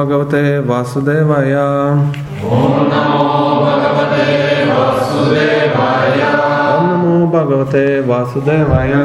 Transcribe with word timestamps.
भगवते 0.00 0.42
वासुदेवाय। 0.68 1.54
ॐ 1.54 2.76
नमो 2.90 3.24
भगवते 3.64 4.28
वासुदेवाय। 4.68 6.20
ॐ 6.20 6.86
नमो 6.86 7.16
भगवते 7.34 7.82
वासुदेवाय 8.08 8.92
ॐ 8.92 9.02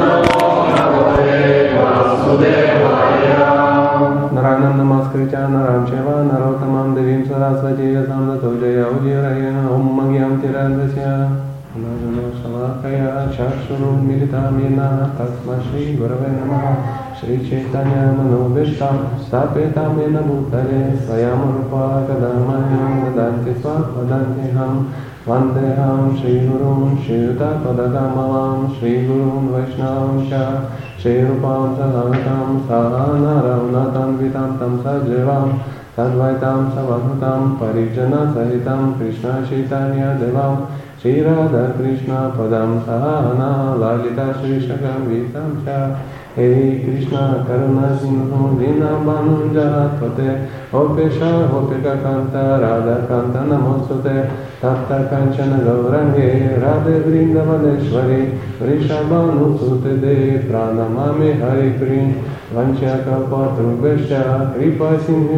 नमो 0.00 0.48
भगवते 0.70 1.36
वासुदेवाय 1.74 3.26
नारायणं 4.34 4.74
नमस्कृत्य 4.80 5.46
नरं 5.54 5.84
चैव 5.90 6.08
देवीं 6.96 7.22
सरस्वती 7.24 7.86
यसां 7.94 8.22
ततो 8.28 8.50
जयौजयरय 8.60 9.44
ॐ 9.74 9.84
मह्यं 9.98 10.32
तिरन्दस्य 10.42 11.04
नजनो 11.82 12.26
शलाकया 12.38 13.10
चक्षुरुन्मिलितामिना 13.36 14.88
तस्मै 15.18 15.60
श्रीगुरवे 15.68 16.30
नमः। 16.38 16.66
श्रीचैतन्यमनोविष्टा 17.20 18.88
स्थापिता 19.22 19.82
येन 19.98 20.16
भूतले 20.26 20.80
स्वयमरूपा 21.04 21.86
कदर्मयां 22.08 22.90
ददन्ति 23.04 23.54
स्वपदन्त्यहं 23.60 24.76
वन्देऽहं 25.28 26.14
श्रीगुरुं 26.18 26.82
श्रीयुतपदकमलां 27.06 28.52
श्रीगुरुं 28.74 29.40
वैष्णवं 29.54 30.20
च 30.30 30.42
श्रीरूपां 31.02 31.64
सलवितां 31.78 32.46
सानरौनतन्वितां 32.68 34.46
तं 34.60 34.78
सजीवां 34.84 35.42
तद्वैतां 35.96 36.58
सवहृतां 36.74 37.40
परिजनसहितं 37.62 38.92
कृष्णचैतन्यदेवां 38.98 40.52
श्रीराधकृष्णपदं 41.02 42.78
सहना 42.86 43.50
ललितशीर्षकं 43.82 45.04
गीतं 45.10 45.52
च 45.66 45.76
हे 46.38 46.70
कृष्ण 46.70 47.16
करुणा 47.20 47.96
सिंह 47.96 48.58
दीना 48.58 48.86
बनु 48.86 49.54
जगत्पते 49.54 50.58
ओपेशा 50.78 51.58
ओपिका 51.58 51.94
कांत, 51.94 52.32
राधा, 52.34 52.94
कांत, 52.94 53.52
नमोस्तुते, 53.52 54.22
तप्त, 54.62 54.92
कंचन, 54.92 55.50
गौरंगे, 55.64 56.28
राधे 56.60 56.92
वृंदवनेश्वरी 56.92 58.22
वृषभानुसुते 58.62 59.96
दे 59.96 60.14
प्राणमामि 60.50 61.26
हरि 61.26 61.70
क्रीं 61.70 62.12
कृपा, 64.54 64.96
सिंह 64.96 65.28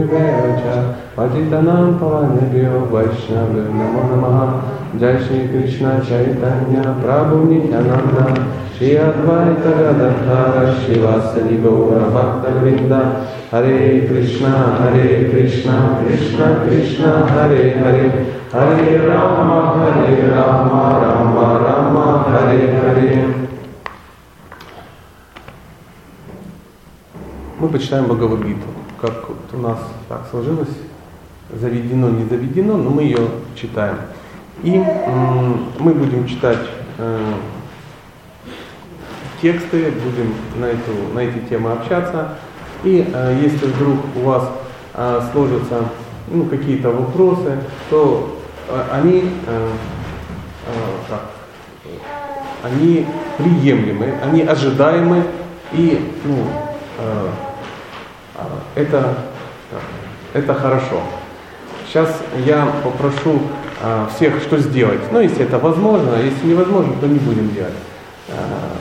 पतितनां 1.17 1.93
पवनेभ्यो 1.93 2.97
वैष्णव 2.97 3.53
नमो 3.53 4.17
नमः। 4.17 4.61
जय 4.99 5.19
श्री 5.19 5.49
कृष्ण, 5.49 5.99
चैतन्य, 5.99 6.83
प्रभु 6.83 7.51
Nityanand. 7.51 8.45
Shri 8.81 8.97
Advaita 8.97 9.77
Gadadhara 9.77 10.75
Shivasadi 10.75 11.61
Gaura 11.61 12.09
Bhaktavinda 12.09 13.29
Hare 13.51 14.07
Krishna 14.09 14.81
Hare 14.81 15.29
Krishna 15.29 16.03
Krishna 16.03 16.65
Krishna 16.65 17.27
Hare 17.29 17.77
Hare 17.77 18.25
Hare 18.51 19.07
Rama 19.07 19.75
Hare 19.77 20.31
Rama 20.31 20.81
Rama 20.99 21.47
Rama 21.61 22.25
Hare 22.31 22.81
Hare 22.81 23.47
Мы 27.59 27.69
почитаем 27.69 28.07
Бхагавадгиту, 28.07 28.67
как 28.99 29.29
у 29.53 29.57
нас 29.59 29.79
так 30.09 30.27
сложилось, 30.31 30.75
заведено, 31.53 32.09
не 32.09 32.25
заведено, 32.25 32.79
но 32.79 32.89
мы 32.89 33.03
ее 33.03 33.29
читаем. 33.55 33.99
И 34.63 34.83
мы 35.79 35.93
будем 35.93 36.27
читать 36.27 36.61
тексты, 39.41 39.91
будем 39.91 40.35
на, 40.57 40.67
эту, 40.67 41.15
на 41.15 41.21
эти 41.21 41.39
темы 41.49 41.73
общаться. 41.73 42.37
И 42.85 43.07
э, 43.13 43.39
если 43.43 43.67
вдруг 43.67 43.99
у 44.17 44.21
вас 44.21 44.49
э, 44.95 45.21
сложатся 45.33 45.85
ну, 46.29 46.45
какие-то 46.45 46.91
вопросы, 46.91 47.59
то 47.91 48.37
они, 48.93 49.29
как, 51.09 51.23
они 52.63 53.05
приемлемы, 53.37 54.15
они 54.23 54.43
ожидаемы 54.43 55.25
и 55.73 56.13
ну, 56.25 56.47
это, 58.77 59.15
это 60.33 60.55
хорошо. 60.55 61.03
Сейчас 61.87 62.23
я 62.47 62.73
попрошу 62.85 63.41
а, 63.83 64.09
всех, 64.15 64.41
что 64.43 64.59
сделать. 64.59 65.01
Ну, 65.11 65.21
если 65.21 65.45
это 65.45 65.59
возможно, 65.59 66.13
а 66.15 66.23
если 66.23 66.47
невозможно, 66.47 66.95
то 67.01 67.07
не 67.07 67.19
будем 67.19 67.53
делать. 67.53 67.75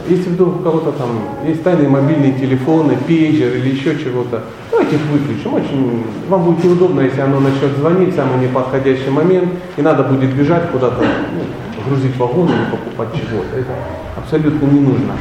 А, 0.09 0.11
если 0.11 0.29
вдруг 0.29 0.59
у 0.59 0.63
кого-то 0.63 0.91
там 0.91 1.09
есть 1.45 1.63
тайные 1.63 1.87
мобильные 1.87 2.33
телефоны, 2.33 2.97
пейджер 3.07 3.55
или 3.55 3.69
еще 3.69 3.97
чего-то, 3.97 4.43
давайте 4.71 4.95
их 4.95 5.01
выключим. 5.11 5.53
Очень, 5.53 6.03
вам 6.27 6.43
будет 6.43 6.63
неудобно, 6.63 7.01
если 7.01 7.21
оно 7.21 7.39
начнет 7.39 7.71
звонить 7.77 8.13
в 8.13 8.15
самый 8.15 8.39
неподходящий 8.39 9.09
момент, 9.09 9.49
и 9.77 9.81
надо 9.81 10.03
будет 10.03 10.33
бежать 10.33 10.69
куда-то, 10.71 11.03
ну, 11.03 11.41
грузить 11.87 12.17
вагон 12.17 12.47
или 12.47 12.71
покупать 12.71 13.09
чего-то. 13.13 13.57
Это 13.57 13.71
абсолютно 14.17 14.65
не 14.65 14.79
нужно. 14.79 15.13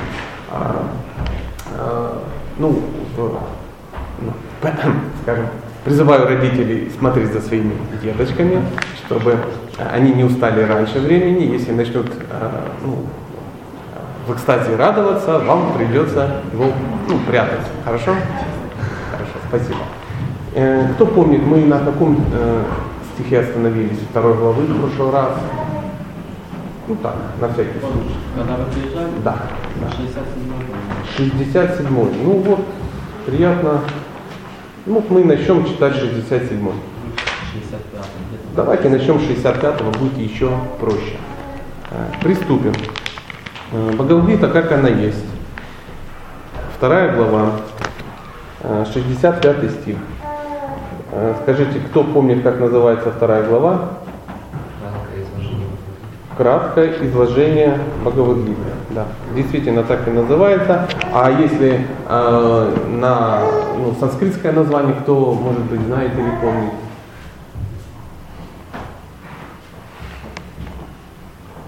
А, 0.51 0.87
а, 1.77 2.23
ну, 2.59 2.81
ну, 3.17 4.33
скажем, 5.23 5.47
призываю 5.85 6.27
родителей 6.27 6.91
смотреть 6.99 7.33
за 7.33 7.41
своими 7.41 7.75
деточками, 8.03 8.63
чтобы 9.07 9.37
они 9.93 10.13
не 10.13 10.25
устали 10.25 10.63
раньше 10.63 10.99
времени. 10.99 11.53
Если 11.53 11.73
начнут 11.73 12.07
ну, 12.85 13.07
в 14.29 14.35
экстазе 14.35 14.77
радоваться, 14.77 15.39
вам 15.39 15.73
придется 15.73 16.43
его 16.53 16.67
ну, 17.09 17.19
прятать. 17.27 17.67
Хорошо? 17.85 18.15
Хорошо, 19.11 19.33
спасибо. 19.49 19.79
Э, 20.55 20.87
кто 20.95 21.07
помнит, 21.07 21.43
мы 21.43 21.65
на 21.65 21.79
каком 21.79 22.23
э, 22.33 22.63
стихе 23.15 23.41
остановились 23.41 23.99
второй 24.11 24.37
главы 24.37 24.65
в 24.65 24.81
прошлый 24.81 25.13
раз? 25.13 25.31
Ну 26.87 26.97
так, 26.97 27.17
на 27.41 27.49
всякий 27.49 27.81
случай. 27.81 28.17
Когда 28.37 28.57
вы 28.57 28.65
приезжали? 28.71 29.11
Да. 29.25 29.37
да. 29.81 29.91
67 31.17 31.89
Ну 32.25 32.31
вот, 32.39 32.61
приятно. 33.27 33.81
Ну, 34.85 35.05
мы 35.09 35.25
начнем 35.25 35.65
читать 35.67 35.95
67 35.97 36.71
65 37.53 38.05
Давайте 38.57 38.89
начнем 38.89 39.21
с 39.21 39.23
65-го, 39.23 39.91
будет 39.99 40.19
еще 40.19 40.51
проще. 40.81 41.17
Э, 41.91 42.07
приступим. 42.23 42.73
Э, 43.73 43.91
Бхагавадгита, 43.93 44.49
как 44.49 44.73
она 44.73 44.89
есть. 44.89 45.25
Вторая 46.77 47.15
глава, 47.15 47.53
65 48.93 49.45
э, 49.45 49.69
стих. 49.69 49.97
Скажите, 51.43 51.81
кто 51.81 52.05
помнит, 52.05 52.43
как 52.43 52.61
называется 52.61 53.11
вторая 53.11 53.43
глава? 53.45 53.99
краткое 56.39 56.95
изложение 57.05 57.79
Бхагавадгиты. 58.01 58.61
Да, 58.91 59.07
действительно 59.35 59.83
так 59.83 60.07
и 60.07 60.11
называется. 60.11 60.89
А 61.13 61.31
если 61.31 61.85
э, 62.09 62.77
на 63.01 63.43
ну, 63.77 63.95
санскритское 63.99 64.53
название, 64.53 64.95
кто, 64.95 65.35
может 65.35 65.63
быть, 65.65 65.81
знает 65.81 66.13
или 66.15 66.31
помнит? 66.41 66.73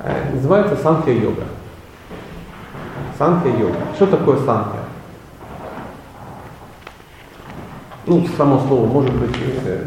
Э, 0.05 0.35
называется 0.35 0.77
Санхья 0.77 1.15
йога. 3.21 3.41
Санхья 3.43 3.59
йога. 3.59 3.77
Что 3.97 4.07
такое 4.07 4.37
Санхья? 4.39 4.81
Ну, 8.07 8.27
само 8.37 8.61
слово, 8.67 8.87
может 8.87 9.15
быть, 9.15 9.37
э, 9.65 9.85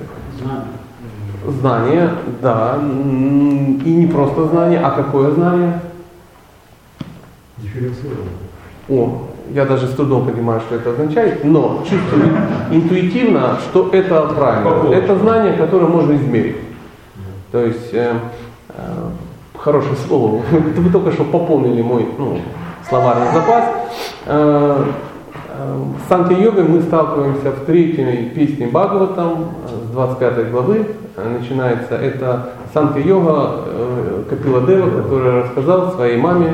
Знание, 1.46 2.10
да. 2.42 2.80
И 2.82 3.94
не 3.94 4.08
просто 4.08 4.46
знание, 4.46 4.80
а 4.80 4.92
какое 4.92 5.32
знание? 5.32 5.82
Дифференцировано. 7.58 8.30
О, 8.88 9.24
я 9.50 9.66
даже 9.66 9.88
с 9.88 9.92
трудом 9.92 10.26
понимаю, 10.26 10.62
что 10.62 10.76
это 10.76 10.92
означает, 10.92 11.44
но 11.44 11.84
чувствую 11.90 12.32
интуитивно, 12.72 13.58
что 13.60 13.90
это 13.92 14.22
правильно. 14.28 14.94
Это 14.94 15.18
знание, 15.18 15.54
которое 15.54 15.88
можно 15.88 16.14
измерить. 16.14 16.56
То 17.52 17.66
есть 17.66 17.94
э, 17.94 18.14
э, 18.70 19.10
хорошее 19.58 19.96
слово. 20.08 20.44
Вы 20.52 20.90
только 20.92 21.12
что 21.12 21.26
пополнили 21.26 21.82
мой 21.82 22.08
ну, 22.18 22.40
словарный 22.90 23.32
запас. 23.34 23.64
Э, 24.26 24.84
с 26.06 26.10
санкья-йогой 26.10 26.64
мы 26.64 26.82
сталкиваемся 26.82 27.52
в 27.52 27.66
третьей 27.66 28.30
песне 28.30 28.68
Бхагаватам 28.68 29.52
с 29.68 29.92
25 29.92 30.52
главы. 30.52 30.88
Начинается 31.16 31.96
это 31.96 32.50
санкья-йога 32.74 34.26
Капила 34.30 34.62
Дева, 34.62 35.02
который 35.02 35.44
рассказал 35.44 35.92
своей 35.94 36.18
маме 36.18 36.54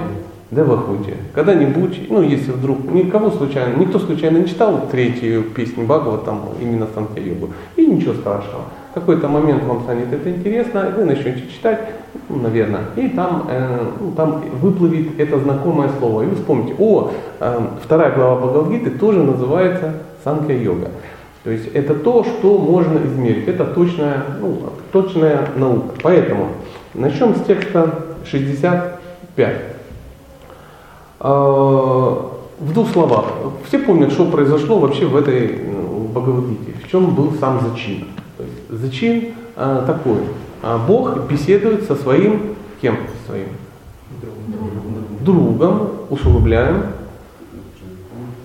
Девахути. 0.51 1.13
Когда-нибудь, 1.33 2.09
ну 2.09 2.23
если 2.23 2.51
вдруг, 2.51 2.91
никого 2.91 3.29
случайно, 3.29 3.77
никто 3.77 3.99
случайно 3.99 4.39
не 4.39 4.47
читал 4.47 4.87
третью 4.91 5.43
песню 5.43 5.85
Бхагаватам, 5.85 6.41
именно 6.59 6.87
санкья-йогу, 6.93 7.49
и 7.75 7.85
ничего 7.85 8.15
страшного. 8.15 8.63
В 8.91 8.93
какой-то 8.93 9.27
момент 9.27 9.63
вам 9.63 9.83
станет 9.83 10.11
это 10.11 10.29
интересно, 10.29 10.91
вы 10.95 11.05
начнете 11.05 11.43
читать, 11.47 11.79
ну, 12.27 12.37
наверное, 12.39 12.81
и 12.95 13.09
там, 13.09 13.45
э, 13.47 13.85
ну, 13.99 14.11
там 14.13 14.43
выплывет 14.61 15.19
это 15.19 15.37
знакомое 15.39 15.89
слово. 15.99 16.23
И 16.23 16.25
вы 16.25 16.35
вспомните, 16.35 16.73
о, 16.79 17.11
э, 17.39 17.59
вторая 17.83 18.15
глава 18.15 18.41
Бхагавадгиты 18.41 18.91
тоже 18.91 19.21
называется 19.21 19.93
Санкья-йога. 20.23 20.89
То 21.43 21.51
есть 21.51 21.67
это 21.73 21.95
то, 21.95 22.23
что 22.23 22.57
можно 22.57 22.99
измерить. 23.05 23.47
Это 23.47 23.65
точная, 23.65 24.23
ну, 24.41 24.57
точная 24.91 25.47
наука. 25.55 25.95
Поэтому 26.03 26.49
начнем 26.93 27.35
с 27.35 27.41
текста 27.45 28.05
65. 28.25 29.55
А, 31.19 32.31
в 32.59 32.73
двух 32.73 32.89
словах. 32.89 33.25
Все 33.67 33.79
помнят, 33.79 34.11
что 34.11 34.25
произошло 34.25 34.79
вообще 34.79 35.05
в 35.05 35.15
этой 35.15 35.59
ну, 35.65 36.09
Бхагавадгите. 36.09 36.73
В 36.83 36.89
чем 36.89 37.15
был 37.15 37.33
сам 37.39 37.61
зачин. 37.61 38.05
Зачин 38.69 39.33
а, 39.55 39.85
такой. 39.85 40.19
А 40.61 40.77
Бог 40.77 41.27
беседует 41.29 41.83
со 41.83 41.95
своим 41.95 42.55
кем? 42.81 42.97
Своим 43.25 43.47
другом, 45.21 45.89
усугубляем, 46.09 46.83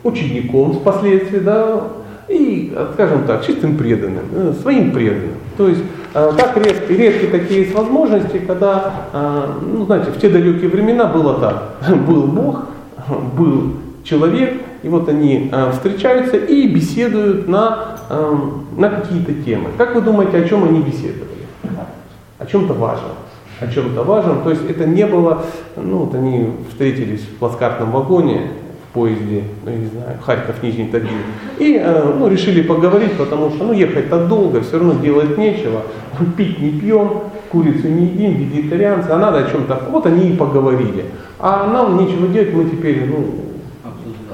учеником 0.02 0.74
впоследствии, 0.74 1.38
да, 1.38 1.82
и, 2.28 2.76
скажем 2.94 3.24
так, 3.26 3.44
чистым 3.44 3.76
преданным, 3.76 4.24
э, 4.32 4.52
своим 4.60 4.92
преданным. 4.92 5.36
То 5.56 5.68
есть 5.68 5.82
э, 6.14 6.32
так 6.36 6.56
редки, 6.56 6.92
редки 6.92 7.26
такие 7.26 7.60
есть 7.60 7.74
возможности, 7.74 8.38
когда, 8.38 9.06
э, 9.12 9.46
ну, 9.62 9.84
знаете, 9.84 10.10
в 10.10 10.18
те 10.18 10.28
далекие 10.28 10.68
времена 10.68 11.06
было 11.06 11.38
так. 11.38 11.76
Был 12.06 12.24
Бог, 12.24 12.64
был 13.36 13.74
человек, 14.02 14.54
и 14.84 14.88
вот 14.88 15.08
они 15.08 15.50
встречаются 15.72 16.36
и 16.36 16.69
беседуют 16.69 17.48
на, 17.48 17.96
на 18.76 18.90
какие-то 18.90 19.32
темы. 19.42 19.70
Как 19.78 19.94
вы 19.94 20.02
думаете, 20.02 20.36
о 20.36 20.46
чем 20.46 20.62
они 20.64 20.81
беседовали? 20.82 21.31
О 22.38 22.44
чем-то 22.44 22.75
важном. 22.75 23.12
О 23.60 23.66
чем-то 23.66 24.02
важном. 24.02 24.42
То 24.42 24.50
есть 24.50 24.69
это 24.69 24.84
не 24.84 25.06
было, 25.06 25.42
ну 25.75 26.00
вот 26.00 26.14
они 26.14 26.50
встретились 26.69 27.22
в 27.22 27.38
плацкартном 27.38 27.92
вагоне, 27.92 28.50
поезде, 28.92 29.44
ну, 29.64 29.70
я 29.70 29.76
не 29.78 29.86
знаю, 29.86 30.19
Харьков, 30.22 30.62
Нижний 30.62 30.86
Тагил. 30.86 31.08
И 31.58 31.81
э, 31.82 32.12
ну, 32.19 32.28
решили 32.28 32.60
поговорить, 32.60 33.14
потому 33.14 33.50
что 33.50 33.64
ну, 33.64 33.72
ехать-то 33.72 34.26
долго, 34.26 34.60
все 34.60 34.78
равно 34.78 35.00
делать 35.02 35.38
нечего. 35.38 35.81
Пить 36.36 36.60
не 36.60 36.78
пьем, 36.78 37.22
курицу 37.50 37.88
не 37.88 38.06
едим, 38.06 38.34
вегетарианцы, 38.34 39.08
а 39.08 39.19
надо 39.19 39.38
о 39.38 39.50
чем-то. 39.50 39.88
Вот 39.90 40.06
они 40.06 40.31
и 40.31 40.36
поговорили. 40.36 41.06
А 41.40 41.66
нам 41.66 41.96
нечего 41.96 42.28
делать, 42.28 42.54
мы 42.54 42.66
теперь 42.66 43.06
ну, 43.06 43.44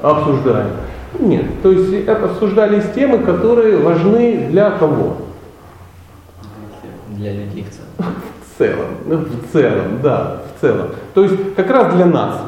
обсуждаем. 0.01 0.71
Нет, 1.19 1.45
то 1.61 1.71
есть 1.71 1.93
это 2.07 2.25
обсуждались 2.25 2.85
темы, 2.95 3.19
которые 3.19 3.77
важны 3.77 4.47
для 4.49 4.71
кого? 4.71 5.17
Для 7.09 7.33
людей 7.33 7.65
в 7.65 7.75
целом. 7.75 8.15
В 8.41 8.57
целом, 8.57 8.87
ну, 9.05 9.17
в 9.17 9.51
целом, 9.51 10.01
да, 10.01 10.41
в 10.55 10.61
целом. 10.61 10.87
То 11.13 11.23
есть 11.23 11.55
как 11.55 11.69
раз 11.69 11.93
для 11.93 12.05
нас 12.05 12.41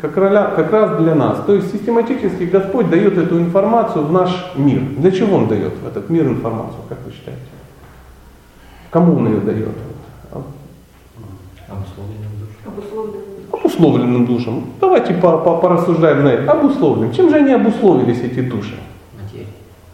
как, 0.00 0.16
роля, 0.16 0.52
как 0.56 0.72
раз 0.72 1.00
для 1.00 1.14
нас. 1.14 1.44
То 1.44 1.54
есть 1.54 1.72
систематически 1.72 2.44
Господь 2.44 2.90
дает 2.90 3.18
эту 3.18 3.38
информацию 3.38 4.04
в 4.04 4.12
наш 4.12 4.52
мир. 4.56 4.80
Для 4.80 5.10
чего 5.10 5.36
Он 5.36 5.48
дает 5.48 5.74
в 5.74 5.86
этот 5.86 6.08
мир 6.10 6.26
информацию, 6.26 6.80
как 6.88 6.98
вы 7.04 7.12
считаете? 7.12 7.42
Кому 8.90 9.16
Он 9.16 9.28
ее 9.28 9.40
дает? 9.40 9.68
Обусловленным 11.68 12.32
душам. 12.40 13.29
Обусловленным 13.52 14.26
душам. 14.26 14.64
Давайте 14.80 15.14
порассуждаем 15.14 16.24
на 16.24 16.28
это. 16.28 16.52
Обусловленным. 16.52 17.12
Чем 17.12 17.30
же 17.30 17.36
они 17.36 17.52
обусловились, 17.52 18.20
эти 18.22 18.40
души? 18.40 18.74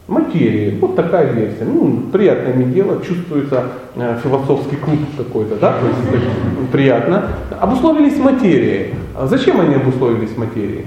материи. 0.09 0.79
Вот 0.81 0.95
такая 0.97 1.33
версия. 1.33 1.65
Ну, 1.65 2.05
приятно 2.13 2.51
иметь 2.51 2.73
дело, 2.73 3.03
чувствуется 3.03 3.65
э, 3.97 4.19
философский 4.23 4.77
клуб 4.77 5.01
какой-то, 5.17 5.57
да, 5.57 5.73
то 5.73 5.87
есть 5.87 6.11
так, 6.11 6.71
приятно. 6.71 7.29
Обусловились 7.61 8.19
материей. 8.19 8.95
А 9.19 9.27
зачем 9.27 9.61
они 9.61 9.75
обусловились 9.75 10.37
материей? 10.37 10.87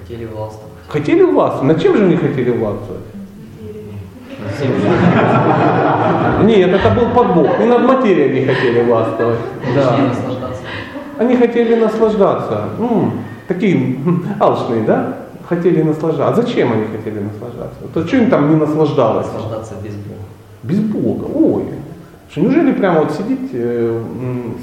Хотели 0.00 0.24
властвовать. 0.26 0.72
Хотели 0.88 1.22
властвовать. 1.22 1.74
Над 1.74 1.82
чем 1.82 1.96
же 1.96 2.04
они 2.04 2.16
хотели 2.16 2.50
властвовать? 2.50 3.02
Нет, 6.44 6.70
это 6.70 6.90
был 6.90 7.10
подбог. 7.14 7.58
Не 7.58 7.66
над 7.66 7.82
материей 7.82 8.30
они 8.30 8.46
хотели 8.46 8.82
властвовать. 8.82 9.38
Да. 9.74 9.96
Они 11.18 11.36
хотели 11.36 11.74
наслаждаться. 11.74 12.64
Ну, 12.78 13.12
такие 13.48 13.98
алчные, 14.40 14.82
да? 14.82 15.16
хотели 15.48 15.82
наслаждаться. 15.82 16.28
А 16.28 16.42
зачем 16.42 16.72
они 16.72 16.86
хотели 16.86 17.20
наслаждаться? 17.20 17.80
То 17.94 18.06
что 18.06 18.16
им 18.16 18.30
там 18.30 18.50
не 18.50 18.56
наслаждалось? 18.56 19.26
Наслаждаться 19.32 19.74
без 19.82 19.94
Бога. 19.94 20.22
Без 20.62 20.80
Бога. 20.80 21.24
Ой. 21.34 21.64
Что 22.30 22.40
неужели 22.40 22.72
прямо 22.72 23.00
вот 23.00 23.12
сидит, 23.12 23.50
э, 23.52 24.02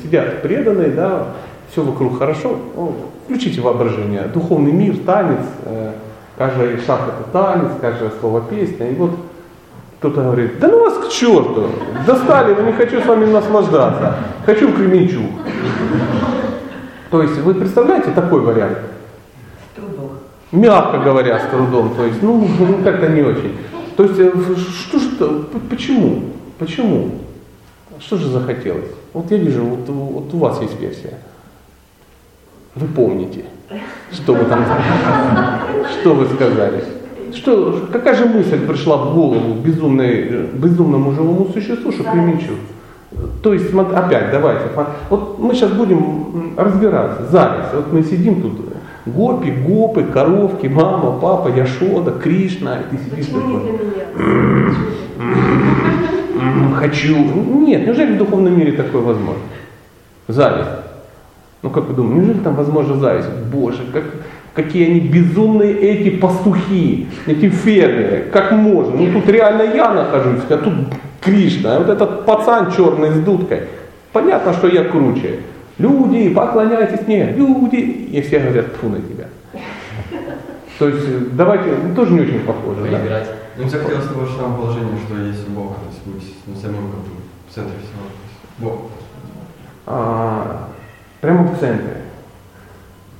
сидят 0.01 0.41
преданные, 0.41 0.89
да, 0.89 1.27
все 1.71 1.81
вокруг 1.81 2.19
хорошо, 2.19 2.57
ну, 2.75 2.93
включите 3.25 3.61
воображение, 3.61 4.23
духовный 4.33 4.71
мир, 4.71 4.97
танец, 5.05 5.45
э, 5.65 5.93
каждый 6.37 6.77
шаг 6.85 6.99
это 7.07 7.31
танец, 7.31 7.71
каждое 7.79 8.11
слово 8.19 8.41
песня, 8.41 8.89
и 8.89 8.95
вот 8.95 9.11
кто-то 9.99 10.21
говорит, 10.21 10.59
да 10.59 10.67
ну 10.67 10.81
вас 10.81 10.97
к 10.97 11.09
черту, 11.09 11.67
достали, 12.05 12.53
но 12.53 12.63
не 12.63 12.73
хочу 12.73 12.99
с 12.99 13.05
вами 13.05 13.25
наслаждаться, 13.25 14.15
хочу 14.45 14.67
в 14.67 14.75
Кременчуг. 14.75 15.31
То 17.13 17.21
есть 17.21 17.37
вы 17.41 17.53
представляете 17.53 18.09
такой 18.09 18.41
вариант? 18.41 18.79
мягко 20.51 20.97
говоря, 20.97 21.39
с 21.39 21.43
трудом, 21.43 21.93
то 21.95 22.05
есть, 22.05 22.23
ну, 22.23 22.47
ну 22.59 22.83
как-то 22.83 23.07
не 23.09 23.21
очень. 23.21 23.55
То 23.95 24.03
есть, 24.05 24.17
э, 24.17 24.31
что 24.57 24.97
же, 24.97 25.09
почему? 25.69 26.23
Почему? 26.57 27.11
Что 27.99 28.17
же 28.17 28.29
захотелось? 28.29 28.89
Вот 29.13 29.29
я 29.29 29.37
вижу, 29.37 29.63
вот, 29.63 29.87
вот 29.87 30.33
у 30.33 30.37
вас 30.39 30.59
есть 30.61 30.79
версия. 30.79 31.19
Вы 32.73 32.87
помните, 32.87 33.45
что 34.11 34.33
вы 34.33 34.45
там, 34.45 34.65
что 35.91 36.15
вы 36.15 36.25
сказали? 36.33 36.83
Что, 37.31 37.89
какая 37.91 38.15
же 38.15 38.25
мысль 38.25 38.65
пришла 38.65 38.97
в 38.97 39.13
голову 39.13 39.53
безумной, 39.53 40.47
безумному 40.53 41.11
живому 41.11 41.51
существу, 41.53 41.91
что 41.91 42.05
Кременчук? 42.05 42.57
То 43.41 43.53
есть, 43.53 43.73
опять, 43.73 44.31
давайте, 44.31 44.65
вот 45.09 45.39
мы 45.39 45.53
сейчас 45.53 45.71
будем 45.71 46.53
разбираться, 46.57 47.25
зависть. 47.29 47.73
Вот 47.73 47.91
мы 47.91 48.03
сидим 48.03 48.41
тут, 48.41 48.53
Гопи, 49.05 49.51
гопы, 49.51 50.03
коровки, 50.03 50.67
мама, 50.67 51.19
папа, 51.19 51.49
Яшода, 51.49 52.11
Кришна, 52.11 52.79
и 52.79 52.83
ты 52.95 53.03
сидишь 53.03 53.25
Почему 53.27 53.59
не 53.59 53.71
для 53.71 53.71
меня? 53.71 54.05
Хочу. 56.77 57.17
Нет, 57.17 57.85
неужели 57.85 58.15
в 58.15 58.17
духовном 58.17 58.57
мире 58.57 58.71
такое 58.71 59.01
возможно? 59.01 59.41
Зависть. 60.29 60.69
Ну 61.61 61.69
как 61.69 61.89
вы 61.89 61.93
думаете, 61.93 62.19
неужели 62.19 62.39
там 62.39 62.55
возможна 62.55 62.95
зависть? 62.95 63.27
Боже, 63.51 63.79
как, 63.91 64.03
какие 64.53 64.89
они 64.89 65.01
безумные 65.01 65.73
эти 65.73 66.09
пастухи, 66.09 67.07
эти 67.25 67.49
фермеры, 67.49 68.29
как 68.31 68.53
можно? 68.53 68.95
Ну 68.95 69.11
тут 69.11 69.27
реально 69.27 69.63
я 69.63 69.93
нахожусь, 69.93 70.43
а 70.49 70.57
тут 70.57 70.73
Кришна, 71.23 71.77
а 71.77 71.79
вот 71.79 71.89
этот 71.89 72.25
пацан 72.25 72.71
черный 72.71 73.11
с 73.11 73.19
дудкой. 73.19 73.63
Понятно, 74.11 74.53
что 74.53 74.67
я 74.67 74.83
круче. 74.83 75.39
Люди, 75.77 76.29
поклоняйтесь 76.29 77.07
мне, 77.07 77.31
люди. 77.31 77.77
И 77.77 78.21
все 78.21 78.39
говорят, 78.39 78.73
тфу 78.73 78.89
на 78.89 78.97
тебя. 78.97 79.27
То 80.79 80.89
есть 80.89 81.35
давайте, 81.35 81.75
ну, 81.83 81.95
тоже 81.95 82.13
не 82.13 82.21
очень 82.21 82.41
похоже. 82.41 82.81
Поиграть. 82.81 83.25
Да? 83.25 83.35
Ну, 83.57 83.63
мне 83.63 83.71
хотелось 83.71 84.07
того 84.07 84.25
же 84.25 84.35
самого 84.35 84.61
положения, 84.61 84.97
что 85.05 85.17
есть 85.17 85.47
Бог, 85.49 85.75
то 85.75 85.85
есть 85.87 86.05
быть 86.05 86.35
ну, 86.47 86.55
самим 86.55 86.91
как 86.91 86.99
бы 87.01 87.21
в 87.47 87.53
центре 87.53 87.77
всего. 87.79 88.01
Бог. 88.57 88.81
А, 89.85 90.69
прямо 91.21 91.43
в 91.43 91.59
центре. 91.59 91.97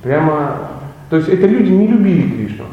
Прямо, 0.02 0.70
то 1.08 1.16
есть 1.16 1.28
это 1.28 1.46
люди 1.46 1.70
не 1.70 1.86
любили 1.86 2.30
Кришну. 2.30 2.64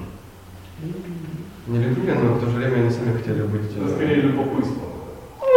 Не 1.67 1.77
любили, 1.77 2.11
но 2.11 2.33
в 2.33 2.39
то 2.39 2.49
же 2.49 2.57
время 2.57 2.81
они 2.81 2.89
сами 2.89 3.13
хотели 3.15 3.43
быть... 3.43 3.71
Э, 3.77 3.95
скорее 3.95 4.21
любопытство. 4.21 4.90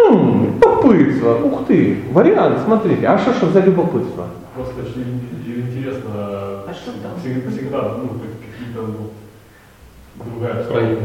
М-м, 0.05 0.61
любопытство, 0.85 1.35
ух 1.43 1.67
ты, 1.67 1.99
вариант, 2.13 2.59
смотрите, 2.65 3.07
а 3.07 3.19
что 3.19 3.33
ж 3.33 3.53
за 3.53 3.61
любопытство? 3.61 4.27
Просто 4.55 4.83
очень 4.83 5.21
интересно, 5.47 6.11
а 6.15 6.73
что 6.75 6.93
там? 7.03 7.13
всегда, 7.21 7.51
всегда 7.51 7.83
ну, 7.99 8.09
какие-то 8.19 8.83
ну, 8.83 10.25
другая 10.25 10.65
сторона 10.65 10.97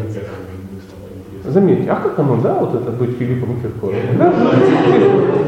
Заметьте, 1.45 1.89
а 1.89 1.95
как 1.95 2.19
оно, 2.19 2.35
да, 2.37 2.53
вот 2.55 2.75
это 2.75 2.91
быть 2.91 3.17
Филиппом 3.17 3.61
Киркоровым? 3.61 4.17
Да? 4.17 4.33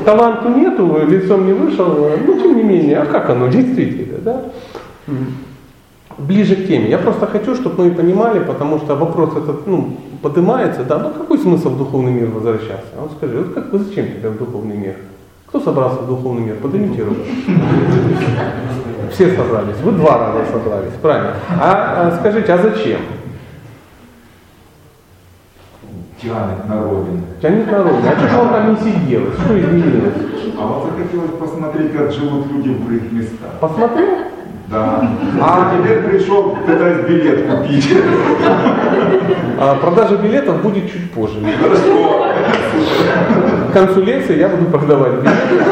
Таланту 0.06 0.50
нету, 0.50 1.06
лицом 1.08 1.46
не 1.46 1.54
вышел, 1.54 2.10
но 2.26 2.34
тем 2.40 2.56
не 2.56 2.64
менее, 2.64 3.00
а 3.00 3.06
как 3.06 3.30
оно 3.30 3.48
действительно, 3.50 4.18
да? 4.20 4.42
Ближе 6.18 6.56
к 6.56 6.68
теме. 6.68 6.90
Я 6.90 6.98
просто 6.98 7.28
хочу, 7.28 7.56
чтобы 7.56 7.86
мы 7.86 7.92
понимали, 7.92 8.40
потому 8.40 8.80
что 8.80 8.96
вопрос 8.96 9.36
этот, 9.36 9.68
ну, 9.68 9.98
поднимается, 10.22 10.84
да, 10.84 11.00
ну 11.00 11.10
какой 11.10 11.38
смысл 11.40 11.70
в 11.70 11.78
духовный 11.78 12.12
мир 12.12 12.30
возвращаться? 12.30 12.90
А 12.98 13.02
вот 13.02 13.12
скажи, 13.18 13.38
вот 13.38 13.54
как, 13.54 13.66
зачем 13.72 14.08
тебе 14.08 14.30
в 14.30 14.38
духовный 14.38 14.78
мир? 14.78 14.96
Кто 15.48 15.60
собрался 15.60 16.02
в 16.02 16.08
духовный 16.08 16.44
мир? 16.44 16.56
Поднимите 16.62 17.04
руку. 17.04 17.22
Все 19.12 19.36
собрались. 19.36 19.78
Вы 19.84 19.92
два 19.92 20.18
раза 20.18 20.46
собрались, 20.52 20.94
правильно. 21.02 21.34
А, 21.50 22.08
а 22.08 22.18
скажите, 22.20 22.54
а 22.54 22.58
зачем? 22.58 23.02
Тянет 26.22 26.68
на 26.70 26.84
родину. 26.84 27.22
Тянет 27.42 27.72
на 27.72 27.84
родину. 27.84 28.04
А 28.08 28.18
что 28.18 28.28
же 28.30 28.38
он 28.38 28.50
там 28.50 28.70
не 28.70 28.78
сидел? 28.80 29.22
Что 29.34 29.60
изменилось? 29.60 30.14
А 30.58 30.68
вот 30.68 30.92
захотелось 30.92 31.32
посмотреть, 31.32 31.94
как 31.94 32.12
живут 32.12 32.46
люди 32.52 32.70
в 32.70 32.92
их 32.92 33.12
местах. 33.12 33.52
Посмотрел? 33.60 34.31
Да. 34.72 35.06
А 35.42 35.76
теперь 35.76 36.00
пришел, 36.04 36.56
пытаясь 36.66 37.06
билет 37.06 37.46
купить. 37.46 37.94
А 39.60 39.76
продажа 39.76 40.16
билетов 40.16 40.62
будет 40.62 40.90
чуть 40.92 41.12
позже. 41.12 41.40
Хорошо. 41.62 42.26
К 43.70 43.74
концу 43.74 44.02
лекции 44.02 44.40
я 44.40 44.48
буду 44.48 44.72
продавать 44.72 45.14
билеты, 45.14 45.64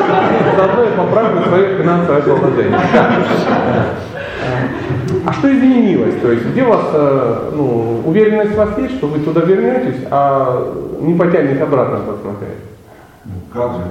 заодно 0.57 0.83
я 0.83 0.91
поправлю 0.91 1.43
свое 1.43 1.77
финансовое 1.77 2.21
положение. 2.21 2.79
А 5.25 5.33
что 5.33 5.51
изменилось? 5.51 6.15
То 6.21 6.31
есть 6.31 6.45
где 6.47 6.63
у 6.63 6.69
вас 6.69 6.81
э, 6.93 7.51
ну, 7.53 8.01
уверенность 8.05 8.53
у 8.53 8.57
вас 8.57 8.77
есть, 8.77 8.95
что 8.97 9.07
вы 9.07 9.19
туда 9.19 9.41
вернетесь, 9.41 10.05
а 10.11 10.73
не 11.01 11.13
потянете 11.13 11.63
обратно 11.63 11.99
посмотреть? 11.99 12.59
Ну 13.25 13.33
как 13.53 13.71
же? 13.73 13.81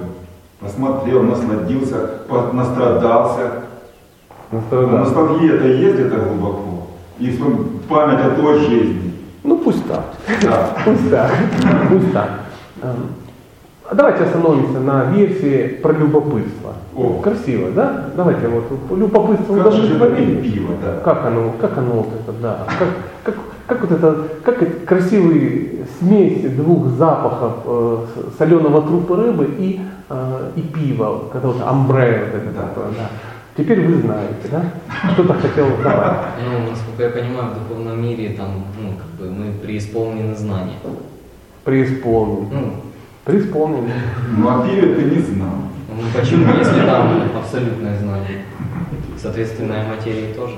Посмотрел, 0.61 1.23
насладился, 1.23 2.11
настрадался. 2.53 3.51
Но 4.51 4.61
что, 4.63 4.87
да. 4.87 4.99
Ностальгия-то 5.01 5.67
есть 5.67 5.95
где-то 5.95 6.17
глубоко. 6.17 6.87
И 7.19 7.39
память 7.89 8.21
о 8.25 8.31
той 8.31 8.59
жизни. 8.61 9.13
Ну 9.45 9.59
пусть 9.59 9.87
так. 9.89 10.05
Да. 10.43 10.71
Пусть 10.85 11.11
так. 11.11 11.31
Пусть 11.91 12.13
так. 12.13 12.31
Эм, 12.83 12.97
а 13.91 13.95
Давайте 13.95 14.25
остановимся 14.25 14.81
на 14.81 15.05
версии 15.05 15.79
про 15.83 15.93
любопытство. 15.93 16.75
О. 16.97 17.21
Красиво, 17.23 17.71
да? 17.71 18.07
Давайте 18.17 18.49
вот 18.49 18.65
любопытство 18.97 19.57
Как 19.57 19.67
это 19.67 19.77
удовлетворили. 19.77 20.41
пиво, 20.51 20.75
да. 20.83 21.01
Как 21.05 21.27
оно, 21.27 21.53
как 21.61 21.77
оно 21.79 21.93
вот 21.93 22.09
это, 22.21 22.33
да. 22.41 22.59
Как, 22.79 22.89
как, 23.25 23.35
как 23.67 23.81
вот 23.83 23.93
это, 23.93 24.17
как 24.45 24.63
это 24.63 24.87
красивые 24.87 25.87
смесь 25.99 26.43
двух 26.53 26.89
запахов 26.89 27.53
э, 27.65 27.99
соленого 28.39 28.83
трупа 28.83 29.17
рыбы 29.17 29.49
и, 29.59 29.81
э, 30.09 30.51
и 30.57 30.61
пива, 30.63 31.25
когда 31.33 31.49
вот 31.49 31.63
амбре 31.67 32.31
вот 32.33 32.43
это 32.43 32.51
Да. 32.55 32.63
такое, 32.63 32.87
да. 32.97 33.09
Теперь 33.59 33.85
вы 33.85 34.01
знаете, 34.01 34.49
да? 34.53 34.63
Что-то 35.15 35.35
хотел 35.35 35.67
добавить. 35.83 36.19
Ну, 36.47 36.71
насколько 36.71 37.03
я 37.03 37.11
понимаю, 37.11 37.51
в 37.51 37.59
духовном 37.59 38.01
мире 38.01 38.37
там, 38.39 38.63
ну, 38.81 38.93
как 38.93 39.09
бы 39.19 39.33
мы 39.35 39.53
преисполнены 39.53 40.37
знания. 40.37 40.77
Преисполнен. 41.65 42.49
Ну, 42.53 42.73
Преисполнен. 43.25 43.91
Ну 44.37 44.49
о 44.49 44.65
пиве 44.65 44.95
ты 44.95 45.03
не 45.03 45.21
знал. 45.21 45.57
ну, 45.89 46.03
почему, 46.15 46.57
если 46.57 46.87
там 46.87 47.21
абсолютное 47.37 47.99
знание? 47.99 48.45
Соответственно, 49.21 49.73
и 49.73 49.97
материи 49.97 50.33
тоже. 50.35 50.55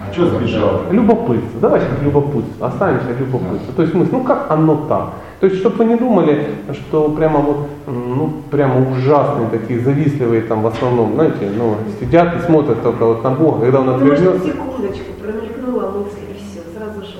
А 0.00 0.10
что 0.10 0.30
сбежал? 0.30 0.84
Любопытство. 0.90 1.60
Давайте 1.60 1.86
к 1.94 2.02
любопытству. 2.02 2.64
Останемся 2.64 3.12
любопытство. 3.18 3.74
То 3.74 3.82
есть 3.82 3.92
мы, 3.92 4.08
ну 4.10 4.24
как 4.24 4.50
оно 4.50 4.86
так? 4.88 5.10
То 5.40 5.46
есть, 5.46 5.58
чтобы 5.60 5.76
вы 5.76 5.84
не 5.86 5.96
думали, 5.96 6.48
что 6.74 7.08
прямо 7.08 7.38
вот, 7.40 7.68
ну, 7.86 8.30
прямо 8.50 8.86
ужасные 8.90 9.48
такие, 9.48 9.80
завистливые 9.80 10.42
там 10.42 10.60
в 10.62 10.66
основном, 10.66 11.14
знаете, 11.14 11.50
ну, 11.56 11.76
сидят 11.98 12.36
и 12.36 12.40
смотрят 12.44 12.82
только 12.82 13.06
вот 13.06 13.24
на 13.24 13.30
Бога, 13.30 13.60
когда 13.62 13.80
он 13.80 13.86
Ну, 13.86 13.92
может, 13.98 14.12
отвернется. 14.18 14.46
секундочку, 14.48 15.04
промелькнула 15.22 15.90
мысль, 15.92 16.18
и 16.30 16.34
все, 16.34 16.60
сразу 16.78 17.00
же. 17.00 17.16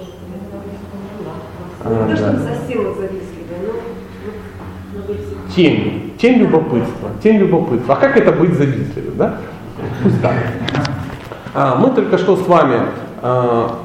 А, 1.83 1.89
Ну, 1.89 2.11
не 2.11 2.15
то, 2.15 2.21
да. 2.21 2.29
чтобы 2.33 2.43
совсем 2.55 2.85
вот 2.85 2.97
завистливая, 2.99 3.59
но. 4.99 5.15
Тень. 5.57 6.13
Тень 6.21 6.39
любопытства. 6.41 7.09
Тень 7.23 7.39
любопытства. 7.39 7.95
А 7.95 7.97
как 8.01 8.19
это 8.19 8.33
быть 8.33 8.53
завистливым, 8.53 9.17
да? 9.17 9.39
Пусть 10.03 10.21
так. 10.21 10.35
А, 11.55 11.77
мы 11.77 11.89
только 11.91 12.19
что 12.19 12.37
с 12.37 12.47
вами 12.47 12.81
а, 13.23 13.77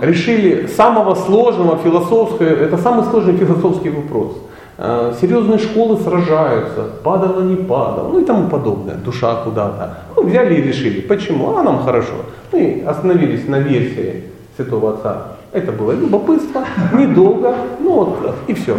решили 0.00 0.66
самого 0.66 1.14
сложного 1.14 1.78
философского, 1.78 2.46
это 2.46 2.76
самый 2.78 3.04
сложный 3.04 3.36
философский 3.36 3.90
вопрос. 3.90 4.36
А, 4.78 5.14
Серьезные 5.20 5.58
школы 5.58 5.98
сражаются, 6.00 6.90
падало 7.04 7.42
не 7.42 7.56
падало, 7.56 8.08
ну 8.08 8.20
и 8.20 8.24
тому 8.24 8.48
подобное, 8.48 8.96
душа 8.96 9.36
куда-то. 9.36 9.98
Ну, 10.16 10.24
взяли 10.24 10.54
и 10.54 10.62
решили. 10.62 11.00
Почему? 11.00 11.56
А 11.56 11.62
нам 11.62 11.84
хорошо. 11.84 12.14
Мы 12.50 12.82
остановились 12.86 13.46
на 13.46 13.60
версии 13.60 14.24
Святого 14.56 14.94
Отца. 14.94 15.26
Это 15.52 15.70
было 15.70 15.92
любопытство, 15.92 16.64
недолго, 16.94 17.54
ну 17.78 17.92
вот 17.92 18.34
и 18.46 18.54
все. 18.54 18.76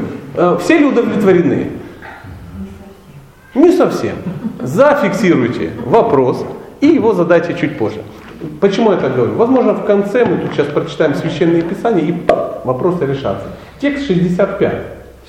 Все 0.60 0.80
ли 0.80 0.86
удовлетворены? 0.86 1.70
Не 3.54 3.72
совсем. 3.72 4.16
Зафиксируйте 4.60 5.70
вопрос 5.86 6.44
и 6.82 6.88
его 6.88 7.14
задайте 7.14 7.54
чуть 7.54 7.78
позже. 7.78 8.02
Почему 8.60 8.92
я 8.92 8.98
так 8.98 9.16
говорю? 9.16 9.36
Возможно, 9.36 9.74
в 9.74 9.86
конце 9.86 10.26
мы 10.26 10.38
тут 10.38 10.54
сейчас 10.54 10.68
прочитаем 10.68 11.16
священные 11.16 11.62
писания 11.62 12.04
и 12.04 12.14
вопросы 12.64 13.06
решатся. 13.06 13.46
Текст 13.80 14.08
65. 14.08 14.74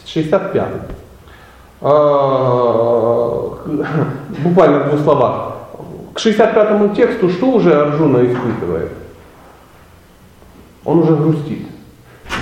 65. 0.07 0.69
А, 1.81 3.59
Буквально 4.45 4.79
в 4.81 4.89
двух 4.91 5.01
словах. 5.01 5.53
К 6.15 6.19
65 6.19 6.95
тексту 6.95 7.29
что 7.29 7.51
уже 7.53 7.75
Арджуна 7.75 8.25
испытывает? 8.25 8.91
Он 10.85 10.99
уже 11.01 11.17
грустит. 11.17 11.67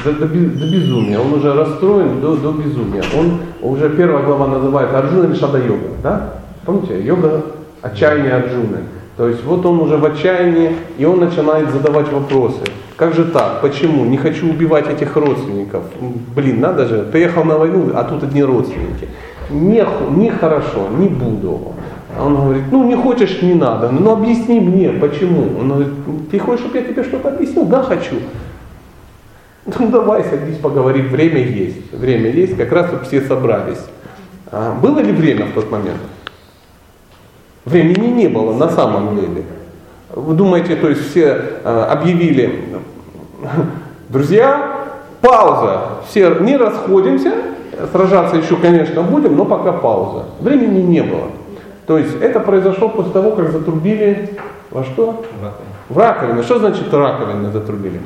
До, 0.04 0.12
до 0.12 0.26
без- 0.26 0.52
до 0.60 0.66
безумия. 0.66 1.18
Он 1.18 1.32
уже 1.34 1.54
расстроен 1.54 2.20
до, 2.20 2.36
до 2.36 2.52
безумия. 2.52 3.02
Он 3.18 3.40
уже 3.62 3.88
первая 3.90 4.24
глава 4.24 4.46
называется 4.48 4.98
Арджуна 4.98 5.24
Вишада 5.26 5.58
йога. 5.58 5.88
Да? 6.02 6.34
Помните, 6.64 7.00
йога 7.02 7.42
отчаяния 7.82 8.36
Арджуны. 8.36 8.78
То 9.16 9.28
есть 9.28 9.44
вот 9.44 9.66
он 9.66 9.80
уже 9.80 9.96
в 9.98 10.04
отчаянии, 10.04 10.76
и 10.96 11.04
он 11.04 11.20
начинает 11.20 11.70
задавать 11.70 12.10
вопросы. 12.10 12.64
Как 12.96 13.14
же 13.14 13.24
так? 13.24 13.60
Почему? 13.60 14.04
Не 14.04 14.16
хочу 14.16 14.48
убивать 14.48 14.88
этих 14.88 15.16
родственников. 15.16 15.82
Блин, 16.34 16.60
надо 16.60 16.86
же, 16.86 17.02
приехал 17.02 17.44
на 17.44 17.58
войну, 17.58 17.90
а 17.94 18.04
тут 18.04 18.22
одни 18.22 18.42
родственники. 18.42 19.08
Не, 19.50 19.84
не 20.16 20.30
хорошо, 20.30 20.88
не 20.96 21.08
буду. 21.08 21.74
Он 22.18 22.36
говорит, 22.36 22.64
ну 22.70 22.84
не 22.84 22.94
хочешь, 22.94 23.42
не 23.42 23.54
надо. 23.54 23.90
Ну 23.90 24.12
объясни 24.12 24.60
мне, 24.60 24.90
почему. 24.90 25.58
Он 25.58 25.68
говорит, 25.68 25.92
ты 26.30 26.38
хочешь, 26.38 26.60
чтобы 26.60 26.78
я 26.78 26.84
тебе 26.84 27.02
что-то 27.02 27.28
объяснил? 27.28 27.64
Да, 27.64 27.82
хочу. 27.82 28.16
Ну 29.78 29.88
давай, 29.90 30.24
садись, 30.24 30.56
поговорим, 30.56 31.08
время 31.08 31.40
есть. 31.40 31.92
Время 31.92 32.30
есть, 32.30 32.56
как 32.56 32.72
раз 32.72 32.90
все 33.06 33.20
собрались. 33.20 33.78
А 34.50 34.74
было 34.74 34.98
ли 34.98 35.12
время 35.12 35.46
в 35.46 35.52
тот 35.52 35.70
момент? 35.70 36.00
Времени 37.64 38.08
не 38.08 38.28
было 38.28 38.52
на 38.54 38.68
самом 38.68 39.16
деле. 39.16 39.44
Вы 40.10 40.34
думаете, 40.34 40.76
то 40.76 40.88
есть 40.88 41.10
все 41.10 41.40
э, 41.64 41.86
объявили, 41.90 42.64
друзья, 44.08 44.88
пауза, 45.20 45.82
все 46.08 46.34
не 46.40 46.56
расходимся, 46.56 47.32
сражаться 47.92 48.36
еще, 48.36 48.56
конечно, 48.56 49.02
будем, 49.02 49.36
но 49.36 49.44
пока 49.44 49.72
пауза. 49.72 50.26
Времени 50.40 50.82
не 50.82 51.02
было. 51.02 51.28
То 51.86 51.98
есть 51.98 52.14
это 52.20 52.40
произошло 52.40 52.88
после 52.88 53.12
того, 53.12 53.30
как 53.32 53.52
затрубили 53.52 54.38
во 54.70 54.84
что? 54.84 55.24
В 55.88 55.98
раковину. 55.98 56.42
Что 56.42 56.58
значит 56.58 56.92
раковину 56.92 57.52
затрубили? 57.52 58.00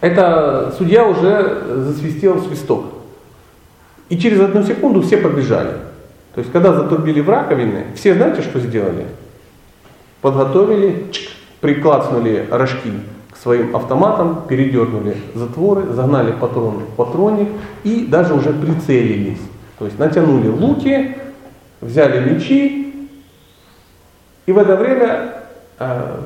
Это 0.00 0.72
судья 0.78 1.06
уже 1.06 1.62
засвистел 1.84 2.40
свисток. 2.42 2.84
И 4.08 4.18
через 4.18 4.40
одну 4.40 4.62
секунду 4.62 5.02
все 5.02 5.18
побежали. 5.18 5.72
То 6.40 6.42
есть, 6.42 6.52
когда 6.54 6.72
затрубили 6.72 7.20
в 7.20 7.28
раковины, 7.28 7.84
все 7.94 8.14
знаете, 8.14 8.40
что 8.40 8.60
сделали? 8.60 9.04
Подготовили, 10.22 11.08
чик, 11.12 11.28
приклацнули 11.60 12.46
рожки 12.50 12.92
к 13.30 13.36
своим 13.36 13.76
автоматам, 13.76 14.44
передернули 14.48 15.18
затворы, 15.34 15.92
загнали 15.92 16.32
патрон 16.32 16.76
в 16.78 16.96
патронник 16.96 17.50
и 17.84 18.06
даже 18.06 18.32
уже 18.32 18.54
прицелились. 18.54 19.40
То 19.78 19.84
есть 19.84 19.98
натянули 19.98 20.48
луки, 20.48 21.14
взяли 21.82 22.32
мечи, 22.32 23.10
и 24.46 24.52
в 24.52 24.56
это 24.56 24.76
время 24.76 25.34
э, 25.78 26.20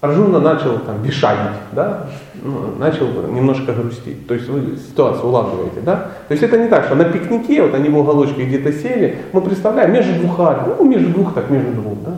Арджуна 0.00 0.40
начал 0.40 0.78
там 0.78 1.02
вишагить, 1.02 1.58
да, 1.72 2.06
ну, 2.42 2.74
начал 2.78 3.06
немножко 3.30 3.72
грустить. 3.72 4.26
То 4.26 4.32
есть 4.32 4.48
вы 4.48 4.76
ситуацию 4.76 5.26
улавливаете, 5.26 5.80
да? 5.82 5.96
То 6.26 6.32
есть 6.32 6.42
это 6.42 6.56
не 6.56 6.68
так, 6.68 6.86
что 6.86 6.94
на 6.94 7.04
пикнике, 7.04 7.62
вот 7.62 7.74
они 7.74 7.90
в 7.90 7.98
уголочке 7.98 8.46
где-то 8.46 8.72
сели, 8.72 9.18
мы 9.32 9.42
представляем, 9.42 9.92
между 9.92 10.18
двух 10.20 10.40
армий, 10.40 10.72
ну 10.78 10.88
между 10.88 11.10
двух, 11.10 11.34
так 11.34 11.50
между 11.50 11.72
двух, 11.72 11.98
да? 12.02 12.12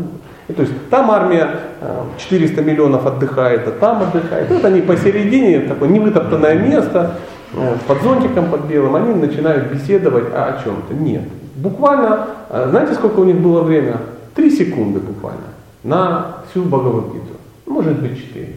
И 0.47 0.53
то 0.53 0.63
есть 0.63 0.73
там 0.91 1.11
армия 1.11 1.57
э, 1.81 2.03
400 2.19 2.63
миллионов 2.63 3.05
отдыхает, 3.05 3.67
а 3.67 3.73
там 3.73 4.03
отдыхает. 4.03 4.49
Вот 4.49 4.65
они 4.65 4.81
посередине, 4.81 5.61
такое 5.61 5.89
невытоптанное 5.89 6.55
место, 6.55 7.15
э, 7.53 7.75
под 7.89 8.01
зонтиком, 8.03 8.49
под 8.49 8.67
белым, 8.67 8.95
они 8.95 9.15
начинают 9.15 9.73
беседовать 9.73 10.27
а 10.33 10.55
о 10.55 10.63
чем-то. 10.63 10.95
Нет. 10.95 11.25
Буквально, 11.57 12.27
э, 12.49 12.69
знаете, 12.71 12.95
сколько 12.95 13.21
у 13.21 13.25
них 13.25 13.37
было 13.37 13.63
время? 13.63 13.97
Три 14.37 14.51
секунды 14.51 15.01
буквально 15.01 15.53
на 15.83 16.37
всю 16.51 16.63
Бхагавадгиту. 16.63 17.42
Может 17.73 18.01
быть, 18.01 18.19
четыре. 18.19 18.57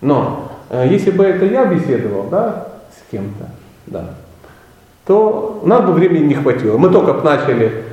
Но 0.00 0.50
э, 0.68 0.88
если 0.90 1.12
бы 1.12 1.24
это 1.24 1.44
я 1.44 1.64
беседовал, 1.66 2.24
да, 2.28 2.66
с 2.90 3.10
кем-то, 3.10 3.46
да, 3.86 4.04
то 5.06 5.62
нам 5.64 5.86
бы 5.86 5.92
времени 5.92 6.26
не 6.26 6.34
хватило. 6.34 6.76
Мы 6.76 6.90
только 6.90 7.12
начали 7.22 7.84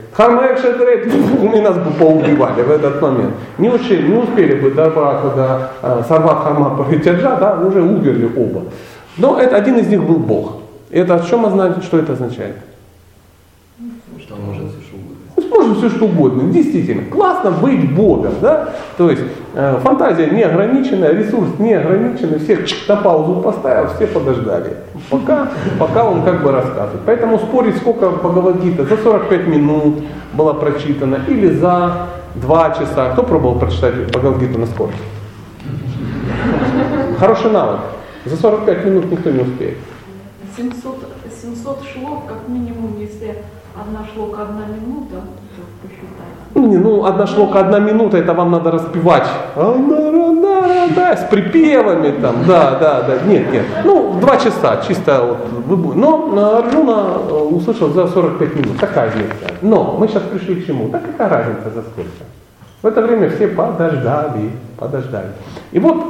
и 1.54 1.62
нас 1.62 1.78
бы 1.78 1.92
поубивали 1.92 2.64
в 2.64 2.72
этот 2.72 3.00
момент. 3.02 3.36
Не 3.60 3.70
успели, 3.70 4.08
не 4.08 4.18
успели 4.18 4.60
бы 4.60 4.72
добраться 4.72 5.36
до 5.36 5.72
э, 5.82 6.04
Сарват 6.08 6.44
Харма 6.44 6.76
Паритяджа, 6.76 7.36
да, 7.36 7.60
уже 7.60 7.82
умерли 7.82 8.30
оба. 8.36 8.64
Но 9.18 9.40
это, 9.40 9.56
один 9.56 9.78
из 9.78 9.88
них 9.88 10.04
был 10.04 10.18
Бог. 10.18 10.62
Это 10.90 11.16
о 11.16 11.20
чем 11.20 11.46
означает, 11.46 11.84
что 11.84 12.00
это 12.00 12.14
означает? 12.14 12.56
Что 14.20 14.34
он 14.34 14.42
может 14.42 14.64
сушу 14.64 14.96
выдать. 14.96 15.36
Ну, 15.38 15.44
можно 15.56 15.76
все 15.76 15.90
что 15.90 16.06
угодно. 16.06 16.52
Действительно, 16.52 17.04
классно 17.10 17.52
быть 17.52 17.94
Богом. 17.94 18.34
Да? 18.42 18.70
То 18.98 19.10
есть 19.10 19.24
э, 19.54 19.80
фантазия 19.84 20.30
неограниченная, 20.30 21.14
ресурс 21.14 21.48
неограниченный, 21.60 22.40
всех 22.40 22.60
на 22.88 22.96
паузу 22.98 23.42
поставил, 23.42 23.90
все 23.96 24.08
подождали. 24.08 24.78
Пока, 25.10 25.50
пока 25.80 26.06
он 26.06 26.24
как 26.24 26.44
бы 26.44 26.52
рассказывает. 26.52 27.02
Поэтому 27.06 27.40
спорить, 27.40 27.78
сколько 27.78 28.10
Бхагавадгита, 28.10 28.86
за 28.86 28.98
45 28.98 29.48
минут 29.48 30.04
была 30.34 30.54
прочитана 30.54 31.20
или 31.28 31.50
за 31.50 32.08
2 32.36 32.70
часа. 32.72 33.12
Кто 33.14 33.24
пробовал 33.24 33.60
прочитать 33.60 33.96
Бхагавадгиту 34.12 34.60
на 34.60 34.66
скорости? 34.68 35.00
Хороший 37.20 37.52
навык. 37.52 37.80
За 38.26 38.36
45 38.38 38.86
минут 38.86 39.12
никто 39.12 39.30
не 39.30 39.42
успеет. 39.42 39.78
700, 40.58 40.98
700 41.42 41.84
шлов, 41.94 42.24
как 42.28 42.48
минимум, 42.48 42.96
если 43.00 43.36
одна 43.76 44.06
шлока 44.14 44.44
одна 44.44 44.66
минута. 44.68 45.16
Ну, 45.16 45.45
не, 46.62 46.78
ну, 46.78 47.06
одна 47.06 47.28
шлока, 47.28 47.60
одна 47.60 47.80
минута, 47.80 48.18
это 48.18 48.34
вам 48.34 48.52
надо 48.52 48.72
распевать. 48.72 49.28
С 49.56 51.28
припевами 51.30 52.12
там, 52.22 52.36
да, 52.48 52.78
да, 52.80 53.02
да. 53.02 53.14
Нет, 53.28 53.52
нет. 53.52 53.66
Ну, 53.84 54.18
два 54.22 54.38
часа, 54.38 54.82
чисто 54.88 55.24
вот. 55.24 55.38
Вы, 55.68 55.76
бу- 55.76 55.94
но 55.96 56.30
э, 56.34 56.58
Арджуна 56.60 57.18
э, 57.30 57.34
услышал 57.34 57.90
за 57.90 58.08
45 58.08 58.56
минут. 58.56 58.80
Такая 58.80 59.10
версия. 59.10 59.54
Но 59.62 59.98
мы 60.00 60.08
сейчас 60.08 60.24
пришли 60.24 60.56
к 60.56 60.66
чему? 60.68 60.90
Да 60.90 61.00
какая 61.00 61.30
разница 61.30 61.70
за 61.74 61.82
сколько? 61.82 62.10
В 62.82 62.88
это 62.88 63.02
время 63.02 63.30
все 63.30 63.48
подождали, 63.48 64.52
подождали. 64.78 65.30
И 65.72 65.80
вот 65.80 66.04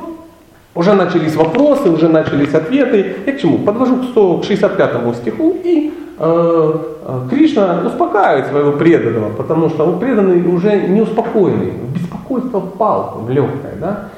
уже 0.75 0.93
начались 0.93 1.35
вопросы, 1.35 1.89
уже 1.89 2.09
начались 2.09 2.53
ответы. 2.53 3.15
Я 3.25 3.31
к 3.31 3.39
чему? 3.39 3.59
Подвожу 3.59 3.95
к 3.97 4.03
165 4.11 5.15
стиху 5.15 5.55
и 5.63 5.93
Кришна 6.17 7.83
успокаивает 7.85 8.47
своего 8.47 8.71
преданного, 8.73 9.29
потому 9.33 9.69
что 9.69 9.85
он 9.85 9.99
преданный 9.99 10.41
уже 10.47 10.87
не 10.87 11.01
успокоенный, 11.01 11.73
беспокойство 11.93 12.61
впал 12.61 13.21
в 13.25 13.29
легкое. 13.29 13.73
Да? 13.79 14.09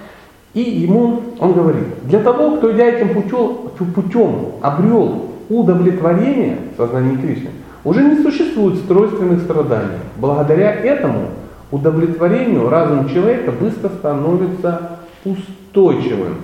И 0.54 0.62
ему 0.62 1.22
он 1.40 1.54
говорит, 1.54 1.84
для 2.04 2.20
того, 2.20 2.58
кто 2.58 2.72
идя 2.72 2.86
этим 2.86 3.10
путем, 3.10 3.58
путем 3.94 4.54
обрел 4.62 5.26
удовлетворение 5.50 6.58
в 6.74 6.78
сознании 6.78 7.18
Кришны, 7.18 7.50
уже 7.84 8.04
не 8.04 8.22
существует 8.22 8.78
стройственных 8.78 9.42
страданий. 9.42 10.00
Благодаря 10.18 10.72
этому 10.72 11.30
удовлетворению 11.72 12.70
разум 12.70 13.10
человека 13.10 13.52
быстро 13.52 13.90
становится 13.90 15.00
устойчивым. 15.26 16.36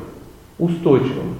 Устойчивым. 0.60 1.36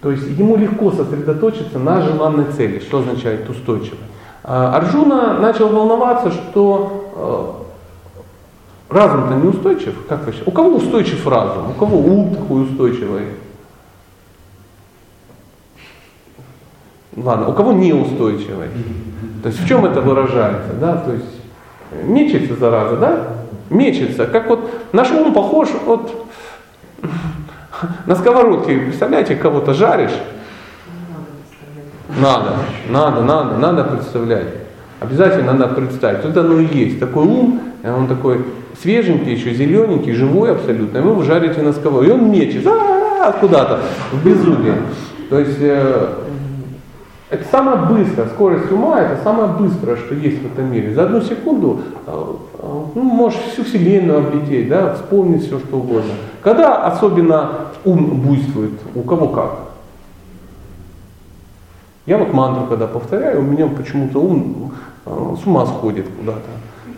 То 0.00 0.12
есть 0.12 0.26
ему 0.38 0.56
легко 0.56 0.92
сосредоточиться 0.92 1.78
на 1.78 2.00
желанной 2.00 2.46
цели. 2.52 2.78
Что 2.78 2.98
означает 3.00 3.48
устойчиво? 3.50 3.98
А, 4.44 4.76
Арджуна 4.76 5.38
начал 5.38 5.68
волноваться, 5.68 6.30
что 6.30 7.64
э, 8.90 8.94
разум-то 8.94 9.34
не 9.34 9.48
устойчив. 9.48 9.94
Как 10.08 10.20
считаете? 10.20 10.42
У 10.46 10.52
кого 10.52 10.76
устойчив 10.76 11.26
разум? 11.26 11.70
У 11.70 11.74
кого 11.74 11.98
ум 11.98 12.34
такой 12.34 12.62
устойчивый? 12.62 13.22
Ладно, 17.16 17.48
у 17.48 17.52
кого 17.52 17.72
неустойчивый? 17.72 18.68
То 19.42 19.48
есть 19.48 19.60
в 19.60 19.66
чем 19.66 19.84
это 19.84 20.00
выражается? 20.00 20.72
Да? 20.80 20.96
То 20.96 21.12
есть 21.12 22.04
мечется 22.04 22.54
зараза, 22.54 22.96
да? 22.96 23.28
Мечется. 23.70 24.26
Как 24.26 24.48
вот 24.48 24.70
наш 24.92 25.10
ум 25.10 25.34
похож 25.34 25.68
вот 25.84 26.28
на 28.06 28.16
сковородке, 28.16 28.78
представляете, 28.78 29.36
кого-то 29.36 29.74
жаришь. 29.74 30.16
Надо, 32.20 32.56
надо, 32.88 33.22
надо, 33.22 33.56
надо 33.58 33.84
представлять. 33.84 34.48
Обязательно 35.00 35.52
надо 35.52 35.74
представить. 35.74 36.24
Вот 36.24 36.36
оно 36.36 36.58
и 36.58 36.66
есть. 36.66 36.98
Такой 36.98 37.24
ум, 37.24 37.60
он 37.84 38.08
такой 38.08 38.44
свеженький, 38.80 39.34
еще 39.34 39.54
зелененький, 39.54 40.12
живой 40.12 40.52
абсолютно. 40.52 40.98
И 40.98 41.00
вы 41.00 41.10
его 41.10 41.22
жарите 41.22 41.62
на 41.62 41.72
сковородке. 41.72 42.10
И 42.10 42.14
он 42.14 42.30
мечет 42.30 42.66
а, 42.66 43.32
куда-то 43.32 43.80
в 44.12 44.24
безумие. 44.24 44.76
То 45.30 45.38
есть 45.38 45.58
э, 45.60 46.08
это 47.30 47.44
самое 47.50 47.76
быстрое, 47.88 48.28
скорость 48.28 48.72
ума 48.72 49.00
это 49.00 49.22
самое 49.22 49.48
быстрое, 49.52 49.96
что 49.96 50.14
есть 50.14 50.42
в 50.42 50.46
этом 50.46 50.72
мире. 50.72 50.94
За 50.94 51.04
одну 51.04 51.20
секунду 51.20 51.80
э, 52.06 52.34
э, 52.58 52.82
ну, 52.94 53.02
можешь 53.02 53.38
всю 53.52 53.64
Вселенную 53.64 54.18
облететь, 54.18 54.68
да, 54.68 54.94
вспомнить 54.94 55.46
все, 55.46 55.58
что 55.58 55.76
угодно. 55.76 56.12
Когда 56.42 56.86
особенно 56.86 57.50
ум 57.84 58.22
буйствует, 58.22 58.72
у 58.94 59.02
кого 59.02 59.28
как? 59.28 59.58
Я 62.06 62.16
вот 62.16 62.32
мантру, 62.32 62.66
когда 62.66 62.86
повторяю, 62.86 63.40
у 63.40 63.42
меня 63.42 63.66
почему-то 63.66 64.20
ум 64.20 64.72
э, 65.04 65.36
с 65.42 65.46
ума 65.46 65.66
сходит 65.66 66.06
куда-то. 66.18 66.48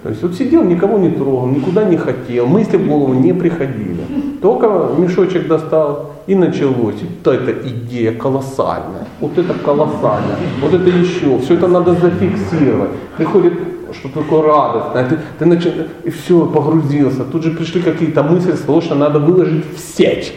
То 0.04 0.08
есть 0.10 0.22
вот 0.22 0.34
сидел, 0.34 0.62
никого 0.62 0.98
не 0.98 1.10
трогал, 1.10 1.46
никуда 1.46 1.82
не 1.84 1.96
хотел, 1.96 2.46
мысли 2.46 2.76
в 2.76 2.86
голову 2.86 3.14
не 3.14 3.32
приходили. 3.32 4.04
Только 4.40 4.68
мешочек 4.96 5.48
достал 5.48 6.12
и 6.26 6.34
началось. 6.34 6.94
Вот 7.24 7.34
эта 7.34 7.68
идея 7.68 8.12
колоссальная, 8.12 9.06
вот 9.20 9.36
это 9.36 9.52
колоссальная, 9.54 10.36
вот 10.62 10.72
это 10.72 10.88
еще, 10.88 11.38
все 11.40 11.54
это 11.54 11.68
надо 11.68 11.94
зафиксировать. 11.94 12.90
Приходит 13.16 13.52
что-то 13.92 14.20
такое 14.20 14.42
радостное, 14.42 15.08
ты, 15.08 15.18
ты 15.38 15.46
начал, 15.46 15.70
и 16.04 16.10
все, 16.10 16.46
погрузился. 16.46 17.24
Тут 17.24 17.44
же 17.44 17.50
пришли 17.50 17.82
какие-то 17.82 18.22
мысли, 18.22 18.52
срочно 18.52 18.94
надо 18.94 19.18
выложить 19.18 19.64
в 19.76 19.78
сеть. 19.78 20.32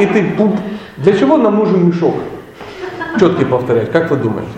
И 0.00 0.06
ты, 0.06 0.34
пуп. 0.36 0.56
для 0.96 1.12
чего 1.12 1.36
нам 1.36 1.56
нужен 1.56 1.86
мешок? 1.86 2.14
Четкий 3.18 3.44
повторять, 3.44 3.92
как 3.92 4.10
вы 4.10 4.16
думаете? 4.16 4.50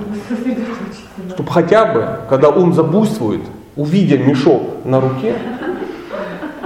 Чтобы 1.35 1.51
хотя 1.51 1.87
бы, 1.87 2.07
когда 2.29 2.49
ум 2.49 2.73
забуйствует, 2.73 3.42
увидя 3.77 4.18
мешок 4.18 4.62
на 4.85 5.01
руке, 5.01 5.35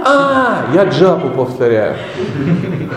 а, 0.07 0.65
я 0.73 0.85
джапу 0.85 1.29
повторяю. 1.29 1.95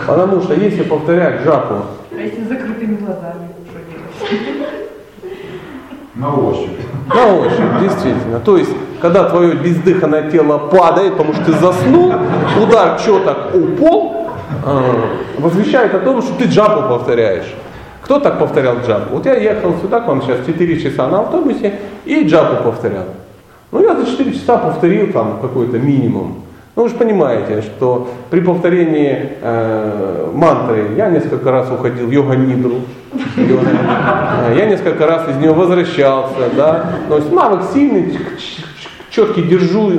Потому 0.07 0.41
что 0.41 0.53
если 0.53 0.83
повторять 0.83 1.43
джапу, 1.43 1.75
А 2.11 2.19
если 2.19 2.43
закрытыми 2.43 2.95
глазами? 2.95 3.49
На 6.15 6.35
ощупь. 6.35 6.69
на 7.07 7.35
ощупь, 7.37 7.79
действительно. 7.81 8.39
То 8.39 8.57
есть, 8.57 8.71
когда 9.01 9.29
твое 9.29 9.55
бездыханное 9.55 10.29
тело 10.29 10.57
падает, 10.57 11.17
потому 11.17 11.33
что 11.33 11.45
ты 11.45 11.51
заснул, 11.53 12.13
удар 12.61 12.99
четок 12.99 13.51
пол, 13.79 14.27
э, 14.65 14.81
возвещает 15.39 15.93
о 15.95 15.99
том, 15.99 16.21
что 16.21 16.33
ты 16.37 16.45
джапу 16.45 16.87
повторяешь. 16.89 17.55
Кто 18.03 18.19
так 18.19 18.39
повторял 18.39 18.75
джапу? 18.85 19.15
Вот 19.15 19.25
я 19.25 19.35
ехал 19.35 19.73
сюда 19.81 20.01
к 20.01 20.07
вам 20.07 20.21
сейчас 20.21 20.45
4 20.45 20.81
часа 20.81 21.07
на 21.07 21.21
автобусе 21.21 21.79
и 22.05 22.27
джапу 22.27 22.63
повторял. 22.63 23.05
Ну 23.71 23.81
я 23.81 23.95
за 23.95 24.05
4 24.05 24.33
часа 24.33 24.57
повторил 24.57 25.11
там 25.13 25.39
какой-то 25.41 25.79
минимум. 25.79 26.43
Ну 26.75 26.83
вы 26.83 26.89
же 26.89 26.95
понимаете, 26.95 27.61
что 27.61 28.07
при 28.29 28.39
повторении 28.39 29.33
э, 29.41 30.31
мантры 30.33 30.91
я 30.95 31.09
несколько 31.09 31.51
раз 31.51 31.69
уходил 31.69 32.07
в 32.07 32.11
йога-нидру, 32.11 32.75
Йога. 33.35 33.67
Я 34.55 34.65
несколько 34.67 35.05
раз 35.05 35.27
из 35.29 35.35
нее 35.37 35.51
возвращался, 35.51 36.49
да. 36.55 36.93
То 37.09 37.17
есть 37.17 37.31
навык 37.31 37.63
сильный, 37.73 38.17
четкий 39.09 39.43
держу, 39.43 39.91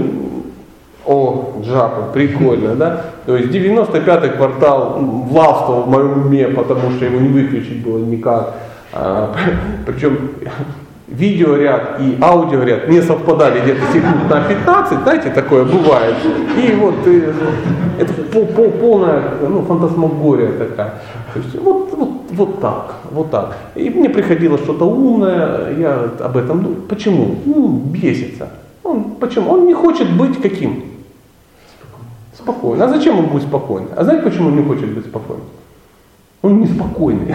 о, 1.04 1.61
джапа, 1.62 2.11
прикольно, 2.12 2.74
да? 2.74 3.04
То 3.26 3.37
есть 3.37 3.50
95-й 3.50 4.30
квартал 4.30 4.98
властвовал 4.98 5.82
в 5.82 5.88
моем 5.88 6.26
уме, 6.26 6.48
потому 6.48 6.90
что 6.92 7.04
его 7.04 7.20
не 7.20 7.28
выключить 7.28 7.85
было 7.85 7.98
никак. 7.98 8.54
А, 8.92 9.35
причем 9.87 10.30
видеоряд 11.08 12.00
и 12.00 12.16
аудиоряд 12.20 12.88
не 12.88 13.02
совпадали 13.02 13.60
где-то 13.60 13.80
секунд 13.92 14.30
на 14.30 14.42
15, 14.42 15.02
знаете, 15.02 15.30
такое 15.30 15.64
бывает. 15.64 16.16
И 16.56 16.74
вот 16.74 16.94
э, 17.06 17.32
это 17.98 18.12
пол, 18.32 18.46
пол, 18.46 18.70
полная 18.70 19.22
ну, 19.48 19.62
фантасмагория 19.62 20.52
такая. 20.52 20.94
То 21.34 21.40
есть 21.40 21.54
вот, 21.58 21.92
вот, 21.92 22.10
вот 22.30 22.60
так, 22.60 22.96
вот 23.10 23.30
так. 23.30 23.56
И 23.74 23.90
мне 23.90 24.08
приходило 24.08 24.58
что-то 24.58 24.84
умное, 24.86 25.76
я 25.78 26.10
об 26.20 26.36
этом 26.36 26.62
думаю. 26.62 26.82
Почему? 26.82 27.36
Ну, 27.44 27.68
бесится. 27.68 28.48
Он, 28.82 29.12
почему? 29.20 29.50
Он 29.50 29.66
не 29.66 29.74
хочет 29.74 30.10
быть 30.16 30.40
каким? 30.40 30.84
Спокойно. 32.34 32.84
А 32.84 32.88
зачем 32.88 33.18
он 33.18 33.26
будет 33.26 33.42
спокойным? 33.42 33.90
А 33.96 34.04
знаете, 34.04 34.24
почему 34.24 34.48
он 34.48 34.56
не 34.56 34.64
хочет 34.64 34.88
быть 34.94 35.04
спокойным? 35.06 35.44
Он 36.42 36.61
неспокойный. 36.61 37.35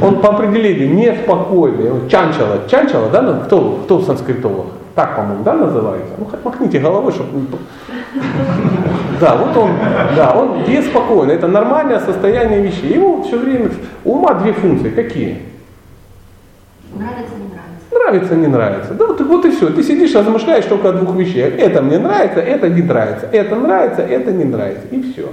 Он 0.00 0.20
по 0.20 0.30
определению 0.30 0.94
неспокойный. 0.94 1.90
Он 1.90 2.08
чанчала. 2.08 2.60
Чанчала, 2.68 3.10
да? 3.10 3.40
Кто, 3.44 3.80
кто 3.84 3.98
в 3.98 4.04
санскритолог? 4.04 4.66
Так, 4.94 5.16
по-моему, 5.16 5.42
да, 5.42 5.54
называется? 5.54 6.12
Ну, 6.18 6.24
хоть 6.24 6.44
махните 6.44 6.78
головой, 6.78 7.12
чтобы... 7.12 7.28
Да, 9.20 9.34
вот 9.36 9.56
он, 9.56 9.70
да, 10.14 10.32
он 10.32 10.62
беспокойный. 10.64 11.34
Это 11.34 11.48
нормальное 11.48 11.98
состояние 11.98 12.62
вещей. 12.62 12.94
Ему 12.94 13.24
все 13.24 13.36
время... 13.36 13.70
У 14.04 14.12
ума 14.12 14.34
две 14.34 14.52
функции. 14.52 14.90
Какие? 14.90 15.42
Нравится, 16.94 17.34
не 17.34 17.48
нравится. 17.48 17.90
Нравится, 17.90 18.36
не 18.36 18.46
нравится. 18.46 18.94
Да 18.94 19.06
вот, 19.06 19.20
вот 19.20 19.44
и 19.44 19.50
все. 19.50 19.70
Ты 19.70 19.82
сидишь, 19.82 20.14
размышляешь 20.14 20.66
только 20.66 20.90
о 20.90 20.92
двух 20.92 21.16
вещах. 21.16 21.54
Это 21.58 21.82
мне 21.82 21.98
нравится, 21.98 22.38
это 22.38 22.68
не 22.68 22.82
нравится. 22.82 23.26
Это 23.32 23.56
нравится, 23.56 24.02
это 24.02 24.30
не 24.30 24.44
нравится. 24.44 24.86
И 24.92 25.02
все. 25.02 25.28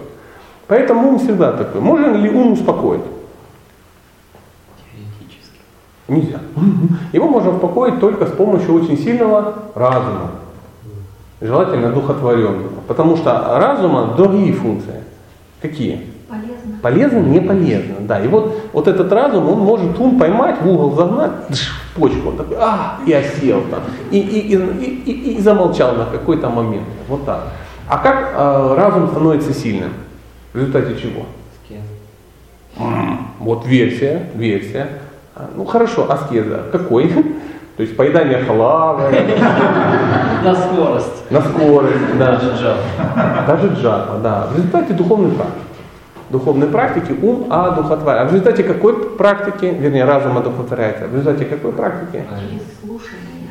Поэтому 0.71 1.09
ум 1.09 1.19
всегда 1.19 1.51
такой. 1.51 1.81
Можно 1.81 2.15
ли 2.15 2.29
ум 2.29 2.53
успокоить? 2.53 3.01
Теоретически. 4.79 5.59
Нельзя. 6.07 6.39
Его 7.11 7.27
можно 7.27 7.51
успокоить 7.51 7.99
только 7.99 8.25
с 8.25 8.31
помощью 8.31 8.75
очень 8.75 8.97
сильного 8.97 9.53
разума. 9.75 10.31
Желательно 11.41 11.91
духотворенного. 11.91 12.69
Потому 12.87 13.17
что 13.17 13.59
разума 13.59 14.13
другие 14.15 14.53
функции. 14.53 15.03
Какие? 15.61 16.07
Полезно. 16.29 16.79
Полезно, 16.81 17.19
не 17.19 17.41
полезно. 17.41 17.95
Да. 18.07 18.21
И 18.21 18.29
вот, 18.29 18.57
вот 18.71 18.87
этот 18.87 19.11
разум, 19.11 19.49
он 19.49 19.59
может 19.59 19.99
ум 19.99 20.17
поймать, 20.17 20.61
в 20.61 20.69
угол 20.69 20.95
загнать, 20.95 21.31
в 21.49 21.95
почку, 21.99 22.29
он 22.29 22.37
такой, 22.37 22.55
а, 22.57 22.97
и 23.05 23.11
осел 23.11 23.61
там. 23.69 23.81
И, 24.09 24.17
и, 24.17 24.39
и, 24.39 24.55
и, 24.55 25.11
и, 25.11 25.35
и 25.35 25.41
замолчал 25.41 25.95
на 25.95 26.05
какой-то 26.05 26.49
момент. 26.49 26.87
Вот 27.09 27.25
так. 27.25 27.49
А 27.89 27.97
как 27.97 28.31
э, 28.37 28.75
разум 28.77 29.09
становится 29.09 29.53
сильным? 29.53 29.91
В 30.53 30.57
результате 30.57 30.99
чего? 31.01 31.25
Вот 33.39 33.65
версия, 33.65 34.29
версия. 34.35 34.87
А, 35.35 35.49
Ну 35.55 35.65
хорошо, 35.65 36.09
аскеза. 36.11 36.63
Какой? 36.71 37.07
То 37.77 37.83
есть 37.83 37.95
поедание 37.95 38.39
халавы, 38.43 39.09
На 40.43 40.55
скорость. 40.55 41.31
на 41.31 41.41
скорость, 41.41 42.17
да. 42.19 42.31
Даже 42.37 42.51
джав. 42.57 42.77
Даже 43.47 43.67
джапа, 43.75 44.19
да. 44.21 44.47
В 44.47 44.57
результате 44.57 44.93
духовной 44.93 45.31
практики. 45.31 45.61
Духовной 46.29 46.67
практики 46.67 47.15
ум 47.21 47.51
одухотворяет. 47.51 48.21
А 48.21 48.25
в 48.25 48.33
результате 48.33 48.63
какой 48.63 49.17
практики, 49.17 49.65
вернее, 49.65 50.05
разум 50.05 50.37
одухотворяется? 50.37 51.07
В 51.07 51.13
результате 51.15 51.45
какой 51.45 51.71
практики? 51.73 52.23
Через 52.29 52.61
слушание 52.81 53.49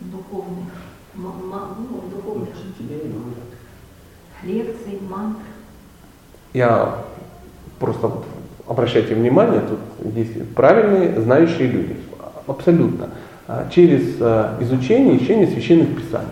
духовных, 0.00 0.68
м- 1.16 1.26
м- 1.26 1.86
ну, 1.90 2.02
духовных 2.14 2.48
лекций, 4.44 4.98
мантр. 5.08 5.40
Я 6.52 6.96
просто 7.78 8.10
обращайте 8.68 9.14
внимание, 9.14 9.60
тут 9.60 9.78
есть 10.14 10.54
правильные, 10.54 11.20
знающие 11.20 11.68
люди. 11.68 11.96
Абсолютно. 12.46 13.08
А, 13.48 13.68
Через 13.70 14.16
а, 14.20 14.58
изучение 14.60 15.16
и 15.16 15.22
чтение 15.22 15.46
священных 15.46 15.96
писаний. 15.96 16.28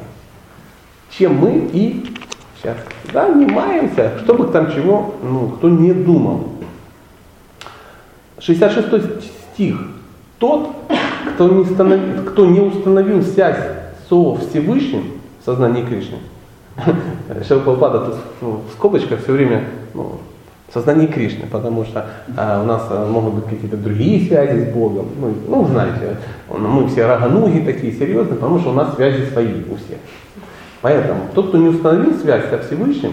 Чем 1.10 1.36
мы 1.36 1.68
и 1.72 2.14
сейчас 2.56 2.76
занимаемся, 3.12 4.18
чтобы 4.24 4.48
там 4.48 4.72
чего, 4.72 5.14
ну, 5.22 5.48
кто 5.48 5.68
не 5.68 5.92
думал. 5.92 6.48
66 8.38 9.24
стих. 9.52 9.76
Тот, 10.38 10.70
кто 11.34 11.48
не, 11.48 11.64
станов- 11.64 12.24
кто 12.30 12.46
не 12.46 12.60
установил 12.60 13.22
связь 13.22 13.58
со 14.08 14.34
Всевышним 14.36 15.04
в 15.40 15.44
сознании 15.44 15.84
Кришны, 15.84 16.18
Шилпапада 17.46 18.06
тут 18.06 18.16
в 18.40 18.72
скобочках 18.72 19.22
все 19.22 19.32
время 19.32 19.64
ну, 19.94 20.18
в 20.72 21.12
Кришны, 21.12 21.46
потому 21.50 21.84
что 21.84 22.06
а, 22.36 22.62
у 22.62 22.66
нас 22.66 22.86
а, 22.90 23.10
могут 23.10 23.34
быть 23.34 23.44
какие-то 23.46 23.76
другие 23.76 24.26
связи 24.26 24.64
с 24.64 24.72
Богом. 24.72 25.06
Ну, 25.20 25.34
ну, 25.48 25.64
знаете, 25.66 26.16
мы 26.48 26.86
все 26.88 27.06
рагануги 27.06 27.64
такие 27.64 27.92
серьезные, 27.92 28.36
потому 28.36 28.60
что 28.60 28.70
у 28.70 28.74
нас 28.74 28.94
связи 28.94 29.24
свои 29.32 29.48
у 29.48 29.76
всех. 29.76 29.98
Поэтому 30.82 31.22
тот, 31.34 31.48
кто 31.48 31.58
не 31.58 31.68
установил 31.68 32.14
связь 32.14 32.48
со 32.48 32.58
Всевышним 32.58 33.12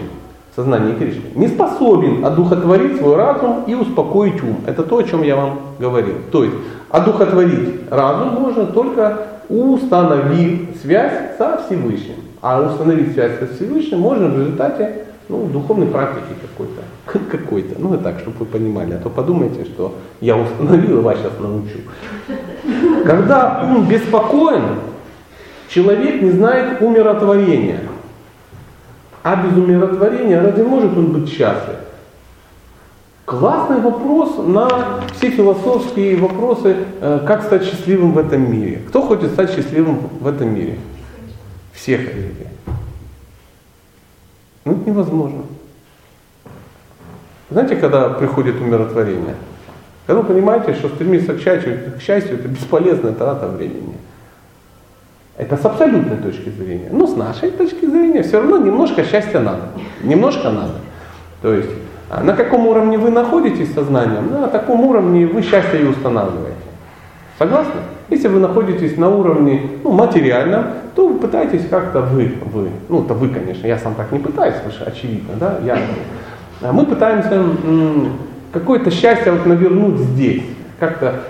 в 0.52 0.56
сознании 0.56 0.94
Кришны, 0.94 1.30
не 1.34 1.48
способен 1.48 2.24
одухотворить 2.24 2.98
свой 2.98 3.16
разум 3.16 3.64
и 3.66 3.74
успокоить 3.74 4.42
ум. 4.42 4.60
Это 4.66 4.84
то, 4.84 4.98
о 4.98 5.02
чем 5.02 5.22
я 5.22 5.36
вам 5.36 5.60
говорил. 5.78 6.14
То 6.30 6.44
есть 6.44 6.56
одухотворить 6.90 7.90
разум 7.90 8.40
можно 8.40 8.66
только 8.66 9.26
установив 9.48 10.76
связь 10.80 11.36
со 11.36 11.60
Всевышним. 11.66 12.16
А 12.40 12.62
установить 12.62 13.12
связь 13.14 13.38
со 13.38 13.46
Всевышним 13.48 13.98
можно 13.98 14.28
в 14.28 14.38
результате 14.38 15.07
ну, 15.28 15.46
духовной 15.46 15.86
практики 15.86 16.34
какой-то. 16.40 16.82
какой-то. 17.36 17.74
Ну, 17.78 17.94
и 17.94 17.98
так, 17.98 18.20
чтобы 18.20 18.38
вы 18.38 18.46
понимали. 18.46 18.94
А 18.94 18.98
то 18.98 19.10
подумайте, 19.10 19.64
что 19.64 19.94
я 20.20 20.36
установил 20.36 20.98
и 20.98 21.02
вас 21.02 21.18
сейчас 21.18 21.32
научу. 21.38 21.78
Когда 23.04 23.62
ум 23.64 23.86
беспокоен, 23.86 24.80
человек 25.68 26.22
не 26.22 26.30
знает 26.30 26.80
умиротворения. 26.80 27.80
А 29.22 29.36
без 29.36 29.56
умиротворения 29.56 30.42
разве 30.42 30.64
может 30.64 30.96
он 30.96 31.12
быть 31.12 31.30
счастлив? 31.30 31.76
Классный 33.26 33.80
вопрос 33.80 34.38
на 34.38 35.02
все 35.14 35.30
философские 35.30 36.16
вопросы, 36.16 36.76
э, 37.02 37.20
как 37.26 37.42
стать 37.42 37.64
счастливым 37.64 38.12
в 38.12 38.18
этом 38.18 38.50
мире. 38.50 38.80
Кто 38.88 39.02
хочет 39.02 39.32
стать 39.32 39.54
счастливым 39.54 40.08
в 40.18 40.26
этом 40.26 40.54
мире? 40.54 40.78
Все 41.74 41.98
хотите. 41.98 42.46
Ну, 44.64 44.72
это 44.72 44.90
невозможно. 44.90 45.42
Знаете, 47.50 47.76
когда 47.76 48.10
приходит 48.10 48.60
умиротворение? 48.60 49.34
Когда 50.06 50.22
вы 50.22 50.28
понимаете, 50.28 50.74
что 50.74 50.88
стремиться 50.88 51.34
к 51.34 51.40
счастью, 51.40 51.78
к 51.98 52.02
счастью 52.02 52.38
это 52.38 52.48
бесполезная 52.48 53.12
трата 53.12 53.48
времени. 53.48 53.96
Это 55.36 55.56
с 55.56 55.64
абсолютной 55.64 56.16
точки 56.16 56.50
зрения. 56.50 56.88
Но 56.90 57.06
с 57.06 57.16
нашей 57.16 57.50
точки 57.50 57.86
зрения 57.86 58.22
все 58.22 58.38
равно 58.38 58.58
немножко 58.58 59.04
счастья 59.04 59.40
надо. 59.40 59.68
Немножко 60.02 60.50
надо. 60.50 60.74
То 61.42 61.54
есть 61.54 61.70
а 62.10 62.22
на 62.22 62.34
каком 62.34 62.66
уровне 62.66 62.96
вы 62.96 63.10
находитесь 63.10 63.72
сознанием, 63.74 64.30
на 64.30 64.48
таком 64.48 64.80
уровне 64.80 65.26
вы 65.26 65.42
счастье 65.42 65.82
и 65.82 65.84
устанавливаете. 65.84 66.56
Согласны? 67.38 67.80
Если 68.10 68.28
вы 68.28 68.40
находитесь 68.40 68.96
на 68.96 69.08
уровне 69.10 69.62
ну, 69.84 69.92
материальном, 69.92 70.64
то 70.94 71.08
вы 71.08 71.18
пытаетесь 71.18 71.68
как-то 71.68 72.00
вы, 72.00 72.34
вы, 72.52 72.70
ну 72.88 73.04
это 73.04 73.14
вы, 73.14 73.28
конечно, 73.28 73.66
я 73.66 73.78
сам 73.78 73.94
так 73.94 74.10
не 74.12 74.18
пытаюсь, 74.18 74.54
потому 74.54 74.72
что 74.72 74.84
очевидно, 74.84 75.34
да, 75.38 75.58
я. 75.64 75.78
А 76.62 76.72
Мы 76.72 76.86
пытаемся 76.86 77.42
какое-то 78.52 78.90
счастье 78.90 79.30
вот 79.30 79.46
навернуть 79.46 79.98
здесь, 79.98 80.42
как-то 80.78 81.20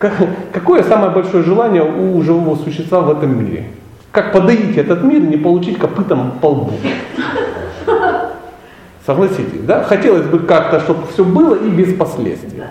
Какое 0.52 0.82
самое 0.82 1.10
большое 1.10 1.42
желание 1.42 1.82
у 1.82 2.20
живого 2.22 2.56
существа 2.56 3.00
в 3.00 3.10
этом 3.10 3.38
мире? 3.44 3.66
Как 4.12 4.32
подоить 4.32 4.76
этот 4.76 5.02
мир 5.02 5.22
и 5.22 5.26
не 5.26 5.36
получить 5.36 5.78
копытом 5.78 6.32
по 6.40 6.46
лбу? 6.46 6.72
Согласитесь, 9.06 9.62
да? 9.62 9.82
Хотелось 9.82 10.26
бы 10.26 10.38
как-то, 10.40 10.80
чтобы 10.80 11.06
все 11.12 11.24
было 11.24 11.54
и 11.54 11.68
без 11.68 11.94
последствий. 11.94 12.62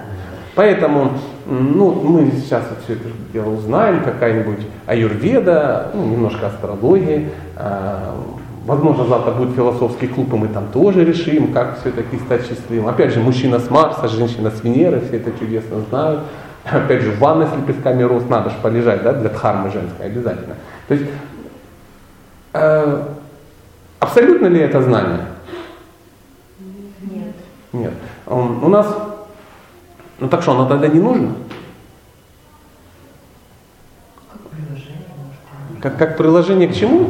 Поэтому 0.56 1.14
ну, 1.46 1.92
мы 1.92 2.32
сейчас 2.32 2.64
вот 2.70 2.80
все 2.84 2.94
это 2.94 3.10
дело 3.34 3.50
узнаем, 3.50 4.04
какая-нибудь 4.04 4.60
аюрведа, 4.86 5.92
ну, 5.94 6.06
немножко 6.06 6.48
астрологии, 6.48 7.30
а, 7.56 8.16
возможно, 8.66 9.06
завтра 9.06 9.32
будет 9.32 9.56
философский 9.56 10.08
клуб, 10.08 10.34
и 10.34 10.38
мы 10.38 10.48
там 10.48 10.68
тоже 10.68 11.04
решим, 11.04 11.52
как 11.54 11.80
все-таки 11.80 12.18
стать 12.18 12.48
счастливым. 12.48 12.88
Опять 12.88 13.14
же, 13.14 13.20
мужчина 13.20 13.60
с 13.60 13.70
Марса, 13.70 14.08
женщина 14.08 14.52
с 14.52 14.64
Венеры, 14.64 15.02
все 15.02 15.18
это 15.18 15.32
чудесно 15.38 15.82
знают. 15.90 16.22
Опять 16.64 17.02
же, 17.02 17.12
в 17.12 17.20
ванной 17.20 17.48
с 17.48 17.58
лепестками 17.58 18.04
роз 18.04 18.24
надо 18.30 18.50
же 18.50 18.56
полежать, 18.62 19.04
да, 19.04 19.14
для 19.14 19.30
дхармы 19.30 19.70
женской 19.70 20.06
обязательно. 20.06 20.56
То 20.88 20.94
есть, 20.94 21.08
э, 22.54 23.04
абсолютно 24.00 24.48
ли 24.48 24.62
это 24.62 24.82
знание? 24.82 25.26
Нет. 27.02 27.36
Нет. 27.74 27.94
У 28.28 28.70
нас, 28.70 28.88
ну 30.20 30.28
так 30.28 30.42
что, 30.42 30.52
оно 30.52 30.68
тогда 30.68 30.88
не 30.88 31.00
нужно? 31.00 31.34
Как, 35.82 35.98
как 35.98 36.18
приложение 36.18 36.70
к 36.70 36.74
чему? 36.76 37.10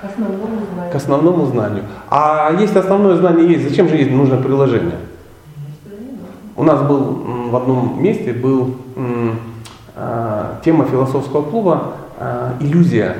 К 0.00 0.04
основному 0.04 0.66
знанию. 0.72 0.92
К 0.92 0.94
основному 0.94 1.46
знанию. 1.46 1.84
А 2.08 2.52
есть 2.58 2.74
основное 2.76 3.16
знание 3.16 3.48
есть, 3.48 3.68
зачем 3.68 3.88
же 3.88 3.96
есть 3.96 4.10
нужно 4.10 4.38
приложение? 4.38 4.96
У 6.56 6.64
нас 6.64 6.80
был 6.82 7.02
в 7.50 7.56
одном 7.56 8.02
месте 8.02 8.32
был 8.32 8.76
а, 9.94 10.58
тема 10.64 10.86
философского 10.86 11.42
клуба 11.42 11.94
а, 12.18 12.54
иллюзия. 12.60 13.16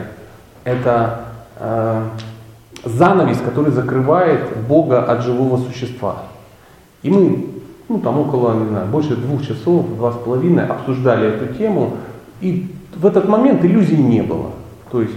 Это 0.65 1.21
а, 1.57 2.11
занавес, 2.85 3.41
который 3.41 3.73
закрывает 3.73 4.57
Бога 4.69 5.03
от 5.03 5.23
живого 5.23 5.59
существа. 5.59 6.23
И 7.03 7.11
мы, 7.11 7.47
ну 7.89 7.99
там 7.99 8.19
около, 8.19 8.59
не 8.61 8.69
знаю, 8.69 8.87
больше 8.89 9.17
двух 9.17 9.47
часов, 9.47 9.87
два 9.97 10.13
с 10.13 10.17
половиной 10.17 10.67
обсуждали 10.67 11.29
эту 11.29 11.55
тему, 11.55 11.97
и 12.41 12.67
в 12.95 13.07
этот 13.07 13.29
момент 13.29 13.65
иллюзий 13.65 13.97
не 13.97 14.23
было. 14.23 14.51
То 14.91 15.03
есть 15.03 15.15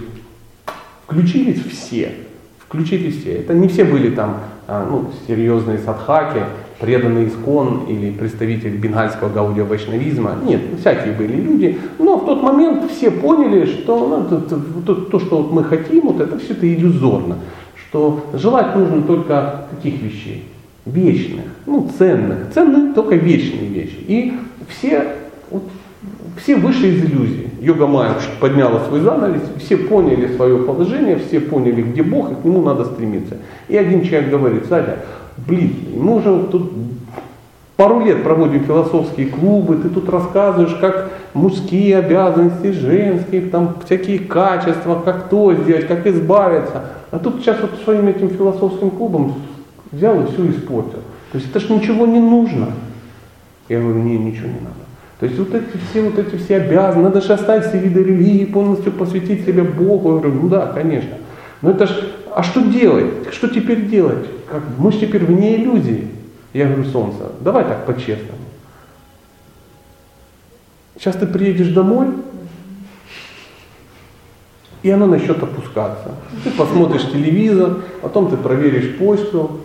включились 1.06 1.62
все, 1.64 2.12
включились 2.58 3.20
все. 3.20 3.32
Это 3.34 3.54
не 3.54 3.68
все 3.68 3.84
были 3.84 4.10
там 4.10 4.38
а, 4.66 4.86
ну, 4.88 5.06
серьезные 5.26 5.78
садхаки, 5.78 6.42
преданный 6.80 7.28
искон 7.28 7.84
или 7.88 8.10
представитель 8.10 8.76
бенгальского 8.76 9.28
гаудио 9.28 9.64
вайшнавизма. 9.64 10.36
Нет, 10.44 10.60
всякие 10.80 11.12
были 11.12 11.36
люди. 11.36 11.78
Но 11.98 12.16
в 12.16 12.26
тот 12.26 12.42
момент 12.42 12.90
все 12.90 13.10
поняли, 13.10 13.66
что 13.66 14.08
ну, 14.08 14.28
то, 14.28 14.40
то- 14.40 14.62
то- 14.86 14.94
то, 14.94 15.20
что 15.20 15.42
мы 15.42 15.64
хотим, 15.64 16.08
вот 16.08 16.20
это 16.20 16.38
все 16.38 16.54
это 16.54 16.72
иллюзорно. 16.72 17.36
Что 17.76 18.24
желать 18.32 18.74
нужно 18.74 19.02
только 19.02 19.66
каких 19.70 20.00
вещей? 20.00 20.44
Вечных, 20.84 21.44
ну 21.66 21.88
ценных. 21.96 22.52
Ценны 22.52 22.92
только 22.94 23.14
вечные 23.14 23.68
вещи. 23.68 23.98
И 24.06 24.32
все, 24.68 25.04
вот, 25.50 25.62
все 26.42 26.56
вышли 26.56 26.88
из 26.88 27.04
иллюзии. 27.04 27.50
Йога 27.60 27.86
Майя 27.86 28.14
подняла 28.40 28.84
свой 28.86 29.00
занавес, 29.00 29.42
все 29.58 29.76
поняли 29.76 30.34
свое 30.34 30.58
положение, 30.58 31.18
все 31.18 31.40
поняли, 31.40 31.82
где 31.82 32.02
Бог, 32.02 32.32
и 32.32 32.34
к 32.34 32.44
нему 32.44 32.62
надо 32.62 32.84
стремиться. 32.84 33.38
И 33.68 33.76
один 33.76 34.02
человек 34.02 34.30
говорит, 34.30 34.66
Садя, 34.68 34.96
блин, 35.46 35.72
мы 35.96 36.16
уже 36.16 36.46
тут 36.50 36.72
Пару 37.82 38.04
лет 38.04 38.22
проводим 38.22 38.64
философские 38.64 39.26
клубы, 39.26 39.76
ты 39.76 39.88
тут 39.88 40.08
рассказываешь, 40.08 40.76
как 40.80 41.10
мужские 41.34 41.98
обязанности, 41.98 42.70
женские, 42.70 43.42
там 43.42 43.76
всякие 43.84 44.20
качества, 44.20 45.02
как 45.04 45.28
то 45.28 45.52
сделать, 45.54 45.88
как 45.88 46.06
избавиться. 46.06 46.84
А 47.10 47.18
тут 47.18 47.40
сейчас 47.40 47.56
вот 47.60 47.70
своим 47.82 48.06
этим 48.06 48.28
философским 48.30 48.90
клубом 48.90 49.34
взял 49.92 50.20
и 50.22 50.32
все 50.32 50.50
испортил. 50.50 51.00
То 51.30 51.38
есть 51.38 51.50
это 51.50 51.60
ж 51.60 51.68
ничего 51.68 52.06
не 52.06 52.18
нужно. 52.18 52.72
Я 53.68 53.80
говорю, 53.80 54.00
не, 54.00 54.18
ничего 54.18 54.48
не 54.48 54.60
надо. 54.60 54.82
То 55.20 55.26
есть 55.26 55.38
вот 55.38 55.54
эти 55.54 55.76
все, 55.88 56.02
вот 56.02 56.18
эти 56.18 56.36
все 56.36 56.56
обязаны, 56.56 57.04
надо 57.04 57.20
же 57.20 57.32
оставить 57.32 57.66
все 57.66 57.78
виды 57.78 58.02
религии, 58.02 58.44
полностью 58.44 58.90
посвятить 58.92 59.44
себя 59.46 59.62
Богу. 59.62 60.16
Я 60.16 60.20
говорю, 60.20 60.40
ну 60.42 60.48
да, 60.48 60.66
конечно. 60.66 61.16
Но 61.60 61.70
это 61.70 61.86
ж, 61.86 61.90
а 62.34 62.42
что 62.42 62.60
делать? 62.60 63.32
Что 63.32 63.48
теперь 63.48 63.86
делать? 63.86 64.26
Как, 64.50 64.62
мы 64.78 64.90
же 64.90 64.98
теперь 64.98 65.24
вне 65.24 65.56
иллюзии. 65.56 66.08
Я 66.52 66.66
говорю, 66.66 66.84
солнце, 66.84 67.30
давай 67.40 67.64
так 67.64 67.86
по-честному. 67.86 68.38
Сейчас 70.98 71.16
ты 71.16 71.26
приедешь 71.26 71.68
домой, 71.68 72.08
и 74.82 74.90
оно 74.90 75.06
начнет 75.06 75.42
опускаться. 75.42 76.16
Ты 76.44 76.50
посмотришь 76.50 77.10
телевизор, 77.10 77.78
потом 78.02 78.28
ты 78.28 78.36
проверишь 78.36 78.98
почту, 78.98 79.60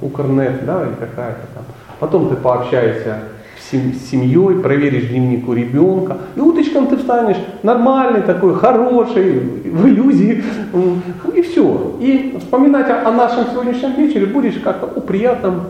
Укрнет, 0.00 0.64
да, 0.64 0.82
или 0.82 0.94
какая-то 0.94 1.46
там. 1.54 1.64
Потом 2.00 2.28
ты 2.28 2.36
пообщаешься 2.36 3.18
с 3.58 4.10
семьей, 4.10 4.60
проверишь 4.60 5.08
дневник 5.08 5.48
у 5.48 5.52
ребенка, 5.52 6.18
и 6.36 6.40
утречком 6.40 6.88
ты 6.88 6.96
встанешь 6.96 7.36
нормальный 7.62 8.22
такой, 8.22 8.54
хороший, 8.54 9.38
в 9.38 9.86
иллюзии, 9.86 10.42
и 11.34 11.42
все. 11.42 11.96
И 12.00 12.36
вспоминать 12.38 12.90
о, 12.90 13.08
о 13.08 13.12
нашем 13.12 13.46
сегодняшнем 13.50 13.94
вечере 13.94 14.26
будешь 14.26 14.58
как-то 14.58 14.86
о 14.86 15.00
приятном 15.00 15.62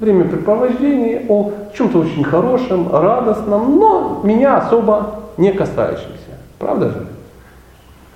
времяпрепровождении, 0.00 1.24
о 1.28 1.52
чем-то 1.74 1.98
очень 1.98 2.24
хорошем, 2.24 2.92
радостном, 2.92 3.76
но 3.78 4.20
меня 4.22 4.58
особо 4.58 5.20
не 5.36 5.52
касающемся. 5.52 6.38
Правда 6.58 6.90
же? 6.90 7.06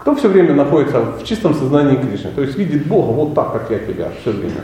Кто 0.09 0.15
все 0.15 0.29
время 0.29 0.55
находится 0.55 1.01
в 1.01 1.23
чистом 1.23 1.53
сознании 1.53 1.97
Кришны, 1.97 2.31
то 2.31 2.41
есть 2.41 2.57
видит 2.57 2.87
Бога 2.87 3.13
вот 3.13 3.35
так, 3.35 3.53
как 3.53 3.71
я 3.71 3.79
тебя 3.79 4.09
все 4.23 4.31
время. 4.31 4.63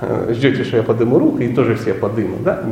Э, 0.00 0.32
ждете, 0.32 0.64
что 0.64 0.78
я 0.78 0.82
подыму 0.82 1.18
руку, 1.18 1.36
и 1.40 1.54
тоже 1.54 1.74
все 1.74 1.92
подыму, 1.92 2.38
да? 2.42 2.62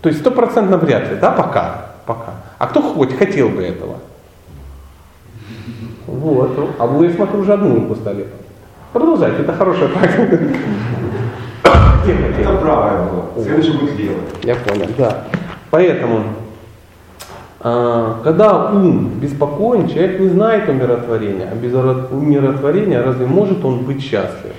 То 0.00 0.08
есть 0.08 0.20
стопроцентно 0.20 0.76
вряд 0.76 1.10
ли, 1.10 1.16
да, 1.16 1.32
пока, 1.32 1.94
пока. 2.06 2.34
А 2.58 2.68
кто 2.68 2.80
хоть 2.80 3.18
хотел 3.18 3.48
бы 3.48 3.64
этого? 3.64 3.96
Вот, 6.06 6.76
а 6.78 6.86
вы, 6.86 7.06
я 7.06 7.12
смотрю, 7.12 7.40
уже 7.40 7.52
одну 7.52 7.74
руку 7.74 7.96
стали. 7.96 8.28
Продолжайте, 8.92 9.42
это 9.42 9.52
хорошая 9.52 9.88
практика. 9.88 10.38
Это 12.06 12.56
правое 12.58 13.08
было. 13.08 13.42
Следующий 13.42 13.72
будет 13.72 13.98
левое. 13.98 14.20
Я 14.44 14.54
понял, 14.54 14.86
да. 14.96 15.24
Поэтому, 15.70 16.22
когда 17.62 18.72
ум 18.72 19.20
беспокоен, 19.20 19.88
человек 19.88 20.18
не 20.18 20.28
знает 20.28 20.68
умиротворения. 20.68 21.48
А 21.50 21.54
без 21.54 21.72
умиротворения 21.72 23.00
разве 23.02 23.24
может 23.26 23.64
он 23.64 23.84
быть 23.84 24.02
счастлив? 24.02 24.52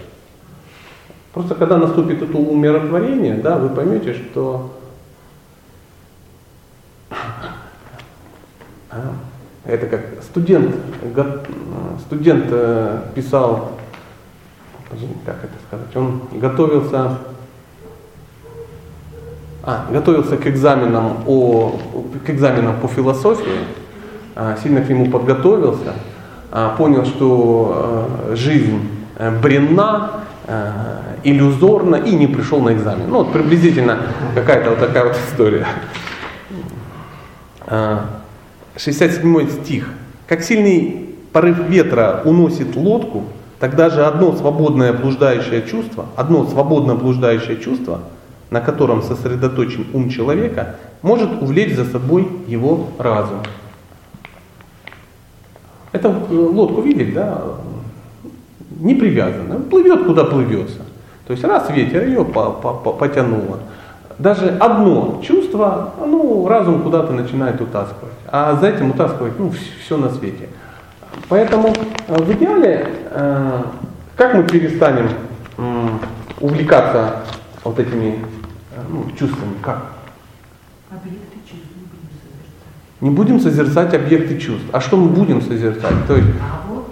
Просто 1.33 1.55
когда 1.55 1.77
наступит 1.77 2.21
это 2.21 2.37
умиротворение, 2.37 3.35
да, 3.35 3.57
вы 3.57 3.69
поймете, 3.69 4.13
что 4.13 4.73
а, 8.91 9.15
это 9.65 9.87
как 9.87 10.01
студент, 10.21 10.73
студент 12.05 12.45
э, 12.51 13.01
писал, 13.15 13.71
как 15.25 15.43
это 15.43 15.53
сказать, 15.67 15.95
он 15.95 16.21
готовился, 16.39 17.17
а, 19.65 19.87
готовился 19.89 20.35
к 20.35 20.45
экзаменам, 20.45 21.23
о, 21.25 21.79
к 22.25 22.29
экзаменам 22.29 22.81
по 22.81 22.89
философии, 22.89 23.59
а, 24.35 24.57
сильно 24.61 24.81
к 24.81 24.89
нему 24.89 25.09
подготовился, 25.09 25.93
а, 26.51 26.75
понял, 26.75 27.05
что 27.05 28.09
э, 28.29 28.35
жизнь 28.35 28.81
э, 29.17 29.31
бренна, 29.41 30.11
иллюзорно 31.23 31.95
и 31.95 32.13
не 32.15 32.27
пришел 32.27 32.59
на 32.59 32.73
экзамен. 32.73 33.05
Ну 33.07 33.19
вот 33.19 33.31
приблизительно 33.31 33.99
какая-то 34.35 34.71
вот 34.71 34.79
такая 34.79 35.05
вот 35.05 35.15
история. 35.15 35.65
67 38.75 39.49
стих. 39.49 39.87
Как 40.27 40.43
сильный 40.43 41.15
порыв 41.31 41.59
ветра 41.69 42.23
уносит 42.25 42.75
лодку, 42.75 43.23
тогда 43.61 43.89
же 43.89 44.05
одно 44.05 44.35
свободное 44.35 44.91
блуждающее 44.91 45.61
чувство, 45.61 46.07
одно 46.17 46.45
свободно 46.45 46.95
блуждающее 46.95 47.55
чувство, 47.55 48.01
на 48.53 48.61
котором 48.61 49.01
сосредоточен 49.01 49.87
ум 49.93 50.09
человека, 50.09 50.75
может 51.01 51.41
увлечь 51.41 51.75
за 51.75 51.85
собой 51.85 52.27
его 52.45 52.89
разум. 52.99 53.39
Это 55.91 56.09
лодку 56.29 56.81
видели, 56.81 57.11
да? 57.11 57.41
Не 58.79 58.93
привязано. 58.93 59.59
Плывет, 59.59 60.05
куда 60.05 60.25
плывется. 60.25 60.81
То 61.25 61.33
есть 61.33 61.43
раз 61.43 61.67
ветер 61.71 62.05
ее 62.05 62.23
потянуло. 62.23 63.57
Даже 64.19 64.49
одно 64.49 65.19
чувство, 65.25 65.95
ну, 66.05 66.47
разум 66.47 66.83
куда-то 66.83 67.11
начинает 67.11 67.59
утаскивать. 67.59 68.13
А 68.27 68.55
за 68.57 68.67
этим 68.67 68.91
утаскивать, 68.91 69.39
ну, 69.39 69.51
все 69.83 69.97
на 69.97 70.09
свете. 70.11 70.49
Поэтому 71.27 71.69
э, 72.07 72.21
в 72.21 72.31
идеале, 72.33 72.87
э, 73.09 73.61
как 74.15 74.35
мы 74.35 74.43
перестанем 74.43 75.09
увлекаться 76.39 77.15
вот 77.63 77.79
этими 77.79 78.19
э, 78.19 78.32
ну, 78.93 79.05
чувствами, 79.17 79.55
как? 79.61 79.93
Объекты 80.89 81.37
чувств 81.49 81.73
не 83.03 83.09
будем 83.09 83.41
созерцать 83.41 83.93
объекты 83.93 84.37
чувств. 84.37 84.65
А 84.71 84.79
что 84.79 84.95
мы 84.95 85.09
будем 85.09 85.41
созерцать? 85.41 86.07
То 86.07 86.15
есть, 86.15 86.29
а 86.41 86.61
вот 86.69 86.89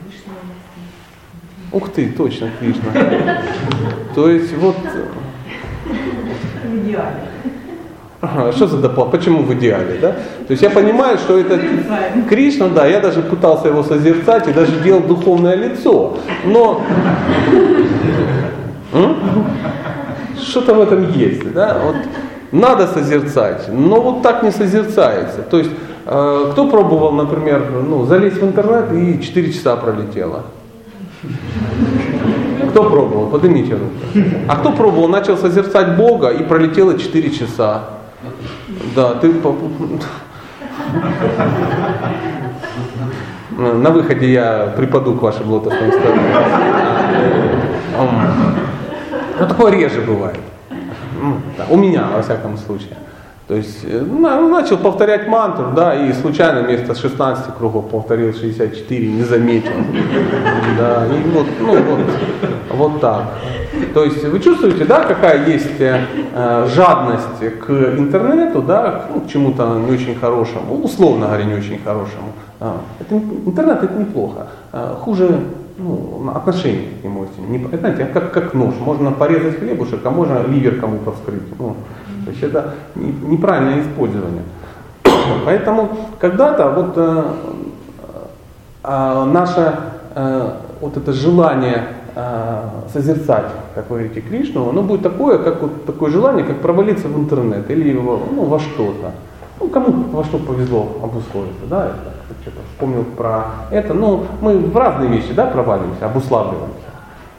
Кришна. 0.00 0.32
Ух 1.72 1.90
ты, 1.92 2.08
точно 2.10 2.50
Кришна. 2.60 2.92
То 4.14 4.30
есть 4.30 4.56
вот 4.56 4.76
в 6.64 6.76
идеале. 6.76 7.16
Ага, 8.20 8.52
что 8.52 8.68
за 8.68 8.78
доплат? 8.78 9.10
Почему 9.10 9.42
в 9.42 9.52
идеале, 9.54 9.98
да? 10.00 10.12
То 10.12 10.52
есть 10.52 10.62
я 10.62 10.70
понимаю, 10.70 11.18
что 11.18 11.36
это 11.36 11.60
Кришна, 12.28 12.68
да, 12.68 12.86
я 12.86 13.00
даже 13.00 13.22
пытался 13.22 13.66
его 13.68 13.82
созерцать 13.82 14.46
и 14.46 14.52
даже 14.52 14.80
делал 14.82 15.00
духовное 15.00 15.56
лицо, 15.56 16.16
но 16.44 16.80
что-то 20.40 20.74
в 20.74 20.80
этом 20.80 21.12
есть, 21.12 21.52
да? 21.52 21.78
Вот 21.84 21.96
надо 22.52 22.86
созерцать, 22.86 23.68
но 23.68 24.00
вот 24.00 24.22
так 24.22 24.42
не 24.42 24.50
созерцается. 24.50 25.42
То 25.42 25.58
есть 25.58 25.70
э, 26.06 26.48
кто 26.52 26.68
пробовал, 26.68 27.12
например, 27.12 27.64
ну, 27.88 28.04
залезть 28.06 28.36
в 28.36 28.44
интернет 28.44 28.92
и 28.92 29.20
4 29.20 29.52
часа 29.52 29.76
пролетело? 29.76 30.44
Кто 32.70 32.84
пробовал? 32.90 33.26
Поднимите 33.28 33.72
руку. 33.72 34.28
А 34.48 34.56
кто 34.56 34.72
пробовал, 34.72 35.08
начал 35.08 35.36
созерцать 35.36 35.96
Бога 35.96 36.28
и 36.28 36.42
пролетело 36.42 36.98
4 36.98 37.30
часа? 37.30 37.84
Да, 38.94 39.14
ты... 39.14 39.32
На 43.56 43.90
выходе 43.90 44.32
я 44.32 44.74
припаду 44.76 45.14
к 45.14 45.22
вашим 45.22 45.50
лотосным 45.50 45.92
стопам. 45.92 46.18
Ну, 49.40 49.46
такое 49.46 49.72
реже 49.72 50.00
бывает. 50.00 50.38
Ну, 51.20 51.36
у 51.70 51.76
меня, 51.76 52.08
во 52.14 52.22
всяком 52.22 52.56
случае. 52.58 52.96
То 53.46 53.54
есть 53.54 53.84
э, 53.84 54.00
ну, 54.00 54.48
начал 54.48 54.78
повторять 54.78 55.28
мантру, 55.28 55.72
да, 55.76 55.94
и 55.94 56.12
случайно 56.14 56.62
вместо 56.62 56.94
16 56.94 57.54
кругов 57.58 57.90
повторил 57.90 58.32
64, 58.32 59.06
не 59.06 59.22
заметил. 59.22 59.72
Да, 60.78 61.06
и 61.06 61.28
вот, 61.28 61.46
ну, 61.60 61.74
вот, 61.82 62.00
вот 62.70 63.00
так. 63.00 63.24
То 63.92 64.04
есть 64.04 64.24
вы 64.24 64.40
чувствуете, 64.40 64.86
да, 64.86 65.04
какая 65.04 65.46
есть 65.46 65.78
э, 65.78 66.66
жадность 66.74 67.60
к 67.66 67.70
интернету, 67.70 68.62
да, 68.62 69.06
ну, 69.14 69.20
к 69.20 69.28
чему-то 69.28 69.78
не 69.78 69.92
очень 69.92 70.14
хорошему, 70.14 70.82
условно 70.82 71.26
говоря, 71.26 71.44
не 71.44 71.54
очень 71.54 71.80
хорошему. 71.84 72.32
А, 72.60 72.80
это, 72.98 73.14
интернет 73.14 73.82
это 73.82 73.94
неплохо. 73.94 74.46
А, 74.72 74.96
хуже 74.98 75.40
ну, 75.76 76.30
отношение 76.34 76.90
к 77.00 77.04
нему. 77.04 77.26
Не, 77.48 77.58
знаете, 77.76 78.04
как, 78.06 78.32
как 78.32 78.54
нож. 78.54 78.74
Можно 78.80 79.10
порезать 79.10 79.58
хлебушек, 79.58 80.04
а 80.04 80.10
можно 80.10 80.46
ливер 80.46 80.80
кому-то 80.80 81.12
вскрыть. 81.12 81.42
Ну, 81.58 81.76
то 82.24 82.30
есть 82.30 82.42
это 82.42 82.74
неправильное 82.94 83.82
использование. 83.82 84.42
Поэтому 85.44 85.88
когда-то 86.20 86.70
вот 86.70 86.92
э, 86.96 87.24
э, 88.84 89.24
наше 89.32 89.74
э, 90.14 90.50
вот 90.80 90.96
это 90.96 91.12
желание 91.12 91.88
э, 92.14 92.68
созерцать, 92.92 93.46
как 93.74 93.90
вы 93.90 93.98
говорите, 93.98 94.20
Кришну, 94.20 94.68
оно 94.68 94.82
будет 94.82 95.02
такое, 95.02 95.38
как 95.38 95.60
вот 95.60 95.86
такое 95.86 96.10
желание, 96.10 96.44
как 96.44 96.60
провалиться 96.60 97.08
в 97.08 97.18
интернет 97.18 97.68
или 97.70 97.92
ну, 97.92 98.44
во 98.44 98.60
что-то. 98.60 99.12
Ну, 99.60 99.68
кому 99.68 100.04
во 100.12 100.24
что 100.24 100.38
повезло 100.38 100.88
обусловиться, 101.02 101.66
да, 101.68 101.86
это 101.86 102.13
вспомнил 102.74 103.04
про 103.04 103.46
это. 103.70 103.94
Ну, 103.94 104.26
мы 104.40 104.58
в 104.58 104.76
разные 104.76 105.08
вещи, 105.08 105.32
да, 105.32 105.46
провалимся, 105.46 106.06
обуславливаемся. 106.06 106.74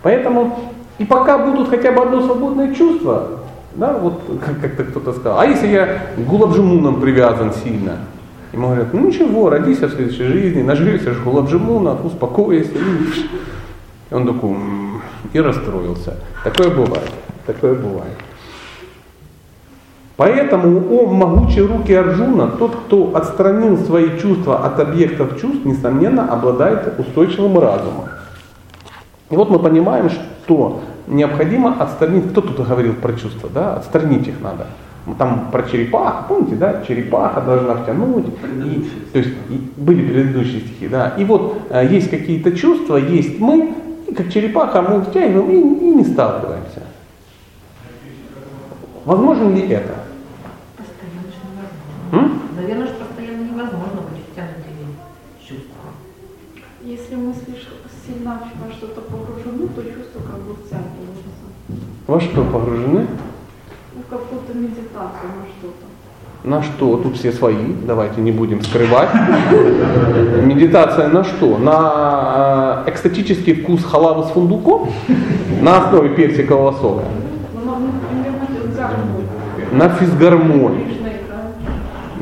Поэтому 0.01 0.57
И 0.97 1.03
пока 1.03 1.37
будут 1.37 1.69
хотя 1.69 1.91
бы 1.91 2.03
одно 2.03 2.21
свободное 2.21 2.73
чувство, 2.73 3.27
да, 3.75 3.91
вот 3.97 4.21
как- 4.45 4.61
как-то 4.61 4.85
кто-то 4.85 5.11
сказал, 5.11 5.39
а 5.41 5.45
если 5.45 5.67
я 5.67 5.85
к 6.15 6.19
гулабжимунам 6.19 7.01
привязан 7.01 7.51
сильно? 7.51 7.97
Ему 8.53 8.67
говорят, 8.67 8.93
ну 8.93 9.07
ничего, 9.07 9.49
родись 9.49 9.79
в 9.79 9.89
следующей 9.89 10.23
жизни, 10.23 10.61
наживешься 10.61 11.11
же 11.11 11.21
гулабжимунов, 11.21 12.05
успокойся. 12.05 12.71
И 14.09 14.13
он 14.13 14.25
такой, 14.25 14.55
и 15.33 15.39
расстроился. 15.41 16.13
Такое 16.45 16.69
бывает, 16.69 17.11
такое 17.45 17.73
бывает. 17.75 18.15
Поэтому 20.17 20.81
о 20.91 21.07
могучие 21.07 21.65
руки 21.65 21.93
Арджуна, 21.93 22.47
тот, 22.47 22.75
кто 22.75 23.15
отстранил 23.15 23.77
свои 23.77 24.17
чувства 24.17 24.65
от 24.65 24.79
объектов 24.79 25.39
чувств, 25.41 25.65
несомненно, 25.65 26.31
обладает 26.31 26.97
устойчивым 26.97 27.59
разумом. 27.59 28.05
И 29.29 29.35
вот 29.35 29.49
мы 29.49 29.59
понимаем, 29.59 30.09
что 30.09 30.81
необходимо 31.07 31.75
отстранить, 31.81 32.29
кто 32.31 32.41
тут 32.41 32.65
говорил 32.65 32.93
про 32.93 33.13
чувства, 33.13 33.49
да, 33.53 33.75
отстранить 33.75 34.27
их 34.27 34.35
надо. 34.41 34.67
Там 35.17 35.49
про 35.51 35.63
черепаху, 35.63 36.25
помните, 36.29 36.55
да, 36.55 36.81
черепаха 36.87 37.41
должна 37.41 37.75
втянуть. 37.75 38.25
И, 38.63 38.89
то 39.11 39.19
есть 39.19 39.31
и 39.49 39.71
были 39.77 40.07
предыдущие 40.07 40.61
стихи, 40.61 40.87
да. 40.87 41.13
И 41.17 41.25
вот 41.25 41.57
э, 41.69 41.87
есть 41.91 42.09
какие-то 42.09 42.53
чувства, 42.53 42.95
есть 42.95 43.39
мы, 43.39 43.75
и 44.07 44.13
как 44.13 44.31
черепаха 44.31 44.81
мы 44.81 45.01
втягиваем 45.01 45.49
и, 45.49 45.85
и 45.85 45.89
не 45.89 46.05
сталкиваемся. 46.05 46.81
Возможно 49.03 49.53
ли 49.53 49.67
это? 49.67 50.04
М? 52.11 52.41
Наверное, 52.55 52.87
что 52.87 53.05
постоянно 53.05 53.43
невозможно 53.43 54.01
быть 54.09 54.23
втянутыми 54.31 54.95
чувствами. 55.39 55.93
Если 56.83 57.15
мы 57.15 57.33
слишком 57.33 57.77
сильно 58.05 58.39
во 58.63 58.71
что-то 58.71 59.01
погружены, 59.01 59.67
то 59.69 59.81
чувство 59.81 60.19
как 60.19 60.39
бы 60.41 60.53
втягивается. 60.53 61.25
Во 62.07 62.19
что 62.19 62.43
погружены? 62.43 63.07
Ну, 63.95 64.01
в 64.01 64.09
какую-то 64.09 64.53
медитацию 64.53 65.29
на 65.39 65.45
что-то. 65.57 65.85
На 66.43 66.61
что? 66.61 66.97
Тут 66.97 67.17
все 67.17 67.31
свои, 67.31 67.73
давайте 67.87 68.21
не 68.21 68.31
будем 68.31 68.61
скрывать. 68.61 69.09
Медитация 70.43 71.07
на 71.07 71.23
что? 71.23 71.57
На 71.57 72.83
э, 72.85 72.91
экстатический 72.91 73.55
вкус 73.55 73.83
халавы 73.83 74.25
с 74.25 74.27
фундуком? 74.27 74.91
На 75.61 75.87
основе 75.87 76.09
персикового 76.09 76.71
сока? 76.73 77.05
Ну, 77.55 77.71
на 77.71 77.77
гармонию. 78.77 79.27
На 79.71 79.89
физгармонии. 79.89 80.83
Кришна 80.83 81.07
играет. 81.09 81.55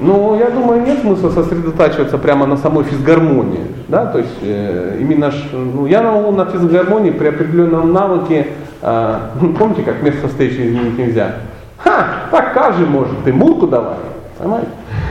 Ну, 0.03 0.37
я 0.37 0.49
думаю, 0.49 0.81
нет 0.81 0.99
смысла 0.99 1.29
сосредотачиваться 1.29 2.17
прямо 2.17 2.45
на 2.45 2.57
самой 2.57 2.83
физгармонии. 2.83 3.61
Да? 3.87 4.05
То 4.05 4.17
есть 4.17 4.37
э, 4.41 4.97
именно 4.99 5.31
ну, 5.53 5.85
я 5.85 6.01
на, 6.01 6.29
на 6.29 6.45
физгармонии 6.45 7.11
при 7.11 7.27
определенном 7.27 7.93
навыке, 7.93 8.47
э, 8.81 9.19
помните, 9.57 9.83
как 9.83 10.03
место 10.03 10.27
встречи 10.27 10.55
изменить 10.55 10.97
нельзя? 10.97 11.35
Ха, 11.77 12.05
так 12.31 12.53
каждый 12.53 12.85
может, 12.85 13.13
ты 13.23 13.31
мурку 13.31 13.65
давай. 13.65 13.95
Понимаете? 14.37 14.67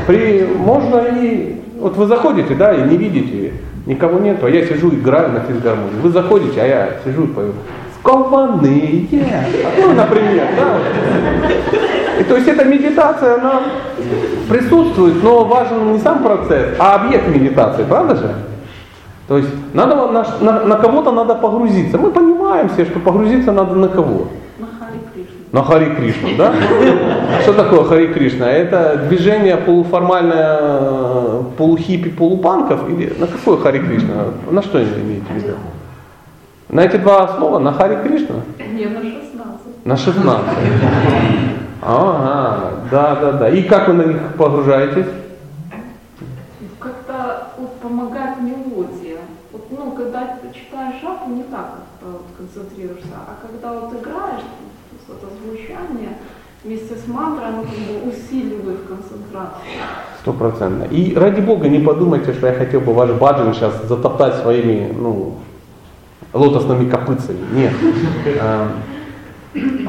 При, 0.06 0.46
можно 0.58 0.98
и, 0.98 1.56
вот 1.80 1.96
вы 1.96 2.06
заходите, 2.06 2.54
да, 2.54 2.74
и 2.74 2.82
не 2.86 2.98
видите, 2.98 3.52
никого 3.86 4.18
нету, 4.18 4.44
а 4.44 4.50
я 4.50 4.66
сижу 4.66 4.90
играю 4.90 5.32
на 5.32 5.40
физгармонии. 5.40 6.00
Вы 6.02 6.10
заходите, 6.10 6.60
а 6.60 6.66
я 6.66 6.90
сижу 7.02 7.24
и 7.24 7.28
пою. 7.28 7.52
Скованные. 8.02 9.06
Ну, 9.80 9.92
например, 9.94 10.48
да. 10.56 10.78
И 12.20 12.24
то 12.24 12.36
есть 12.36 12.48
эта 12.48 12.64
медитация, 12.64 13.36
она 13.36 13.62
присутствует, 14.48 15.22
но 15.22 15.44
важен 15.44 15.92
не 15.92 15.98
сам 15.98 16.22
процесс, 16.22 16.76
а 16.78 16.96
объект 16.96 17.28
медитации, 17.28 17.84
правда 17.84 18.16
же? 18.16 18.34
То 19.28 19.38
есть 19.38 19.48
надо 19.72 19.94
на, 19.94 20.26
на, 20.40 20.64
на 20.64 20.76
кого-то 20.76 21.12
надо 21.12 21.36
погрузиться. 21.36 21.96
Мы 21.96 22.10
понимаем 22.10 22.68
все, 22.70 22.84
что 22.84 22.98
погрузиться 22.98 23.52
надо 23.52 23.74
на 23.76 23.88
кого? 23.88 24.28
На 24.58 24.66
Хари 24.66 24.98
Кришну. 25.14 25.36
На 25.52 25.62
Хари 25.62 25.94
Кришну, 25.94 26.28
да? 26.36 26.52
Что 27.42 27.52
такое 27.52 27.84
Хари 27.84 28.06
Кришна? 28.08 28.50
Это 28.50 29.06
движение 29.08 29.56
полуформальное 29.56 31.44
полухиппи, 31.56 32.10
полупанков? 32.10 32.88
Или 32.90 33.14
на 33.18 33.26
какое 33.28 33.58
Хари 33.58 33.78
Кришна? 33.78 34.26
На 34.50 34.60
что 34.60 34.82
имеете 34.82 35.26
в 35.30 35.36
виду? 35.36 35.54
На 36.72 36.86
эти 36.86 36.96
два 36.96 37.28
слова? 37.36 37.58
На 37.58 37.72
Хари 37.74 38.02
Кришна? 38.02 38.36
Не, 38.58 38.86
на 38.86 39.02
16. 39.02 39.84
На 39.84 39.94
16. 39.94 40.46
Ага, 41.82 42.70
да, 42.90 43.14
да, 43.16 43.32
да. 43.32 43.48
И 43.50 43.62
как 43.64 43.88
вы 43.88 43.94
на 43.94 44.02
них 44.04 44.16
погружаетесь? 44.38 45.04
Как-то 46.78 47.48
вот 47.58 47.74
помогает 47.74 48.40
мелодия. 48.40 49.18
Вот, 49.52 49.66
ну, 49.70 49.92
когда 49.92 50.38
ты 50.40 50.48
читаешь 50.58 50.94
шапу, 51.02 51.28
не 51.28 51.42
так 51.42 51.74
как-то 51.74 52.06
вот 52.06 52.24
концентрируешься, 52.38 53.16
а 53.18 53.46
когда 53.46 53.78
вот 53.78 53.92
играешь, 53.92 54.40
есть 54.92 55.08
это 55.10 55.26
звучание 55.44 56.16
вместе 56.64 56.94
с 56.94 57.06
мантрой, 57.06 57.48
оно 57.48 57.62
как 57.64 57.72
бы 57.72 58.10
усиливает 58.10 58.80
концентрацию. 58.88 59.60
Стопроцентно. 60.22 60.84
И 60.84 61.14
ради 61.14 61.42
бога 61.42 61.68
не 61.68 61.80
подумайте, 61.80 62.32
что 62.32 62.46
я 62.46 62.54
хотел 62.54 62.80
бы 62.80 62.94
ваш 62.94 63.10
баджан 63.10 63.52
сейчас 63.52 63.74
затоптать 63.86 64.36
своими, 64.36 64.90
ну, 64.90 65.34
лотосными 66.32 66.88
копытцами. 66.88 67.38
Нет. 67.54 67.72
А, 68.40 68.68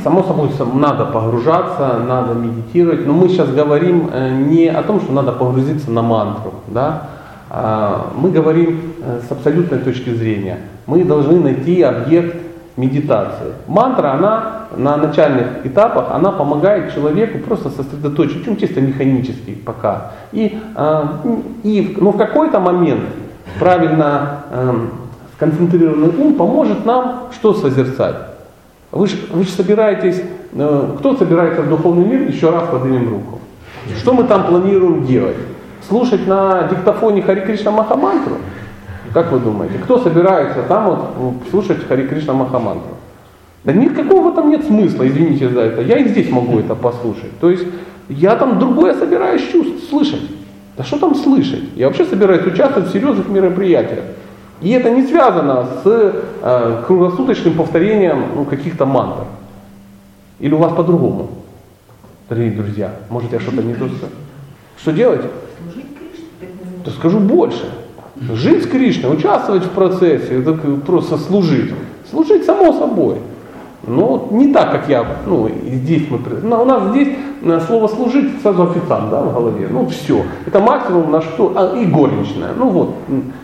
Само 0.03 0.23
собой, 0.23 0.49
надо 0.73 1.06
погружаться, 1.06 1.99
надо 2.06 2.34
медитировать, 2.34 3.08
но 3.08 3.13
мы 3.13 3.29
сейчас 3.29 3.49
говорим 3.49 4.10
э, 4.12 4.29
не 4.32 4.67
о 4.67 4.84
том, 4.84 4.99
что 4.99 5.13
надо 5.13 5.32
погрузиться 5.32 5.89
на 5.89 6.01
мантру, 6.01 6.56
да? 6.67 7.03
А, 7.49 8.12
мы 8.13 8.32
говорим 8.32 8.93
э, 9.01 9.21
с 9.25 9.32
абсолютной 9.32 9.79
точки 9.79 10.10
зрения. 10.10 10.58
Мы 10.86 11.06
должны 11.06 11.39
найти 11.39 11.82
объект 11.82 12.36
медитации. 12.75 13.53
Мантра, 13.67 14.12
она 14.12 14.67
на 14.75 14.97
начальных 14.97 15.65
этапах, 15.65 16.08
она 16.12 16.32
помогает 16.32 16.93
человеку 16.93 17.39
просто 17.39 17.69
сосредоточить, 17.69 18.45
ну, 18.45 18.58
чисто 18.58 18.82
механически 18.82 19.51
пока. 19.51 20.12
И, 20.34 20.60
а, 20.75 21.21
и 21.63 21.95
ну, 22.01 22.12
в 22.12 22.17
какой-то 22.17 22.60
момент 22.60 23.03
правильно 23.60 24.39
сконцентрированный 25.43 26.10
ум 26.17 26.36
поможет 26.36 26.86
нам 26.86 27.29
что 27.34 27.53
созерцать? 27.53 28.15
Вы 28.91 29.08
же 29.08 29.17
вы 29.32 29.43
собираетесь, 29.43 30.21
э, 30.53 30.95
кто 30.99 31.15
собирается 31.15 31.62
в 31.62 31.69
духовный 31.69 32.06
мир, 32.06 32.21
еще 32.29 32.49
раз 32.49 32.69
поднимем 32.69 33.10
руку. 33.10 33.39
Что 33.97 34.13
мы 34.13 34.23
там 34.23 34.45
планируем 34.45 35.06
делать? 35.06 35.36
Слушать 35.88 36.27
на 36.27 36.67
диктофоне 36.69 37.21
Хари 37.21 37.41
Кришна 37.41 37.71
Махамантру? 37.71 38.38
Как 39.13 39.32
вы 39.32 39.39
думаете? 39.39 39.75
Кто 39.84 39.99
собирается 39.99 40.63
там 40.67 40.86
вот 40.86 40.99
ну, 41.19 41.34
слушать 41.51 41.86
Хари 41.88 42.08
Кришна 42.08 42.34
Махамантру? 42.34 42.95
Да 43.63 43.73
никакого 43.73 44.32
этом 44.32 44.49
нет 44.49 44.65
смысла, 44.65 45.08
извините 45.08 45.49
за 45.49 45.62
это. 45.62 45.82
Я 45.82 45.97
и 45.97 46.08
здесь 46.08 46.29
могу 46.29 46.60
это 46.60 46.75
послушать. 46.75 47.38
То 47.39 47.49
есть 47.49 47.65
я 48.10 48.36
там 48.36 48.60
другое 48.60 48.93
собираюсь 48.93 49.41
чувств, 49.51 49.89
слышать. 49.89 50.21
Да 50.77 50.84
что 50.84 50.97
там 50.97 51.15
слышать? 51.15 51.63
Я 51.75 51.88
вообще 51.88 52.06
собираюсь 52.06 52.45
участвовать 52.45 52.89
в 52.89 52.93
серьезных 52.93 53.27
мероприятиях. 53.27 54.03
И 54.62 54.70
это 54.70 54.89
не 54.89 55.06
связано 55.06 55.68
с 55.84 55.86
э, 55.86 56.84
круглосуточным 56.88 57.56
повторением 57.56 58.26
ну, 58.36 58.46
каких-то 58.46 58.86
мантр. 58.86 59.26
Или 60.39 60.54
у 60.54 60.58
вас 60.58 60.74
по-другому, 60.74 61.30
дорогие 62.30 62.52
друзья? 62.52 62.92
Может 63.10 63.34
я 63.34 63.39
что-то 63.39 63.62
не 63.62 63.74
то? 63.74 63.89
Что 64.78 64.92
делать? 64.92 65.22
Да 66.86 66.92
скажу 66.92 67.20
больше. 67.20 67.72
Жить 68.34 68.63
с 68.63 68.68
Кришной, 68.68 69.13
участвовать 69.13 69.63
в 69.63 69.70
процессе, 69.70 70.39
это 70.39 70.54
просто 70.86 71.18
служить. 71.18 71.74
Служить 72.10 72.46
само 72.46 72.74
собой. 72.74 73.18
Но 73.86 74.30
не 74.32 74.54
так, 74.54 74.72
как 74.72 74.88
я, 74.88 75.06
ну, 75.26 75.50
здесь 75.66 76.04
мы, 76.10 76.20
ну, 76.42 76.62
у 76.62 76.66
нас 76.66 76.92
здесь 76.92 77.10
э, 77.44 77.60
слово 77.68 77.89
служить 77.89 78.42
сразу 78.42 78.63
официант, 78.63 79.10
да, 79.10 79.22
в 79.22 79.34
голове. 79.34 79.68
Ну, 79.70 79.88
все. 79.88 80.24
Это 80.46 80.62
максимум 80.62 81.12
на 81.12 81.22
что, 81.22 81.52
а, 81.54 81.78
и 81.78 81.86
горничная. 81.86 82.52
Ну 82.58 82.70
вот, 82.70 82.96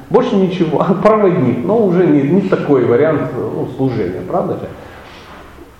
больше 0.09 0.35
ничего. 0.35 0.85
Проводник, 1.03 1.65
но 1.65 1.85
уже 1.85 2.05
не, 2.05 2.21
не 2.23 2.41
такой 2.41 2.85
вариант 2.85 3.31
ну, 3.35 3.67
служения, 3.75 4.21
правда 4.27 4.53
же? 4.53 4.67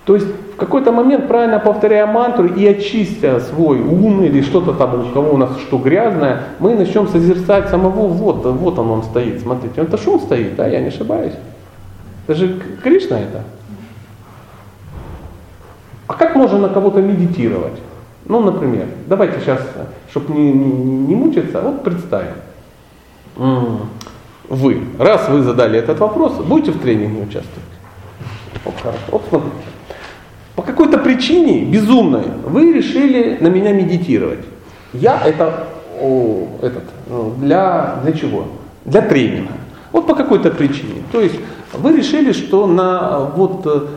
То 0.06 0.16
есть 0.16 0.28
в 0.54 0.56
какой-то 0.56 0.92
момент, 0.92 1.28
правильно 1.28 1.60
повторяя 1.60 2.06
мантру 2.08 2.48
и 2.48 2.66
очистя 2.66 3.40
свой 3.40 3.80
ум 3.80 4.24
или 4.24 4.42
что-то 4.42 4.74
там, 4.74 5.08
у 5.08 5.14
кого 5.14 5.34
у 5.34 5.38
нас 5.38 5.52
что 5.60 5.78
грязное, 5.78 6.44
мы 6.60 6.76
начнем 6.76 7.08
созерцать 7.08 7.70
самого, 7.70 8.08
вот, 8.08 8.44
вот 8.46 8.80
он, 8.80 8.90
он 8.90 9.04
стоит, 9.04 9.42
смотрите, 9.42 9.82
это 9.82 9.98
он 10.10 10.20
стоит, 10.20 10.56
да, 10.56 10.68
я 10.68 10.82
не 10.82 10.88
ошибаюсь. 10.88 11.34
Это 12.28 12.38
же 12.38 12.60
Кришна 12.84 13.20
это. 13.20 13.44
А 16.08 16.14
как 16.14 16.36
можно 16.36 16.58
на 16.58 16.70
кого-то 16.70 17.02
медитировать? 17.02 17.80
Ну, 18.26 18.42
например, 18.42 18.88
давайте 19.08 19.40
сейчас, 19.40 19.62
чтобы 20.10 20.34
не, 20.34 20.52
не, 20.52 20.72
не 21.08 21.16
мучиться, 21.16 21.62
вот 21.62 21.84
представим. 21.84 22.34
Вы, 24.50 24.82
раз 24.98 25.30
вы 25.30 25.44
задали 25.44 25.78
этот 25.78 26.00
вопрос, 26.00 26.34
будете 26.38 26.72
в 26.72 26.80
тренинге 26.80 27.22
участвовать? 27.22 27.70
Хорошо. 28.82 29.00
Вот 29.12 29.24
смотрите. 29.30 29.56
По 30.56 30.64
какой-то 30.64 30.98
причине 30.98 31.64
безумной 31.66 32.24
вы 32.46 32.74
решили 32.74 33.38
на 33.40 33.48
меня 33.48 33.72
медитировать. 33.72 34.40
Я 34.92 35.22
это 35.24 35.68
о, 36.02 36.48
этот, 36.62 36.84
ну, 37.08 37.34
для, 37.38 38.00
для 38.04 38.12
чего? 38.14 38.46
Для 38.86 39.02
тренинга. 39.02 39.54
Вот 39.92 40.08
по 40.08 40.16
какой-то 40.16 40.50
причине. 40.50 41.04
То 41.12 41.22
есть 41.22 41.36
вы 41.74 41.96
решили, 41.96 42.32
что 42.32 42.66
на, 42.68 43.20
вот, 43.36 43.66
э, 43.66 43.88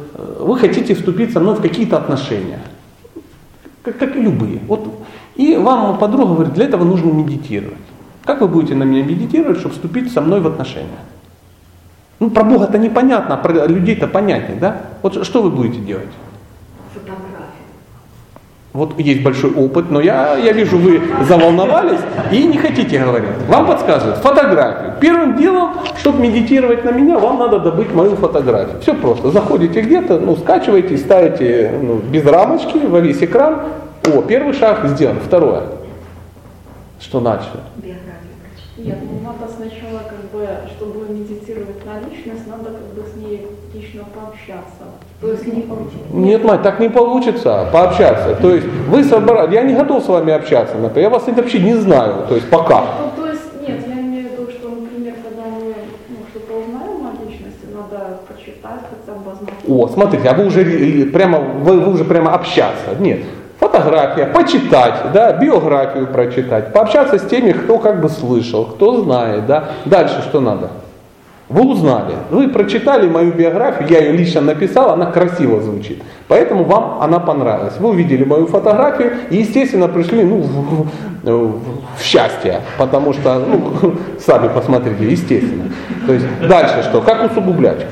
вы 0.41 0.59
хотите 0.59 0.95
вступить 0.95 1.33
со 1.33 1.41
мной 1.41 1.55
в 1.55 1.63
какие-то 1.63 1.97
отношения, 1.97 2.61
как, 3.83 3.99
как 3.99 4.17
и 4.17 4.21
любые. 4.21 4.61
Вот, 4.69 4.87
и 5.35 5.57
вам 5.57 5.99
подруга 5.99 6.35
говорит, 6.35 6.55
для 6.55 6.67
этого 6.67 6.85
нужно 6.85 7.11
медитировать. 7.11 7.79
Как 8.25 8.41
вы 8.41 8.49
будете 8.49 8.75
на 8.75 8.85
меня 8.85 9.03
медитировать, 9.03 9.59
чтобы 9.59 9.75
вступить 9.75 10.13
со 10.13 10.21
мной 10.21 10.41
в 10.41 10.47
отношения? 10.47 10.89
Ну, 12.21 12.31
про 12.31 12.45
Бога-то 12.45 12.79
непонятно, 12.79 13.35
а 13.35 13.39
про 13.39 13.67
людей-то 13.67 14.07
понятнее, 14.07 14.59
да? 14.61 14.77
Вот 15.03 15.25
что 15.27 15.43
вы 15.43 15.51
будете 15.51 15.81
делать? 15.81 16.11
Вот 18.73 18.99
есть 18.99 19.23
большой 19.23 19.53
опыт, 19.53 19.91
но 19.91 20.01
я, 20.01 20.39
я 20.39 20.53
вижу, 20.53 20.79
вы 20.79 21.03
заволновались 21.29 22.01
и 22.31 22.43
не 22.45 22.57
хотите 22.57 22.99
говорить. 22.99 23.29
Вам 23.47 23.67
подсказывают 23.67 24.19
фотографию. 24.21 24.95
Первым 24.99 25.37
делом, 25.37 25.75
чтобы 25.99 26.21
медитировать 26.21 26.83
на 26.83 26.91
меня, 26.91 27.19
вам 27.19 27.39
надо 27.39 27.59
добыть 27.59 27.93
мою 27.93 28.17
фотографию. 28.17 28.81
Все 28.81 28.95
просто. 28.95 29.31
Заходите 29.31 29.83
где-то, 29.83 30.19
ну, 30.19 30.37
скачиваете, 30.37 30.97
ставите 30.97 31.71
ну, 31.83 31.97
без 31.99 32.25
рамочки 32.25 32.79
во 32.79 33.01
весь 33.01 33.23
экран. 33.23 33.61
О, 34.07 34.23
первый 34.23 34.55
шаг 34.55 34.87
сделан. 34.87 35.19
Второе. 35.21 35.65
Что 36.99 37.21
дальше? 37.21 37.51
Биографию 37.77 38.39
прочитать. 38.41 38.87
Нет, 38.87 38.99
ну 39.03 39.21
надо 39.21 39.53
сначала, 39.53 40.01
как 40.09 40.31
бы, 40.31 40.49
чтобы 40.75 41.13
медитировать 41.13 41.85
на 41.85 42.01
личность, 42.25 42.47
надо 42.47 42.65
как 42.65 42.95
бы 42.95 43.05
с 43.09 43.17
ней 43.17 43.47
лично 43.75 44.05
пообщаться. 44.15 44.85
То 45.21 45.31
есть 45.31 45.47
не 45.47 45.65
Нет, 46.13 46.45
мать, 46.45 46.63
так 46.63 46.81
не 46.81 46.89
получится 46.89 47.69
пообщаться. 47.73 48.37
То 48.41 48.55
есть 48.55 48.67
вы 48.89 49.05
собрали, 49.05 49.55
я 49.55 49.63
не 49.63 49.75
готов 49.75 50.05
с 50.05 50.09
вами 50.09 50.33
общаться, 50.33 50.77
например, 50.77 51.11
я 51.11 51.11
вас 51.11 51.27
вообще 51.27 51.61
не 51.61 51.75
знаю, 51.75 52.27
то 52.29 52.35
есть 52.35 52.49
пока. 52.49 52.85
Ну, 53.01 53.23
то 53.23 53.31
есть, 53.31 53.43
нет, 53.67 53.81
я 53.87 54.01
имею 54.01 54.29
в 54.29 54.33
виду, 54.33 54.51
что, 54.51 54.69
например, 54.69 55.15
когда 55.23 55.49
мы 55.49 55.75
ну, 56.09 56.17
что-то 56.31 56.53
узнаем 56.55 57.07
о 57.07 57.25
личности, 57.25 57.67
надо 57.73 58.19
почитать 58.29 58.81
хотя 58.91 59.19
бы 59.19 59.31
ознакомиться. 59.31 59.73
О, 59.73 59.89
смотрите, 59.89 60.29
а 60.29 60.35
вы 60.35 60.47
уже 60.47 61.07
прямо, 61.07 61.39
вы, 61.39 61.81
вы 61.81 61.93
уже 61.93 62.05
прямо 62.05 62.35
общаться. 62.35 62.95
Нет, 62.99 63.21
фотография, 63.59 64.27
почитать, 64.27 65.13
да, 65.13 65.33
биографию 65.33 66.07
прочитать, 66.09 66.73
пообщаться 66.73 67.19
с 67.19 67.23
теми, 67.23 67.53
кто 67.53 67.79
как 67.79 68.01
бы 68.01 68.09
слышал, 68.09 68.65
кто 68.65 69.03
знает, 69.03 69.47
да. 69.47 69.65
Дальше 69.85 70.23
что 70.23 70.41
надо? 70.41 70.71
Вы 71.53 71.67
узнали, 71.71 72.15
вы 72.31 72.49
прочитали 72.49 73.07
мою 73.09 73.33
биографию, 73.33 73.87
я 73.91 73.99
ее 73.99 74.13
лично 74.13 74.41
написал, 74.41 74.91
она 74.91 75.07
красиво 75.13 75.61
звучит. 75.61 76.03
Поэтому 76.29 76.65
вам 76.65 77.03
она 77.03 77.19
понравилась. 77.21 77.75
Вы 77.79 77.91
увидели 77.91 78.25
мою 78.25 78.47
фотографию 78.47 79.13
и, 79.31 79.37
естественно, 79.37 79.87
пришли 79.89 80.25
ну, 80.25 80.39
в, 80.39 80.87
в- 81.23 81.59
в 81.99 82.03
счастье, 82.03 82.61
потому 82.79 83.13
что, 83.13 83.39
ну, 83.39 83.95
сами 84.19 84.49
посмотрите, 84.49 85.05
естественно. 85.05 85.65
То 86.07 86.15
есть 86.15 86.27
дальше 86.49 86.83
что? 86.85 87.03
Как 87.03 87.31
усугублять? 87.31 87.87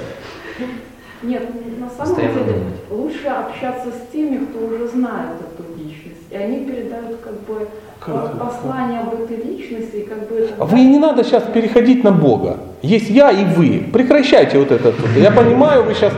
Нет, 1.22 1.42
на 1.78 1.90
самом 1.90 2.14
Постоянно 2.14 2.34
деле 2.44 2.52
думать. 2.58 2.74
лучше 2.90 3.26
общаться 3.28 3.90
с 3.90 4.10
теми, 4.12 4.38
кто 4.46 4.58
уже 4.66 4.88
знает 4.88 5.36
эту 5.38 5.78
личность. 5.78 6.22
И 6.30 6.34
они 6.34 6.64
передают 6.64 7.18
как 7.22 7.34
бы? 7.42 7.68
Послание 8.06 9.00
об 9.00 9.14
этой 9.14 9.36
личности, 9.36 9.96
и 9.96 10.02
как 10.02 10.28
бы 10.28 10.36
это... 10.36 10.64
Вы 10.64 10.80
не 10.80 10.98
надо 10.98 11.24
сейчас 11.24 11.42
переходить 11.44 12.02
на 12.02 12.12
Бога. 12.12 12.56
Есть 12.82 13.10
я 13.10 13.30
и 13.30 13.44
вы. 13.44 13.84
Прекращайте 13.92 14.58
вот 14.58 14.70
это. 14.70 14.90
вот. 14.90 15.10
Я 15.16 15.30
понимаю, 15.30 15.84
вы 15.84 15.94
сейчас... 15.94 16.12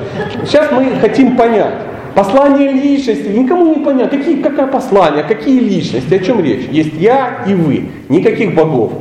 Сейчас 0.45 0.71
мы 0.71 0.85
хотим 1.01 1.37
понять. 1.37 1.75
Послание 2.15 2.71
личности. 2.71 3.29
Никому 3.29 3.75
не 3.75 3.85
понятно. 3.85 4.19
Какие, 4.19 4.43
какое 4.43 4.67
послание, 4.67 5.25
какие 5.25 5.61
личности, 5.61 6.15
о 6.15 6.19
чем 6.19 6.43
речь? 6.45 6.69
Есть 6.71 6.95
я 6.95 7.45
и 7.47 7.55
вы. 7.55 7.89
Никаких 8.09 8.55
богов. 8.55 8.93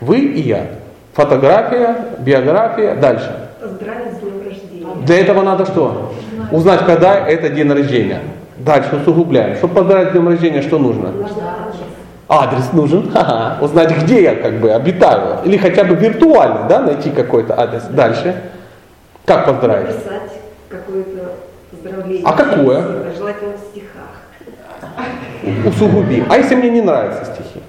Вы 0.00 0.18
и 0.18 0.40
я. 0.40 0.66
Фотография, 1.14 1.96
биография. 2.20 2.96
Дальше. 2.96 3.50
Поздравить 3.60 4.14
с 4.14 4.20
днем 4.20 4.42
рождения. 4.44 5.06
Для 5.06 5.20
этого 5.20 5.42
надо 5.42 5.64
что? 5.64 6.12
Узнать, 6.50 6.84
когда 6.84 7.26
это 7.26 7.48
день 7.48 7.70
рождения. 7.70 8.20
Дальше 8.58 8.96
усугубляем. 8.96 9.56
Чтобы 9.56 9.74
поздравить 9.74 10.10
с 10.10 10.12
днем 10.12 10.28
рождения, 10.28 10.62
что 10.62 10.78
нужно? 10.78 11.10
Нужно 11.12 11.67
адрес. 12.28 12.72
Нужен, 12.72 13.10
ага. 13.14 13.58
узнать, 13.60 13.96
где 14.02 14.22
я 14.22 14.34
как 14.34 14.60
бы 14.60 14.70
обитаю. 14.72 15.38
Или 15.44 15.56
хотя 15.56 15.84
бы 15.84 15.94
виртуально, 15.94 16.66
да, 16.68 16.80
найти 16.80 17.10
какой-то 17.10 17.58
адрес. 17.58 17.84
Дальше. 17.90 18.34
Как 19.24 19.46
поздравить? 19.46 19.88
Написать 19.88 20.32
какое-то 20.68 21.32
поздравление. 21.70 22.24
А 22.24 22.32
какое? 22.32 22.82
Желательно 23.16 23.52
в 23.54 23.70
стихах. 23.70 25.66
Усугуби. 25.66 26.24
А 26.28 26.36
если 26.38 26.54
мне 26.54 26.70
не 26.70 26.80
нравятся 26.80 27.24
стихи? 27.24 27.60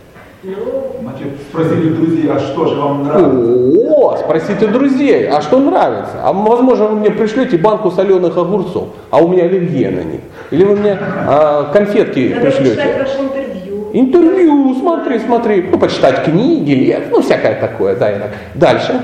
Ну, 0.41 0.53
Значит, 1.01 1.28
спросили 1.49 1.89
друзей, 1.89 2.30
а 2.32 2.39
что 2.39 2.66
же 2.68 2.76
вам 2.76 3.03
нравится? 3.03 3.91
О, 3.91 4.18
спросите 4.18 4.68
друзей, 4.68 5.28
а 5.28 5.41
что 5.41 5.60
нравится? 5.60 6.14
А 6.24 6.32
возможно 6.32 6.88
вы 6.88 6.95
мне 6.95 7.12
пришлете 7.12 7.57
банку 7.57 7.91
соленых 7.91 8.38
огурцов, 8.38 8.88
а 9.10 9.18
у 9.18 9.28
меня 9.28 9.43
аллергия 9.43 9.91
на 9.91 10.01
них. 10.01 10.22
Или 10.51 10.64
вы 10.64 10.78
мне 10.78 10.97
а, 11.01 11.70
конфетки 11.74 12.34
надо 12.34 12.41
пришлете. 12.51 12.95
ваше 12.99 13.20
интервью. 13.20 13.59
Интервью, 13.93 14.75
смотри, 14.79 15.19
смотри. 15.19 15.67
Ну, 15.71 15.77
почитать 15.77 16.23
книги, 16.23 16.71
лет, 16.71 17.07
ну, 17.11 17.21
всякое 17.21 17.59
такое, 17.59 17.95
да, 17.95 18.11
и 18.11 18.19
так. 18.19 18.31
Дальше. 18.55 19.01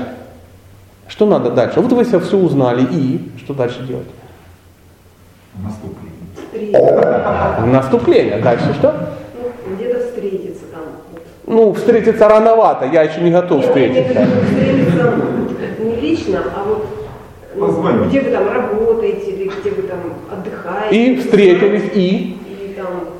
Что 1.08 1.26
надо 1.26 1.50
дальше? 1.50 1.80
Вот 1.80 1.92
вы 1.92 2.04
все 2.04 2.20
все 2.20 2.36
узнали, 2.36 2.82
и 2.82 3.20
что 3.38 3.54
дальше 3.54 3.82
делать? 3.82 4.06
Наступление. 5.62 7.72
Наступление. 7.72 8.38
Дальше 8.38 8.74
что? 8.74 9.10
Ну, 9.40 9.76
где-то 9.76 10.00
встретиться 10.00 10.64
там. 10.72 10.82
Ну, 11.46 11.72
встретиться 11.72 12.28
рановато, 12.28 12.86
я 12.86 13.02
еще 13.02 13.20
не 13.20 13.30
готов 13.30 13.60
Нет, 13.60 13.68
встретиться. 13.68 14.26
встретиться 14.50 15.14
не 15.78 15.96
лично, 15.96 16.42
а 16.54 16.64
вот 16.64 16.86
ну, 17.56 18.04
где 18.04 18.20
вы 18.20 18.30
там 18.30 18.52
работаете 18.52 19.30
или 19.30 19.48
где 19.48 19.70
вы 19.70 19.82
там 19.82 20.00
отдыхаете. 20.30 20.96
И 20.96 21.16
встретились, 21.16 21.90
и? 21.94 22.36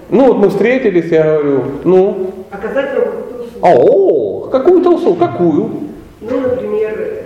Ну, 0.08 0.26
вот 0.28 0.36
мы 0.38 0.48
встретились, 0.50 1.10
я 1.10 1.22
говорю, 1.24 1.64
ну, 1.84 2.30
оказать 2.50 2.94
вам 2.94 3.04
какую-то 3.06 3.42
услугу. 3.42 3.66
а, 3.66 3.74
о, 3.76 4.48
какую-то 4.50 4.90
услугу, 4.94 5.16
какую? 5.16 5.70
Ну, 6.20 6.40
например, 6.40 7.24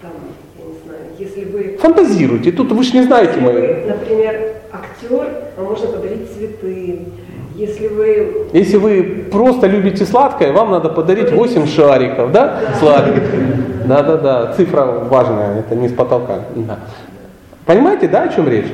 там, 0.00 0.12
я 0.58 0.64
не 0.64 0.74
знаю, 0.84 1.00
если 1.18 1.44
вы, 1.44 1.76
Фантазируйте, 1.78 2.52
тут 2.52 2.72
вы 2.72 2.82
же 2.82 2.94
не 2.94 3.02
знаете 3.02 3.34
если 3.34 3.44
вы, 3.44 3.84
например, 3.86 4.40
актер, 4.72 5.28
вам 5.58 5.66
можно 5.66 5.88
подарить 5.88 6.32
цветы. 6.32 7.00
Если 7.54 7.88
вы 7.88 8.48
Если 8.52 8.76
вы 8.76 9.26
просто 9.30 9.66
любите 9.66 10.04
сладкое, 10.04 10.52
вам 10.52 10.70
надо 10.70 10.90
подарить 10.90 11.32
8 11.32 11.66
шариков, 11.66 12.30
да? 12.30 12.60
Сладких. 12.78 13.22
Да-да-да, 13.86 14.52
цифра 14.56 14.84
важная, 14.84 15.60
это 15.60 15.74
не 15.74 15.88
с 15.88 15.92
потолка. 15.92 16.40
Да. 16.54 16.78
Понимаете, 17.64 18.08
да, 18.08 18.24
о 18.24 18.28
чем 18.28 18.48
речь? 18.48 18.66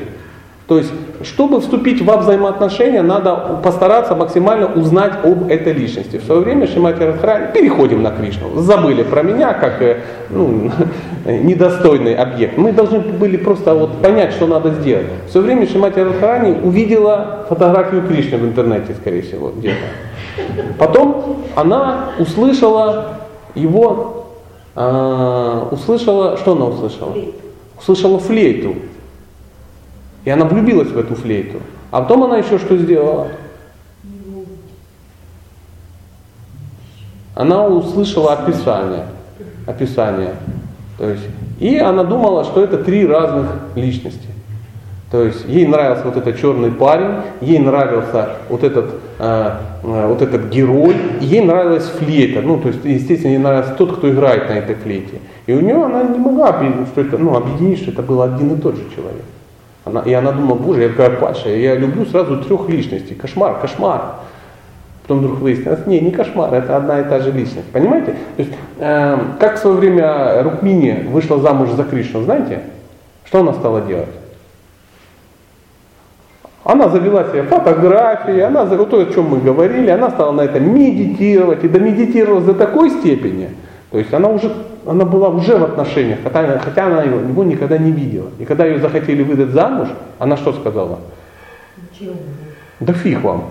То 0.73 0.79
есть, 0.79 0.91
чтобы 1.23 1.61
вступить 1.61 2.01
во 2.01 2.17
взаимоотношения, 2.17 3.03
надо 3.03 3.61
постараться 3.63 4.15
максимально 4.15 4.69
узнать 4.69 5.13
об 5.23 5.51
этой 5.51 5.75
личности. 5.75 6.17
В 6.17 6.25
свое 6.25 6.41
время 6.41 6.67
Шимати 6.67 7.03
Радхарани, 7.03 7.53
переходим 7.53 8.03
на 8.03 8.11
Кришну, 8.11 8.59
забыли 8.59 9.03
про 9.03 9.23
меня 9.23 9.53
как 9.53 9.83
э, 9.83 9.99
ну, 10.31 10.71
недостойный 11.27 12.15
объект. 12.15 12.57
Мы 12.57 12.73
должны 12.73 13.01
были 13.01 13.37
просто 13.37 13.75
вот 13.75 14.01
понять, 14.01 14.33
что 14.33 14.47
надо 14.47 14.71
сделать. 14.71 15.09
В 15.27 15.31
свое 15.31 15.45
время 15.49 15.69
Шимати 15.69 15.99
Радхарани 16.01 16.57
увидела 16.63 17.45
фотографию 17.51 18.09
Кришны 18.09 18.39
в 18.39 18.45
интернете, 18.47 18.95
скорее 18.99 19.21
всего, 19.21 19.53
где-то. 19.55 19.77
Потом 20.79 21.43
она 21.55 22.13
услышала 22.19 23.19
его, 23.55 24.29
а, 24.75 25.69
услышала, 25.71 26.39
что 26.39 26.53
она 26.53 26.65
услышала? 26.65 27.15
услышала 27.79 28.19
флейту. 28.19 28.77
И 30.25 30.31
она 30.31 30.45
влюбилась 30.45 30.89
в 30.89 30.99
эту 30.99 31.15
флейту. 31.15 31.59
А 31.91 32.03
потом 32.03 32.25
она 32.25 32.39
еще 32.39 32.59
что 32.59 32.77
сделала? 32.77 33.29
Она 37.35 37.67
услышала 37.67 38.35
описание. 38.35 39.07
Описание. 39.67 40.35
То 40.99 41.09
есть, 41.09 41.25
и 41.59 41.79
она 41.79 42.05
думала, 42.05 42.45
что 42.45 42.63
это 42.63 42.79
три 42.79 43.07
разных 43.07 43.49
личности. 43.75 44.29
То 45.11 45.25
есть 45.25 45.45
ей 45.47 45.67
нравился 45.67 46.05
вот 46.05 46.17
этот 46.17 46.41
черный 46.41 46.71
парень, 46.71 47.17
ей 47.43 47.59
нравился 47.59 48.37
вот 48.49 48.65
этот, 48.65 48.95
э, 49.19 49.51
э, 49.83 50.07
вот 50.07 50.23
этот 50.23 50.49
герой, 50.49 50.97
ей 51.21 51.43
нравилась 51.43 51.85
флейта. 51.85 52.41
Ну, 52.41 52.59
то 52.59 52.69
есть, 52.69 52.83
естественно, 52.85 53.33
ей 53.33 53.39
нравился 53.39 53.75
тот, 53.75 53.99
кто 53.99 54.09
играет 54.09 54.49
на 54.49 54.55
этой 54.55 54.75
флейте. 54.75 55.21
И 55.47 55.53
у 55.53 55.61
нее 55.61 55.85
она 55.85 56.03
не 56.05 56.19
могла 56.19 56.53
что 56.93 57.01
это, 57.01 57.19
ну, 57.19 57.37
объединить, 57.37 57.83
что 57.83 57.91
это 57.91 58.03
был 58.03 58.23
один 58.23 58.55
и 58.55 58.61
тот 58.61 58.77
же 58.77 58.85
человек. 58.95 59.25
Она, 59.85 60.03
и 60.03 60.13
она 60.13 60.33
думала, 60.33 60.57
боже, 60.57 60.83
я 60.83 60.89
такая 60.89 61.11
падшая, 61.11 61.57
я 61.57 61.75
люблю 61.75 62.07
сразу 62.07 62.39
трех 62.43 62.69
личностей. 62.69 63.15
Кошмар, 63.15 63.59
кошмар. 63.61 64.17
Потом 65.03 65.19
вдруг 65.19 65.41
выяснилось, 65.41 65.87
не, 65.87 66.01
не 66.01 66.13
кошмар, 66.13 66.55
это 66.55 66.77
одна 66.77 67.01
и 67.01 67.05
та 67.05 67.19
же 67.19 67.33
личность. 67.33 67.71
Понимаете? 67.73 68.13
То 68.37 68.43
есть, 68.43 68.53
э, 68.79 69.19
как 69.41 69.57
в 69.57 69.59
свое 69.59 69.77
время 69.77 70.43
Рукмини 70.45 71.09
вышла 71.09 71.41
замуж 71.41 71.71
за 71.71 71.83
Кришну, 71.83 72.23
знаете? 72.23 72.61
Что 73.25 73.41
она 73.41 73.53
стала 73.53 73.81
делать? 73.81 74.09
Она 76.65 76.89
завела 76.89 77.25
себе 77.25 77.43
фотографии, 77.43 78.39
она 78.39 78.67
за 78.67 78.77
то, 78.85 79.01
о 79.01 79.07
чем 79.07 79.31
мы 79.31 79.41
говорили, 79.41 79.91
она 79.91 80.11
стала 80.11 80.31
на 80.31 80.43
это 80.43 80.61
медитировать 80.61 81.65
и 81.65 81.69
домедитировала 81.69 82.41
до 82.41 82.55
такой 82.55 82.91
степени, 82.91 83.51
то 83.93 83.99
есть 83.99 84.13
она 84.13 84.29
уже 84.29 84.51
она 84.87 85.05
была 85.05 85.29
уже 85.29 85.57
в 85.57 85.65
отношениях, 85.65 86.21
хотя, 86.25 86.59
хотя 86.59 86.87
она 86.87 87.03
его, 87.03 87.21
его 87.21 87.45
никогда 87.45 87.79
не 87.79 87.93
видела. 87.93 88.31
И 88.39 88.45
когда 88.45 88.67
ее 88.67 88.81
захотели 88.81 89.23
выдать 89.23 89.51
замуж, 89.51 89.89
она 90.19 90.37
что 90.37 90.53
сказала? 90.55 90.99
Ничего. 91.77 92.15
Да 92.81 92.93
фиг 92.93 93.23
вам. 93.23 93.45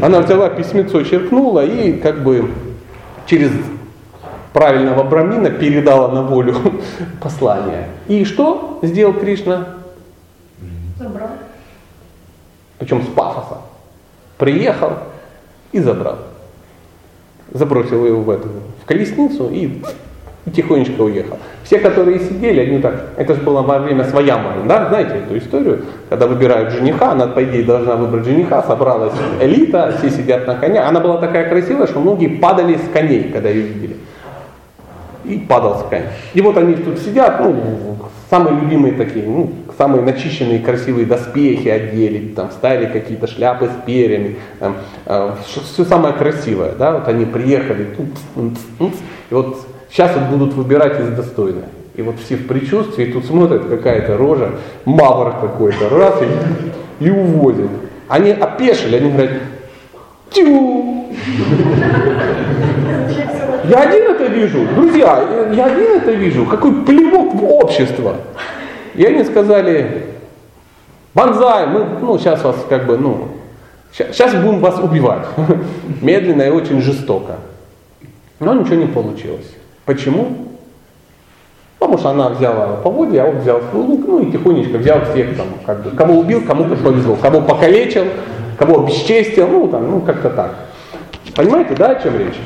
Она 0.00 0.20
взяла 0.20 0.48
письмецо, 0.48 1.04
черкнула 1.04 1.64
и 1.64 1.92
как 1.92 2.24
бы 2.24 2.50
через 3.26 3.52
правильного 4.52 5.04
брамина 5.04 5.50
передала 5.50 6.08
на 6.08 6.22
волю 6.22 6.56
послание. 7.20 7.88
И 8.08 8.24
что 8.24 8.80
сделал 8.82 9.12
Кришна? 9.12 9.68
Забрал. 10.98 11.30
Причем 12.78 13.02
с 13.02 13.06
пафоса. 13.06 13.58
Приехал 14.36 14.94
и 15.70 15.78
забрал. 15.78 16.18
Забросил 17.54 18.06
его 18.06 18.22
в 18.22 18.30
эту 18.30 18.48
в 18.82 18.86
колесницу 18.86 19.48
и, 19.50 19.80
тихонечко 20.52 21.02
уехал. 21.02 21.38
Все, 21.62 21.78
которые 21.78 22.18
сидели, 22.18 22.60
они 22.60 22.78
так, 22.80 23.10
это 23.16 23.34
же 23.34 23.42
было 23.42 23.62
во 23.62 23.78
время 23.78 24.04
своя 24.04 24.40
да, 24.66 24.88
знаете 24.88 25.22
эту 25.24 25.38
историю, 25.38 25.84
когда 26.08 26.26
выбирают 26.26 26.72
жениха, 26.72 27.12
она, 27.12 27.28
по 27.28 27.42
идее, 27.44 27.62
должна 27.62 27.94
выбрать 27.94 28.24
жениха, 28.24 28.62
собралась 28.62 29.12
элита, 29.40 29.94
все 29.98 30.10
сидят 30.10 30.46
на 30.46 30.56
коне. 30.56 30.80
Она 30.80 31.00
была 31.00 31.18
такая 31.18 31.48
красивая, 31.48 31.86
что 31.86 32.00
многие 32.00 32.28
падали 32.28 32.76
с 32.76 32.92
коней, 32.92 33.30
когда 33.32 33.48
ее 33.48 33.62
видели. 33.62 33.96
И 35.24 35.38
падал 35.38 35.78
с 35.78 35.88
коня. 35.88 36.06
И 36.34 36.40
вот 36.40 36.56
они 36.56 36.74
тут 36.74 36.98
сидят, 36.98 37.40
ну, 37.40 37.98
самые 38.28 38.58
любимые 38.58 38.94
такие, 38.94 39.24
ну, 39.24 39.52
самые 39.82 40.02
начищенные 40.02 40.60
красивые 40.60 41.06
доспехи 41.06 41.66
одели, 41.66 42.28
там 42.36 42.52
ставили 42.52 42.86
какие-то 42.86 43.26
шляпы 43.26 43.66
с 43.66 43.84
перьями, 43.84 44.36
там, 44.60 44.76
э, 45.06 45.34
все 45.44 45.84
самое 45.84 46.14
красивое, 46.14 46.70
да, 46.78 46.92
вот 46.92 47.08
они 47.08 47.24
приехали, 47.24 47.88
и 48.36 49.34
вот 49.34 49.66
сейчас 49.90 50.12
вот 50.14 50.38
будут 50.38 50.54
выбирать 50.54 51.00
из 51.00 51.08
достойных. 51.08 51.64
И 51.96 52.02
вот 52.02 52.14
все 52.24 52.36
в 52.36 52.46
предчувствии, 52.46 53.06
тут 53.06 53.24
смотрят 53.24 53.66
какая-то 53.66 54.16
рожа, 54.16 54.52
мавр 54.84 55.34
какой-то, 55.40 55.88
раз 55.88 56.14
и, 56.22 57.04
и 57.04 57.10
увозят. 57.10 57.70
Они 58.06 58.30
опешили, 58.30 58.98
они 58.98 59.10
говорят, 59.10 59.32
тю! 60.30 61.08
Я 63.64 63.80
один 63.80 64.02
это 64.12 64.26
вижу, 64.26 64.60
друзья, 64.76 65.24
я 65.52 65.66
один 65.66 65.96
это 65.96 66.12
вижу, 66.12 66.46
какой 66.46 66.72
плевок 66.84 67.34
в 67.34 67.44
общество. 67.44 68.14
И 68.94 69.04
они 69.04 69.24
сказали, 69.24 70.06
банзай, 71.14 71.66
мы, 71.66 71.86
ну, 72.00 72.18
сейчас 72.18 72.42
вас 72.42 72.56
как 72.68 72.86
бы, 72.86 72.98
ну, 72.98 73.28
сейчас 73.92 74.34
будем 74.34 74.60
вас 74.60 74.78
убивать. 74.78 75.26
Медленно 76.02 76.42
и 76.42 76.50
очень 76.50 76.80
жестоко. 76.80 77.36
Но 78.40 78.54
ничего 78.54 78.76
не 78.76 78.86
получилось. 78.86 79.50
Почему? 79.84 80.48
Потому 81.78 81.98
что 81.98 82.10
она 82.10 82.28
взяла 82.28 82.76
поводья, 82.76 83.24
а 83.24 83.28
он 83.28 83.38
взял 83.38 83.60
свой 83.70 83.82
лук, 83.82 84.04
ну 84.06 84.20
и 84.20 84.30
тихонечко 84.30 84.78
взял 84.78 85.00
всех 85.06 85.36
там, 85.36 85.46
как 85.66 85.82
бы, 85.82 85.90
кого 85.90 86.20
убил, 86.20 86.42
кому 86.46 86.64
повезло, 86.64 87.16
кого 87.16 87.40
покалечил, 87.40 88.04
кого 88.56 88.84
обесчестил, 88.84 89.48
ну 89.48 89.68
там, 89.68 89.90
ну 89.90 90.00
как-то 90.00 90.30
так. 90.30 90.54
Понимаете, 91.34 91.74
да, 91.74 91.90
о 91.90 92.02
чем 92.02 92.18
речь? 92.18 92.38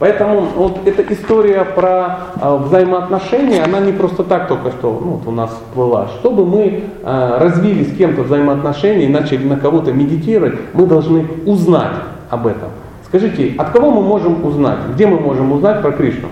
Поэтому 0.00 0.40
вот 0.56 0.80
эта 0.86 1.02
история 1.12 1.62
про 1.62 2.20
э, 2.40 2.56
взаимоотношения, 2.56 3.62
она 3.62 3.80
не 3.80 3.92
просто 3.92 4.24
так 4.24 4.48
только 4.48 4.70
что 4.70 4.98
ну, 4.98 5.10
вот 5.10 5.28
у 5.28 5.30
нас 5.30 5.50
была. 5.76 6.08
Чтобы 6.20 6.46
мы 6.46 6.84
э, 7.02 7.38
развили 7.38 7.84
с 7.84 7.94
кем-то 7.94 8.22
взаимоотношения 8.22 9.04
и 9.04 9.08
начали 9.08 9.46
на 9.46 9.58
кого-то 9.58 9.92
медитировать, 9.92 10.54
мы 10.72 10.86
должны 10.86 11.26
узнать 11.44 11.92
об 12.30 12.46
этом. 12.46 12.70
Скажите, 13.04 13.52
от 13.58 13.72
кого 13.72 13.90
мы 13.90 14.00
можем 14.00 14.42
узнать? 14.42 14.78
Где 14.94 15.06
мы 15.06 15.20
можем 15.20 15.52
узнать 15.52 15.82
про 15.82 15.92
Кришну? 15.92 16.28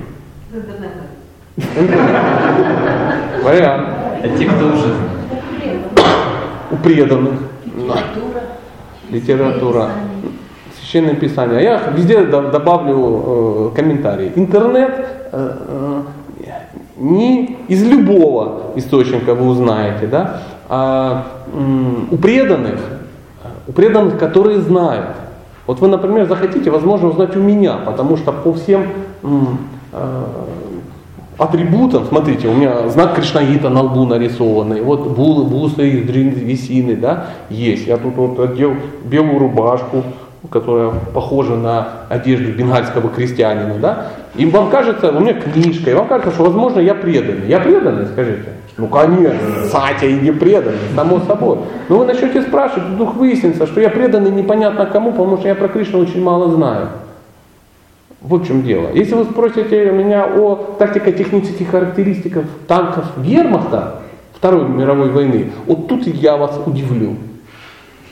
Вариант. 3.44 3.88
А 4.22 4.28
те, 4.38 4.46
кто 4.46 4.66
уже 4.66 4.94
У 6.70 6.76
преданных. 6.76 7.34
Литература. 9.10 9.90
Священное 10.88 11.16
Писание. 11.16 11.58
А 11.58 11.60
я 11.60 11.82
везде 11.94 12.24
добавлю 12.24 12.94
э, 12.96 13.76
комментарий. 13.76 14.32
Интернет 14.36 14.90
э, 15.32 15.56
э, 15.68 16.02
не 16.96 17.58
из 17.68 17.84
любого 17.84 18.72
источника 18.74 19.34
вы 19.34 19.48
узнаете, 19.48 20.06
да, 20.06 20.40
а 20.70 21.26
у 22.10 22.16
преданных, 22.16 22.80
у 23.66 23.72
преданных, 23.72 24.18
которые 24.18 24.60
знают. 24.60 25.08
Вот 25.66 25.80
вы, 25.80 25.88
например, 25.88 26.26
захотите, 26.26 26.70
возможно, 26.70 27.08
узнать 27.08 27.36
у 27.36 27.40
меня, 27.40 27.76
потому 27.84 28.16
что 28.16 28.32
по 28.32 28.54
всем 28.54 28.86
атрибутам, 31.36 32.06
смотрите, 32.06 32.48
у 32.48 32.54
меня 32.54 32.88
знак 32.88 33.14
Кришнаита 33.14 33.68
на 33.68 33.82
лбу 33.82 34.06
нарисованный, 34.06 34.80
вот 34.80 35.06
булы, 35.06 35.44
бусы 35.44 35.88
из 35.88 36.08
висины, 36.08 36.96
да, 36.96 37.26
есть. 37.50 37.86
Я 37.86 37.98
тут 37.98 38.16
вот 38.16 38.40
одел 38.40 38.74
белую 39.04 39.38
рубашку, 39.38 40.02
которая 40.50 40.92
похожа 41.12 41.56
на 41.56 41.88
одежду 42.08 42.52
бенгальского 42.52 43.10
крестьянина, 43.10 43.74
да, 43.80 44.06
и 44.36 44.46
вам 44.46 44.70
кажется, 44.70 45.10
у 45.10 45.20
меня 45.20 45.34
книжка, 45.34 45.90
и 45.90 45.94
вам 45.94 46.06
кажется, 46.06 46.32
что, 46.32 46.44
возможно, 46.44 46.80
я 46.80 46.94
преданный. 46.94 47.48
Я 47.48 47.58
преданный, 47.58 48.06
скажите? 48.06 48.44
Ну, 48.76 48.86
конечно, 48.86 49.64
Сатя 49.70 50.06
и 50.06 50.14
не 50.14 50.30
преданный, 50.30 50.78
само 50.94 51.18
собой. 51.20 51.58
Но 51.88 51.98
вы 51.98 52.06
начнете 52.06 52.42
спрашивать, 52.42 52.84
вдруг 52.90 53.16
выяснится, 53.16 53.66
что 53.66 53.80
я 53.80 53.90
преданный 53.90 54.30
непонятно 54.30 54.86
кому, 54.86 55.10
потому 55.10 55.38
что 55.38 55.48
я 55.48 55.56
про 55.56 55.66
Кришну 55.66 55.98
очень 55.98 56.22
мало 56.22 56.50
знаю. 56.52 56.90
Вот 58.20 58.44
в 58.44 58.46
чем 58.46 58.62
дело. 58.62 58.90
Если 58.94 59.14
вы 59.14 59.24
спросите 59.24 59.90
меня 59.90 60.24
о 60.24 60.54
тактико-технических 60.78 61.70
характеристиках 61.70 62.44
танков 62.66 63.06
Гермахта 63.18 64.02
Второй 64.34 64.68
мировой 64.68 65.10
войны, 65.10 65.50
вот 65.66 65.88
тут 65.88 66.06
я 66.06 66.36
вас 66.36 66.60
удивлю 66.64 67.16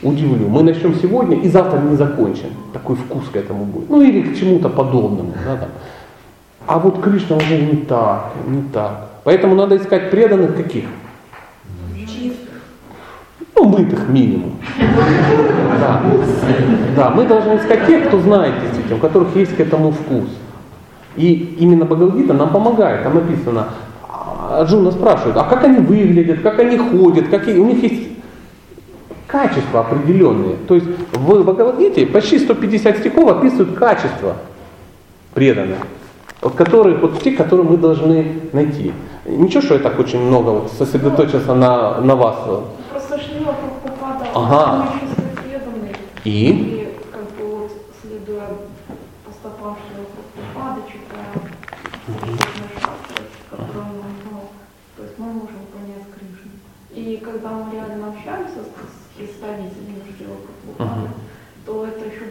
удивлю. 0.03 0.49
Мы 0.49 0.63
начнем 0.63 0.95
сегодня 0.95 1.39
и 1.41 1.49
завтра 1.49 1.79
не 1.79 1.97
закончим. 1.97 2.49
Такой 2.73 2.97
вкус 2.97 3.25
к 3.33 3.37
этому 3.37 3.65
будет. 3.65 3.91
Ну 3.91 4.03
или 4.03 4.23
к 4.23 4.39
чему-то 4.39 4.69
подобному. 4.69 5.33
Да, 5.45 5.57
там. 5.57 5.69
А 6.67 6.79
вот 6.79 7.01
Кришна 7.01 7.37
уже 7.37 7.59
не 7.59 7.77
так, 7.77 8.33
не 8.47 8.63
так. 8.73 9.11
Поэтому 9.25 9.55
надо 9.55 9.77
искать 9.77 10.11
преданных 10.11 10.57
каких? 10.57 10.85
Ну, 13.55 13.65
мытых 13.65 14.09
минимум. 14.09 14.57
Да. 15.81 16.03
да, 16.95 17.11
мы 17.11 17.25
должны 17.25 17.57
искать 17.57 17.87
тех, 17.87 18.09
кто 18.09 18.21
знает 18.21 18.55
действительно, 18.61 18.97
у 18.97 19.01
которых 19.01 19.35
есть 19.35 19.57
к 19.57 19.61
этому 19.61 19.93
вкус. 19.93 20.29
И 21.17 21.57
именно 21.59 21.87
Бхагавадгита 21.87 22.35
нам 22.35 22.51
помогает. 22.51 23.03
Там 23.03 23.15
написано, 23.15 23.69
Аджуна 24.51 24.91
спрашивает, 24.91 25.37
а 25.39 25.45
как 25.45 25.65
они 25.65 25.79
выглядят, 25.79 26.41
как 26.43 26.59
они 26.59 26.77
ходят, 26.77 27.29
какие, 27.29 27.59
у 27.59 27.67
них 27.67 27.83
есть 27.83 28.16
качества 29.37 29.81
определенные. 29.81 30.57
То 30.69 30.77
есть 30.77 30.87
в 31.13 31.43
Бхагавадгите 31.43 32.07
почти 32.07 32.39
150 32.39 32.99
стихов 32.99 33.31
описывают 33.31 33.79
качества 33.79 34.37
преданных, 35.35 35.79
вот 36.41 36.55
которые, 36.55 36.97
вот 36.97 37.23
те, 37.23 37.33
которые 37.33 37.69
мы 37.69 37.77
должны 37.77 38.41
найти. 38.53 38.93
Ничего, 39.27 39.61
что 39.61 39.75
я 39.75 39.81
так 39.81 39.99
очень 39.99 40.21
много 40.21 40.51
вот 40.51 40.73
сосредоточился 40.73 41.55
на, 41.55 42.01
на 42.01 42.17
вас. 42.17 42.37
Просто 42.91 43.19
Шрила 43.19 43.53
Прабхупада, 43.53 44.27
ага. 44.35 44.89
И? 46.25 46.51
И 46.51 46.89
как 47.13 47.25
бы 47.37 47.57
вот 47.57 47.73
следуя 48.01 48.47
по 49.25 49.33
стопам 49.33 49.77
Шрила 49.83 50.07
Прабхупады, 50.15 50.81
читая 50.89 51.27
шастры, 52.75 53.25
которые 53.51 53.81
он 53.81 54.15
знал, 54.23 54.51
то 54.97 55.03
есть 55.03 55.19
мы 55.19 55.27
можем 55.27 55.63
понять 55.75 56.07
Кришну. 56.15 56.53
И 56.95 57.17
когда 57.19 57.51
мы 57.51 57.73
реально 57.73 58.09
общаемся 58.09 58.61
с 58.65 59.07
представителями 59.17 60.03
Шрила 60.17 60.37
Прабхупады, 60.45 61.09
то 61.65 61.87
это 61.87 62.05
еще 62.05 62.25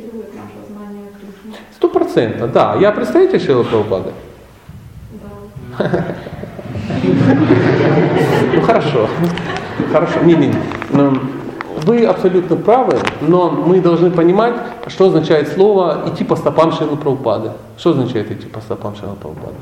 усиливает 0.00 0.34
наше 0.34 0.72
знание 0.72 1.06
Кришны. 1.20 1.58
Сто 1.74 1.88
процентов, 1.88 2.52
да. 2.52 2.76
Я 2.80 2.92
представитель 2.92 3.40
Шрила 3.40 3.62
Прабхупады? 3.62 4.10
Да. 5.78 6.04
Ну 8.54 8.62
хорошо, 8.62 9.08
хорошо, 9.92 10.20
не, 10.24 10.34
не, 10.34 10.52
ну, 10.90 11.18
вы 11.84 12.04
абсолютно 12.04 12.56
правы, 12.56 12.98
но 13.20 13.50
мы 13.50 13.80
должны 13.80 14.10
понимать, 14.10 14.54
что 14.88 15.06
означает 15.06 15.48
слово 15.48 16.02
идти 16.08 16.24
по 16.24 16.36
стопам 16.36 16.72
Шрила 16.72 16.96
Прабхупады. 16.96 17.52
Что 17.78 17.90
означает 17.90 18.30
идти 18.30 18.46
по 18.46 18.60
стопам 18.60 18.96
Шрила 18.96 19.14
Прабхупады? 19.14 19.56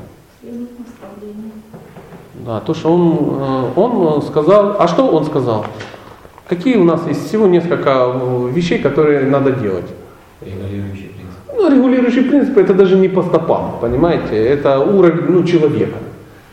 Да, 2.45 2.61
то, 2.61 2.73
что 2.73 2.93
он, 2.93 3.37
э, 3.39 3.71
он 3.75 4.21
сказал, 4.23 4.77
а 4.79 4.87
что 4.87 5.07
он 5.07 5.25
сказал? 5.25 5.65
Какие 6.47 6.77
у 6.77 6.83
нас 6.83 7.05
есть 7.07 7.27
всего 7.27 7.47
несколько 7.47 7.89
э, 7.89 8.49
вещей, 8.51 8.79
которые 8.79 9.27
надо 9.27 9.51
делать? 9.51 9.85
Регулирующий 10.41 11.09
принцип. 11.09 11.39
Ну, 11.55 11.69
регулирующий 11.69 12.23
принцип 12.23 12.57
это 12.57 12.73
даже 12.73 12.95
не 12.97 13.07
по 13.07 13.23
стопам, 13.23 13.77
понимаете, 13.81 14.35
это 14.35 14.79
уровень 14.79 15.25
ну, 15.29 15.43
человека. 15.43 15.97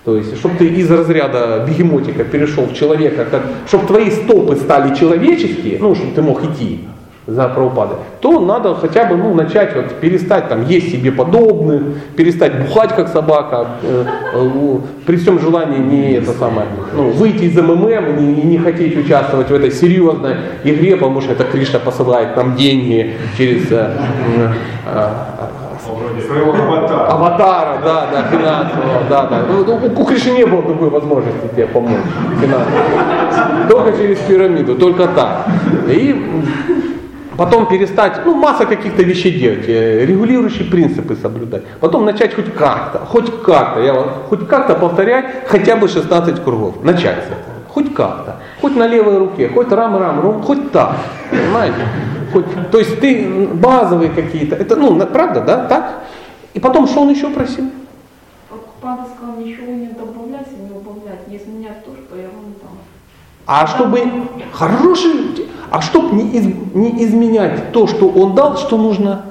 То 0.05 0.16
есть, 0.16 0.39
чтобы 0.39 0.57
ты 0.57 0.66
из 0.68 0.91
разряда 0.91 1.64
бегемотика 1.68 2.24
перешел 2.24 2.66
в 2.66 2.74
человека, 2.74 3.26
чтобы 3.66 3.87
твои 3.87 4.11
стопы 4.11 4.57
стали 4.57 4.95
человеческие, 4.95 5.78
ну, 5.80 5.95
чтобы 5.95 6.12
ты 6.14 6.22
мог 6.22 6.45
идти, 6.45 6.80
за 7.27 7.49
Прабхупадой, 7.49 7.97
то 8.20 8.39
надо 8.39 8.74
хотя 8.74 9.05
бы 9.05 9.16
ну, 9.16 9.35
начать 9.35 9.74
вот, 9.74 9.95
перестать 10.01 10.49
там 10.49 10.64
есть 10.66 10.93
себе 10.93 11.11
подобных, 11.11 11.83
перестать 12.16 12.66
бухать 12.66 12.95
как 12.95 13.09
собака, 13.09 13.66
э, 13.83 14.05
э, 14.35 14.79
при 15.05 15.16
всем 15.16 15.41
желании 15.41 15.79
не 15.79 16.12
это 16.12 16.33
самое, 16.33 16.68
ну, 16.95 17.11
выйти 17.11 17.45
из 17.45 17.57
МММ 17.57 18.18
и 18.18 18.22
не, 18.22 18.43
не 18.43 18.59
хотеть 18.59 18.97
участвовать 18.97 19.51
в 19.51 19.55
этой 19.55 19.72
серьезной 19.72 20.37
игре, 20.62 20.97
потому 20.97 21.20
что 21.20 21.33
это 21.33 21.45
Кришна 21.45 21.81
посылает 21.81 22.37
нам 22.37 22.55
деньги 22.55 23.14
через 23.37 23.72
э, 23.72 23.97
э, 24.37 24.53
э, 24.87 26.22
Своего 26.27 26.53
аватара. 26.53 27.07
аватара, 27.09 27.79
да, 27.85 28.07
да, 28.12 28.22
финансового, 28.31 29.03
да, 29.09 29.27
да. 29.27 29.43
Ну, 29.49 29.61
у, 29.62 30.03
у 30.03 30.05
Кришны 30.05 30.31
не 30.31 30.47
было 30.47 30.62
такой 30.62 30.91
возможности 30.91 31.49
тебе 31.53 31.66
помочь 31.66 32.01
финансово. 32.41 33.68
Только 33.68 33.97
через 33.99 34.18
пирамиду, 34.18 34.77
только 34.77 35.09
так. 35.09 35.47
И 35.89 36.14
потом 37.37 37.66
перестать, 37.66 38.24
ну, 38.24 38.34
масса 38.34 38.66
каких-то 38.66 39.03
вещей 39.03 39.39
делать, 39.39 39.68
э, 39.68 40.05
регулирующие 40.07 40.70
принципы 40.70 41.16
соблюдать. 41.16 41.62
Потом 41.80 42.05
начать 42.05 42.34
хоть 42.34 42.53
как-то, 42.55 42.99
хоть 42.99 43.43
как-то, 43.43 43.80
я 43.80 43.95
хоть 44.28 44.47
как-то 44.49 44.74
повторять 44.74 45.49
хотя 45.49 45.76
бы 45.76 45.89
16 45.89 46.43
кругов. 46.45 46.82
Начать 46.82 47.24
с 47.24 47.26
этого. 47.26 47.57
Хоть 47.68 47.95
как-то. 47.95 48.37
Хоть 48.61 48.76
на 48.76 48.87
левой 48.87 49.18
руке, 49.18 49.49
хоть 49.49 49.70
рам-рам-рум, 49.70 50.43
хоть 50.43 50.72
так. 50.72 50.97
Понимаете? 51.30 51.76
Хоть, 52.32 52.70
то 52.70 52.78
есть 52.78 53.01
ты 53.01 53.49
базовые 53.53 54.11
какие-то, 54.11 54.57
это, 54.57 54.76
ну, 54.76 54.99
правда, 55.07 55.41
да, 55.41 55.66
так? 55.66 56.03
И 56.55 56.61
потом, 56.61 56.87
что 56.87 57.03
он 57.03 57.11
еще 57.11 57.28
просил? 57.30 57.70
Папа 58.80 59.07
сказал, 59.16 59.37
ничего 59.37 59.72
не 59.72 59.89
добавлять 59.89 60.47
и 60.53 60.62
не 60.62 60.70
убавлять, 60.70 61.26
не 61.28 61.39
изменять 61.39 61.84
то, 61.84 61.93
что 61.93 62.16
я 62.16 62.28
вам 62.28 62.55
дам. 62.62 62.78
А 63.47 63.66
чтобы 63.66 64.03
хороший, 64.53 65.45
а 65.71 65.81
чтобы 65.81 66.17
не, 66.17 66.31
из- 66.39 66.75
не 66.75 67.05
изменять 67.05 67.73
то, 67.73 67.87
что 67.87 68.09
он 68.09 68.35
дал, 68.35 68.57
что 68.57 68.77
нужно? 68.77 69.23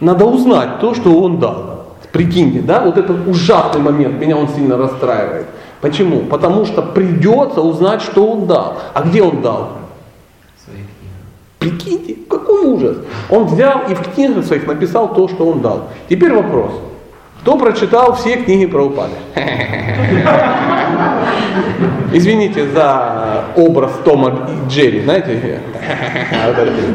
Надо 0.00 0.24
узнать 0.26 0.80
то, 0.80 0.94
что 0.94 1.20
он 1.20 1.38
дал. 1.38 1.86
Прикиньте, 2.12 2.60
да, 2.60 2.80
вот 2.80 2.98
этот 2.98 3.26
ужасный 3.26 3.80
момент, 3.80 4.20
меня 4.20 4.36
он 4.36 4.48
сильно 4.48 4.76
расстраивает. 4.76 5.46
Почему? 5.80 6.20
Потому 6.20 6.66
что 6.66 6.82
придется 6.82 7.60
узнать, 7.62 8.02
что 8.02 8.26
он 8.26 8.46
дал. 8.46 8.78
А 8.94 9.02
где 9.02 9.22
он 9.22 9.40
дал? 9.42 9.68
Прикиньте, 11.58 12.16
какой 12.28 12.66
ужас. 12.66 12.98
Он 13.30 13.46
взял 13.46 13.82
и 13.88 13.94
в 13.94 14.02
книгах 14.12 14.44
своих 14.44 14.66
написал 14.66 15.14
то, 15.14 15.28
что 15.28 15.46
он 15.46 15.60
дал. 15.60 15.88
Теперь 16.08 16.34
вопрос. 16.34 16.72
Кто 17.40 17.56
прочитал 17.56 18.14
все 18.14 18.36
книги 18.36 18.66
про 18.66 18.84
упады? 18.84 19.14
Извините 22.12 22.68
за 22.70 23.44
образ 23.56 23.92
Тома 24.04 24.48
и 24.48 24.68
Джерри, 24.68 25.02
знаете? 25.02 25.60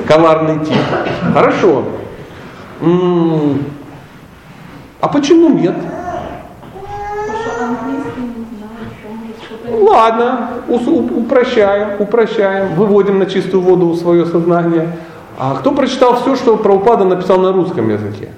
Коварный 0.07 0.65
тип. 0.65 0.77
Хорошо. 1.33 1.83
А 5.01 5.07
почему 5.07 5.49
нет? 5.49 5.75
Ладно, 9.69 10.49
упрощаем, 10.67 11.99
упрощаем, 11.99 12.75
выводим 12.75 13.19
на 13.19 13.25
чистую 13.25 13.61
воду 13.61 13.95
свое 13.95 14.25
сознание. 14.25 14.97
А 15.37 15.55
кто 15.55 15.71
прочитал 15.71 16.15
все, 16.21 16.35
что 16.35 16.57
Прабхупада 16.57 17.05
написал 17.05 17.39
на 17.39 17.51
русском 17.51 17.89
языке? 17.89 18.31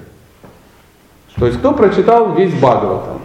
То 1.36 1.46
есть 1.46 1.58
кто 1.58 1.72
прочитал 1.72 2.34
весь 2.34 2.52
Бхагаватам? 2.52 3.20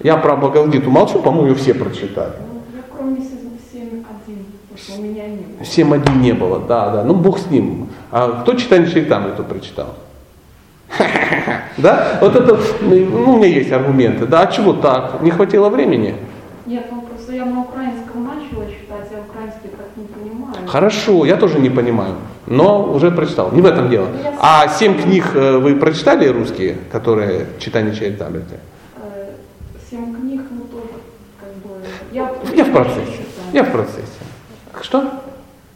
Я 0.00 0.16
про 0.16 0.36
Бхагавадгиту 0.36 0.90
молчу, 0.90 1.20
по-моему, 1.20 1.54
все 1.54 1.72
прочитали. 1.74 2.32
Ну, 2.52 2.60
Я 2.76 2.82
кроме 2.94 3.20
7.1, 3.20 4.02
потому 4.04 4.20
что 4.26 4.67
у 4.96 5.02
меня 5.02 5.26
не 5.26 5.36
было. 5.36 5.62
7.1 5.62 6.16
не 6.18 6.32
было, 6.32 6.58
да, 6.60 6.90
да, 6.90 7.04
ну 7.04 7.14
бог 7.14 7.38
с 7.38 7.46
ним. 7.50 7.88
А 8.10 8.42
кто 8.42 8.54
читание 8.54 8.90
Чайтамриту 8.90 9.44
прочитал? 9.44 9.94
Да? 11.76 12.18
Вот 12.20 12.34
это, 12.34 12.58
ну, 12.80 13.34
у 13.34 13.36
меня 13.36 13.46
есть 13.46 13.70
аргументы. 13.70 14.26
Да, 14.26 14.40
а 14.40 14.46
чего 14.48 14.72
так? 14.72 15.22
Не 15.22 15.30
хватило 15.30 15.68
времени? 15.68 16.14
Нет, 16.66 16.86
ну 16.90 17.02
просто 17.02 17.32
я 17.34 17.44
на 17.44 17.60
украинском 17.60 18.24
начала 18.24 18.64
читать, 18.66 19.08
я 19.12 19.18
украинский 19.20 19.68
так 19.70 19.86
не 19.96 20.06
понимаю. 20.06 20.54
Хорошо, 20.66 21.24
я 21.24 21.36
тоже 21.36 21.60
не 21.60 21.70
понимаю, 21.70 22.14
но 22.46 22.82
уже 22.92 23.10
прочитал. 23.10 23.52
Не 23.52 23.60
в 23.62 23.66
этом 23.66 23.88
дело. 23.90 24.08
А 24.40 24.66
семь 24.68 25.00
книг 25.00 25.30
э, 25.34 25.58
вы 25.58 25.76
прочитали 25.76 26.26
русские, 26.26 26.78
которые 26.90 27.46
читание 27.60 27.94
Чайтамриты? 27.94 28.56
Э, 28.96 29.30
Семь 29.88 30.14
книг, 30.16 30.42
ну 30.50 30.62
тоже 30.64 30.88
как 31.40 31.50
бы... 31.62 31.76
Я, 32.12 32.30
Я 32.54 32.64
в 32.64 32.72
процессе. 32.72 33.22
Я 33.52 33.62
в 33.62 33.70
процессе. 33.70 34.17
Что? 34.82 35.10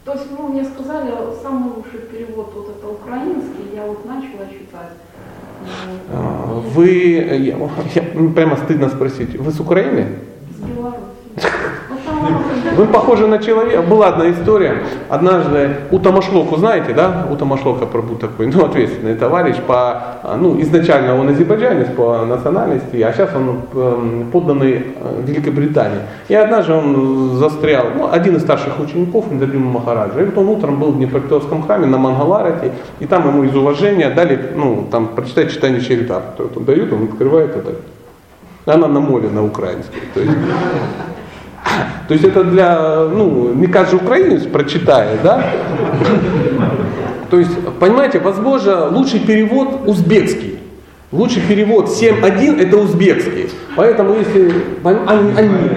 То 0.05 0.13
есть, 0.13 0.25
ну, 0.37 0.47
мне 0.49 0.63
сказали, 0.65 1.11
самый 1.41 1.71
лучший 1.75 1.99
перевод 1.99 2.51
вот 2.55 2.69
это 2.77 2.87
украинский, 2.91 3.75
я 3.75 3.83
вот 3.85 4.05
начала 4.05 4.45
читать. 4.49 4.91
А. 6.11 6.61
Вы, 6.75 6.87
я, 6.89 7.57
я- 7.95 8.29
прямо 8.35 8.57
стыдно 8.57 8.89
спросить, 8.89 9.35
вы 9.39 9.51
с 9.51 9.59
Украины? 9.59 10.07
Из 10.51 10.57
Беларуси. 10.57 10.99
Ну, 11.89 11.95
там 12.05 12.25
оно 12.25 12.39
как 12.39 12.57
бы- 12.57 12.62
Вы 12.75 12.87
похожи 12.87 13.27
на 13.27 13.37
человека. 13.37 13.81
Была 13.83 14.07
одна 14.07 14.31
история. 14.31 14.83
Однажды 15.09 15.77
у 15.91 15.99
Тамашлоку, 15.99 16.57
знаете, 16.57 16.93
да? 16.93 17.27
У 17.29 17.35
Тамашлока 17.35 17.85
Прабу 17.85 18.15
такой, 18.15 18.47
ну, 18.53 18.65
ответственный 18.65 19.15
товарищ 19.15 19.57
по, 19.67 20.01
ну, 20.39 20.59
изначально 20.61 21.19
он 21.19 21.29
азербайджанец 21.29 21.89
по 21.95 22.25
национальности, 22.25 23.01
а 23.01 23.13
сейчас 23.13 23.29
он 23.35 23.61
эм, 23.73 24.29
подданный 24.31 24.87
э, 24.95 25.21
Великобритании. 25.25 25.99
И 26.27 26.35
однажды 26.35 26.73
он 26.73 27.37
застрял, 27.37 27.85
ну, 27.95 28.09
один 28.11 28.35
из 28.37 28.41
старших 28.41 28.79
учеников 28.79 29.25
Индабима 29.31 29.71
Махараджа. 29.71 30.21
И 30.21 30.25
вот 30.25 30.37
он 30.37 30.49
утром 30.49 30.79
был 30.79 30.91
в 30.91 30.97
Днепропетровском 30.97 31.63
храме 31.63 31.85
на 31.85 31.97
Мангаларате, 31.97 32.71
и 32.99 33.05
там 33.05 33.27
ему 33.27 33.43
из 33.43 33.55
уважения 33.55 34.09
дали, 34.09 34.51
ну, 34.55 34.87
там, 34.89 35.07
прочитать 35.07 35.51
читание 35.51 35.81
Чаритар. 35.81 36.23
Вот 36.37 36.57
он 36.57 36.65
дает, 36.65 36.91
он 36.91 37.03
открывает 37.03 37.55
это. 37.55 37.75
Она 38.65 38.87
на 38.87 38.99
моле 38.99 39.29
на 39.29 39.43
украинской. 39.43 39.99
То 40.13 40.21
есть, 40.21 40.31
то 42.07 42.13
есть 42.13 42.25
это 42.25 42.43
для, 42.43 43.05
ну, 43.05 43.53
не 43.53 43.67
каждый 43.67 43.95
украинец 43.95 44.43
прочитает, 44.43 45.21
да? 45.23 45.45
То 47.29 47.39
есть, 47.39 47.51
понимаете, 47.79 48.19
возможно, 48.19 48.89
лучший 48.89 49.19
перевод 49.19 49.87
узбекский. 49.87 50.59
Лучший 51.11 51.43
перевод 51.43 51.89
7.1 51.89 52.59
это 52.59 52.77
узбекский. 52.77 53.49
Поэтому 53.75 54.15
если 54.15 54.51
они, 54.83 55.31
они, 55.37 55.69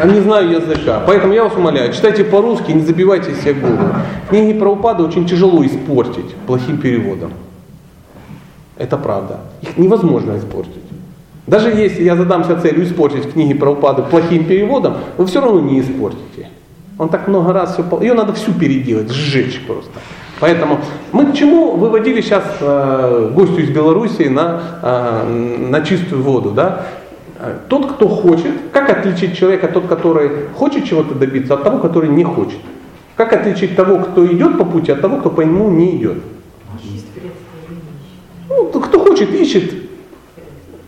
они 0.00 0.12
не 0.14 0.20
знаю 0.20 0.50
языка. 0.50 1.02
Поэтому 1.06 1.32
я 1.32 1.42
вас 1.44 1.54
умоляю, 1.56 1.92
читайте 1.92 2.24
по-русски, 2.24 2.72
не 2.72 2.82
забивайте 2.82 3.34
себе 3.34 3.54
голову. 3.54 3.88
Книги 4.28 4.56
про 4.56 4.70
упады 4.70 5.02
очень 5.02 5.26
тяжело 5.26 5.64
испортить 5.66 6.34
плохим 6.46 6.78
переводом. 6.78 7.32
Это 8.76 8.96
правда. 8.96 9.40
Их 9.62 9.76
невозможно 9.76 10.38
испортить. 10.38 10.85
Даже 11.46 11.70
если 11.70 12.02
я 12.02 12.16
задамся 12.16 12.60
целью 12.60 12.84
испортить 12.84 13.32
книги 13.32 13.54
про 13.54 13.70
упады 13.70 14.02
плохим 14.02 14.44
переводом, 14.46 14.96
вы 15.16 15.26
все 15.26 15.40
равно 15.40 15.60
не 15.60 15.80
испортите. 15.80 16.48
Он 16.98 17.08
так 17.08 17.28
много 17.28 17.52
раз 17.52 17.74
все... 17.74 17.84
Ее 18.00 18.14
надо 18.14 18.32
всю 18.32 18.52
переделать, 18.52 19.10
сжечь 19.10 19.60
просто. 19.66 19.92
Поэтому 20.40 20.80
мы 21.12 21.26
к 21.26 21.34
чему 21.34 21.76
выводили 21.76 22.20
сейчас 22.20 22.44
э, 22.60 23.30
гостю 23.34 23.60
из 23.60 23.70
Белоруссии 23.70 24.28
на, 24.28 24.60
э, 24.82 25.68
на 25.70 25.82
чистую 25.82 26.22
воду, 26.22 26.50
да? 26.50 26.86
Э, 27.38 27.54
Тот, 27.68 27.92
кто 27.92 28.08
хочет, 28.08 28.52
как 28.72 28.90
отличить 28.90 29.36
человека, 29.36 29.68
тот, 29.68 29.86
который 29.86 30.30
хочет 30.56 30.84
чего-то 30.84 31.14
добиться, 31.14 31.54
от 31.54 31.62
того, 31.62 31.78
который 31.78 32.08
не 32.08 32.24
хочет? 32.24 32.58
Как 33.14 33.32
отличить 33.32 33.76
того, 33.76 33.98
кто 33.98 34.26
идет 34.26 34.58
по 34.58 34.64
пути, 34.64 34.90
от 34.92 35.00
того, 35.00 35.18
кто 35.18 35.30
по 35.30 35.42
нему 35.42 35.70
не 35.70 35.96
идет? 35.96 36.18
Ищет. 36.82 37.32
Ну, 38.48 38.64
кто 38.68 38.98
хочет, 38.98 39.32
ищет 39.32 39.85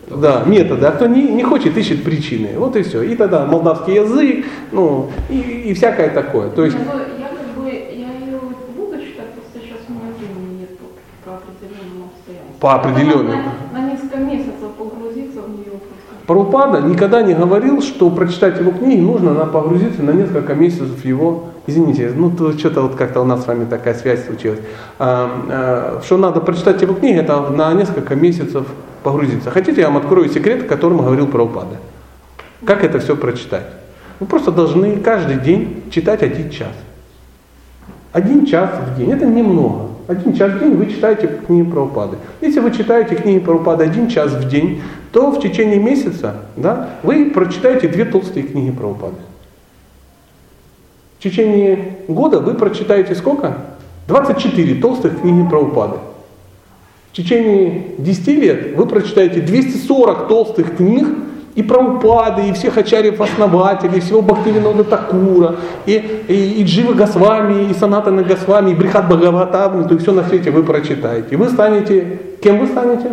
да, 0.09 0.43
методы, 0.45 0.85
а 0.85 0.91
кто 0.91 1.07
не, 1.07 1.23
не 1.23 1.43
хочет, 1.43 1.77
ищет 1.77 2.03
причины. 2.03 2.49
Вот 2.57 2.75
и 2.75 2.83
все. 2.83 3.01
И 3.03 3.15
тогда 3.15 3.45
молдавский 3.45 3.95
язык, 3.95 4.45
ну, 4.71 5.09
и, 5.29 5.39
и 5.39 5.73
всякое 5.73 6.09
такое. 6.09 6.49
То 6.49 6.65
есть, 6.65 6.77
Ну, 6.77 6.99
я 7.19 7.27
как 7.27 7.63
бы, 7.63 7.69
я 7.69 8.25
ее 8.25 8.39
буду 8.75 8.97
читать, 8.97 9.33
просто 9.33 9.59
сейчас 9.61 9.79
у 9.87 9.91
меня 9.91 10.13
времени 10.17 10.61
нет 10.61 10.77
по, 10.77 11.29
по 11.29 11.37
определенному 11.37 12.09
обстоятельству. 12.11 12.59
По 12.59 12.75
определенным. 12.75 13.41
На, 13.73 13.79
на 13.79 13.91
несколько 13.91 14.17
месяцев 14.17 14.71
погрузиться 14.77 15.41
в 15.41 15.49
нее 15.49 15.65
просто. 15.65 16.25
Прабхупада 16.25 16.81
никогда 16.81 17.21
не 17.21 17.33
говорил, 17.33 17.81
что 17.81 18.09
прочитать 18.09 18.59
его 18.59 18.71
книги 18.71 19.01
нужно 19.01 19.33
на 19.33 19.45
погрузиться 19.45 20.03
на 20.03 20.11
несколько 20.11 20.53
месяцев 20.53 21.03
его, 21.05 21.45
извините, 21.65 22.11
ну 22.15 22.29
то 22.29 22.51
что-то 22.57 22.81
вот 22.81 22.95
как-то 22.95 23.21
у 23.21 23.25
нас 23.25 23.43
с 23.43 23.47
вами 23.47 23.65
такая 23.65 23.93
связь 23.95 24.25
случилась, 24.25 24.59
А, 24.99 25.29
а, 25.49 26.01
что 26.03 26.17
надо 26.17 26.39
прочитать 26.39 26.81
его 26.81 26.93
книги, 26.93 27.17
это 27.17 27.49
на 27.49 27.73
несколько 27.73 28.15
месяцев 28.15 28.67
погрузиться. 29.03 29.51
Хотите, 29.51 29.81
я 29.81 29.87
вам 29.87 29.97
открою 29.97 30.29
секрет, 30.29 30.63
о 30.63 30.67
котором 30.67 30.97
говорил 30.97 31.27
Прабхупада? 31.27 31.77
Как 32.65 32.83
это 32.83 32.99
все 32.99 33.15
прочитать? 33.15 33.65
Вы 34.19 34.27
просто 34.27 34.51
должны 34.51 34.97
каждый 34.97 35.37
день 35.37 35.83
читать 35.91 36.23
один 36.23 36.49
час. 36.49 36.73
Один 38.11 38.45
час 38.45 38.69
в 38.87 38.97
день, 38.97 39.11
это 39.11 39.25
немного. 39.25 39.89
Один 40.07 40.33
час 40.33 40.51
в 40.51 40.59
день 40.59 40.75
вы 40.75 40.87
читаете 40.87 41.39
книги 41.45 41.69
Прабхупады. 41.69 42.17
Если 42.41 42.59
вы 42.59 42.71
читаете 42.71 43.15
книги 43.15 43.39
Прабхупады 43.39 43.83
один 43.83 44.09
час 44.09 44.31
в 44.31 44.47
день, 44.49 44.81
то 45.11 45.31
в 45.31 45.39
течение 45.39 45.79
месяца 45.79 46.35
да, 46.55 46.89
вы 47.03 47.31
прочитаете 47.31 47.87
две 47.87 48.05
толстые 48.05 48.43
книги 48.43 48.71
Прабхупады. 48.71 49.17
В 51.19 51.23
течение 51.23 51.97
года 52.07 52.39
вы 52.39 52.53
прочитаете 52.53 53.13
сколько? 53.13 53.57
24 54.07 54.81
толстых 54.81 55.21
книги 55.21 55.47
про 55.47 55.59
упады. 55.59 55.97
В 57.11 57.15
течение 57.15 57.85
10 57.97 58.27
лет 58.27 58.75
вы 58.75 58.85
прочитаете 58.85 59.41
240 59.41 60.27
толстых 60.27 60.77
книг 60.77 61.07
и 61.55 61.63
про 61.63 61.79
упады, 61.79 62.47
и 62.47 62.53
всех 62.53 62.77
ачарьев 62.77 63.19
основателей, 63.19 63.97
и 63.97 64.01
всего 64.01 64.21
Бхактивинода 64.21 64.83
Такура, 64.83 65.55
и, 65.87 66.23
и, 66.27 66.61
и 66.61 66.63
Дживы 66.63 66.93
Госвами, 66.93 67.69
и 67.69 67.73
Санатана 67.73 68.23
Госвами, 68.23 68.71
и 68.71 68.75
Брихат 68.75 69.07
Бхагаватам, 69.07 69.87
то 69.87 69.93
есть 69.95 70.03
все 70.03 70.13
на 70.13 70.23
свете 70.23 70.51
вы 70.51 70.63
прочитаете. 70.63 71.27
И 71.31 71.35
вы 71.35 71.49
станете, 71.49 72.19
кем 72.41 72.59
вы 72.59 72.67
станете? 72.67 73.11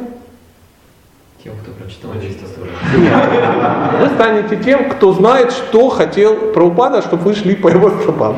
Тем, 1.43 1.55
кто 1.63 1.73
прочитал 1.73 2.11
240. 2.13 2.69
Нет. 2.99 4.01
Вы 4.01 4.15
станете 4.15 4.57
тем, 4.63 4.91
кто 4.91 5.13
знает, 5.15 5.53
что 5.53 5.89
хотел 5.89 6.53
Прабхупада, 6.53 7.01
чтобы 7.03 7.25
вы 7.25 7.35
шли 7.35 7.57
по 7.57 7.69
его 7.69 7.91
стопам. 7.91 8.37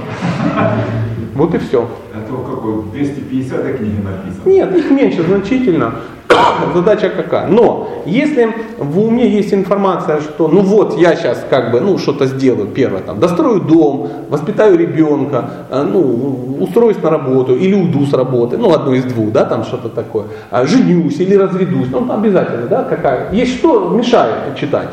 Вот 1.34 1.54
и 1.54 1.58
все. 1.58 1.88
Это 2.28 2.36
какой, 2.42 2.82
250 2.92 3.76
книги 3.78 4.00
написано. 4.02 4.42
Нет, 4.44 4.76
их 4.76 4.90
меньше 4.90 5.22
значительно. 5.22 5.94
Задача 6.74 7.08
какая? 7.08 7.46
Но 7.46 8.02
если 8.04 8.54
в 8.76 9.00
уме 9.00 9.28
есть 9.28 9.54
информация, 9.54 10.20
что 10.20 10.48
ну 10.48 10.60
вот 10.60 10.98
я 10.98 11.16
сейчас 11.16 11.44
как 11.48 11.72
бы 11.72 11.80
ну 11.80 11.96
что-то 11.98 12.26
сделаю, 12.26 12.68
первое 12.68 13.00
там, 13.00 13.18
дострою 13.18 13.60
дом, 13.60 14.10
воспитаю 14.28 14.76
ребенка, 14.76 15.50
э, 15.70 15.82
ну 15.82 16.58
устроюсь 16.60 17.02
на 17.02 17.10
работу 17.10 17.54
или 17.54 17.74
уйду 17.74 18.04
с 18.04 18.12
работы, 18.12 18.58
ну 18.58 18.74
одно 18.74 18.94
из 18.94 19.04
двух, 19.04 19.32
да, 19.32 19.44
там 19.44 19.64
что-то 19.64 19.88
такое, 19.88 20.24
а, 20.50 20.66
женюсь 20.66 21.18
или 21.20 21.34
разведусь, 21.34 21.88
ну 21.90 22.12
обязательно, 22.12 22.66
да, 22.66 22.82
какая. 22.84 23.32
Есть 23.32 23.58
что 23.58 23.88
мешает 23.88 24.56
читать? 24.56 24.88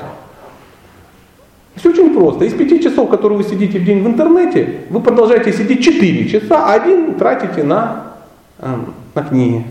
Все 1.76 1.90
очень 1.90 2.14
просто. 2.14 2.46
Из 2.46 2.54
пяти 2.54 2.82
часов, 2.82 3.10
которые 3.10 3.38
вы 3.38 3.44
сидите 3.44 3.80
в 3.80 3.86
день 3.86 4.02
в 4.04 4.08
интернете, 4.08 4.82
вы 4.90 5.02
продолжаете 5.02 5.52
сидеть 5.52 5.84
4 5.84 6.30
часа, 6.30 6.66
а 6.66 6.74
один 6.74 7.16
тратите 7.16 7.64
на, 7.64 8.14
э, 8.60 8.76
на 9.14 9.24
книги. 9.24 9.64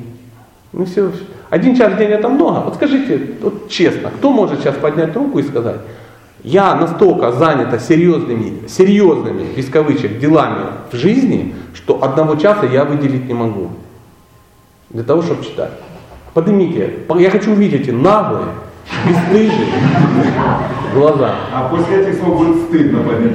Ну 0.72 0.84
все. 0.84 1.10
Один 1.50 1.76
час 1.76 1.92
в 1.92 1.96
день 1.96 2.10
это 2.10 2.28
много. 2.28 2.60
Вот 2.60 2.74
скажите, 2.74 3.20
вот 3.40 3.68
честно, 3.68 4.10
кто 4.10 4.30
может 4.30 4.60
сейчас 4.60 4.74
поднять 4.74 5.14
руку 5.14 5.38
и 5.38 5.42
сказать, 5.42 5.80
я 6.42 6.74
настолько 6.74 7.32
занята 7.32 7.78
серьезными, 7.78 8.68
серьезными, 8.68 9.46
без 9.56 9.70
кавычек, 9.70 10.18
делами 10.18 10.66
в 10.92 10.96
жизни, 10.96 11.54
что 11.72 12.02
одного 12.02 12.36
часа 12.36 12.66
я 12.66 12.84
выделить 12.84 13.26
не 13.26 13.34
могу. 13.34 13.70
Для 14.90 15.04
того, 15.04 15.22
чтобы 15.22 15.42
читать. 15.42 15.70
Поднимите. 16.34 16.98
Я 17.16 17.30
хочу 17.30 17.52
увидеть 17.52 17.82
эти 17.82 17.90
наглые, 17.90 18.48
бесстыжие 19.06 19.68
глаза. 20.94 21.34
А 21.52 21.68
после 21.68 22.02
этих 22.02 22.20
слов 22.20 22.38
будет 22.38 22.64
стыдно 22.64 23.02
поднять. 23.02 23.32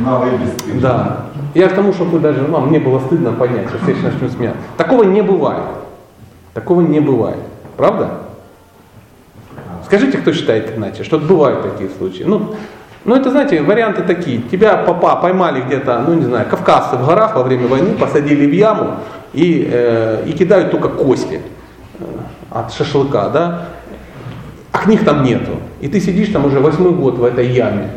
Надо 0.00 0.26
и 0.26 0.36
бесстыдно. 0.38 0.80
Да. 0.80 1.26
Я 1.54 1.68
к 1.68 1.74
тому, 1.74 1.92
чтобы 1.92 2.18
даже 2.18 2.42
вам 2.44 2.72
не 2.72 2.78
было 2.78 2.98
стыдно 3.00 3.32
поднять, 3.32 3.68
сейчас 3.68 3.82
все 3.82 4.06
начнут 4.06 4.32
смеяться. 4.32 4.60
Такого 4.76 5.04
не 5.04 5.22
бывает. 5.22 5.64
Такого 6.54 6.80
не 6.80 7.00
бывает. 7.00 7.38
Правда? 7.76 8.10
Скажите, 9.84 10.18
кто 10.18 10.32
считает 10.32 10.76
иначе, 10.76 11.04
что 11.04 11.18
бывают 11.18 11.62
такие 11.62 11.90
случаи. 11.90 12.22
Ну, 12.22 12.54
ну 13.04 13.16
это, 13.16 13.30
знаете, 13.30 13.60
варианты 13.62 14.02
такие. 14.02 14.40
Тебя 14.42 14.76
папа 14.78 15.16
поймали 15.16 15.60
где-то, 15.60 16.02
ну 16.06 16.14
не 16.14 16.24
знаю, 16.24 16.46
кавказцы 16.48 16.96
в 16.96 17.06
горах 17.06 17.36
во 17.36 17.42
время 17.42 17.66
войны, 17.66 17.94
посадили 17.94 18.46
в 18.46 18.52
яму 18.52 18.96
и, 19.34 19.68
э, 19.70 20.24
и 20.26 20.32
кидают 20.32 20.70
только 20.70 20.88
кости 20.88 21.40
от 22.54 22.72
шашлыка, 22.72 23.28
да? 23.28 23.68
А 24.72 24.78
книг 24.78 25.04
там 25.04 25.22
нету. 25.22 25.52
И 25.80 25.88
ты 25.88 26.00
сидишь 26.00 26.28
там 26.28 26.46
уже 26.46 26.60
восьмой 26.60 26.92
год 26.92 27.18
в 27.18 27.24
этой 27.24 27.48
яме. 27.48 27.90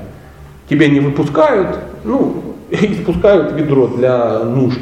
Тебя 0.70 0.88
не 0.88 1.00
выпускают, 1.00 1.78
ну, 2.04 2.56
и 2.70 2.94
спускают 2.96 3.54
ведро 3.54 3.88
для 3.88 4.40
нужд. 4.40 4.82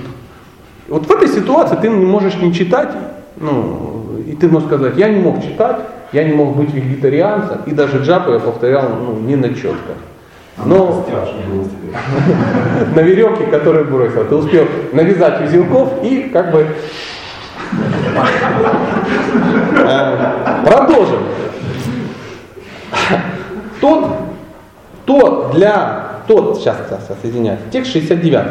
Вот 0.88 1.06
в 1.06 1.12
этой 1.12 1.28
ситуации 1.28 1.78
ты 1.82 1.90
не 1.90 2.06
можешь 2.06 2.36
не 2.36 2.54
читать, 2.54 2.90
ну, 3.38 4.22
и 4.28 4.34
ты 4.34 4.48
можешь 4.48 4.68
сказать, 4.68 4.98
я 4.98 5.10
не 5.10 5.20
мог 5.20 5.42
читать, 5.42 5.78
я 6.12 6.24
не 6.24 6.34
мог 6.34 6.56
быть 6.56 6.74
вегетарианцем, 6.74 7.62
и 7.66 7.72
даже 7.72 8.04
джапу 8.04 8.32
я 8.32 8.40
повторял 8.40 8.90
ну, 8.90 9.20
не 9.20 9.36
на 9.36 9.50
четко. 9.50 9.94
Но 10.66 11.06
на 12.96 13.00
веревке, 13.00 13.46
которую 13.46 13.86
бросил, 13.86 14.26
ты 14.26 14.36
успел 14.36 14.68
навязать 14.92 15.42
узелков 15.42 16.04
и 16.04 16.30
как 16.32 16.52
бы 16.52 16.68
продолжим. 20.66 21.20
Тот, 23.82 24.06
тот 25.06 25.52
для, 25.54 26.22
тот, 26.28 26.58
сейчас, 26.58 26.78
сейчас, 26.88 27.18
извиняюсь, 27.24 27.60
текст 27.72 27.92
69. 27.92 28.46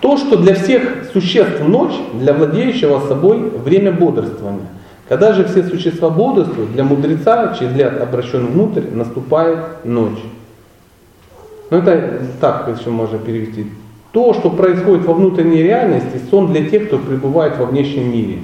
То, 0.00 0.16
что 0.16 0.36
для 0.36 0.54
всех 0.54 1.10
существ 1.12 1.60
ночь, 1.60 1.94
для 2.14 2.32
владеющего 2.32 3.00
собой 3.06 3.50
время 3.50 3.92
бодрствования. 3.92 4.66
Когда 5.08 5.32
же 5.32 5.44
все 5.44 5.62
существа 5.62 6.10
бодрствуют, 6.10 6.72
для 6.72 6.84
мудреца, 6.84 7.54
чей 7.58 7.68
взгляд 7.68 8.00
обращен 8.00 8.46
внутрь, 8.46 8.82
наступает 8.92 9.84
ночь. 9.84 10.18
Ну 11.70 11.78
это 11.78 12.20
так 12.40 12.68
еще 12.78 12.90
можно 12.90 13.18
перевести. 13.18 13.70
То, 14.18 14.34
что 14.34 14.50
происходит 14.50 15.06
во 15.06 15.14
внутренней 15.14 15.62
реальности, 15.62 16.20
сон 16.28 16.52
для 16.52 16.68
тех, 16.68 16.88
кто 16.88 16.98
пребывает 16.98 17.56
во 17.56 17.66
внешнем 17.66 18.10
мире. 18.10 18.38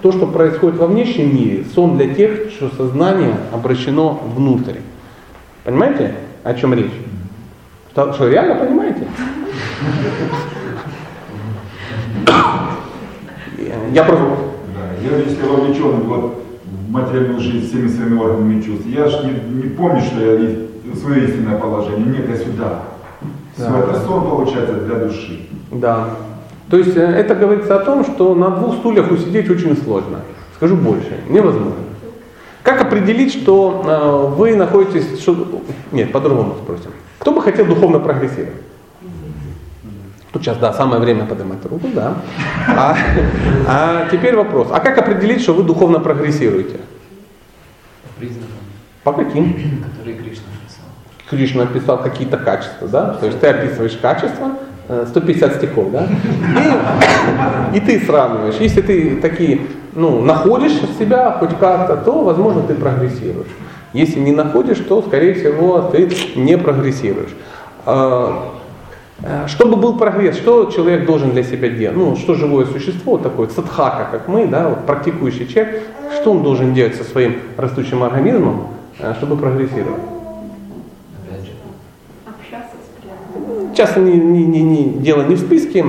То, 0.00 0.12
что 0.12 0.26
происходит 0.26 0.78
во 0.78 0.86
внешнем 0.86 1.36
мире, 1.36 1.66
сон 1.74 1.98
для 1.98 2.14
тех, 2.14 2.50
что 2.52 2.70
сознание 2.74 3.34
обращено 3.52 4.18
внутрь. 4.34 4.78
Понимаете, 5.62 6.14
о 6.42 6.54
чем 6.54 6.72
речь? 6.72 6.90
Что, 7.92 8.14
что 8.14 8.30
реально 8.30 8.54
понимаете? 8.54 9.06
Я 13.92 14.04
просто... 14.04 14.24
Да, 14.74 15.06
я 15.06 15.18
если 15.18 15.42
вовлечен 15.42 16.00
вот, 16.04 16.44
в 16.64 16.90
материальную 16.90 17.40
жизнь 17.40 17.68
всеми 17.68 17.88
своими 17.88 18.18
органами 18.18 18.62
чувств, 18.62 18.86
я 18.86 19.06
же 19.06 19.22
не, 19.26 19.64
не 19.64 19.68
помню, 19.68 20.00
что 20.00 20.18
я 20.18 20.96
свое 20.96 21.28
истинное 21.28 21.58
положение. 21.58 22.06
Нет, 22.06 22.26
я 22.26 22.36
сюда. 22.38 22.93
Да. 23.56 23.78
это 23.78 24.00
сон 24.00 24.22
получается 24.22 24.74
для 24.74 24.96
души. 24.96 25.46
Да. 25.70 26.08
То 26.70 26.78
есть 26.78 26.96
э, 26.96 27.00
это 27.00 27.34
говорится 27.34 27.76
о 27.76 27.84
том, 27.84 28.04
что 28.04 28.34
на 28.34 28.50
двух 28.50 28.76
стульях 28.76 29.10
усидеть 29.10 29.50
очень 29.50 29.76
сложно. 29.76 30.20
Скажу 30.56 30.76
больше, 30.76 31.20
невозможно. 31.28 31.84
Как 32.62 32.80
определить, 32.80 33.32
что 33.32 33.82
э, 33.84 34.36
вы 34.36 34.56
находитесь... 34.56 35.20
Что... 35.20 35.62
Нет, 35.92 36.12
по-другому 36.12 36.54
спросим. 36.62 36.90
Кто 37.18 37.32
бы 37.32 37.42
хотел 37.42 37.66
духовно 37.66 37.98
прогрессировать? 37.98 38.54
Тут 40.32 40.42
сейчас, 40.42 40.56
да, 40.58 40.72
самое 40.72 41.00
время 41.00 41.26
поднимать 41.26 41.64
руку, 41.64 41.86
да. 41.94 42.14
А, 42.66 42.96
а 43.68 44.08
теперь 44.10 44.34
вопрос. 44.34 44.66
А 44.72 44.80
как 44.80 44.98
определить, 44.98 45.42
что 45.42 45.54
вы 45.54 45.62
духовно 45.62 46.00
прогрессируете? 46.00 46.80
Признаком, 48.18 48.48
По 49.04 49.12
каким? 49.12 49.84
который 49.84 50.14
Кришна. 50.14 50.48
Кришна 51.28 51.62
описал 51.62 51.98
какие-то 51.98 52.36
качества, 52.36 52.88
да? 52.88 53.14
То 53.14 53.26
есть 53.26 53.40
ты 53.40 53.46
описываешь 53.46 53.96
качества, 53.96 54.52
э, 54.88 55.06
150 55.08 55.54
стихов, 55.56 55.90
да? 55.90 56.06
И, 57.72 57.76
и 57.78 57.80
ты 57.80 58.04
сравниваешь. 58.04 58.56
Если 58.60 58.82
ты 58.82 59.16
такие, 59.16 59.62
ну, 59.94 60.20
находишь 60.20 60.72
себя 60.98 61.32
хоть 61.38 61.56
как-то, 61.58 61.96
то, 61.96 62.24
возможно, 62.24 62.62
ты 62.62 62.74
прогрессируешь. 62.74 63.48
Если 63.94 64.18
не 64.18 64.32
находишь, 64.32 64.78
то, 64.78 65.02
скорее 65.02 65.34
всего, 65.34 65.82
ты 65.82 66.10
не 66.36 66.58
прогрессируешь. 66.58 67.30
А, 67.86 68.52
э, 69.22 69.46
Чтобы 69.46 69.76
был 69.76 69.96
прогресс, 69.96 70.36
что 70.36 70.66
человек 70.66 71.06
должен 71.06 71.30
для 71.30 71.42
себя 71.42 71.68
делать? 71.68 71.96
Ну, 71.96 72.16
что 72.16 72.34
живое 72.34 72.66
существо 72.66 73.16
такое, 73.16 73.48
садхака, 73.48 74.08
как 74.10 74.28
мы, 74.28 74.46
да, 74.46 74.68
вот 74.68 74.84
практикующий 74.84 75.46
человек, 75.46 75.82
что 76.20 76.32
он 76.32 76.42
должен 76.42 76.74
делать 76.74 76.96
со 76.96 77.04
своим 77.04 77.36
растущим 77.56 78.02
организмом, 78.02 78.68
э, 78.98 79.14
чтобы 79.18 79.36
прогрессировать? 79.36 80.13
Часто 83.74 84.00
не, 84.00 84.12
не- 84.16 84.46
не- 84.46 84.62
не- 84.62 84.84
дело 85.00 85.22
не 85.22 85.34
в 85.34 85.40
списке, 85.40 85.84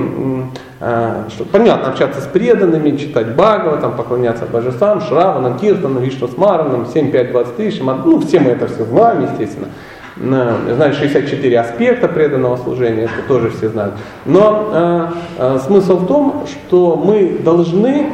а, 0.80 1.24
что, 1.30 1.44
понятно, 1.44 1.88
общаться 1.90 2.20
с 2.20 2.24
преданными, 2.26 2.96
читать 2.96 3.34
Бхагава, 3.34 3.76
там, 3.78 3.96
поклоняться 3.96 4.44
божествам, 4.46 5.00
Шраванам, 5.00 5.56
Киртану, 5.58 6.00
Вишнусмаранам, 6.00 6.86
7, 6.92 7.10
5, 7.10 7.30
20 7.30 7.56
тысяч, 7.56 7.80
ну, 7.80 8.20
все 8.20 8.40
мы 8.40 8.50
это 8.50 8.66
все 8.66 8.84
знаем, 8.84 9.22
естественно. 9.30 9.68
На- 10.16 10.56
Знаю 10.74 10.94
64 10.94 11.58
аспекта 11.60 12.08
преданного 12.08 12.56
служения, 12.56 13.02
это 13.04 13.28
тоже 13.28 13.50
все 13.50 13.68
знают. 13.68 13.94
Но 14.24 14.70
э, 14.72 15.06
э, 15.38 15.58
смысл 15.66 15.98
в 15.98 16.06
том, 16.06 16.44
что 16.46 16.96
мы 16.96 17.38
должны 17.44 18.06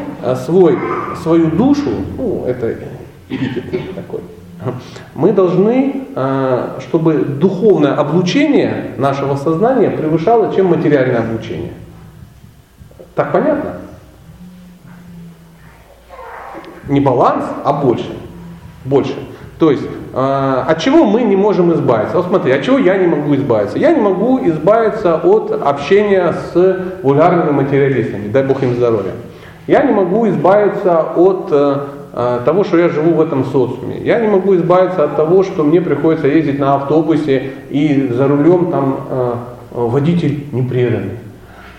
свой, 0.45 0.79
свою 1.23 1.47
душу, 1.47 1.91
ну, 2.19 2.45
это 2.47 2.75
эпитет 3.29 3.95
такой, 3.95 4.21
мы 5.15 5.33
должны, 5.33 6.07
э, 6.15 6.79
чтобы 6.81 7.15
духовное 7.25 7.95
обучение 7.95 8.93
нашего 8.97 9.37
сознания 9.37 9.91
превышало, 9.91 10.55
чем 10.55 10.67
материальное 10.67 11.21
обучение. 11.21 11.73
Так 13.15 13.33
понятно? 13.33 13.77
Не 16.89 17.01
баланс, 17.01 17.45
а 17.65 17.73
больше. 17.73 18.17
Больше. 18.85 19.15
То 19.59 19.71
есть, 19.71 19.85
э, 20.13 20.65
от 20.69 20.81
чего 20.81 21.05
мы 21.05 21.23
не 21.23 21.37
можем 21.37 21.73
избавиться? 21.73 22.17
Вот 22.17 22.27
смотри, 22.27 22.53
от 22.53 22.63
чего 22.63 22.79
я 22.79 22.97
не 22.97 23.07
могу 23.07 23.35
избавиться? 23.37 23.79
Я 23.79 23.93
не 23.93 24.01
могу 24.01 24.41
избавиться 24.49 25.17
от 25.17 25.53
общения 25.65 26.33
с 26.33 26.81
вульгарными 27.03 27.51
материалистами, 27.51 28.29
дай 28.29 28.43
Бог 28.43 28.63
им 28.63 28.75
здоровья. 28.75 29.13
Я 29.69 29.85
не 29.85 29.93
могу 29.93 30.29
избавиться 30.29 31.01
от 31.15 31.49
э, 31.53 31.77
того, 32.13 32.63
что 32.65 32.77
я 32.77 32.91
живу 32.91 33.15
в 33.15 33.21
этом 33.23 33.45
социуме. 33.47 33.99
Я 34.05 34.21
не 34.21 34.29
могу 34.29 34.55
избавиться 34.57 35.05
от 35.05 35.17
того, 35.17 35.43
что 35.43 35.65
мне 35.65 35.81
приходится 35.81 36.27
ездить 36.27 36.59
на 36.59 36.75
автобусе 36.75 37.53
и 37.71 38.09
за 38.13 38.29
рулем 38.29 38.71
там 38.71 38.97
э, 39.09 39.35
водитель 39.71 40.45
непреданный. 40.53 41.13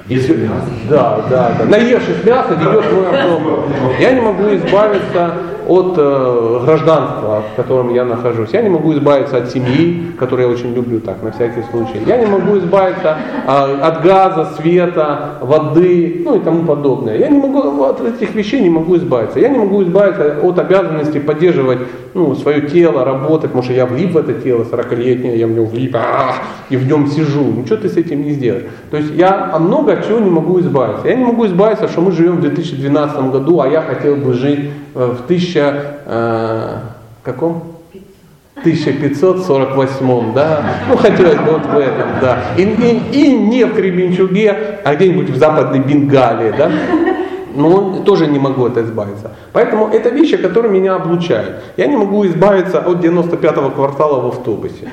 Если, 0.10 0.50
да, 0.90 1.22
да, 1.30 1.52
да. 1.58 1.66
Наевшись 1.66 2.24
мяса, 2.26 2.56
ведет 2.56 2.92
мой 2.92 3.08
автобус. 3.08 3.60
Я 4.00 4.12
не 4.12 4.22
могу 4.22 4.44
избавиться 4.56 5.34
от 5.68 5.96
э, 5.98 6.60
гражданства, 6.66 7.44
в 7.54 7.56
котором 7.56 7.94
я 7.94 8.04
нахожусь. 8.04 8.50
Я 8.52 8.62
не 8.62 8.70
могу 8.70 8.94
избавиться 8.94 9.38
от 9.38 9.52
семьи, 9.52 10.12
которую 10.20 10.50
я 10.50 10.54
очень 10.54 10.74
люблю, 10.74 11.00
так, 11.00 11.24
на 11.24 11.32
всякий 11.32 11.62
случай. 11.72 12.02
Я 12.06 12.18
не 12.18 12.26
могу 12.26 12.58
избавиться 12.58 13.18
э, 13.48 13.80
от 13.82 14.02
газа, 14.02 14.50
света, 14.58 15.36
воды, 15.42 16.22
ну 16.26 16.36
и 16.36 16.40
тому 16.40 16.64
подобное. 16.64 17.18
Я 17.18 17.30
не 17.30 17.40
могу 17.40 17.84
от 17.84 18.02
этих 18.02 18.36
вещей 18.36 18.62
не 18.62 18.70
могу 18.70 18.98
избавиться. 18.98 19.40
Я 19.40 19.50
не 19.50 19.58
могу 19.58 19.84
избавиться 19.84 20.40
от 20.42 20.60
обязанности 20.60 21.20
поддерживать 21.20 21.80
ну, 22.14 22.36
свое 22.36 22.62
тело, 22.62 23.06
работать, 23.06 23.52
потому 23.52 23.64
что 23.64 23.74
я 23.74 23.86
влип 23.86 24.12
в 24.12 24.18
это 24.18 24.34
тело 24.34 24.64
40-летнее, 24.64 25.38
я 25.38 25.48
в 25.48 25.52
него 25.52 25.66
влип, 25.66 25.96
и 26.70 26.78
в 26.78 26.88
нем 26.88 27.08
сижу. 27.08 27.44
Ничего 27.44 27.78
ты 27.78 27.90
с 27.90 27.98
этим 27.98 28.24
не 28.24 28.32
сделаешь. 28.32 28.66
То 28.92 28.98
есть 28.98 29.14
я 29.16 29.56
много 29.60 29.93
от 29.94 30.08
чего 30.08 30.20
не 30.20 30.30
могу 30.30 30.60
избавиться. 30.60 31.08
Я 31.08 31.16
не 31.16 31.24
могу 31.24 31.46
избавиться, 31.46 31.88
что 31.88 32.02
мы 32.02 32.12
живем 32.12 32.38
в 32.38 32.42
2012 32.42 33.32
году, 33.32 33.62
а 33.62 33.68
я 33.68 33.82
хотел 33.82 34.16
бы 34.16 34.34
жить 34.34 34.72
в 34.94 35.24
1000, 35.26 35.76
э, 36.06 36.78
каком? 37.24 37.64
1548, 38.56 40.34
да, 40.34 40.64
ну 40.88 40.96
хотелось 40.96 41.38
бы 41.38 41.52
вот 41.52 41.66
в 41.66 41.78
этом, 41.78 42.08
да, 42.22 42.40
и, 42.58 42.62
и, 42.62 43.02
и 43.12 43.36
не 43.36 43.66
в 43.66 43.74
Кременчуге, 43.74 44.80
а 44.86 44.96
где-нибудь 44.96 45.32
в 45.32 45.38
западной 45.38 45.80
Бенгалии, 45.80 46.54
да, 46.58 46.72
но 47.56 48.02
тоже 48.06 48.28
не 48.28 48.40
могу 48.40 48.66
от 48.66 48.78
избавиться. 48.78 49.32
Поэтому 49.52 49.88
это 49.88 50.10
вещи, 50.10 50.38
которые 50.38 50.72
меня 50.72 50.96
облучают. 50.96 51.64
Я 51.78 51.88
не 51.88 51.98
могу 51.98 52.26
избавиться 52.26 52.80
от 52.80 53.04
95-го 53.04 53.72
квартала 53.72 54.22
в 54.22 54.28
автобусе 54.28 54.88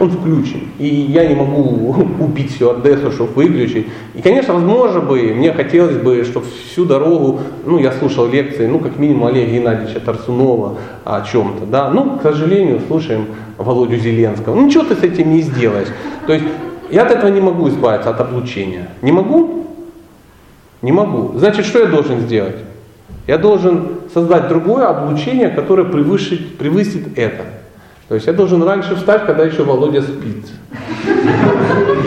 он 0.00 0.10
включен. 0.10 0.60
И 0.78 0.86
я 0.86 1.26
не 1.26 1.34
могу 1.34 1.96
убить 2.20 2.54
всю 2.54 2.70
Одессу, 2.70 3.12
чтобы 3.12 3.32
выключить. 3.32 3.86
И, 4.14 4.22
конечно, 4.22 4.54
возможно 4.54 5.00
бы, 5.00 5.34
мне 5.34 5.52
хотелось 5.52 5.96
бы, 5.96 6.24
чтобы 6.24 6.46
всю 6.46 6.84
дорогу, 6.84 7.40
ну, 7.64 7.78
я 7.78 7.92
слушал 7.92 8.28
лекции, 8.28 8.66
ну, 8.66 8.78
как 8.78 8.98
минимум 8.98 9.26
Олега 9.26 9.52
Геннадьевича 9.52 10.00
Тарсунова 10.00 10.78
о 11.04 11.22
чем-то, 11.22 11.66
да. 11.66 11.90
Ну, 11.90 12.18
к 12.18 12.22
сожалению, 12.22 12.80
слушаем 12.86 13.26
Володю 13.56 13.96
Зеленского. 13.96 14.54
Ну, 14.54 14.66
ничего 14.66 14.84
ты 14.84 14.94
с 14.94 15.02
этим 15.02 15.32
не 15.32 15.42
сделаешь. 15.42 15.88
То 16.26 16.32
есть, 16.32 16.44
я 16.90 17.02
от 17.02 17.10
этого 17.10 17.30
не 17.30 17.40
могу 17.40 17.68
избавиться, 17.68 18.10
от 18.10 18.20
облучения. 18.20 18.88
Не 19.02 19.12
могу? 19.12 19.66
Не 20.80 20.92
могу. 20.92 21.36
Значит, 21.38 21.66
что 21.66 21.80
я 21.80 21.86
должен 21.86 22.20
сделать? 22.20 22.56
Я 23.26 23.36
должен 23.36 23.88
создать 24.14 24.48
другое 24.48 24.86
облучение, 24.86 25.48
которое 25.48 25.84
превысит, 25.84 26.56
превысит 26.56 27.18
это. 27.18 27.44
То 28.08 28.14
есть 28.14 28.26
я 28.26 28.32
должен 28.32 28.62
раньше 28.62 28.96
встать, 28.96 29.26
когда 29.26 29.44
еще 29.44 29.64
Володя 29.64 30.00
спит. 30.00 30.46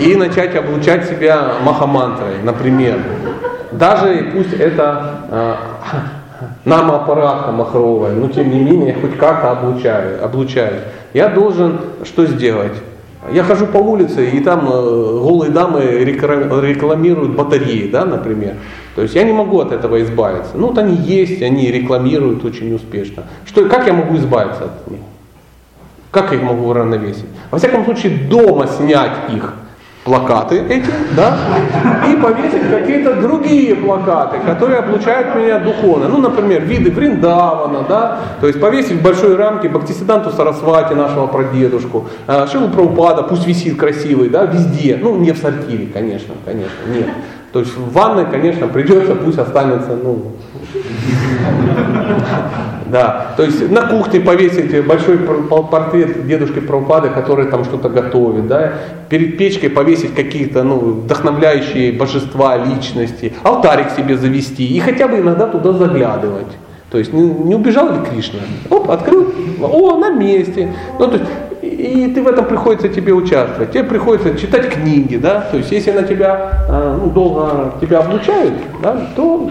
И 0.01 0.15
начать 0.15 0.55
облучать 0.55 1.07
себя 1.07 1.53
махамантрой, 1.63 2.41
например. 2.43 2.99
Даже 3.71 4.31
пусть 4.33 4.53
это 4.53 5.25
э, 5.29 5.55
намоаппаратка 6.65 7.51
махровая, 7.51 8.13
но 8.13 8.27
тем 8.29 8.49
не 8.49 8.59
менее 8.59 8.95
хоть 8.99 9.15
как-то 9.17 9.51
облучаю, 9.51 10.23
облучаю. 10.25 10.81
Я 11.13 11.29
должен 11.29 11.79
что 12.03 12.25
сделать? 12.25 12.73
Я 13.31 13.43
хожу 13.43 13.67
по 13.67 13.77
улице, 13.77 14.27
и 14.27 14.39
там 14.39 14.67
э, 14.67 15.19
голые 15.21 15.51
дамы 15.51 15.83
рекламируют 15.83 17.35
батареи, 17.35 17.87
да, 17.87 18.05
например. 18.05 18.55
То 18.95 19.03
есть 19.03 19.13
я 19.13 19.23
не 19.23 19.33
могу 19.33 19.59
от 19.59 19.71
этого 19.71 20.01
избавиться. 20.01 20.53
Ну 20.55 20.69
вот 20.69 20.77
они 20.79 20.95
есть, 20.95 21.43
они 21.43 21.71
рекламируют 21.71 22.43
очень 22.43 22.73
успешно. 22.73 23.23
Что, 23.45 23.69
как 23.69 23.85
я 23.85 23.93
могу 23.93 24.17
избавиться 24.17 24.65
от 24.65 24.89
них? 24.89 25.01
Как 26.11 26.31
я 26.31 26.37
их 26.37 26.43
могу 26.43 26.67
уравновесить? 26.67 27.25
Во 27.49 27.57
всяком 27.57 27.85
случае, 27.85 28.27
дома 28.27 28.67
снять 28.67 29.11
их 29.33 29.53
плакаты 30.03 30.57
эти, 30.57 30.89
да, 31.15 31.37
и 32.09 32.15
повесить 32.15 32.69
какие-то 32.69 33.13
другие 33.21 33.75
плакаты, 33.75 34.39
которые 34.45 34.79
облучают 34.79 35.35
меня 35.35 35.59
духовно. 35.59 36.07
Ну, 36.07 36.17
например, 36.17 36.63
виды 36.63 36.89
Вриндавана, 36.89 37.85
да, 37.87 38.19
то 38.39 38.47
есть 38.47 38.59
повесить 38.59 38.93
в 38.93 39.03
большой 39.03 39.35
рамке 39.35 39.69
Бхактисиданту 39.69 40.31
Сарасвати, 40.31 40.95
нашего 40.95 41.27
прадедушку, 41.27 42.07
а, 42.25 42.47
Шилу 42.47 42.69
Праупада, 42.69 43.21
пусть 43.23 43.45
висит 43.45 43.77
красивый, 43.77 44.29
да, 44.29 44.45
везде, 44.45 44.97
ну, 44.99 45.17
не 45.17 45.33
в 45.33 45.37
сортире, 45.37 45.87
конечно, 45.93 46.33
конечно, 46.45 46.81
нет. 46.91 47.07
То 47.53 47.59
есть 47.59 47.77
в 47.77 47.93
ванной, 47.93 48.25
конечно, 48.25 48.67
придется, 48.67 49.13
пусть 49.13 49.37
останется, 49.37 49.95
ну, 50.01 50.31
да, 52.91 53.33
то 53.37 53.43
есть 53.43 53.69
на 53.69 53.87
кухне 53.87 54.19
повесить 54.19 54.85
большой 54.85 55.17
портрет 55.17 56.27
дедушки 56.27 56.59
Прабхупады, 56.59 57.09
который 57.09 57.47
там 57.47 57.63
что-то 57.63 57.89
готовит, 57.89 58.47
да, 58.47 58.73
перед 59.09 59.37
печкой 59.37 59.69
повесить 59.69 60.13
какие-то 60.13 60.63
ну, 60.63 60.77
вдохновляющие 60.77 61.91
божества, 61.93 62.57
личности, 62.57 63.33
алтарик 63.43 63.91
себе 63.91 64.17
завести 64.17 64.65
и 64.65 64.79
хотя 64.79 65.07
бы 65.07 65.19
иногда 65.19 65.47
туда 65.47 65.73
заглядывать. 65.73 66.47
То 66.91 66.97
есть 66.97 67.13
не, 67.13 67.21
не 67.21 67.55
убежал 67.55 67.89
ли 67.93 67.99
Кришна? 68.09 68.39
Оп, 68.69 68.91
открыл, 68.91 69.27
о, 69.61 69.95
на 69.95 70.09
месте. 70.09 70.73
Ну, 70.99 71.07
то 71.07 71.13
есть, 71.13 71.29
и 71.61 72.11
ты 72.13 72.21
в 72.21 72.27
этом 72.27 72.45
приходится 72.45 72.89
тебе 72.89 73.13
участвовать. 73.13 73.71
Тебе 73.71 73.85
приходится 73.85 74.37
читать 74.37 74.69
книги, 74.69 75.15
да, 75.15 75.47
то 75.49 75.57
есть 75.57 75.71
если 75.71 75.91
на 75.91 76.03
тебя 76.03 76.65
а, 76.69 76.99
ну, 77.01 77.09
долго 77.09 77.73
тебя 77.79 77.99
облучают, 77.99 78.53
да, 78.83 79.07
то 79.15 79.49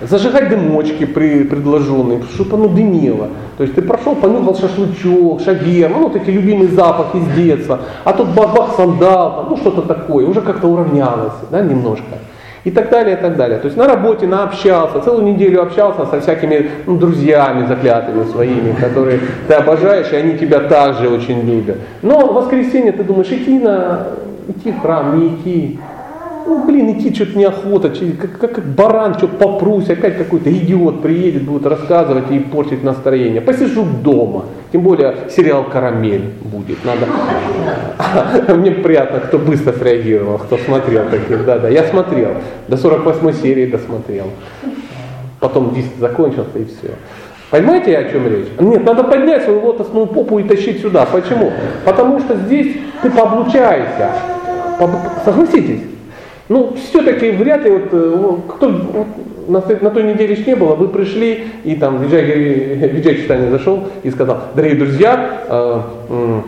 Зажигать 0.00 0.48
дымочки 0.48 1.06
при, 1.06 1.44
предложенные, 1.44 2.22
чтобы 2.34 2.56
оно 2.56 2.68
дымело. 2.68 3.28
То 3.56 3.62
есть 3.62 3.74
ты 3.74 3.82
прошел, 3.82 4.14
понюхал 4.14 4.56
шашлычок, 4.56 5.40
шагер, 5.40 5.90
ну 5.90 6.04
вот 6.04 6.16
эти 6.16 6.30
любимые 6.30 6.68
запахи 6.68 7.18
с 7.18 7.34
детства, 7.36 7.80
а 8.04 8.12
тут 8.12 8.28
бах-бах 8.28 8.76
сандал, 8.76 9.46
ну 9.48 9.56
что-то 9.56 9.82
такое, 9.82 10.26
уже 10.26 10.40
как-то 10.42 10.66
уравнялось, 10.68 11.34
да, 11.50 11.62
немножко. 11.62 12.18
И 12.64 12.70
так 12.72 12.90
далее, 12.90 13.16
и 13.16 13.20
так 13.20 13.36
далее. 13.36 13.60
То 13.60 13.66
есть 13.66 13.76
на 13.76 13.86
работе 13.86 14.26
наобщался, 14.26 15.00
целую 15.00 15.22
неделю 15.22 15.62
общался 15.62 16.04
со 16.06 16.20
всякими 16.20 16.68
ну, 16.84 16.96
друзьями 16.96 17.64
заклятыми 17.66 18.24
своими, 18.24 18.72
которые 18.72 19.20
ты 19.46 19.54
обожаешь, 19.54 20.12
и 20.12 20.16
они 20.16 20.36
тебя 20.36 20.58
также 20.60 21.08
очень 21.08 21.42
любят. 21.42 21.76
Но 22.02 22.26
в 22.26 22.34
воскресенье 22.34 22.90
ты 22.90 23.04
думаешь, 23.04 23.30
идти, 23.30 23.60
на, 23.60 24.08
идти 24.48 24.72
в 24.72 24.80
храм, 24.80 25.16
не 25.16 25.28
идти, 25.28 25.78
ну, 26.46 26.64
блин, 26.64 26.96
идти 26.96 27.12
что-то 27.12 27.36
неохота, 27.36 27.92
как, 28.20 28.38
как, 28.38 28.64
баран, 28.64 29.14
что 29.14 29.26
попрусь, 29.26 29.90
опять 29.90 30.16
какой-то 30.16 30.50
идиот 30.50 31.02
приедет, 31.02 31.42
будет 31.42 31.66
рассказывать 31.66 32.30
и 32.30 32.38
портить 32.38 32.84
настроение. 32.84 33.40
Посижу 33.40 33.84
дома. 33.84 34.44
Тем 34.72 34.82
более 34.82 35.16
сериал 35.28 35.64
«Карамель» 35.64 36.30
будет. 36.42 36.78
Надо... 36.84 37.06
Мне 38.54 38.70
приятно, 38.70 39.20
кто 39.20 39.38
быстро 39.38 39.72
среагировал, 39.72 40.38
кто 40.38 40.56
смотрел 40.58 41.08
таких. 41.10 41.44
Да-да, 41.44 41.68
я 41.68 41.84
смотрел. 41.84 42.30
До 42.68 42.76
48 42.76 43.32
серии 43.32 43.66
досмотрел. 43.66 44.26
Потом 45.40 45.74
диск 45.74 45.90
закончился 45.98 46.58
и 46.58 46.64
все. 46.64 46.94
Понимаете, 47.50 47.96
о 47.96 48.10
чем 48.10 48.26
речь? 48.26 48.48
Нет, 48.58 48.84
надо 48.84 49.04
поднять 49.04 49.44
свою 49.44 49.66
лотосную 49.66 50.06
попу 50.06 50.38
и 50.38 50.44
тащить 50.44 50.80
сюда. 50.80 51.06
Почему? 51.06 51.52
Потому 51.84 52.20
что 52.20 52.36
здесь 52.36 52.76
ты 53.02 53.10
пооблучаешься. 53.10 54.10
Согласитесь? 55.24 55.95
Ну, 56.48 56.74
все-таки 56.76 57.30
вряд 57.30 57.64
ли, 57.64 57.70
вот, 57.70 57.88
э, 57.90 58.36
кто 58.48 58.68
вот, 58.68 59.06
на, 59.48 59.60
на 59.80 59.90
той 59.90 60.02
неделе 60.04 60.36
не 60.46 60.54
было, 60.54 60.74
вы 60.76 60.88
пришли, 60.88 61.48
и 61.64 61.74
там 61.74 62.00
Виджай, 62.00 62.24
Виджай 62.92 63.16
Читание 63.16 63.50
зашел 63.50 63.88
и 64.04 64.10
сказал, 64.10 64.38
дорогие 64.54 64.78
друзья, 64.78 65.42
э, 65.48 65.80
э, 66.08 66.40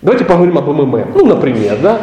давайте 0.00 0.24
поговорим 0.24 0.56
об 0.56 0.66
МММ. 0.66 1.12
Ну, 1.14 1.26
например, 1.26 1.76
да. 1.82 2.00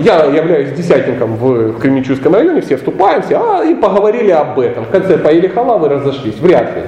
Я 0.00 0.24
являюсь 0.24 0.72
десятником 0.72 1.36
в 1.36 1.78
Кременчугском 1.78 2.34
районе, 2.34 2.62
все 2.62 2.78
вступаем, 2.78 3.22
все, 3.22 3.36
а, 3.36 3.62
и 3.62 3.74
поговорили 3.74 4.30
об 4.30 4.58
этом. 4.58 4.84
В 4.84 4.88
конце 4.88 5.18
поели 5.18 5.48
халавы, 5.48 5.88
разошлись. 5.90 6.38
Вряд 6.38 6.74
ли. 6.74 6.82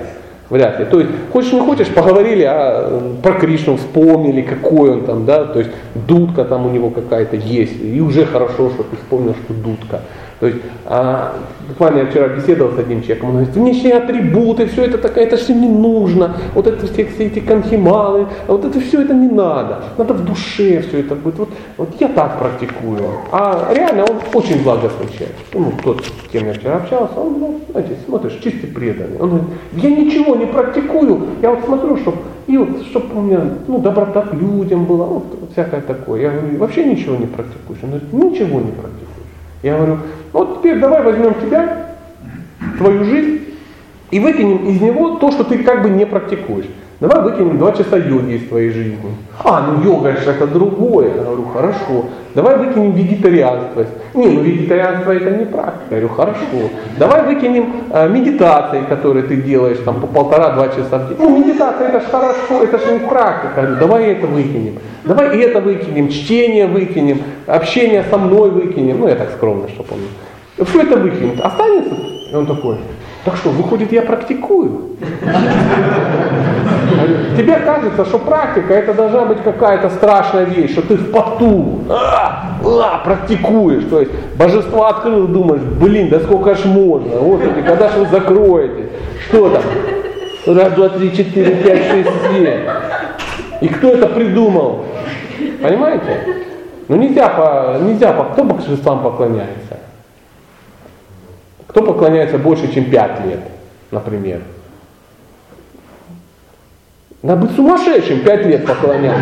Вряд 0.49 0.78
ли. 0.78 0.84
То 0.84 1.01
есть, 1.01 1.11
хочешь 1.32 1.53
не 1.53 1.61
хочешь, 1.61 1.88
поговорили 1.88 2.44
а, 2.44 3.16
про 3.22 3.32
Кришну, 3.32 3.76
вспомнили, 3.76 4.42
какой 4.42 4.90
он 4.90 5.05
там, 5.05 5.26
да, 5.26 5.44
то 5.44 5.59
есть 5.59 5.72
дудка 5.94 6.44
там 6.44 6.66
у 6.66 6.70
него 6.70 6.90
какая-то 6.90 7.34
есть, 7.36 7.82
и 7.82 8.01
уже 8.01 8.26
хорошо, 8.26 8.70
что 8.70 8.84
ты 8.84 8.97
вспомнил, 8.97 9.34
что 9.44 9.55
дудка. 9.55 10.03
То 10.41 10.47
есть, 10.47 10.59
а, 10.84 11.34
буквально 11.68 12.01
я 12.01 12.07
вчера 12.07 12.28
беседовал 12.28 12.72
с 12.74 12.78
одним 12.78 13.01
человеком, 13.03 13.30
он 13.30 13.37
говорит, 13.37 13.55
внешние 13.55 13.95
атрибуты, 13.95 14.66
все 14.66 14.84
это 14.84 14.99
такое, 14.99 15.24
это 15.24 15.37
все 15.37 15.55
не 15.55 15.68
нужно, 15.68 16.37
вот 16.55 16.66
это 16.66 16.87
все, 16.87 17.07
все 17.07 17.26
эти 17.26 17.39
конхималы, 17.39 18.26
вот 18.47 18.64
это 18.64 18.78
все 18.80 19.01
это 19.01 19.14
не 19.14 19.28
надо, 19.28 19.84
надо 19.97 20.12
в 20.12 20.24
душе 20.24 20.82
все 20.82 21.01
это 21.01 21.14
будет. 21.14 21.39
Вот, 21.39 21.49
вот 21.78 21.89
я 22.01 22.09
так 22.09 22.39
практикую. 22.39 23.01
А 23.32 23.72
реально 23.74 24.05
он 24.05 24.18
очень 24.34 24.62
благостный 24.62 25.07
человек. 25.07 25.37
Ну, 25.55 25.72
тот, 25.82 26.05
с 26.05 26.30
кем 26.30 26.47
я 26.47 26.53
вчера 26.53 26.76
общался, 26.76 27.18
он, 27.18 27.41
ну, 27.41 27.61
знаете, 27.70 27.97
смотришь, 28.07 28.39
чистый 28.43 28.66
преданный. 28.66 29.18
Он 29.18 29.30
говорит, 29.30 29.49
я 29.72 29.91
ничего 29.91 30.37
не 30.37 30.47
практикую, 30.47 31.28
я 31.41 31.51
вот 31.51 31.64
смотрю, 31.64 31.97
чтобы 31.97 32.18
и 32.47 32.57
вот, 32.59 32.82
чтобы 32.91 33.18
у 33.18 33.22
меня 33.22 33.41
ну, 33.66 33.78
доброта 33.78 34.22
к 34.22 34.34
людям 34.34 34.84
была, 34.84 35.07
вот, 35.07 35.24
всякое 35.53 35.80
такое. 35.80 36.20
Я 36.20 36.30
говорю, 36.30 36.59
вообще 36.59 36.84
ничего 36.84 37.16
не 37.16 37.26
практикуешь? 37.26 37.80
Он 37.82 37.91
говорит, 37.91 38.12
ничего 38.12 38.61
не 38.61 38.70
практикуешь. 38.70 39.07
Я 39.62 39.76
говорю, 39.76 39.99
вот 40.37 40.59
теперь 40.59 40.78
давай 40.78 41.03
возьмем 41.03 41.34
тебя, 41.34 41.87
твою 42.78 43.05
жизнь, 43.05 43.41
и 44.11 44.20
выкинем 44.20 44.68
из 44.68 44.80
него 44.80 45.16
то, 45.16 45.32
что 45.32 45.45
ты 45.45 45.59
как 45.59 45.82
бы 45.82 45.91
не 45.91 46.07
практикуешь. 46.07 46.66
Давай 46.99 47.22
выкинем 47.22 47.59
два 47.59 47.72
часа 47.72 47.99
йоги 47.99 48.37
из 48.37 48.49
твоей 48.49 48.70
жизни. 48.70 48.97
А, 49.45 49.61
ну 49.61 49.82
йога 49.84 50.12
же 50.12 50.30
это 50.30 50.47
другое. 50.47 51.14
Я 51.14 51.24
говорю, 51.24 51.45
хорошо. 51.53 52.07
Давай 52.34 52.57
выкинем 52.57 52.93
вегетарианство. 52.93 53.84
Не, 54.14 54.28
ну 54.28 54.41
вегетарианство 54.41 55.11
это 55.11 55.30
не 55.30 55.45
практика. 55.45 55.84
Я 55.91 55.97
говорю, 55.99 56.09
хорошо. 56.09 56.70
Давай 56.99 57.22
выкинем 57.26 57.70
э, 57.91 58.09
медитации, 58.09 58.80
которые 58.89 59.24
ты 59.24 59.37
делаешь 59.37 59.78
там 59.84 60.01
по 60.01 60.07
полтора-два 60.07 60.68
часа 60.68 60.99
в 60.99 61.09
день. 61.09 61.18
Ну 61.18 61.39
медитация 61.39 61.89
это 61.89 62.01
же 62.01 62.07
хорошо, 62.07 62.62
это 62.62 62.78
же 62.78 62.93
не 62.95 63.01
практика. 63.01 63.53
Я 63.57 63.62
говорю, 63.62 63.76
давай 63.78 64.05
это 64.12 64.26
выкинем. 64.26 64.78
Давай 65.05 65.37
и 65.37 65.41
это 65.41 65.61
выкинем, 65.61 66.09
чтение 66.09 66.66
выкинем, 66.66 67.20
общение 67.47 68.05
со 68.09 68.16
мной 68.16 68.51
выкинем. 68.51 69.01
Ну 69.01 69.09
я 69.09 69.16
так 69.16 69.32
скромно, 69.32 69.68
что 69.68 69.82
помню. 69.82 70.07
Все 70.64 70.82
это 70.82 70.96
выкинем. 70.96 71.38
Останется? 71.42 71.94
И 72.32 72.34
он 72.34 72.46
такой, 72.46 72.76
так 73.24 73.36
что, 73.36 73.50
выходит, 73.50 73.92
я 73.92 74.02
практикую? 74.02 74.96
Тебе 77.36 77.57
кажется, 77.57 78.04
что 78.04 78.18
практика 78.18 78.72
это 78.72 78.94
должна 78.94 79.26
быть 79.26 79.42
какая-то 79.42 79.90
страшная 79.90 80.44
вещь, 80.44 80.72
что 80.72 80.82
ты 80.82 80.94
в 80.94 81.11
поту 81.12 81.80
а, 81.88 82.59
а, 82.64 82.98
практикуешь. 83.04 83.84
То 83.90 84.00
есть 84.00 84.12
божество 84.38 84.86
открыл, 84.86 85.26
думаешь, 85.26 85.62
блин, 85.62 86.09
да 86.09 86.20
сколько 86.20 86.54
ж 86.54 86.64
можно, 86.64 87.18
вот 87.18 87.42
это, 87.42 87.62
когда 87.62 87.88
же 87.90 88.00
вы 88.00 88.07
закроете? 88.07 88.86
Что 89.28 89.50
там? 89.50 89.62
Раз, 90.57 90.72
два, 90.72 90.88
три, 90.90 91.14
четыре, 91.14 91.57
пять, 91.57 91.90
шесть, 91.90 92.11
семь. 92.30 92.61
И 93.61 93.68
кто 93.68 93.88
это 93.88 94.07
придумал? 94.07 94.84
Понимаете? 95.61 96.44
Ну 96.88 96.96
нельзя 96.96 97.28
по, 97.28 97.78
нельзя 97.82 98.12
по, 98.12 98.24
кто 98.24 98.44
божествам 98.44 99.02
поклоняется? 99.02 99.65
Кто 101.76 101.84
поклоняется 101.84 102.38
больше, 102.38 102.72
чем 102.72 102.86
пять 102.86 103.22
лет, 103.26 103.40
например? 103.90 104.40
Надо 107.20 107.42
быть 107.42 107.54
сумасшедшим, 107.54 108.20
пять 108.20 108.46
лет 108.46 108.64
поклоняться. 108.64 109.20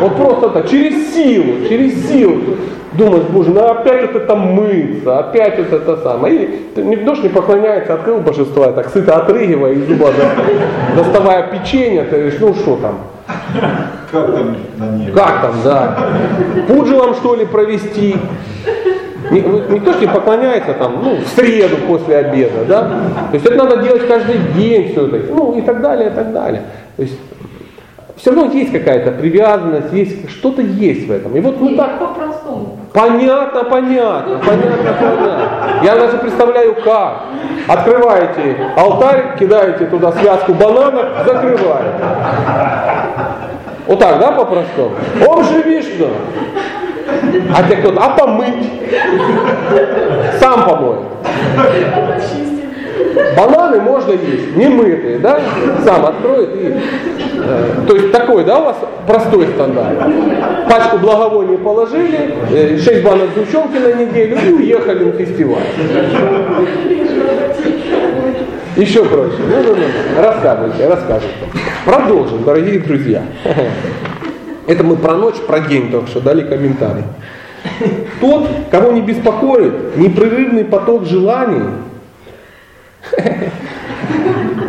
Вот 0.00 0.16
просто 0.16 0.48
так, 0.48 0.68
через 0.68 1.14
силу, 1.14 1.68
через 1.68 2.08
силу. 2.08 2.40
Думаешь, 2.94 3.26
боже, 3.26 3.50
ну 3.50 3.68
опять 3.68 4.02
вот 4.02 4.20
это 4.20 4.34
мыться, 4.34 5.16
опять 5.16 5.56
вот 5.58 5.72
это 5.72 5.96
самое. 5.98 6.34
И 6.34 6.80
никто 6.80 7.14
ж 7.14 7.22
не 7.22 7.28
поклоняется, 7.28 7.94
открыл 7.94 8.18
божество, 8.18 8.72
так 8.72 8.88
сыто 8.88 9.14
отрыгивая 9.18 9.74
из 9.74 9.86
зуба, 9.86 10.10
доставая 10.96 11.52
печенье, 11.52 12.02
ты 12.02 12.16
говоришь, 12.16 12.40
ну 12.40 12.52
что 12.54 12.78
там, 12.78 12.98
Как 14.10 14.26
там 14.34 14.56
на 14.76 14.88
небе? 14.96 15.12
как 15.12 15.40
там, 15.40 15.54
да. 15.62 15.98
Пуджилом 16.66 17.14
что 17.14 17.36
ли 17.36 17.46
провести? 17.46 18.16
Ни- 19.30 19.72
Никто 19.74 19.92
же 19.92 20.00
не 20.00 20.06
поклоняется 20.06 20.74
там, 20.74 21.00
ну, 21.02 21.16
в 21.16 21.26
среду 21.28 21.76
после 21.86 22.18
обеда, 22.18 22.64
да? 22.66 22.80
То 23.30 23.34
есть 23.34 23.46
это 23.46 23.56
надо 23.56 23.76
делать 23.78 24.06
каждый 24.06 24.38
день 24.54 24.92
все-таки, 24.92 25.32
ну 25.32 25.56
и 25.56 25.62
так 25.62 25.80
далее, 25.80 26.08
и 26.10 26.12
так 26.12 26.32
далее. 26.32 26.62
То 26.96 27.02
есть 27.02 27.18
все 28.16 28.30
равно 28.32 28.52
есть 28.52 28.72
какая-то 28.72 29.10
привязанность, 29.12 29.92
есть 29.92 30.30
что-то 30.30 30.62
есть 30.62 31.08
в 31.08 31.12
этом. 31.12 31.36
И 31.36 31.40
вот 31.40 31.60
мы 31.60 31.72
И 31.72 31.76
так 31.76 31.98
по-простому. 31.98 32.78
Понятно, 32.92 33.64
понятно, 33.64 34.38
понятно, 34.38 34.94
понятно. 35.00 35.48
Я 35.82 35.96
даже 35.96 36.18
представляю 36.18 36.76
как. 36.84 37.22
Открываете 37.66 38.56
алтарь, 38.76 39.36
кидаете 39.38 39.86
туда 39.86 40.12
связку 40.12 40.54
бананов, 40.54 41.06
закрываете. 41.26 42.04
Вот 43.86 43.98
так, 43.98 44.18
да, 44.20 44.32
по-простому? 44.32 44.92
Он 45.26 45.44
же 45.44 45.62
Вишну. 45.62 46.08
А 47.54 47.62
тебе 47.62 47.76
кто-то, 47.76 48.00
а 48.00 48.10
помыть? 48.10 48.70
Сам 50.38 50.64
помой. 50.64 50.96
Бананы 53.36 53.80
можно 53.80 54.12
есть, 54.12 54.56
не 54.56 54.68
мытые, 54.68 55.18
да? 55.18 55.40
Сам 55.84 56.06
откроет 56.06 56.54
и... 56.54 56.74
э, 57.36 57.70
то 57.86 57.96
есть 57.96 58.12
такой, 58.12 58.44
да, 58.44 58.60
у 58.60 58.64
вас 58.64 58.76
простой 59.06 59.48
стандарт. 59.48 59.98
Пачку 60.68 60.98
благовоний 60.98 61.58
положили, 61.58 62.34
э, 62.50 62.78
6 62.78 63.02
банок 63.02 63.30
сгущенки 63.34 63.76
на 63.78 63.92
неделю 63.92 64.38
и 64.46 64.52
уехали 64.52 65.04
на 65.04 65.12
фестиваль. 65.12 65.62
Еще 68.76 69.04
проще. 69.04 69.38
Ну, 69.38 69.62
ну, 69.62 69.74
ну, 69.76 70.22
рассказывайте, 70.22 70.88
рассказывайте. 70.88 71.28
Продолжим, 71.84 72.44
дорогие 72.44 72.80
друзья. 72.80 73.22
Это 74.66 74.82
мы 74.82 74.96
про 74.96 75.14
ночь, 75.14 75.36
про 75.46 75.60
день 75.60 75.90
только 75.90 76.08
что 76.08 76.20
дали 76.20 76.42
комментарий. 76.42 77.04
Тот, 78.20 78.48
кого 78.70 78.92
не 78.92 79.00
беспокоит 79.00 79.96
непрерывный 79.96 80.64
поток 80.64 81.06
желаний, 81.06 81.62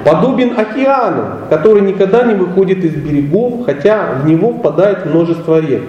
подобен 0.03 0.57
океану, 0.57 1.23
который 1.49 1.81
никогда 1.81 2.23
не 2.23 2.35
выходит 2.35 2.83
из 2.83 2.95
берегов, 2.95 3.65
хотя 3.65 4.19
в 4.21 4.27
него 4.27 4.53
впадает 4.53 5.05
множество 5.05 5.59
рек. 5.59 5.83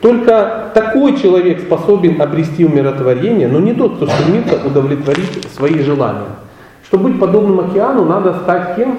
Только 0.00 0.70
такой 0.74 1.16
человек 1.16 1.60
способен 1.60 2.20
обрести 2.20 2.64
умиротворение, 2.64 3.46
но 3.46 3.60
не 3.60 3.72
тот, 3.72 3.96
кто 3.96 4.06
стремится 4.06 4.58
удовлетворить 4.66 5.46
свои 5.54 5.78
желания. 5.80 6.26
Чтобы 6.84 7.10
быть 7.10 7.20
подобным 7.20 7.60
океану, 7.60 8.04
надо 8.04 8.34
стать 8.42 8.76
кем? 8.76 8.98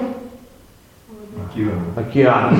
Океан. 1.96 2.56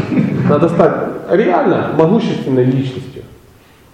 Надо 0.48 0.68
стать 0.68 0.92
реально 1.30 1.92
могущественной 1.96 2.64
личностью. 2.64 3.22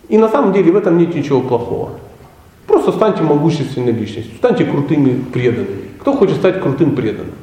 И 0.09 0.19
на 0.19 0.29
самом 0.29 0.53
деле 0.53 0.73
в 0.73 0.77
этом 0.77 0.99
нет 0.99 1.15
ничего 1.15 1.41
плохого. 1.41 1.93
Просто 2.67 2.93
станьте 2.93 3.23
могущественной 3.23 3.93
личностью, 3.93 4.37
станьте 4.37 4.65
крутыми 4.65 5.23
преданными. 5.33 5.91
Кто 6.01 6.15
хочет 6.15 6.37
стать 6.37 6.61
крутым 6.61 6.95
преданным? 6.95 7.35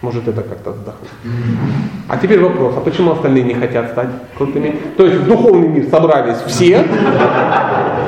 Может 0.00 0.28
это 0.28 0.42
как-то 0.42 0.70
вздохнуть. 0.70 1.10
А 2.08 2.16
теперь 2.18 2.40
вопрос, 2.40 2.74
а 2.76 2.80
почему 2.80 3.12
остальные 3.12 3.42
не 3.42 3.54
хотят 3.54 3.90
стать 3.90 4.08
крутыми? 4.36 4.76
То 4.96 5.04
есть 5.06 5.18
в 5.18 5.26
духовный 5.26 5.68
мир 5.68 5.86
собрались 5.90 6.38
все, 6.46 6.86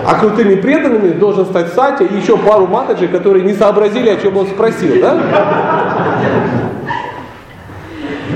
а 0.06 0.14
крутыми 0.20 0.54
преданными 0.54 1.10
должен 1.12 1.46
стать 1.46 1.72
Сатя 1.72 2.04
и 2.04 2.16
еще 2.16 2.36
пару 2.36 2.66
матаджей, 2.66 3.08
которые 3.08 3.44
не 3.44 3.54
сообразили, 3.54 4.08
о 4.08 4.16
чем 4.16 4.36
он 4.36 4.46
спросил, 4.46 5.00
да? 5.00 6.59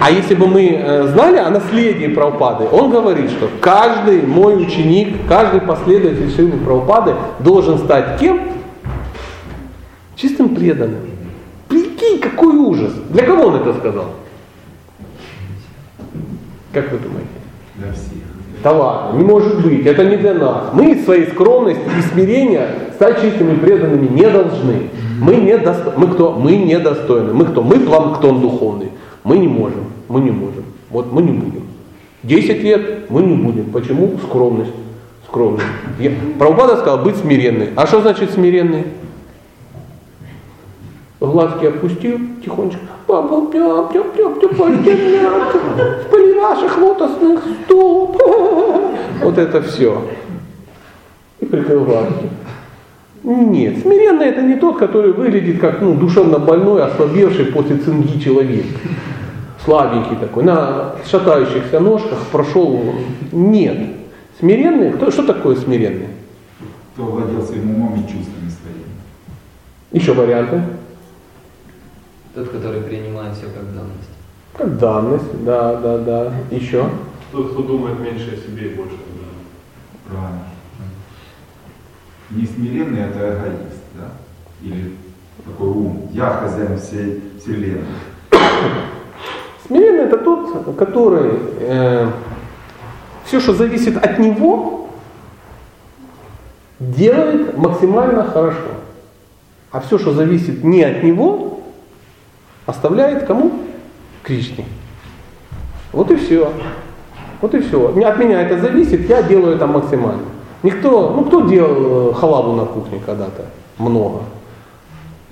А 0.01 0.11
если 0.11 0.35
бы 0.35 0.47
мы 0.47 0.69
э, 0.69 1.09
знали 1.09 1.39
о 1.39 1.51
наследии 1.51 2.07
Прабхупады, 2.09 2.67
он 2.71 2.91
говорит, 2.91 3.31
что 3.31 3.49
каждый 3.61 4.23
мой 4.23 4.63
ученик, 4.63 5.27
каждый 5.29 5.61
последователь 5.61 6.31
Шилы 6.35 6.53
Прабхупады 6.53 7.15
должен 7.39 7.79
стать 7.79 8.19
кем? 8.19 8.41
Чистым 10.17 10.55
преданным. 10.55 11.01
Прикинь, 11.69 12.21
какой 12.21 12.57
ужас. 12.57 12.93
Для 13.11 13.25
кого 13.25 13.47
он 13.47 13.57
это 13.57 13.75
сказал? 13.75 14.07
Как 16.73 16.91
вы 16.91 16.99
думаете? 16.99 17.29
Для 17.77 17.93
всех. 17.93 18.35
Да 18.63 18.73
ладно, 18.73 19.19
не 19.19 19.25
может 19.25 19.63
быть, 19.63 19.85
это 19.85 20.05
не 20.05 20.17
для 20.17 20.33
нас. 20.35 20.71
Мы 20.73 20.93
из 20.93 21.05
своей 21.05 21.27
скромности 21.27 21.83
и 21.99 22.03
смирения 22.03 22.67
стать 22.95 23.21
чистыми 23.21 23.57
преданными 23.57 24.09
не 24.09 24.29
должны. 24.29 24.89
Мы, 25.21 25.37
не 25.37 25.59
досто... 25.59 25.93
мы 25.97 26.09
кто? 26.09 26.33
Мы 26.33 26.57
недостойны. 26.57 27.35
Мы 27.35 27.45
кто? 27.45 27.63
Мы 27.63 27.79
планктон 27.81 28.41
духовный. 28.41 28.89
Мы 29.25 29.39
не 29.39 29.49
можем, 29.49 29.87
мы 30.09 30.21
не 30.21 30.31
можем. 30.31 30.65
Вот 30.91 31.11
мы 31.11 31.23
не 31.23 31.33
будем. 31.33 31.67
Десять 32.23 32.63
лет 32.63 33.11
мы 33.11 33.23
не 33.23 33.35
будем. 33.35 33.71
Почему? 33.71 34.19
Скромность. 34.23 34.73
Скромность. 35.27 35.67
Я... 35.99 36.13
Прабхупада 36.39 36.77
сказал 36.77 36.99
быть 36.99 37.17
смиренной. 37.17 37.71
А 37.75 37.87
что 37.87 38.03
значит 38.03 38.33
смиренный? 38.33 38.85
Глазки 41.21 41.65
опустил 41.65 42.19
тихонечко. 42.45 42.81
Папа, 43.07 43.47
пя, 43.51 43.85
пя, 43.93 44.03
пя, 44.03 44.29
пя, 44.29 44.49
в 44.49 46.11
пыли 46.11 46.39
ваших 46.39 46.79
лотосных 46.79 47.41
стоп. 47.65 48.21
Вот 49.23 49.39
это 49.39 49.63
все. 49.63 50.03
И 51.41 51.47
прикрыл 51.47 51.85
глазки. 51.85 52.29
Нет, 53.23 53.79
смиренный 53.81 54.27
это 54.27 54.43
не 54.43 54.57
тот, 54.57 54.79
который 54.79 55.13
выглядит 55.13 55.59
как 55.59 55.81
ну, 55.81 55.95
душевно 55.95 56.39
больной, 56.39 56.83
ослабевший 56.83 57.47
после 57.47 57.79
цинги 57.79 58.19
человек. 58.19 58.67
Слабенький 59.65 60.17
такой, 60.17 60.45
на 60.45 60.97
шатающихся 61.11 61.81
ножках 61.81 62.19
прошел. 62.31 62.95
Нет. 63.33 63.97
Смиренный, 64.39 64.93
кто, 64.93 65.11
что 65.11 65.27
такое 65.27 65.57
смиренный? 65.57 66.09
кто 66.95 67.07
владел 67.07 67.45
своим 67.45 67.75
умом 67.75 67.95
и 67.95 68.03
чувствами 68.03 68.49
своими. 68.49 68.85
Еще 69.91 70.15
варианты. 70.15 70.63
Тот, 72.35 72.51
который 72.51 72.83
принимает 72.83 73.37
все 73.37 73.47
как 73.47 73.75
данность. 73.75 74.11
Как 74.57 74.79
данность, 74.79 75.45
да, 75.45 75.77
да, 75.81 75.99
да. 75.99 76.33
Еще. 76.53 76.89
Тот, 77.33 77.53
кто 77.53 77.63
думает 77.63 77.99
меньше 77.99 78.35
о 78.35 78.37
себе 78.37 78.71
и 78.71 78.75
больше 78.75 78.95
о 78.95 79.11
других. 79.11 80.09
Правильно. 80.09 80.45
Не 82.31 82.47
смиренный 82.47 83.03
это 83.03 83.19
эгоист, 83.19 83.83
да? 83.95 84.13
Или 84.63 84.95
такой 85.45 85.69
ум. 85.69 86.09
Я 86.13 86.31
хозяин 86.31 86.79
всей 86.79 87.23
вселенной. 87.41 87.85
Смиренный 89.67 90.05
это 90.05 90.19
тот, 90.19 90.77
который 90.77 91.39
э, 91.61 92.11
все, 93.25 93.41
что 93.41 93.55
зависит 93.55 93.97
от 93.97 94.19
него, 94.19 94.89
делает 96.79 97.57
максимально 97.57 98.25
хорошо. 98.25 98.59
А 99.71 99.81
все, 99.81 99.99
что 99.99 100.13
зависит 100.13 100.63
не 100.63 100.83
от 100.83 101.03
него, 101.03 101.61
оставляет 102.67 103.27
кому? 103.27 103.53
Кришне. 104.23 104.67
Вот 105.93 106.11
и 106.11 106.17
все. 106.17 106.53
Вот 107.41 107.55
и 107.55 107.61
все. 107.61 107.89
От 107.89 108.19
меня 108.19 108.43
это 108.43 108.59
зависит, 108.59 109.09
я 109.09 109.23
делаю 109.23 109.57
это 109.57 109.67
максимально. 109.67 110.23
Никто, 110.63 111.11
ну 111.11 111.25
кто 111.25 111.49
делал 111.49 112.11
э, 112.11 112.15
халаву 112.15 112.53
на 112.55 112.65
кухне 112.65 113.01
когда-то? 113.05 113.47
Много. 113.79 114.21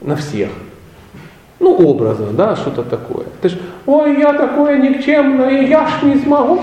На 0.01 0.17
всех. 0.17 0.51
Ну, 1.63 1.77
образно, 1.77 2.27
да, 2.33 2.57
что-то 2.57 2.83
такое. 2.83 3.25
Ты 3.41 3.51
ж, 3.51 3.53
ой, 3.87 4.19
я 4.19 4.33
такое 4.33 4.79
никчемное, 4.79 5.63
я 5.63 5.87
ж 5.87 6.03
не 6.03 6.17
смогу. 6.17 6.59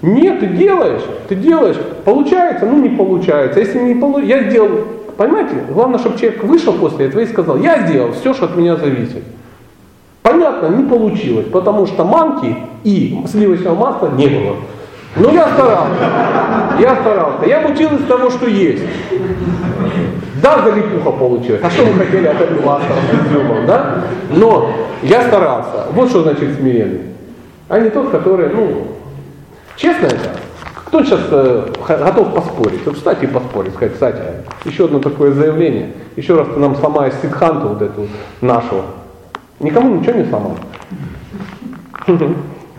Нет, 0.00 0.40
ты 0.40 0.46
делаешь, 0.46 1.02
ты 1.28 1.34
делаешь. 1.34 1.76
Получается, 2.06 2.64
ну 2.64 2.78
не 2.78 2.88
получается. 2.88 3.60
Если 3.60 3.78
не 3.78 3.94
получается, 3.94 4.36
я 4.36 4.50
сделал, 4.50 4.70
понимаете, 5.18 5.50
главное, 5.68 5.98
чтобы 5.98 6.18
человек 6.18 6.42
вышел 6.44 6.72
после 6.72 7.06
этого 7.06 7.20
и 7.20 7.26
сказал, 7.26 7.58
я 7.58 7.86
сделал 7.86 8.12
все, 8.12 8.32
что 8.32 8.46
от 8.46 8.56
меня 8.56 8.76
зависит. 8.76 9.22
Понятно, 10.22 10.68
не 10.68 10.88
получилось, 10.88 11.46
потому 11.52 11.86
что 11.86 12.04
манки 12.04 12.56
и 12.84 13.22
сливочного 13.28 13.74
масла 13.74 14.12
не 14.16 14.28
было. 14.28 14.56
Но 15.16 15.30
я 15.30 15.46
старался. 15.48 16.80
Я 16.80 16.96
старался. 16.96 17.46
Я 17.46 17.66
учил 17.66 17.90
из 17.90 18.06
того, 18.06 18.30
что 18.30 18.46
есть. 18.46 18.82
Да, 20.42 20.60
залипуха 20.62 21.12
получилась. 21.12 21.60
А 21.62 21.70
что 21.70 21.84
вы 21.84 22.04
хотели 22.04 22.26
от 22.26 22.40
этого 22.40 22.80
с 22.80 23.30
изюмом, 23.30 23.64
да? 23.64 24.04
Но 24.30 24.72
я 25.02 25.22
старался. 25.22 25.86
Вот 25.92 26.10
что 26.10 26.22
значит 26.22 26.56
смиренный. 26.56 27.02
А 27.68 27.78
не 27.78 27.90
тот, 27.90 28.10
который, 28.10 28.48
ну, 28.48 28.88
честно 29.76 30.06
это, 30.06 30.30
кто 30.74 31.04
сейчас 31.04 31.20
э, 31.30 31.68
готов 31.88 32.34
поспорить? 32.34 32.84
Вот 32.84 32.96
встать 32.96 33.22
и 33.22 33.26
поспорить, 33.26 33.72
сказать, 33.74 33.94
кстати, 33.94 34.22
еще 34.64 34.86
одно 34.86 34.98
такое 34.98 35.30
заявление. 35.30 35.92
Еще 36.16 36.34
раз 36.36 36.48
нам 36.56 36.74
сломаешь 36.76 37.14
ситханту 37.22 37.68
вот 37.68 37.82
эту 37.82 38.08
нашу. 38.40 38.82
Никому 39.60 39.94
ничего 39.94 40.18
не 40.18 40.24
сломал. 40.24 40.56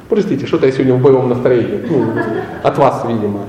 Простите, 0.10 0.46
что-то 0.46 0.66
я 0.66 0.72
сегодня 0.74 0.96
в 0.96 1.02
боевом 1.02 1.30
настроении. 1.30 1.82
Ну, 1.90 2.08
от 2.62 2.78
вас, 2.78 3.04
видимо. 3.08 3.40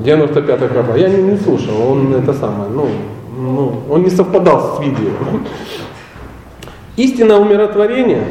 95-й 0.00 0.28
квартал. 0.28 0.56
95-й 0.56 0.68
квартал. 0.68 0.96
Я 0.96 1.08
не, 1.08 1.22
не 1.22 1.36
слушал, 1.38 1.90
он 1.90 2.14
это 2.14 2.32
самое, 2.32 2.70
ну, 2.70 2.88
ну, 3.36 3.80
он 3.88 4.02
не 4.02 4.10
совпадал 4.10 4.76
с 4.76 4.80
видео. 4.80 5.10
Истинное 6.96 7.36
умиротворение 7.36 8.24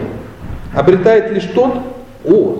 обретает 0.74 1.32
лишь 1.32 1.46
тот, 1.46 1.74
о, 2.26 2.58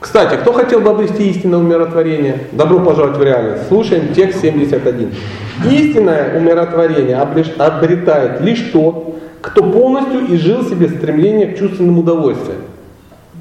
кстати, 0.00 0.36
кто 0.36 0.52
хотел 0.52 0.80
бы 0.80 0.90
обрести 0.90 1.30
истинное 1.30 1.58
умиротворение? 1.58 2.40
Добро 2.52 2.80
пожаловать 2.80 3.16
в 3.16 3.22
реальность. 3.22 3.68
Слушаем 3.68 4.14
текст 4.14 4.40
71. 4.40 5.12
Истинное 5.70 6.38
умиротворение 6.38 7.16
обретает 7.16 8.40
лишь 8.40 8.60
тот, 8.72 9.16
кто 9.40 9.62
полностью 9.62 10.34
изжил 10.34 10.64
себе 10.64 10.88
стремление 10.88 11.48
к 11.48 11.58
чувственным 11.58 11.98
удовольствиям. 11.98 12.60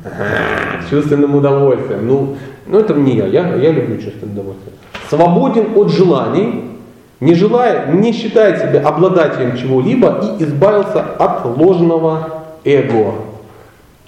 Ага, 0.04 0.84
чувственным 0.90 1.36
удовольствием. 1.36 2.08
Ну, 2.08 2.38
ну 2.68 2.80
это 2.80 2.94
не 2.94 3.16
я, 3.16 3.26
я, 3.26 3.56
я 3.56 3.72
люблю 3.72 3.98
чувственное 3.98 4.34
удовольствие. 4.34 4.74
Свободен 5.10 5.78
от 5.78 5.92
желаний, 5.92 6.72
не 7.20 7.34
желая, 7.36 7.92
не 7.92 8.12
считает 8.12 8.60
себя 8.60 8.88
обладателем 8.88 9.58
чего-либо 9.58 10.38
и 10.40 10.44
избавился 10.44 11.02
от 11.02 11.46
ложного 11.46 12.44
эго. 12.64 13.14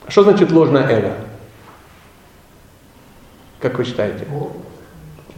Что 0.08 0.24
значит 0.24 0.52
ложное 0.52 0.88
эго? 0.88 1.12
Как 3.60 3.78
вы 3.78 3.86
считаете? 3.86 4.26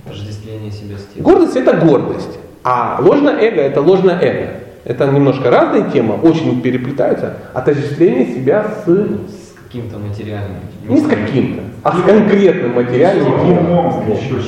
Отождествление 0.06 0.72
себя 0.72 0.98
с 0.98 1.14
тем. 1.14 1.24
Гордость 1.24 1.56
это 1.56 1.74
гордость, 1.78 2.40
а 2.64 3.00
ложное 3.02 3.38
эго 3.40 3.62
это 3.62 3.82
ложное 3.82 4.20
эго. 4.20 4.60
Это 4.86 5.08
немножко 5.08 5.50
разные 5.52 5.92
темы, 5.92 6.16
очень 6.16 6.62
переплетаются. 6.62 7.36
Отождествление 7.54 8.34
себя 8.34 8.66
с 8.86 8.88
С 8.88 9.49
каким-то 9.70 10.00
материальным. 10.00 10.62
не 10.88 11.00
с 11.00 11.06
каким-то, 11.06 11.62
а 11.84 11.96
с 11.96 12.02
конкретным 12.02 12.74
материальным 12.74 13.26
телом. 13.26 13.72
Умом, 13.72 14.12
еще 14.12 14.42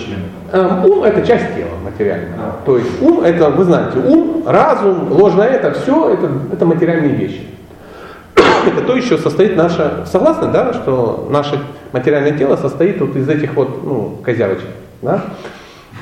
Ум 0.51 1.03
это 1.03 1.26
часть 1.26 1.55
тела 1.55 1.78
материального. 1.84 2.36
Да. 2.38 2.55
То 2.65 2.78
есть 2.80 3.01
ум 3.01 3.22
это, 3.22 3.51
вы 3.51 3.63
знаете, 3.63 3.99
ум, 3.99 4.43
разум, 4.47 5.11
ложное 5.11 5.49
это, 5.49 5.74
все 5.80 6.13
это, 6.13 6.28
это 6.51 6.65
материальные 6.65 7.15
вещи. 7.15 7.47
Это 8.65 8.82
то 8.86 8.95
еще 8.95 9.17
состоит 9.17 9.55
наше, 9.55 10.05
согласны, 10.05 10.51
да, 10.51 10.74
что 10.74 11.28
наше 11.32 11.61
материальное 11.93 12.38
тело 12.38 12.55
состоит 12.55 12.99
вот 12.99 13.15
из 13.15 13.28
этих 13.30 13.53
вот, 13.55 13.84
ну, 13.84 14.17
козявочек, 14.24 14.67
да? 15.01 15.24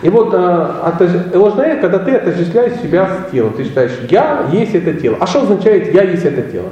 И 0.01 0.09
вот 0.09 0.33
э, 0.33 1.31
ложное, 1.33 1.79
когда 1.81 1.99
ты 1.99 2.15
отождествляешь 2.15 2.79
себя 2.81 3.07
с 3.07 3.31
телом, 3.31 3.53
ты 3.53 3.65
считаешь, 3.65 3.91
я 4.09 4.45
есть 4.51 4.75
это 4.75 4.93
тело. 4.93 5.17
А 5.19 5.27
что 5.27 5.41
означает 5.41 5.93
я 5.93 6.03
есть 6.03 6.23
это 6.25 6.41
тело? 6.43 6.69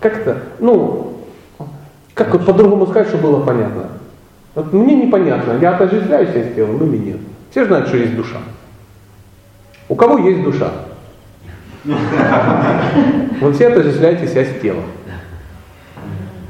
Как 0.00 0.18
это, 0.18 0.36
ну, 0.60 1.09
как 2.24 2.34
вот 2.34 2.44
по-другому 2.44 2.86
сказать, 2.86 3.08
чтобы 3.08 3.28
было 3.28 3.40
понятно? 3.40 3.84
Вот 4.54 4.72
мне 4.74 4.94
непонятно, 4.94 5.58
я 5.58 5.70
отождествляю 5.70 6.26
себя 6.26 6.44
с 6.44 6.54
телом 6.54 6.76
или 6.82 6.98
нет. 6.98 7.16
Все 7.50 7.64
знают, 7.64 7.88
что 7.88 7.96
есть 7.96 8.14
душа. 8.14 8.36
У 9.88 9.94
кого 9.94 10.18
есть 10.18 10.42
душа? 10.42 10.70
Вот 13.40 13.54
все 13.54 13.68
отождествляете 13.68 14.28
себя 14.28 14.44
с 14.44 14.60
телом. 14.60 14.84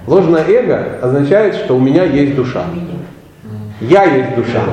Ложное 0.09 0.45
эго 0.45 0.99
означает, 1.01 1.55
что 1.55 1.77
у 1.77 1.81
меня 1.81 2.03
есть 2.03 2.35
душа. 2.35 2.65
Я 3.81 4.05
есть 4.05 4.35
душа. 4.35 4.65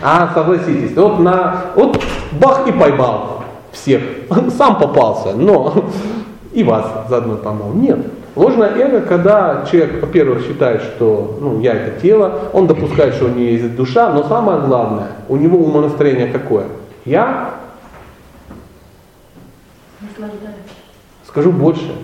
А, 0.00 0.30
согласитесь, 0.32 0.94
вот 0.94 1.18
на, 1.18 1.64
вот 1.74 2.00
бах 2.32 2.68
и 2.68 2.72
поймал 2.72 3.42
всех. 3.72 4.00
Сам 4.56 4.78
попался, 4.78 5.34
но 5.34 5.90
и 6.52 6.62
вас 6.62 6.86
заодно 7.08 7.34
поймал. 7.34 7.72
Нет. 7.72 7.98
Ложное 8.36 8.68
эго, 8.76 9.00
когда 9.00 9.64
человек, 9.70 10.02
во-первых, 10.02 10.46
считает, 10.46 10.82
что 10.82 11.38
ну, 11.40 11.60
я 11.60 11.72
это 11.72 11.98
тело, 12.02 12.50
он 12.52 12.66
допускает, 12.66 13.14
что 13.14 13.24
у 13.24 13.28
него 13.28 13.40
есть 13.40 13.74
душа, 13.74 14.12
но 14.12 14.24
самое 14.24 14.60
главное, 14.60 15.08
у 15.30 15.36
него 15.36 15.58
умонастроение 15.58 16.26
какое? 16.26 16.66
Я, 17.06 17.54
скажу 21.26 21.50
больше, 21.50 21.96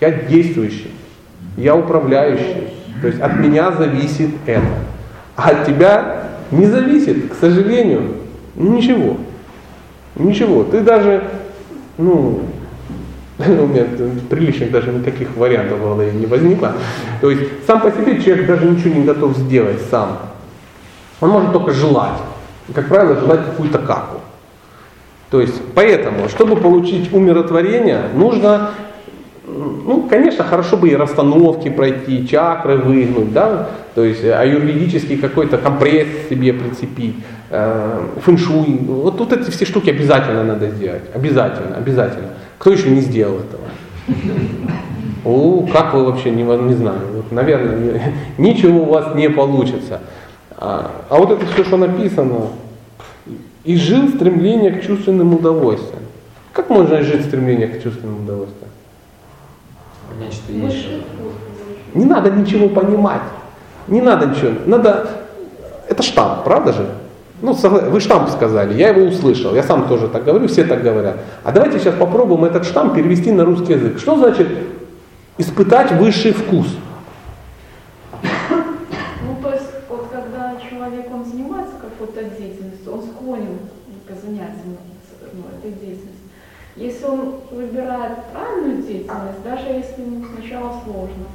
я 0.00 0.10
действующий, 0.10 0.92
я 1.56 1.74
управляющий. 1.74 2.68
То 3.00 3.06
есть 3.06 3.20
от 3.20 3.38
меня 3.38 3.72
зависит 3.72 4.30
это. 4.44 4.66
А 5.36 5.50
от 5.50 5.66
тебя 5.66 6.28
не 6.50 6.66
зависит, 6.66 7.32
к 7.32 7.34
сожалению, 7.34 8.16
ничего. 8.54 9.16
Ничего. 10.16 10.64
Ты 10.64 10.80
даже, 10.80 11.24
ну, 11.96 12.40
у 13.62 13.66
меня 13.66 13.84
приличных 14.28 14.70
даже 14.70 14.92
никаких 14.92 15.36
вариантов 15.36 15.78
в 15.78 15.82
голове 15.82 16.12
не 16.12 16.26
возникло. 16.26 16.74
То 17.20 17.30
есть 17.30 17.66
сам 17.66 17.80
по 17.80 17.90
себе 17.90 18.20
человек 18.22 18.46
даже 18.46 18.66
ничего 18.66 18.94
не 18.94 19.04
готов 19.04 19.36
сделать 19.36 19.80
сам. 19.90 20.18
Он 21.20 21.30
может 21.30 21.52
только 21.52 21.72
желать. 21.72 22.18
Как 22.74 22.88
правило, 22.88 23.18
желать 23.18 23.44
какую-то 23.44 23.78
каку. 23.78 24.18
То 25.30 25.40
есть, 25.40 25.60
поэтому, 25.74 26.28
чтобы 26.28 26.56
получить 26.56 27.12
умиротворение, 27.12 28.02
нужно, 28.14 28.72
ну, 29.46 30.06
конечно, 30.08 30.44
хорошо 30.44 30.76
бы 30.76 30.90
и 30.90 30.94
расстановки 30.94 31.70
пройти, 31.70 32.28
чакры 32.28 32.76
выгнуть, 32.76 33.32
да, 33.32 33.70
то 33.94 34.04
есть 34.04 34.22
аюрведический 34.22 35.16
какой-то 35.16 35.56
компресс 35.56 36.06
себе 36.28 36.52
прицепить, 36.52 37.16
э, 37.48 38.00
фэншуй. 38.20 38.78
Вот 38.86 39.16
тут 39.16 39.32
эти 39.32 39.50
все 39.50 39.64
штуки 39.64 39.88
обязательно 39.88 40.44
надо 40.44 40.68
сделать. 40.68 41.02
Обязательно, 41.14 41.76
обязательно. 41.76 42.28
Кто 42.62 42.70
еще 42.70 42.90
не 42.90 43.00
сделал 43.00 43.40
этого? 43.40 43.64
О, 45.24 45.66
как 45.72 45.94
вы 45.94 46.04
вообще, 46.04 46.30
не, 46.30 46.44
не 46.44 46.74
знаю. 46.74 47.00
Вот, 47.12 47.32
наверное, 47.32 47.76
не- 48.38 48.50
ничего 48.50 48.82
у 48.82 48.84
вас 48.84 49.16
не 49.16 49.28
получится. 49.28 50.00
А, 50.56 50.92
а 51.08 51.16
вот 51.16 51.32
это 51.32 51.44
все, 51.44 51.64
что 51.64 51.76
написано, 51.76 52.50
и 53.64 53.76
жил 53.76 54.10
стремление 54.10 54.70
к 54.70 54.86
чувственным 54.86 55.34
удовольствиям. 55.34 56.04
Как 56.52 56.70
можно 56.70 57.02
жить 57.02 57.24
стремление 57.24 57.66
к 57.66 57.82
чувственным 57.82 58.22
удовольствиям? 58.22 58.70
Что 60.30 60.52
есть. 60.52 60.86
Не 61.94 62.04
надо 62.04 62.30
ничего 62.30 62.68
понимать. 62.68 63.22
Не 63.88 64.00
надо 64.00 64.26
ничего. 64.26 64.52
Надо... 64.66 65.10
Это 65.88 66.04
штамп, 66.04 66.44
правда 66.44 66.72
же? 66.72 66.86
Ну, 67.42 67.54
вы 67.54 67.98
штамп 67.98 68.30
сказали, 68.30 68.74
я 68.74 68.90
его 68.90 69.02
услышал, 69.02 69.52
я 69.52 69.64
сам 69.64 69.88
тоже 69.88 70.06
так 70.06 70.24
говорю, 70.24 70.46
все 70.46 70.62
так 70.62 70.80
говорят. 70.80 71.16
А 71.42 71.50
давайте 71.50 71.80
сейчас 71.80 71.96
попробуем 71.96 72.44
этот 72.44 72.64
штамп 72.64 72.94
перевести 72.94 73.32
на 73.32 73.44
русский 73.44 73.72
язык. 73.72 73.98
Что 73.98 74.16
значит 74.16 74.46
испытать 75.38 75.90
высший 75.90 76.32
вкус? 76.32 76.68
Ну, 78.22 79.36
то 79.42 79.50
есть, 79.50 79.66
вот 79.88 80.06
когда 80.12 80.54
человек, 80.70 81.06
он 81.12 81.24
занимается 81.24 81.74
какой-то 81.80 82.22
деятельностью, 82.38 82.92
он 82.92 83.02
склонен 83.02 83.58
к 84.06 84.24
занятиям 84.24 84.76
ну, 85.32 85.42
этой 85.58 85.72
деятельностью. 85.72 86.12
Если 86.76 87.04
он 87.04 87.34
выбирает 87.50 88.18
правильную 88.32 88.82
деятельность, 88.82 89.42
даже 89.44 89.66
если 89.66 90.02
ему 90.02 90.24
сначала 90.32 90.80
сложно, 90.84 91.26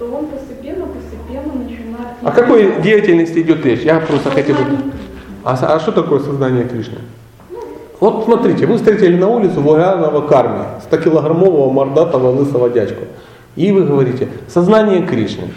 то 0.00 0.06
он 0.06 0.26
постепенно, 0.26 0.86
постепенно 0.86 1.52
начинает... 1.54 2.16
О 2.20 2.32
какой 2.32 2.82
деятельности 2.82 3.38
идет 3.38 3.64
речь? 3.64 3.82
Я 3.82 4.00
просто 4.00 4.30
хотел 4.30 4.56
бы... 4.56 4.92
А, 5.46 5.52
а 5.52 5.78
что 5.78 5.92
такое 5.92 6.18
сознание 6.18 6.64
Кришны? 6.64 6.98
Вот 8.00 8.24
смотрите, 8.24 8.66
вы 8.66 8.78
встретили 8.78 9.16
на 9.16 9.28
улице 9.28 9.60
вульгарного 9.60 10.26
карми, 10.26 10.64
100-килограммового 10.90 11.70
мордатого 11.70 12.30
лысого 12.32 12.68
дядьку. 12.68 13.04
И 13.54 13.70
вы 13.70 13.84
говорите, 13.84 14.28
сознание 14.48 15.06
Кришны. 15.06 15.52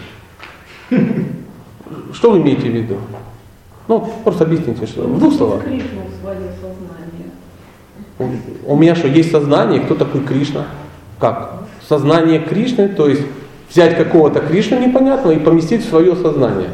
Что 2.12 2.30
вы 2.30 2.38
имеете 2.38 2.68
в 2.68 2.72
виду? 2.72 2.98
Ну, 3.88 4.08
просто 4.22 4.44
объясните, 4.44 4.86
что 4.86 5.02
в 5.02 5.18
двух 5.18 5.34
словах. 5.34 5.64
Кришну 5.64 6.02
в 6.02 6.22
свое 6.22 6.38
сознание. 6.60 8.46
У 8.66 8.76
меня 8.76 8.94
что, 8.94 9.08
есть 9.08 9.32
сознание, 9.32 9.80
кто 9.80 9.96
такой 9.96 10.20
Кришна? 10.20 10.66
Как? 11.18 11.64
Сознание 11.88 12.38
Кришны, 12.38 12.88
то 12.88 13.08
есть 13.08 13.22
взять 13.68 13.96
какого-то 13.96 14.38
Кришну 14.38 14.78
непонятного 14.78 15.32
и 15.34 15.40
поместить 15.40 15.84
в 15.84 15.88
свое 15.88 16.14
сознание. 16.14 16.70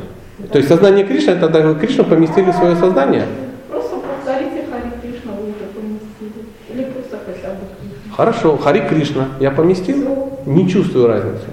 То 0.52 0.58
есть 0.58 0.68
сознание 0.68 1.04
Кришны, 1.04 1.30
это 1.32 1.48
тогда 1.48 1.74
Кришну 1.74 2.04
поместили 2.04 2.50
в 2.50 2.54
свое 2.54 2.76
сознание? 2.76 3.24
Просто 3.70 3.96
повторите 3.96 4.64
Хари 4.70 4.90
Кришна, 5.02 5.32
вы 5.32 5.48
уже 5.48 5.66
поместили. 5.74 6.46
Или 6.72 6.84
просто 6.84 7.18
хотя 7.26 7.54
бы 7.54 7.66
Кришна. 7.80 8.16
Хорошо, 8.16 8.56
Хари 8.56 8.80
Кришна. 8.88 9.28
Я 9.40 9.50
поместил? 9.50 9.96
Всё. 9.96 10.28
Не 10.46 10.68
чувствую 10.68 11.08
разницы. 11.08 11.46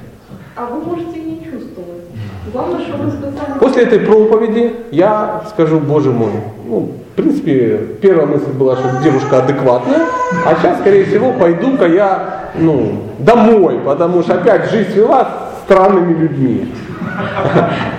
А 0.55 0.65
вы 0.65 0.81
можете 0.81 1.19
не 1.19 1.37
чувствовать. 1.43 2.03
Главное, 2.51 2.81
что 2.81 2.97
вы 2.97 3.11
сказали. 3.11 3.59
После 3.59 3.83
этой 3.83 3.99
проповеди 3.99 4.75
я 4.91 5.43
скажу, 5.49 5.79
боже 5.79 6.11
мой, 6.11 6.31
ну, 6.67 6.91
в 7.11 7.15
принципе, 7.15 7.77
первая 8.01 8.27
мысль 8.27 8.51
была, 8.51 8.75
что 8.75 9.01
девушка 9.03 9.39
адекватная, 9.43 10.01
а 10.45 10.55
сейчас, 10.55 10.79
скорее 10.79 11.05
всего, 11.05 11.31
пойду-ка 11.33 11.87
я, 11.87 12.51
ну, 12.55 13.03
домой, 13.19 13.79
потому 13.83 14.21
что 14.21 14.35
опять 14.35 14.69
жизнь 14.69 14.91
свела 14.91 15.23
с 15.59 15.63
странными 15.65 16.13
людьми. 16.19 16.67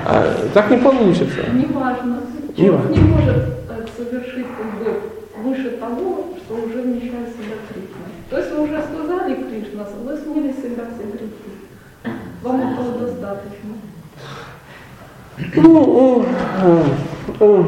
А 0.07 0.25
Так 0.53 0.71
не 0.71 0.77
получится. 0.79 1.41
Не 1.53 1.63
Человек 1.63 1.75
важно. 1.75 2.19
не 2.57 3.01
может 3.01 3.37
э, 3.37 3.87
совершить 3.97 4.47
как 4.57 4.79
бы 4.79 5.01
выше 5.43 5.71
того, 5.73 6.25
что 6.39 6.55
уже 6.55 6.83
вмещает 6.83 7.29
в 7.29 7.33
себя 7.33 7.57
Кришна. 7.69 8.05
То 8.31 8.39
есть 8.39 8.51
вы 8.53 8.63
уже 8.65 8.83
сказали 8.83 9.35
Кришна, 9.35 9.85
вы 10.05 10.17
смыли 10.17 10.53
себя 10.53 10.85
все 10.95 11.07
грехи. 11.11 12.17
Вам 12.43 12.61
этого 12.73 13.07
достаточно. 13.07 13.71
Ну, 15.57 16.23
э, 16.23 16.27
э, 16.63 16.83
э, 17.41 17.65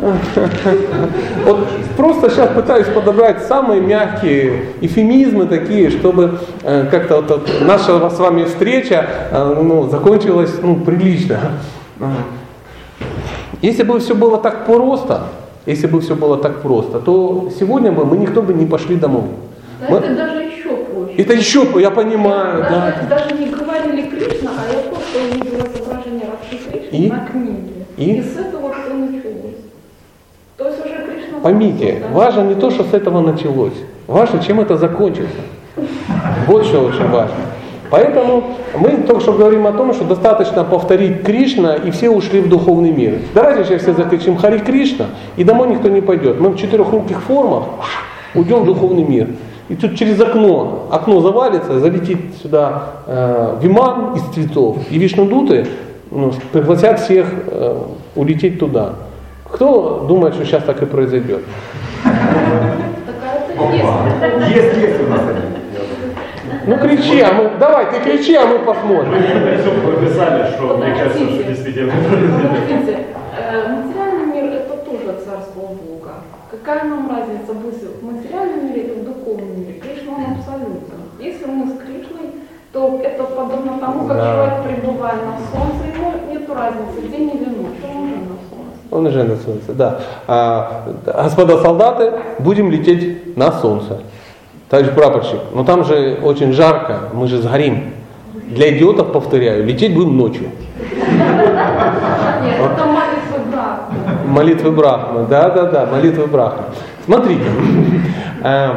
вот 1.44 1.66
просто 1.96 2.30
сейчас 2.30 2.50
пытаюсь 2.50 2.86
подобрать 2.88 3.42
самые 3.42 3.80
мягкие 3.80 4.64
эфемизмы 4.80 5.46
такие, 5.46 5.90
чтобы 5.90 6.38
э, 6.62 6.86
как-то 6.90 7.20
вот, 7.22 7.48
наша 7.62 8.10
с 8.10 8.18
вами 8.18 8.44
встреча 8.44 9.06
э, 9.30 9.54
ну, 9.62 9.88
закончилась 9.88 10.52
ну, 10.62 10.76
прилично. 10.76 11.38
Э, 12.00 12.04
Если 13.62 13.82
бы 13.84 13.98
все 14.00 14.14
было 14.14 14.38
так 14.38 14.66
просто, 14.66 15.24
если 15.66 15.86
бы 15.86 16.00
все 16.00 16.14
было 16.16 16.36
так 16.36 16.62
просто, 16.62 16.98
то 16.98 17.48
сегодня 17.58 17.92
бы 17.92 18.04
мы 18.04 18.16
никто 18.16 18.42
бы 18.42 18.52
не 18.54 18.66
пошли 18.66 18.96
домой. 18.96 19.24
Да 19.80 19.86
Мы- 19.90 19.98
это 19.98 20.14
даже 20.14 20.42
еще 20.42 20.70
проще. 20.76 21.14
Это 21.16 21.32
еще, 21.34 21.66
я 21.80 21.90
понимаю, 21.90 22.62
да. 22.68 22.94
даже, 23.08 23.08
даже 23.08 23.34
не 23.40 23.46
говорили 23.50 24.02
Кришна, 24.08 24.50
а 24.58 24.72
я 24.72 24.80
просто 24.90 25.18
увидела 25.30 25.66
изображение 25.72 26.26
Радхи 26.30 26.56
Кришны 26.70 26.96
И? 26.96 27.10
на 27.10 27.26
книге. 27.26 27.86
И? 27.96 28.22
с 28.22 28.36
этого 28.38 28.72
все 28.72 28.94
началось. 28.94 29.60
То 30.56 30.68
есть 30.68 30.78
уже 30.84 30.94
Кришна... 30.94 31.31
Поймите, 31.42 32.02
важно 32.12 32.42
не 32.42 32.54
то, 32.54 32.70
что 32.70 32.84
с 32.84 32.94
этого 32.94 33.20
началось, 33.20 33.72
важно, 34.06 34.42
чем 34.42 34.60
это 34.60 34.76
закончится. 34.76 35.40
Вот 36.46 36.64
что 36.64 36.80
очень 36.80 37.08
важно. 37.08 37.36
Поэтому 37.90 38.44
мы 38.78 38.88
только 39.06 39.20
что 39.20 39.32
говорим 39.34 39.66
о 39.66 39.72
том, 39.72 39.92
что 39.92 40.04
достаточно 40.04 40.64
повторить 40.64 41.24
Кришна, 41.24 41.74
и 41.74 41.90
все 41.90 42.08
ушли 42.08 42.40
в 42.40 42.48
духовный 42.48 42.90
мир. 42.90 43.18
Давайте 43.34 43.64
сейчас 43.64 43.82
все 43.82 43.92
закричим 43.92 44.36
Хари 44.36 44.58
Кришна, 44.58 45.06
и 45.36 45.44
домой 45.44 45.68
никто 45.68 45.88
не 45.88 46.00
пойдет. 46.00 46.40
Мы 46.40 46.50
в 46.50 46.56
четырехруких 46.56 47.20
формах 47.20 47.64
уйдем 48.34 48.60
в 48.60 48.64
духовный 48.64 49.04
мир. 49.04 49.28
И 49.68 49.74
тут 49.74 49.96
через 49.96 50.20
окно, 50.20 50.88
окно 50.90 51.20
завалится, 51.20 51.80
залетит 51.80 52.18
сюда 52.42 52.84
э, 53.06 53.58
виман 53.60 54.14
из 54.14 54.22
цветов, 54.34 54.78
и 54.90 54.98
вишнудуты 54.98 55.66
ну, 56.10 56.32
пригласят 56.50 57.00
всех 57.00 57.26
э, 57.46 57.78
улететь 58.14 58.58
туда. 58.58 58.94
Кто 59.52 60.00
думает, 60.08 60.34
что 60.34 60.44
сейчас 60.44 60.64
так 60.64 60.82
и 60.82 60.86
произойдет? 60.86 61.42
Есть. 63.72 64.54
Есть, 64.54 64.76
есть 64.76 65.00
у 65.00 65.10
нас 65.10 65.20
один. 65.20 65.52
Ну 66.66 66.78
кричи, 66.78 67.20
а 67.20 67.32
мы, 67.32 67.50
давай, 67.58 67.86
ты 67.90 68.00
кричи, 68.00 68.34
а 68.34 68.46
мы 68.46 68.60
посмотрим. 68.60 69.12
Вы 69.12 70.06
писали, 70.06 70.50
что 70.52 70.76
мне 70.76 70.94
кажется, 70.94 71.18
что 71.18 71.42
действительно. 71.42 71.92
Подождите, 71.92 72.98
э, 73.38 73.68
материальный 73.68 74.26
мир 74.32 74.44
это 74.54 74.76
тоже 74.78 75.18
царство 75.24 75.60
Бога. 75.60 76.14
Какая 76.50 76.84
нам 76.84 77.10
разница 77.10 77.52
быть 77.52 77.82
в 77.82 78.04
материальном 78.04 78.68
мире 78.68 78.82
или 78.82 79.00
в 79.00 79.04
духовном 79.04 79.60
мире? 79.60 79.80
Кришна 79.80 80.12
он 80.14 80.38
абсолютно. 80.38 80.94
Если 81.18 81.46
мы 81.46 81.66
с 81.66 81.78
Кришной, 81.78 82.32
то 82.72 83.00
это 83.02 83.24
подобно 83.24 83.78
тому, 83.78 84.08
как 84.08 84.16
человек 84.16 84.62
пребывает 84.64 85.20
на 85.26 85.36
солнце, 85.52 85.84
ему 85.94 86.12
нет 86.30 86.48
разницы, 86.48 87.08
день 87.10 87.30
или 87.34 87.44
ночь, 87.44 87.82
он 88.92 89.06
уже 89.06 89.24
на 89.24 89.36
солнце. 89.36 89.72
Да. 89.72 90.00
А, 90.28 90.84
господа 91.04 91.58
солдаты, 91.58 92.12
будем 92.38 92.70
лететь 92.70 93.36
на 93.36 93.50
солнце. 93.52 93.98
Товарищ 94.68 94.90
прапорщик, 94.94 95.40
но 95.54 95.64
там 95.64 95.84
же 95.84 96.18
очень 96.22 96.52
жарко, 96.52 97.00
мы 97.12 97.26
же 97.26 97.42
сгорим. 97.42 97.92
Для 98.48 98.76
идиотов, 98.76 99.12
повторяю, 99.12 99.64
лететь 99.66 99.94
будем 99.94 100.16
ночью. 100.16 100.50
Нет, 100.78 102.60
это. 102.60 102.86
Молитвы 104.26 104.70
Брахмы, 104.70 105.26
да, 105.28 105.50
да, 105.50 105.64
да, 105.66 105.86
молитвы 105.86 106.26
Брахмы. 106.26 106.64
Смотрите, 107.04 107.44
э, 108.42 108.70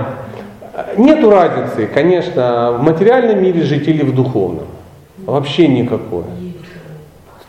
нету 0.98 1.30
разницы, 1.30 1.88
конечно, 1.88 2.74
в 2.78 2.84
материальном 2.84 3.42
мире 3.42 3.64
жить 3.64 3.88
или 3.88 4.04
в 4.04 4.14
духовном. 4.14 4.66
Вообще 5.26 5.68
никакой. 5.68 6.24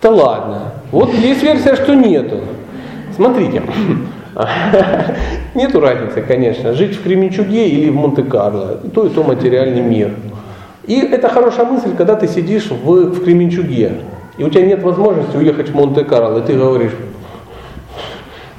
Да 0.02 0.10
ладно. 0.10 0.72
Вот 0.92 1.12
есть 1.14 1.42
версия, 1.42 1.74
что 1.74 1.94
нету. 1.94 2.40
Смотрите, 3.14 3.62
нету 5.54 5.80
разницы, 5.80 6.20
конечно, 6.22 6.74
жить 6.74 6.96
в 6.96 7.02
Кременчуге 7.02 7.68
или 7.68 7.90
в 7.90 7.94
Монте-Карло. 7.94 8.80
То, 8.94 9.06
и 9.06 9.08
то 9.08 9.22
материальный 9.22 9.80
мир. 9.80 10.14
И 10.84 11.00
это 11.00 11.28
хорошая 11.28 11.66
мысль, 11.66 11.96
когда 11.96 12.14
ты 12.14 12.28
сидишь 12.28 12.70
в, 12.70 13.10
в 13.10 13.24
Кременчуге, 13.24 14.02
и 14.36 14.44
у 14.44 14.50
тебя 14.50 14.66
нет 14.66 14.82
возможности 14.82 15.36
уехать 15.36 15.70
в 15.70 15.74
Монте-Карло, 15.74 16.38
и 16.38 16.42
ты 16.42 16.54
говоришь, 16.54 16.92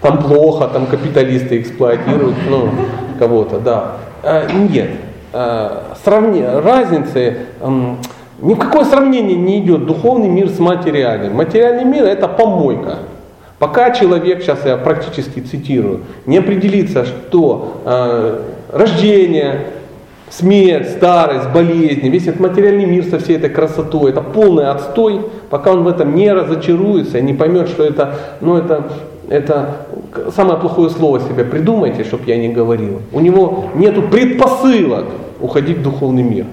там 0.02 0.24
плохо, 0.24 0.68
там 0.68 0.88
капиталисты 0.88 1.62
эксплуатируют, 1.62 2.36
ну, 2.50 2.70
кого-то, 3.20 3.60
да. 3.60 3.92
А, 4.24 4.48
нет. 4.52 4.90
А, 5.34 5.96
сравне- 6.04 6.60
разницы, 6.60 7.38
ни 8.42 8.54
в 8.54 8.58
какое 8.58 8.86
сравнение 8.86 9.36
не 9.36 9.60
идет 9.60 9.86
духовный 9.86 10.28
мир 10.28 10.50
с 10.50 10.60
материальным. 10.60 11.36
Материальный 11.36 11.86
мир 11.86 12.06
это 12.06 12.28
помойка. 12.28 13.00
Пока 13.60 13.92
человек, 13.92 14.42
сейчас 14.42 14.66
я 14.66 14.78
практически 14.78 15.40
цитирую, 15.40 16.02
не 16.28 16.38
определится, 16.38 17.06
что 17.06 17.82
э, 17.86 18.42
рождение, 18.72 19.62
смерть, 20.30 20.90
старость, 20.90 21.50
болезни, 21.50 22.10
весь 22.10 22.28
этот 22.28 22.40
материальный 22.40 22.86
мир 22.86 23.04
со 23.06 23.18
всей 23.18 23.38
этой 23.38 23.50
красотой, 23.50 24.12
это 24.12 24.22
полный 24.22 24.70
отстой, 24.70 25.22
пока 25.50 25.72
он 25.72 25.84
в 25.84 25.88
этом 25.88 26.14
не 26.16 26.32
разочаруется, 26.32 27.22
не 27.22 27.34
поймет, 27.34 27.70
что 27.70 27.84
это, 27.84 28.16
ну 28.42 28.58
это, 28.58 28.92
это 29.30 29.78
самое 30.36 30.60
плохое 30.60 30.90
слово 30.90 31.20
себе 31.20 31.44
придумайте, 31.44 32.04
чтобы 32.04 32.26
я 32.26 32.38
не 32.38 32.50
говорил. 32.50 33.02
У 33.12 33.20
него 33.20 33.66
нету 33.76 34.04
предпосылок 34.04 35.06
уходить 35.40 35.78
в 35.78 35.84
духовный 35.84 36.24
мир. 36.24 36.46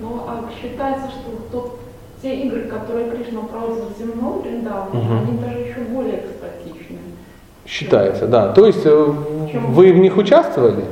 Но 0.00 0.26
а 0.28 0.44
считается, 0.60 1.08
что 1.08 1.30
тот, 1.50 1.78
те 2.22 2.34
игры, 2.46 2.62
которые 2.62 3.10
Кришна 3.10 3.40
проводит 3.40 3.84
в 3.94 3.98
земном 3.98 4.42
Вриндаване, 4.42 4.90
Мгм. 4.92 5.18
они 5.28 5.38
даже 5.38 5.58
еще 5.58 5.80
более 5.90 6.20
экстатичны. 6.24 6.98
Считается, 7.66 8.26
да. 8.26 8.52
То 8.52 8.66
есть 8.66 8.84
э, 8.86 8.90
вы 9.68 9.92
в 9.92 9.98
них 9.98 10.16
участвовали? 10.16 10.84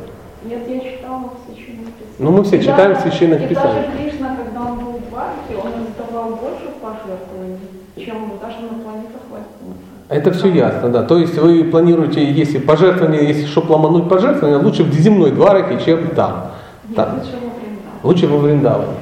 Нет, 0.44 0.61
я 0.69 0.81
читала 0.81 1.31
в 1.31 1.47
священных 1.52 1.93
писаниях. 1.94 2.19
Ну, 2.19 2.31
мы 2.32 2.43
все 2.44 2.57
И 2.57 2.61
читаем 2.61 2.93
даже- 2.94 2.94
в 2.94 3.02
священных 3.02 3.43
и 3.43 3.47
писаниях. 3.47 3.86
даже 3.86 3.98
Кришна, 4.11 4.36
когда 4.36 4.61
он 4.73 4.78
был 4.78 4.93
в 4.93 5.11
Бхарте, 5.11 5.55
он 5.57 5.70
издавал 5.85 6.31
больше 6.31 6.69
пожертвований, 6.82 7.59
чем 7.97 8.16
даже 8.43 8.57
на 8.62 8.82
планетах 8.82 9.23
Вайкунха. 9.31 9.81
Это 10.09 10.32
все 10.32 10.48
ясно, 10.48 10.89
да. 10.89 11.02
То 11.05 11.19
есть 11.19 11.39
вы 11.39 11.62
планируете, 11.65 12.24
если 12.24 12.59
пожертвование, 12.59 13.24
если 13.28 13.47
что 13.47 13.61
ломануть 13.69 14.09
пожертвование, 14.09 14.59
лучше 14.59 14.82
в 14.82 14.93
земной 14.93 15.31
двараке, 15.31 15.78
чем 15.85 16.09
там. 16.09 16.47
Нет, 16.89 16.97
там. 16.97 17.15
лучше 17.19 17.32
во 17.36 17.39
Вриндаване. 17.39 18.01
Лучше 18.02 18.27
во 18.27 18.39
Вриндаване. 18.39 18.94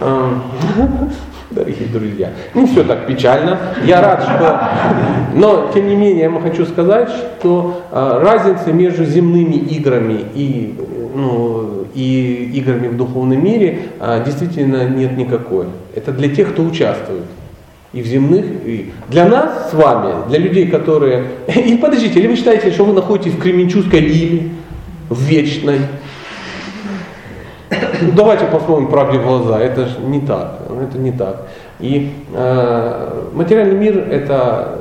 Дорогие 1.54 1.88
друзья, 1.92 2.30
не 2.54 2.66
все 2.66 2.82
так 2.82 3.06
печально. 3.06 3.58
Я 3.84 4.00
рад, 4.00 4.22
что... 4.22 4.60
Но, 5.34 5.70
тем 5.74 5.86
не 5.86 5.96
менее, 5.96 6.30
я 6.32 6.40
хочу 6.40 6.64
сказать, 6.64 7.10
что 7.10 7.82
э, 7.90 8.20
разницы 8.22 8.72
между 8.72 9.04
земными 9.04 9.54
играми 9.54 10.24
и, 10.34 10.74
ну, 11.14 11.86
и 11.94 12.50
играми 12.54 12.88
в 12.88 12.96
духовном 12.96 13.44
мире 13.44 13.88
э, 14.00 14.22
действительно 14.24 14.88
нет 14.88 15.16
никакой. 15.16 15.66
Это 15.94 16.12
для 16.12 16.34
тех, 16.34 16.52
кто 16.52 16.62
участвует. 16.62 17.24
И 17.92 18.00
в 18.00 18.06
земных, 18.06 18.46
и 18.64 18.90
для 19.08 19.26
нас 19.26 19.70
с 19.70 19.74
вами, 19.74 20.28
для 20.28 20.38
людей, 20.38 20.68
которые... 20.68 21.24
И 21.54 21.76
подождите, 21.76 22.18
или 22.18 22.28
вы 22.28 22.36
считаете, 22.36 22.70
что 22.70 22.84
вы 22.84 22.94
находитесь 22.94 23.34
в 23.34 23.38
Кременчугской 23.38 24.00
лиме, 24.00 24.50
в 25.10 25.20
вечной, 25.22 25.80
давайте 28.14 28.46
посмотрим 28.46 28.88
правде 28.88 29.18
в 29.18 29.26
глаза, 29.26 29.60
это 29.60 29.86
же 29.86 29.98
не 30.00 30.20
так, 30.20 30.58
это 30.68 30.98
не 30.98 31.12
так. 31.12 31.42
И 31.80 32.12
э, 32.34 33.22
материальный 33.32 33.76
мир 33.76 33.98
это, 33.98 34.78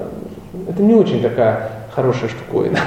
это 0.69 0.81
не 0.81 0.93
очень 0.93 1.22
такая 1.22 1.69
хорошая 1.93 2.30
штуковина. 2.30 2.80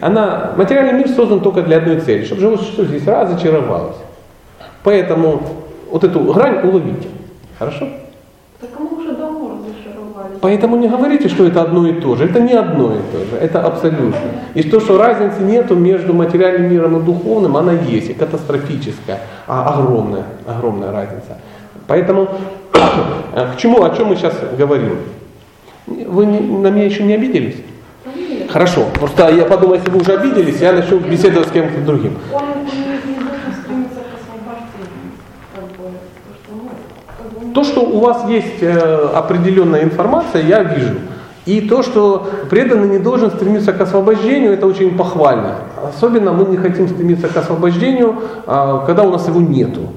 Она, 0.00 0.52
материальный 0.56 0.94
мир 0.94 1.08
создан 1.08 1.40
только 1.40 1.62
для 1.62 1.78
одной 1.78 2.00
цели, 2.00 2.24
чтобы 2.24 2.40
живое 2.40 2.58
существо 2.58 2.84
здесь 2.84 3.06
разочаровалось. 3.06 3.96
Поэтому 4.82 5.42
вот 5.90 6.04
эту 6.04 6.20
грань 6.20 6.66
уловите. 6.66 7.08
Хорошо? 7.58 7.88
Так 8.60 8.70
мы 8.78 8.98
уже 8.98 9.14
давно 9.14 9.58
разочаровались. 9.58 10.35
Поэтому 10.46 10.76
не 10.76 10.86
говорите, 10.86 11.28
что 11.28 11.44
это 11.44 11.62
одно 11.62 11.88
и 11.88 12.00
то 12.00 12.14
же. 12.14 12.26
Это 12.26 12.38
не 12.38 12.52
одно 12.52 12.94
и 12.94 13.00
то 13.10 13.18
же, 13.18 13.36
это 13.40 13.66
абсолютно. 13.66 14.14
И 14.54 14.62
то, 14.62 14.78
что 14.78 14.96
разницы 14.96 15.42
нету 15.42 15.74
между 15.74 16.14
материальным 16.14 16.70
миром 16.70 16.96
и 16.98 17.02
духовным, 17.02 17.56
она 17.56 17.72
есть, 17.72 18.10
и 18.10 18.14
катастрофическая, 18.14 19.22
а 19.48 19.74
огромная, 19.74 20.22
огромная 20.46 20.92
разница. 20.92 21.38
Поэтому 21.88 22.28
к 22.72 23.56
чему, 23.56 23.82
о 23.82 23.90
чем 23.90 24.06
мы 24.06 24.14
сейчас 24.14 24.34
говорим? 24.56 24.98
Вы 25.88 26.26
на 26.26 26.70
меня 26.70 26.84
еще 26.84 27.02
не 27.02 27.14
обиделись? 27.14 27.56
Хорошо, 28.48 28.86
просто 28.94 29.28
я 29.30 29.46
подумал, 29.46 29.74
если 29.74 29.90
вы 29.90 29.98
уже 29.98 30.12
обиделись, 30.12 30.60
я 30.60 30.74
начну 30.74 31.00
беседовать 31.00 31.48
с 31.48 31.50
кем-то 31.50 31.80
другим. 31.80 32.16
Он 32.32 32.44
не, 32.64 32.70
не 32.70 33.18
должен 33.18 33.52
стремиться 33.64 33.98
к 33.98 34.14
освобождению. 34.14 35.10
Как 35.52 35.64
бы, 35.64 35.90
потому 36.14 36.36
что, 36.36 36.52
ну, 36.54 36.70
как 37.18 37.32
бы, 37.32 37.45
То, 37.56 37.64
что 37.64 37.80
у 37.80 38.00
вас 38.00 38.28
есть 38.28 38.60
э, 38.60 39.08
определенная 39.14 39.82
информация, 39.82 40.42
я 40.42 40.62
вижу. 40.62 40.96
И 41.46 41.62
то, 41.62 41.82
что 41.82 42.28
преданный 42.50 42.86
не 42.86 42.98
должен 42.98 43.30
стремиться 43.30 43.72
к 43.72 43.80
освобождению, 43.80 44.52
это 44.52 44.66
очень 44.66 44.94
похвально. 44.94 45.54
Особенно 45.82 46.34
мы 46.34 46.44
не 46.50 46.58
хотим 46.58 46.86
стремиться 46.86 47.28
к 47.28 47.36
освобождению, 47.38 48.16
а, 48.46 48.84
когда 48.84 49.04
у 49.04 49.10
нас 49.10 49.26
его 49.26 49.40
нету. 49.40 49.88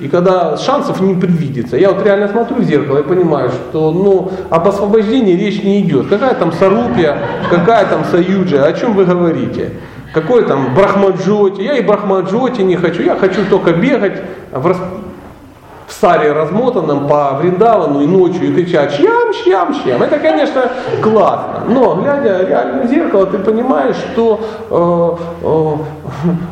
И 0.00 0.08
когда 0.08 0.56
шансов 0.56 1.00
не 1.00 1.14
предвидится. 1.14 1.76
Я 1.76 1.92
вот 1.92 2.04
реально 2.04 2.26
смотрю 2.26 2.56
в 2.56 2.64
зеркало 2.64 2.98
и 2.98 3.02
понимаю, 3.04 3.50
что 3.52 3.92
ну, 3.92 4.32
об 4.50 4.66
освобождении 4.66 5.36
речь 5.36 5.62
не 5.62 5.82
идет. 5.82 6.08
Какая 6.08 6.34
там 6.34 6.50
сарупья, 6.50 7.18
какая 7.50 7.86
там 7.86 8.04
саюджа, 8.10 8.64
о 8.64 8.72
чем 8.72 8.94
вы 8.94 9.04
говорите? 9.04 9.74
Какой 10.12 10.44
там 10.44 10.74
брахмаджоти? 10.74 11.60
Я 11.60 11.76
и 11.76 11.82
брахмаджоти 11.82 12.62
не 12.62 12.74
хочу. 12.74 13.04
Я 13.04 13.14
хочу 13.14 13.44
только 13.48 13.74
бегать 13.74 14.20
в, 14.50 14.66
рас- 14.66 14.82
в 15.90 15.92
саре 15.92 16.32
размотанном 16.32 17.08
по 17.08 17.34
Вриндавану 17.34 18.00
и 18.00 18.06
ночью 18.06 18.48
и 18.48 18.54
кричать 18.54 18.92
«Щам, 18.92 19.32
щам, 19.44 19.74
щам». 19.74 20.02
Это, 20.02 20.18
конечно, 20.18 20.70
классно. 21.02 21.64
Но, 21.68 21.96
глядя 21.96 22.46
реально 22.46 22.82
в 22.84 22.86
зеркало, 22.86 23.26
ты 23.26 23.38
понимаешь, 23.38 23.96
что 23.96 24.40
э, 24.70 25.46
э, 25.46 26.00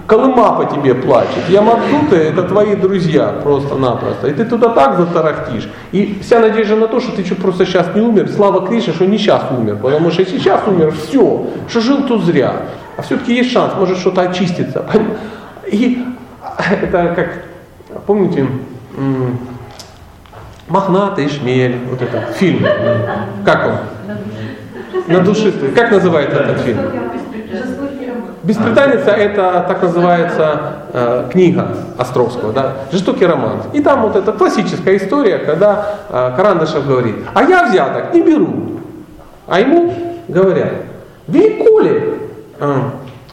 Колыма 0.07 0.53
по 0.55 0.65
тебе 0.65 0.95
плачет. 0.95 1.49
Ямадзуты 1.49 2.17
это 2.17 2.43
твои 2.43 2.75
друзья 2.75 3.35
просто-напросто. 3.43 4.29
И 4.29 4.33
ты 4.33 4.45
туда 4.45 4.71
так 4.71 4.97
затарахтишь. 4.97 5.69
И 5.93 6.19
вся 6.23 6.41
надежда 6.41 6.77
на 6.77 6.89
то, 6.89 7.01
что 7.01 7.15
ты 7.15 7.25
что 7.25 7.35
просто 7.37 7.67
сейчас 7.67 7.95
не 7.95 8.01
умер. 8.01 8.29
Слава 8.35 8.67
Кришне, 8.67 8.93
что 8.93 9.07
не 9.07 9.19
сейчас 9.19 9.43
умер. 9.57 9.79
Потому 9.83 10.11
что 10.11 10.23
если 10.23 10.39
сейчас 10.39 10.63
умер, 10.67 10.93
все. 10.93 11.47
Что 11.69 11.81
жил, 11.81 12.03
то 12.05 12.19
зря. 12.19 12.55
А 12.97 13.03
все-таки 13.03 13.35
есть 13.35 13.53
шанс, 13.53 13.75
может 13.79 13.99
что-то 13.99 14.23
очиститься. 14.23 14.85
И 15.67 16.05
это 16.83 17.13
как, 17.15 17.45
помните, 18.07 18.49
Мохнатый 20.69 21.29
шмель, 21.29 21.79
вот 21.91 22.03
этот 22.03 22.37
фильм. 22.37 22.67
Как 23.45 23.67
он? 23.67 23.75
На 25.07 25.21
душистый. 25.21 25.71
Как 25.71 25.91
называется 25.91 26.37
этот 26.41 26.61
фильм? 26.61 26.79
Беспреданница 28.43 29.11
это 29.11 29.65
так 29.69 29.83
называется 29.83 30.61
э, 30.93 31.29
книга 31.31 31.77
Островского, 31.99 32.53
да, 32.53 32.73
жестокий 32.91 33.27
роман. 33.27 33.63
И 33.75 33.83
там 33.83 34.03
вот 34.03 34.17
эта 34.17 34.33
классическая 34.33 34.97
история, 34.97 35.39
когда 35.39 35.97
э, 36.09 36.33
Карандашев 36.37 36.87
говорит, 36.87 37.17
а 37.35 37.43
я 37.43 37.69
взяток 37.69 38.15
не 38.15 38.23
беру. 38.23 38.81
А 39.47 39.61
ему 39.61 39.93
говорят, 40.29 40.73
велико 41.27 41.81
ли, 41.81 42.03
э, 42.61 42.77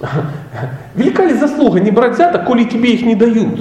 велика 0.95 1.23
ли 1.23 1.33
заслуга 1.33 1.79
не 1.79 1.91
брать 1.91 2.15
взяток, 2.15 2.45
коли 2.45 2.63
тебе 2.63 2.93
их 2.93 3.05
не 3.05 3.15
дают? 3.15 3.59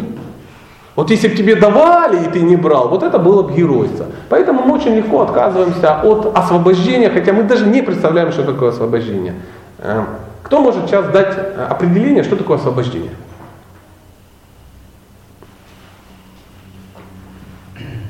Вот 0.97 1.11
если 1.11 1.29
бы 1.29 1.35
тебе 1.35 1.57
давали, 1.57 2.25
и 2.25 2.31
ты 2.31 2.41
не 2.41 2.57
брал, 2.57 2.89
вот 2.89 3.03
это 3.03 3.19
было 3.19 3.43
бы 3.43 3.53
геройство. 3.53 4.07
Поэтому 4.29 4.63
мы 4.63 4.75
очень 4.75 4.95
легко 4.95 5.23
отказываемся 5.23 6.01
от 6.01 6.37
освобождения, 6.37 7.11
хотя 7.11 7.33
мы 7.33 7.43
даже 7.43 7.67
не 7.67 7.83
представляем, 7.83 8.31
что 8.31 8.45
такое 8.45 8.71
освобождение. 8.71 9.35
Э, 9.79 10.05
Кто 10.45 10.61
может 10.61 10.87
сейчас 10.87 11.07
дать 11.11 11.35
э, 11.37 11.67
определение, 11.69 12.23
что 12.23 12.37
такое 12.37 12.59
освобождение? 12.59 13.11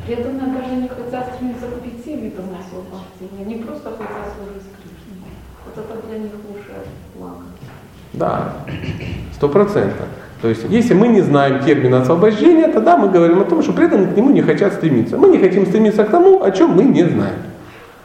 преданные 0.06 0.54
даже 0.54 0.74
не 0.76 0.88
хотят 0.88 1.34
стремиться 1.34 1.66
к 1.66 1.80
пяти 1.80 2.16
видам 2.16 2.44
освобождения. 2.60 3.44
Они 3.44 3.64
просто 3.64 3.90
хотят 3.90 4.34
служить 4.36 4.68
Кришне. 4.76 5.30
Вот 5.64 5.78
это 5.84 6.06
для 6.06 6.18
них 6.18 6.32
лучшее 6.46 6.84
благо. 7.16 7.44
Да, 8.12 8.52
сто 9.32 9.48
процентов. 9.48 10.06
То 10.44 10.50
есть, 10.50 10.66
если 10.68 10.92
мы 10.92 11.08
не 11.08 11.22
знаем 11.22 11.64
термина 11.64 12.02
освобождения, 12.02 12.68
тогда 12.68 12.98
мы 12.98 13.08
говорим 13.08 13.40
о 13.40 13.46
том, 13.46 13.62
что 13.62 13.72
преданные 13.72 14.08
к 14.08 14.14
нему 14.14 14.28
не 14.28 14.42
хотят 14.42 14.74
стремиться. 14.74 15.16
Мы 15.16 15.28
не 15.28 15.38
хотим 15.38 15.64
стремиться 15.64 16.04
к 16.04 16.10
тому, 16.10 16.42
о 16.42 16.50
чем 16.50 16.72
мы 16.72 16.82
не 16.82 17.02
знаем. 17.02 17.36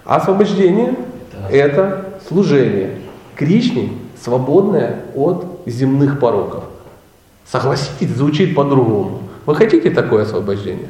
Освобождение– 0.06 0.96
это 1.52 2.06
служение 2.30 2.92
Кришне, 3.36 3.90
свободное 4.24 5.02
от 5.16 5.64
земных 5.66 6.22
пороков. 6.22 6.64
Согласитесь, 7.46 8.16
звучит 8.16 8.56
по-другому. 8.56 9.20
Вы 9.46 9.56
хотите 9.56 9.90
такое 9.90 10.24
освобождение? 10.24 10.88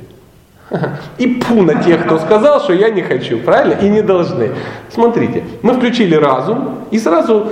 И 1.18 1.26
пу 1.26 1.64
на 1.64 1.84
тех, 1.84 2.06
кто 2.06 2.20
сказал, 2.20 2.62
что 2.62 2.74
я 2.74 2.92
не 2.92 3.02
хочу, 3.02 3.40
правильно? 3.40 3.74
И 3.84 3.90
не 3.90 4.04
должны. 4.04 4.52
Смотрите, 4.94 5.44
мы 5.64 5.74
включили 5.74 6.14
разум, 6.14 6.76
и 6.92 7.00
сразу 7.00 7.48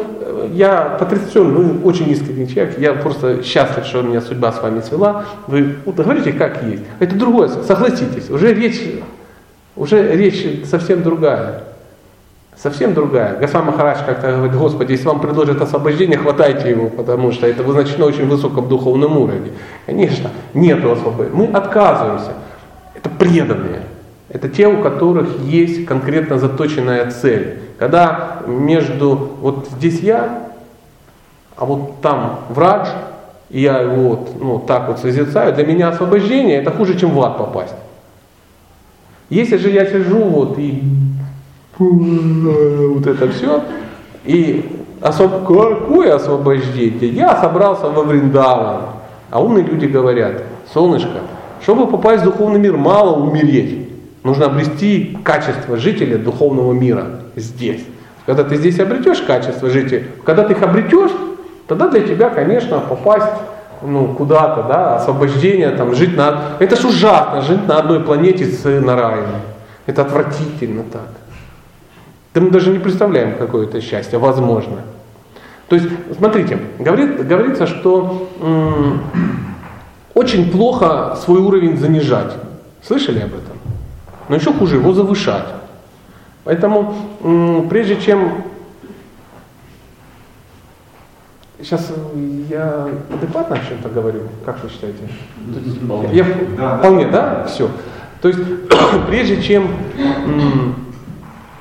я 0.53 0.97
потрясен, 0.99 1.53
вы 1.53 1.83
очень 1.83 2.09
искренний 2.09 2.47
человек, 2.47 2.77
я 2.79 2.93
просто 2.93 3.43
счастлив, 3.43 3.85
что 3.85 4.01
меня 4.01 4.21
судьба 4.21 4.51
с 4.51 4.61
вами 4.61 4.81
свела. 4.81 5.25
Вы 5.47 5.75
говорите, 5.85 6.33
как 6.33 6.63
есть. 6.63 6.83
Это 6.99 7.15
другое, 7.15 7.47
согласитесь, 7.47 8.29
уже 8.29 8.53
речь, 8.53 8.81
уже 9.75 10.15
речь 10.15 10.65
совсем 10.65 11.03
другая. 11.03 11.63
Совсем 12.57 12.95
другая. 12.95 13.37
Гасва 13.37 13.61
Махарадж 13.61 13.99
как-то 14.03 14.31
говорит, 14.31 14.55
Господи, 14.55 14.93
если 14.93 15.05
вам 15.05 15.19
предложат 15.19 15.61
освобождение, 15.61 16.17
хватайте 16.17 16.71
его, 16.71 16.89
потому 16.89 17.31
что 17.31 17.45
это 17.45 17.61
вы, 17.61 17.73
значит, 17.73 17.99
на 17.99 18.05
очень 18.05 18.25
высоком 18.27 18.67
духовном 18.67 19.15
уровне. 19.15 19.51
Конечно, 19.85 20.31
нет 20.55 20.83
освобождения. 20.83 21.35
Мы 21.35 21.55
отказываемся. 21.55 22.33
Это 22.95 23.09
преданные. 23.11 23.81
Это 24.29 24.49
те, 24.49 24.67
у 24.67 24.81
которых 24.81 25.39
есть 25.43 25.85
конкретно 25.85 26.39
заточенная 26.39 27.11
цель. 27.11 27.59
Когда 27.77 28.39
между, 28.47 29.15
вот 29.41 29.67
здесь 29.77 29.99
я, 29.99 30.49
а 31.55 31.65
вот 31.65 32.01
там 32.01 32.39
врач, 32.49 32.87
и 33.49 33.61
я 33.61 33.79
его 33.79 34.09
вот, 34.09 34.41
ну, 34.41 34.59
так 34.59 34.87
вот 34.87 34.99
созерцаю, 34.99 35.53
для 35.53 35.65
меня 35.65 35.89
освобождение 35.89 36.57
это 36.57 36.71
хуже, 36.71 36.97
чем 36.97 37.11
в 37.11 37.21
ад 37.21 37.37
попасть. 37.37 37.75
Если 39.29 39.57
же 39.57 39.69
я 39.69 39.85
сижу 39.85 40.23
вот 40.23 40.57
и 40.57 40.83
вот 41.77 43.05
это 43.05 43.29
все, 43.29 43.63
и 44.25 44.65
особ... 45.01 45.45
какое 45.45 46.15
освобождение? 46.15 47.09
Я 47.09 47.39
собрался 47.39 47.89
во 47.89 48.03
Вриндаван, 48.03 48.81
а 49.29 49.41
умные 49.41 49.63
люди 49.63 49.85
говорят, 49.85 50.43
солнышко, 50.73 51.19
чтобы 51.61 51.85
попасть 51.85 52.23
в 52.23 52.25
духовный 52.25 52.59
мир, 52.59 52.75
мало 52.75 53.17
умереть. 53.17 53.89
Нужно 54.23 54.47
обрести 54.47 55.17
качество 55.23 55.77
жителя 55.77 56.17
духовного 56.17 56.73
мира 56.73 57.26
здесь. 57.37 57.83
Когда 58.25 58.43
ты 58.43 58.57
здесь 58.57 58.79
обретешь 58.79 59.21
качество 59.21 59.69
жителя, 59.69 60.03
когда 60.25 60.43
ты 60.43 60.53
их 60.53 60.61
обретешь, 60.61 61.11
тогда 61.67 61.87
для 61.87 62.01
тебя, 62.01 62.29
конечно, 62.29 62.79
попасть 62.79 63.31
ну, 63.81 64.13
куда-то, 64.13 64.63
да, 64.63 64.95
освобождение, 64.97 65.69
там, 65.71 65.95
жить 65.95 66.17
на... 66.17 66.55
Это 66.59 66.75
ж 66.75 66.85
ужасно, 66.85 67.41
жить 67.41 67.67
на 67.67 67.77
одной 67.77 68.01
планете 68.01 68.45
с 68.45 68.63
Нараином. 68.63 69.41
Это 69.85 70.01
отвратительно 70.01 70.83
так. 70.83 71.07
Да 72.33 72.41
мы 72.41 72.51
даже 72.51 72.71
не 72.71 72.79
представляем, 72.79 73.37
какое 73.37 73.65
это 73.65 73.81
счастье, 73.81 74.19
возможно. 74.19 74.81
То 75.69 75.75
есть, 75.75 75.87
смотрите, 76.17 76.59
говорит, 76.79 77.27
говорится, 77.27 77.67
что 77.67 78.29
м, 78.41 79.01
очень 80.13 80.51
плохо 80.51 81.17
свой 81.23 81.39
уровень 81.39 81.77
занижать. 81.77 82.33
Слышали 82.81 83.19
об 83.19 83.29
этом? 83.29 83.57
Но 84.29 84.35
еще 84.35 84.53
хуже 84.53 84.77
его 84.77 84.93
завышать. 84.93 85.45
Поэтому 86.47 87.65
прежде 87.69 87.99
чем 87.99 88.43
Сейчас 91.59 91.91
я 92.49 92.87
адекватно 93.11 93.55
о 93.55 93.59
чем-то 93.59 93.89
говорю, 93.89 94.21
как 94.45 94.63
вы 94.63 94.69
считаете? 94.69 94.99
Я, 96.13 96.23
Да, 96.55 96.77
вполне, 96.77 97.07
да? 97.07 97.43
Все. 97.45 97.67
То 98.21 98.29
есть, 98.29 98.39
прежде 99.09 99.41
чем 99.41 99.67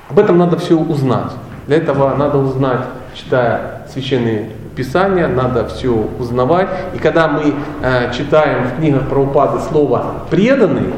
об 0.09 0.19
этом 0.19 0.37
надо 0.37 0.57
все 0.57 0.77
узнать. 0.77 1.31
Для 1.65 1.77
этого 1.77 2.15
надо 2.15 2.37
узнать, 2.37 2.81
читая 3.15 3.87
священные 3.91 4.51
писания, 4.75 5.27
надо 5.27 5.67
все 5.67 6.07
узнавать. 6.19 6.69
И 6.93 6.99
когда 6.99 7.27
мы 7.27 7.55
э, 7.81 8.13
читаем 8.13 8.67
в 8.67 8.77
книгах 8.77 9.09
про 9.09 9.19
упады 9.19 9.59
слово 9.61 10.23
преданный, 10.29 10.93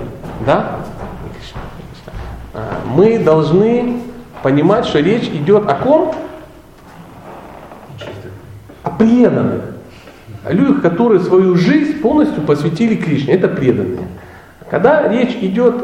да, 0.45 0.78
мы 2.89 3.19
должны 3.19 4.01
понимать, 4.43 4.85
что 4.85 4.99
речь 4.99 5.25
идет 5.25 5.67
о 5.67 5.75
ком? 5.75 6.15
О 8.83 8.91
преданных. 8.91 9.61
О 10.45 10.53
людях, 10.53 10.81
которые 10.81 11.19
свою 11.21 11.55
жизнь 11.55 11.99
полностью 11.99 12.41
посвятили 12.43 12.95
Кришне. 12.95 13.33
Это 13.33 13.47
преданные. 13.47 14.07
Когда 14.69 15.07
речь 15.07 15.37
идет, 15.41 15.75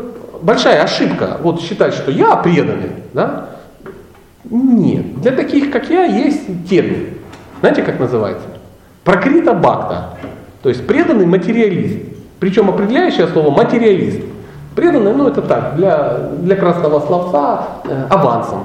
большая 0.42 0.84
ошибка, 0.84 1.38
вот 1.42 1.62
считать, 1.62 1.94
что 1.94 2.12
я 2.12 2.36
преданный, 2.38 2.92
да? 3.14 3.50
Нет. 4.50 5.22
Для 5.22 5.32
таких, 5.32 5.72
как 5.72 5.90
я, 5.90 6.06
есть 6.06 6.70
термин. 6.70 7.16
Знаете, 7.60 7.82
как 7.84 8.00
называется? 8.00 8.48
Прокрита 9.04 9.54
бакта. 9.54 10.18
То 10.62 10.70
есть 10.70 10.86
преданный 10.86 11.26
материалист. 11.26 11.98
Причем 12.40 12.70
определяющее 12.70 13.28
слово 13.28 13.50
материалист. 13.52 14.22
Преданный, 14.76 15.14
ну 15.14 15.28
это 15.28 15.42
так, 15.42 15.78
для, 15.78 16.18
для 16.42 16.56
красного 16.58 17.00
словца 17.00 17.68
э, 17.86 18.08
авансом. 18.10 18.64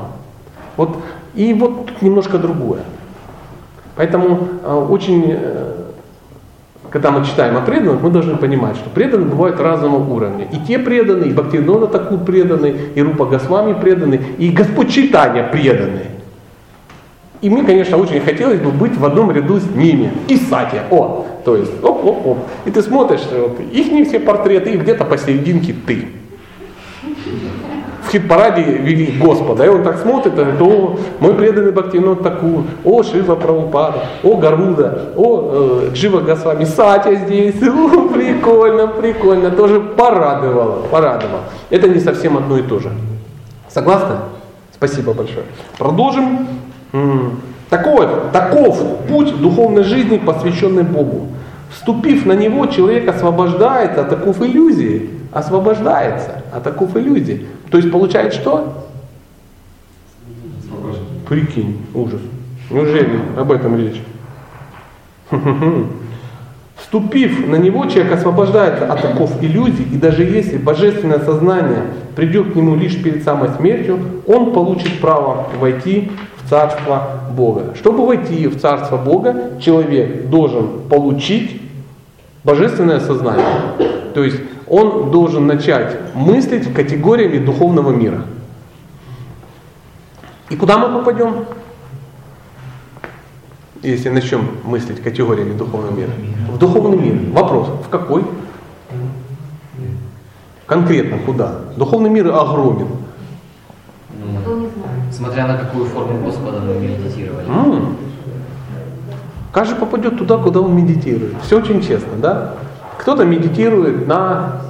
Вот, 0.76 0.96
и 1.34 1.54
вот 1.54 1.86
тут 1.86 2.02
немножко 2.02 2.36
другое. 2.36 2.80
Поэтому 3.94 4.48
э, 4.64 4.86
очень, 4.90 5.26
э, 5.28 5.72
когда 6.90 7.12
мы 7.12 7.24
читаем 7.24 7.56
о 7.56 7.60
преданных, 7.60 8.02
мы 8.02 8.10
должны 8.10 8.36
понимать, 8.36 8.76
что 8.76 8.90
преданные 8.90 9.28
бывают 9.28 9.60
разного 9.60 9.98
уровня. 9.98 10.46
И 10.50 10.56
те 10.66 10.80
преданные, 10.80 11.30
и 11.30 11.32
Бхактивинода 11.32 11.86
Такур 11.86 12.18
преданные, 12.18 12.74
и 12.94 13.02
Рупа 13.02 13.26
Госвами 13.26 13.74
преданные, 13.74 14.20
и 14.38 14.50
Господь 14.50 14.90
Читания 14.90 15.44
преданные. 15.44 16.19
И 17.40 17.48
мне, 17.48 17.62
конечно, 17.62 17.96
очень 17.96 18.20
хотелось 18.20 18.60
бы 18.60 18.70
быть 18.70 18.96
в 18.96 19.04
одном 19.04 19.30
ряду 19.30 19.58
с 19.58 19.66
ними. 19.74 20.12
И 20.28 20.36
Сати. 20.36 20.76
О, 20.90 21.26
то 21.44 21.56
есть, 21.56 21.72
оп-оп-оп. 21.82 22.38
И 22.66 22.70
ты 22.70 22.82
смотришь, 22.82 23.22
вот, 23.32 23.58
их 23.72 23.90
не 23.90 24.04
все 24.04 24.20
портреты, 24.20 24.72
и 24.72 24.76
где-то 24.76 25.04
посерединке 25.06 25.74
ты. 25.86 26.08
В 28.02 28.12
хит-параде 28.12 28.62
вели 28.62 29.18
Господа, 29.18 29.64
и 29.64 29.68
он 29.68 29.82
так 29.84 29.98
смотрит, 29.98 30.34
и 30.34 30.36
говорит, 30.36 30.60
о, 30.60 30.98
мой 31.20 31.34
преданный 31.34 31.70
Бхактивинод 31.70 32.22
Такур, 32.22 32.64
о, 32.84 33.02
Шива 33.02 33.36
Прабхупада, 33.36 34.04
о, 34.22 34.36
Гаруда, 34.36 35.12
о, 35.16 35.86
э, 35.86 35.90
Джива 35.94 36.20
Госвами, 36.20 36.64
Сатя 36.64 37.14
здесь, 37.14 37.62
о, 37.62 38.08
прикольно, 38.08 38.88
прикольно, 38.88 39.50
тоже 39.50 39.80
порадовало, 39.80 40.82
порадовало. 40.90 41.40
Это 41.70 41.88
не 41.88 42.00
совсем 42.00 42.36
одно 42.36 42.58
и 42.58 42.62
то 42.62 42.80
же. 42.80 42.90
Согласны? 43.68 44.16
Спасибо 44.74 45.14
большое. 45.14 45.44
Продолжим. 45.78 46.48
Такой, 47.68 48.08
таков 48.32 48.82
путь 49.06 49.40
духовной 49.40 49.84
жизни, 49.84 50.18
посвященный 50.18 50.82
Богу. 50.82 51.28
Вступив 51.70 52.26
на 52.26 52.32
него, 52.32 52.66
человек 52.66 53.08
освобождается 53.08 54.00
от 54.00 54.12
оков 54.12 54.42
иллюзии. 54.42 55.10
Освобождается 55.32 56.42
от 56.52 56.66
оков 56.66 56.96
иллюзий. 56.96 57.46
То 57.70 57.78
есть 57.78 57.92
получает 57.92 58.34
что? 58.34 58.88
Прикинь, 61.28 61.78
ужас. 61.94 62.20
Неужели 62.70 63.20
об 63.36 63.52
этом 63.52 63.76
речь? 63.78 64.02
Вступив 66.76 67.46
на 67.46 67.54
него, 67.54 67.86
человек 67.86 68.12
освобождается 68.14 68.92
от 68.92 69.04
оков 69.04 69.40
иллюзий, 69.40 69.84
и 69.84 69.96
даже 69.96 70.24
если 70.24 70.56
божественное 70.56 71.20
сознание 71.20 71.84
придет 72.16 72.52
к 72.52 72.56
нему 72.56 72.74
лишь 72.74 73.00
перед 73.00 73.22
самой 73.22 73.50
смертью, 73.50 74.00
он 74.26 74.52
получит 74.52 74.98
право 74.98 75.46
войти 75.60 76.10
Царство 76.50 77.20
Бога. 77.30 77.76
Чтобы 77.76 78.04
войти 78.04 78.48
в 78.48 78.60
Царство 78.60 78.96
Бога, 78.96 79.60
человек 79.60 80.28
должен 80.28 80.80
получить 80.88 81.62
божественное 82.42 82.98
сознание. 82.98 83.46
То 84.14 84.24
есть 84.24 84.40
он 84.66 85.12
должен 85.12 85.46
начать 85.46 85.96
мыслить 86.14 86.74
категориями 86.74 87.38
духовного 87.38 87.92
мира. 87.92 88.22
И 90.48 90.56
куда 90.56 90.76
мы 90.76 90.98
попадем? 90.98 91.44
Если 93.82 94.08
начнем 94.08 94.58
мыслить 94.64 95.00
категориями 95.00 95.56
духовного 95.56 95.94
мира. 95.96 96.10
В 96.48 96.58
духовный 96.58 96.98
мир. 96.98 97.32
Вопрос, 97.32 97.68
в 97.86 97.88
какой? 97.88 98.24
Конкретно 100.66 101.18
куда? 101.18 101.60
Духовный 101.76 102.10
мир 102.10 102.26
огромен. 102.34 102.88
Смотря 105.10 105.46
на 105.46 105.56
какую 105.56 105.86
форму 105.86 106.24
Господа 106.24 106.60
мы 106.60 106.74
медитировали. 106.74 107.46
М. 107.48 107.96
Каждый 109.52 109.76
попадет 109.76 110.18
туда, 110.18 110.36
куда 110.38 110.60
он 110.60 110.76
медитирует. 110.76 111.34
Все 111.42 111.58
очень 111.58 111.82
честно, 111.82 112.12
да? 112.18 112.54
Кто-то 112.98 113.24
медитирует 113.24 114.06
на, 114.06 114.60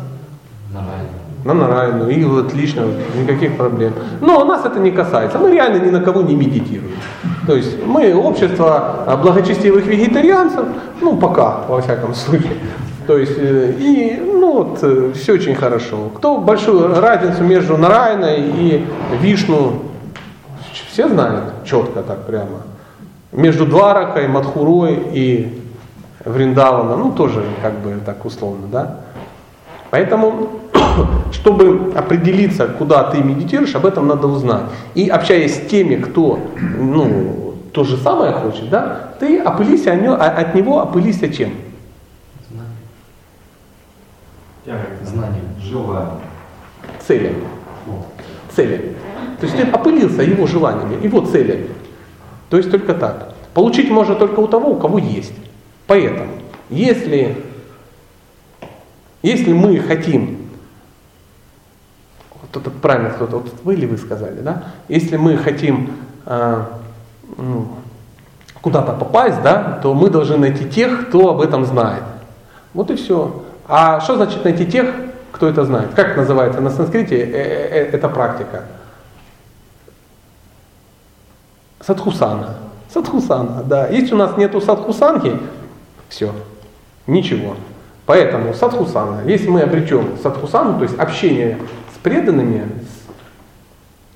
на 1.45 1.55
Нарайну, 1.55 2.09
и 2.09 2.25
вот 2.25 2.47
отлично, 2.47 2.87
никаких 3.21 3.57
проблем. 3.57 3.93
Но 4.21 4.45
нас 4.45 4.65
это 4.65 4.79
не 4.79 4.91
касается. 4.91 5.39
Мы 5.39 5.53
реально 5.53 5.85
ни 5.85 5.91
на 5.91 6.01
кого 6.01 6.23
не 6.23 6.35
медитируем. 6.35 6.93
То 7.47 7.57
есть 7.57 7.85
мы 7.85 8.15
общество 8.15 9.19
благочестивых 9.23 9.87
вегетарианцев, 9.87 10.65
ну 11.01 11.17
пока, 11.17 11.63
во 11.69 11.81
всяком 11.81 12.15
случае. 12.15 12.53
То 13.11 13.19
есть, 13.19 13.35
э, 13.39 13.73
и, 13.81 14.23
ну 14.25 14.53
вот, 14.53 15.17
все 15.17 15.33
очень 15.33 15.57
хорошо. 15.57 16.11
Кто 16.15 16.39
большую 16.39 17.01
разницу 17.01 17.43
между 17.43 17.77
Нарайной 17.77 18.39
и 18.39 18.87
Вишну, 19.21 19.83
все 20.93 21.09
знают 21.09 21.65
четко 21.65 22.03
так 22.03 22.25
прямо. 22.27 22.63
Между 23.33 23.67
Дваракой, 23.67 24.29
Мадхурой 24.29 24.97
и 25.13 25.61
Вриндаваном, 26.25 27.01
ну 27.01 27.11
тоже 27.11 27.43
как 27.63 27.81
бы 27.81 27.99
так 28.07 28.25
условно, 28.25 28.69
да. 28.71 29.01
Поэтому, 29.91 30.49
чтобы 31.33 31.93
определиться, 31.97 32.69
куда 32.69 33.03
ты 33.03 33.19
медитируешь, 33.25 33.75
об 33.75 33.87
этом 33.87 34.07
надо 34.07 34.29
узнать. 34.29 34.67
И 34.95 35.09
общаясь 35.09 35.57
с 35.57 35.67
теми, 35.67 35.97
кто 35.97 36.39
ну, 36.79 37.55
то 37.73 37.83
же 37.83 37.97
самое 37.97 38.31
хочет, 38.35 38.71
да, 38.71 39.11
ты 39.19 39.41
опылися 39.41 39.95
о 39.95 40.15
а- 40.15 40.43
от 40.43 40.55
него 40.55 40.81
опылися 40.81 41.29
чем? 41.29 41.51
Знание. 44.65 45.43
Желание. 45.63 46.21
Целями. 47.07 47.45
Целями. 48.55 48.95
То 49.41 49.47
есть 49.47 49.57
ты 49.57 49.63
опылился 49.63 50.23
его 50.23 50.47
желаниями, 50.47 51.03
его 51.03 51.23
целями. 51.23 51.69
То 52.51 52.57
есть 52.59 52.71
только 52.71 52.95
так. 52.95 53.35
Получить 53.55 53.91
можно 53.91 54.15
только 54.15 54.41
у 54.41 54.47
того, 54.47 54.73
у 54.73 54.77
кого 54.77 54.99
есть. 54.99 55.33
Поэтому, 55.87 56.33
если, 56.69 57.37
если 59.23 59.53
мы 59.53 59.79
хотим, 59.79 60.49
вот 62.41 62.61
это 62.61 62.71
правильно 62.71 63.11
кто-то, 63.11 63.39
вот 63.39 63.53
вы 63.65 63.75
или 63.75 63.87
вы 63.87 63.97
сказали, 63.97 64.41
да? 64.41 64.65
Если 64.89 65.17
мы 65.17 65.37
хотим 65.37 65.91
ну, 66.27 67.69
куда-то 68.61 68.93
попасть, 68.93 69.43
да, 69.43 69.81
то 69.83 69.95
мы 69.95 70.11
должны 70.11 70.37
найти 70.37 70.69
тех, 70.69 71.09
кто 71.09 71.31
об 71.31 71.41
этом 71.41 71.65
знает. 71.65 72.03
Вот 72.75 72.91
и 72.91 72.97
все. 72.97 73.43
А 73.73 74.01
что 74.01 74.17
значит 74.17 74.43
найти 74.43 74.67
тех, 74.67 74.93
кто 75.31 75.49
это 75.49 75.65
знает? 75.65 75.95
Как 75.95 76.17
называется 76.17 76.61
на 76.61 76.71
санскрите 76.71 77.17
э, 77.17 77.23
э, 77.23 77.69
э, 77.71 77.91
эта 77.93 78.09
практика? 78.09 78.65
Садхусана. 81.79 82.57
Садхусана, 82.93 83.63
да. 83.63 83.87
Если 83.87 84.13
у 84.13 84.17
нас 84.17 84.37
нету 84.37 84.61
садхусанки, 84.61 85.39
все, 86.09 86.35
ничего. 87.07 87.55
Поэтому 88.07 88.55
садхусана, 88.55 89.21
если 89.25 89.49
мы 89.49 89.61
обретем 89.61 90.19
садхусану, 90.21 90.77
то 90.79 90.83
есть 90.83 90.99
общение 90.99 91.57
с 91.95 91.99
преданными, 91.99 92.69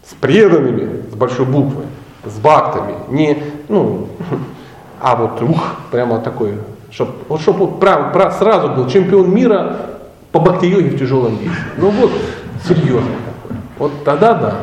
с, 0.02 0.10
с 0.10 0.14
преданными, 0.14 1.08
с 1.12 1.14
большой 1.14 1.46
буквы, 1.46 1.84
с 2.24 2.40
бхактами, 2.40 2.96
не, 3.08 3.40
ну, 3.68 4.08
а 5.00 5.14
вот 5.14 5.40
ух, 5.42 5.76
прямо 5.92 6.18
такой, 6.18 6.54
чтобы 6.94 7.12
вот, 7.28 7.40
чтоб 7.40 7.56
вот 7.56 7.80
прям, 7.80 8.12
прям 8.12 8.30
сразу 8.30 8.68
был 8.68 8.88
чемпион 8.88 9.34
мира 9.34 9.76
по 10.30 10.38
бхакти-йоге 10.38 10.90
в 10.90 10.98
тяжелом 10.98 11.36
весе. 11.36 11.56
Ну 11.76 11.90
вот, 11.90 12.12
серьезно. 12.66 13.10
Вот 13.78 14.04
тогда 14.04 14.34
да. 14.34 14.54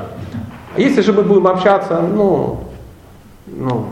А 0.76 0.80
если 0.80 1.02
же 1.02 1.12
мы 1.12 1.24
будем 1.24 1.48
общаться, 1.48 2.00
ну, 2.00 2.64
ну, 3.46 3.88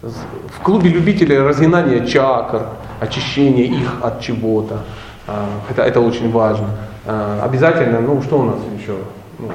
в 0.00 0.62
клубе 0.62 0.88
любителей 0.88 1.38
разгинания 1.38 2.06
чакр, 2.06 2.68
очищения 3.00 3.64
их 3.64 3.92
от 4.00 4.22
чего-то, 4.22 4.80
а, 5.26 5.46
это, 5.68 5.82
это 5.82 6.00
очень 6.00 6.32
важно. 6.32 6.70
А, 7.04 7.42
обязательно, 7.44 8.00
ну 8.00 8.22
что 8.22 8.38
у 8.38 8.44
нас 8.44 8.56
еще 8.80 8.96
ну, 9.38 9.50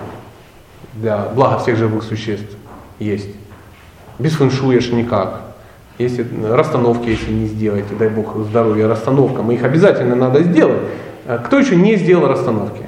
для 0.93 1.26
блага 1.34 1.57
всех 1.57 1.77
живых 1.77 2.03
существ 2.03 2.56
есть? 2.99 3.30
Без 4.19 4.34
фэншуя 4.34 4.80
никак. 4.91 5.50
Если 6.01 6.25
расстановки, 6.49 7.09
если 7.09 7.31
не 7.31 7.45
сделаете, 7.45 7.93
дай 7.97 8.09
бог 8.09 8.35
здоровья 8.49 8.87
расстановкам, 8.87 9.51
их 9.51 9.63
обязательно 9.63 10.15
надо 10.15 10.41
сделать. 10.41 10.79
А 11.27 11.37
кто 11.37 11.59
еще 11.59 11.75
не 11.75 11.95
сделал 11.95 12.27
расстановки? 12.27 12.83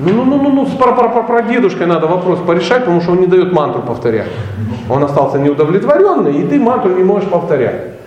Ну, 0.00 0.12
ну, 0.12 0.24
ну, 0.24 0.42
ну, 0.42 0.50
ну, 0.52 0.66
с 0.66 0.70
прадедушкой 1.26 1.86
надо 1.86 2.06
вопрос 2.06 2.38
порешать, 2.46 2.84
потому 2.84 3.00
что 3.00 3.12
он 3.12 3.20
не 3.20 3.26
дает 3.26 3.52
мантру 3.52 3.82
повторять. 3.82 4.30
Он 4.88 5.04
остался 5.04 5.38
неудовлетворенный, 5.38 6.40
и 6.40 6.46
ты 6.46 6.58
мантру 6.58 6.94
не 6.94 7.02
можешь 7.02 7.28
повторять. 7.28 7.98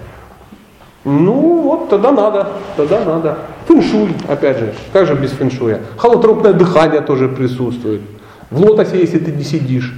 Ну, 1.03 1.61
вот 1.61 1.89
тогда 1.89 2.11
надо, 2.11 2.47
тогда 2.77 3.03
надо. 3.03 3.37
Фэншуй, 3.67 4.15
опять 4.27 4.57
же, 4.57 4.73
как 4.93 5.05
же 5.05 5.15
без 5.15 5.31
фэншуя? 5.31 5.81
Холотропное 5.97 6.53
дыхание 6.53 7.01
тоже 7.01 7.27
присутствует. 7.27 8.01
В 8.49 8.61
лотосе, 8.61 8.99
если 8.99 9.19
ты 9.19 9.31
не 9.31 9.43
сидишь. 9.43 9.93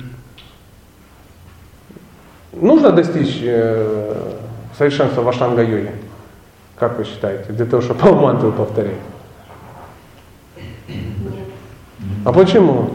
Нужно 2.53 2.91
достичь 2.91 3.39
э, 3.41 4.15
совершенства 4.77 5.21
в 5.21 5.29
аштанга-йоге? 5.29 5.91
Как 6.77 6.97
вы 6.97 7.05
считаете? 7.05 7.51
Для 7.53 7.65
того, 7.65 7.81
чтобы 7.81 8.13
мантру 8.21 8.51
повторять? 8.51 8.95
А 12.25 12.31
почему? 12.31 12.89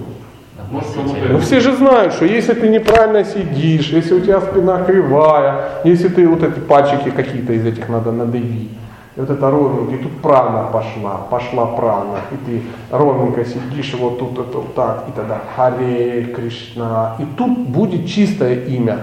Ну 1.31 1.39
все 1.39 1.61
же 1.61 1.75
знают, 1.75 2.13
что 2.13 2.27
если 2.27 2.53
ты 2.53 2.69
неправильно 2.69 3.25
сидишь, 3.25 3.89
если 3.89 4.15
у 4.15 4.21
тебя 4.21 4.41
спина 4.41 4.85
кривая, 4.85 5.81
если 5.85 6.09
ты 6.09 6.29
вот 6.29 6.43
эти 6.43 6.59
пальчики 6.59 7.11
какие-то 7.11 7.55
из 7.55 7.65
этих 7.65 7.89
надо 7.89 8.13
надавить, 8.13 8.71
и 9.17 9.21
вот 9.21 9.31
это 9.31 9.51
ровненько, 9.51 9.95
и 9.95 9.99
тут 9.99 10.21
прана 10.21 10.65
пошла, 10.65 11.27
пошла 11.31 11.67
прана, 11.67 12.19
и 12.31 12.37
ты 12.45 12.63
ровненько 12.91 13.45
сидишь, 13.47 13.95
вот 13.95 14.19
тут 14.19 14.39
это 14.39 14.59
вот 14.59 14.75
так, 14.75 15.05
и 15.09 15.13
тогда 15.13 15.41
Харе 15.57 16.25
Кришна, 16.25 17.17
и 17.19 17.25
тут 17.37 17.59
будет 17.59 18.07
чистое 18.07 18.65
имя. 18.65 18.99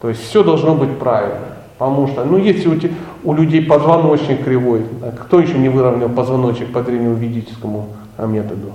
То 0.00 0.08
есть 0.08 0.22
все 0.22 0.42
должно 0.42 0.74
быть 0.74 0.98
правильно. 0.98 1.56
Потому 1.78 2.08
что, 2.08 2.24
ну 2.24 2.36
если 2.36 2.68
у, 2.68 2.76
тебя, 2.76 2.92
у 3.24 3.32
людей 3.32 3.62
позвоночник 3.62 4.44
кривой, 4.44 4.84
кто 5.22 5.40
еще 5.40 5.58
не 5.58 5.68
выровнял 5.68 6.08
позвоночник 6.08 6.72
по 6.72 6.82
древнему 6.82 7.14
ведическому 7.14 7.88
методу? 8.18 8.72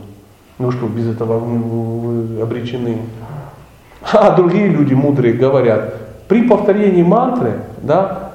Ну 0.58 0.72
что, 0.72 0.88
без 0.88 1.08
этого 1.08 1.38
вы 1.38 2.42
обречены. 2.42 2.98
А 4.12 4.36
другие 4.36 4.68
люди 4.70 4.94
мудрые 4.94 5.34
говорят, 5.34 5.94
при 6.28 6.48
повторении 6.48 7.04
мантры, 7.04 7.60
да, 7.82 8.32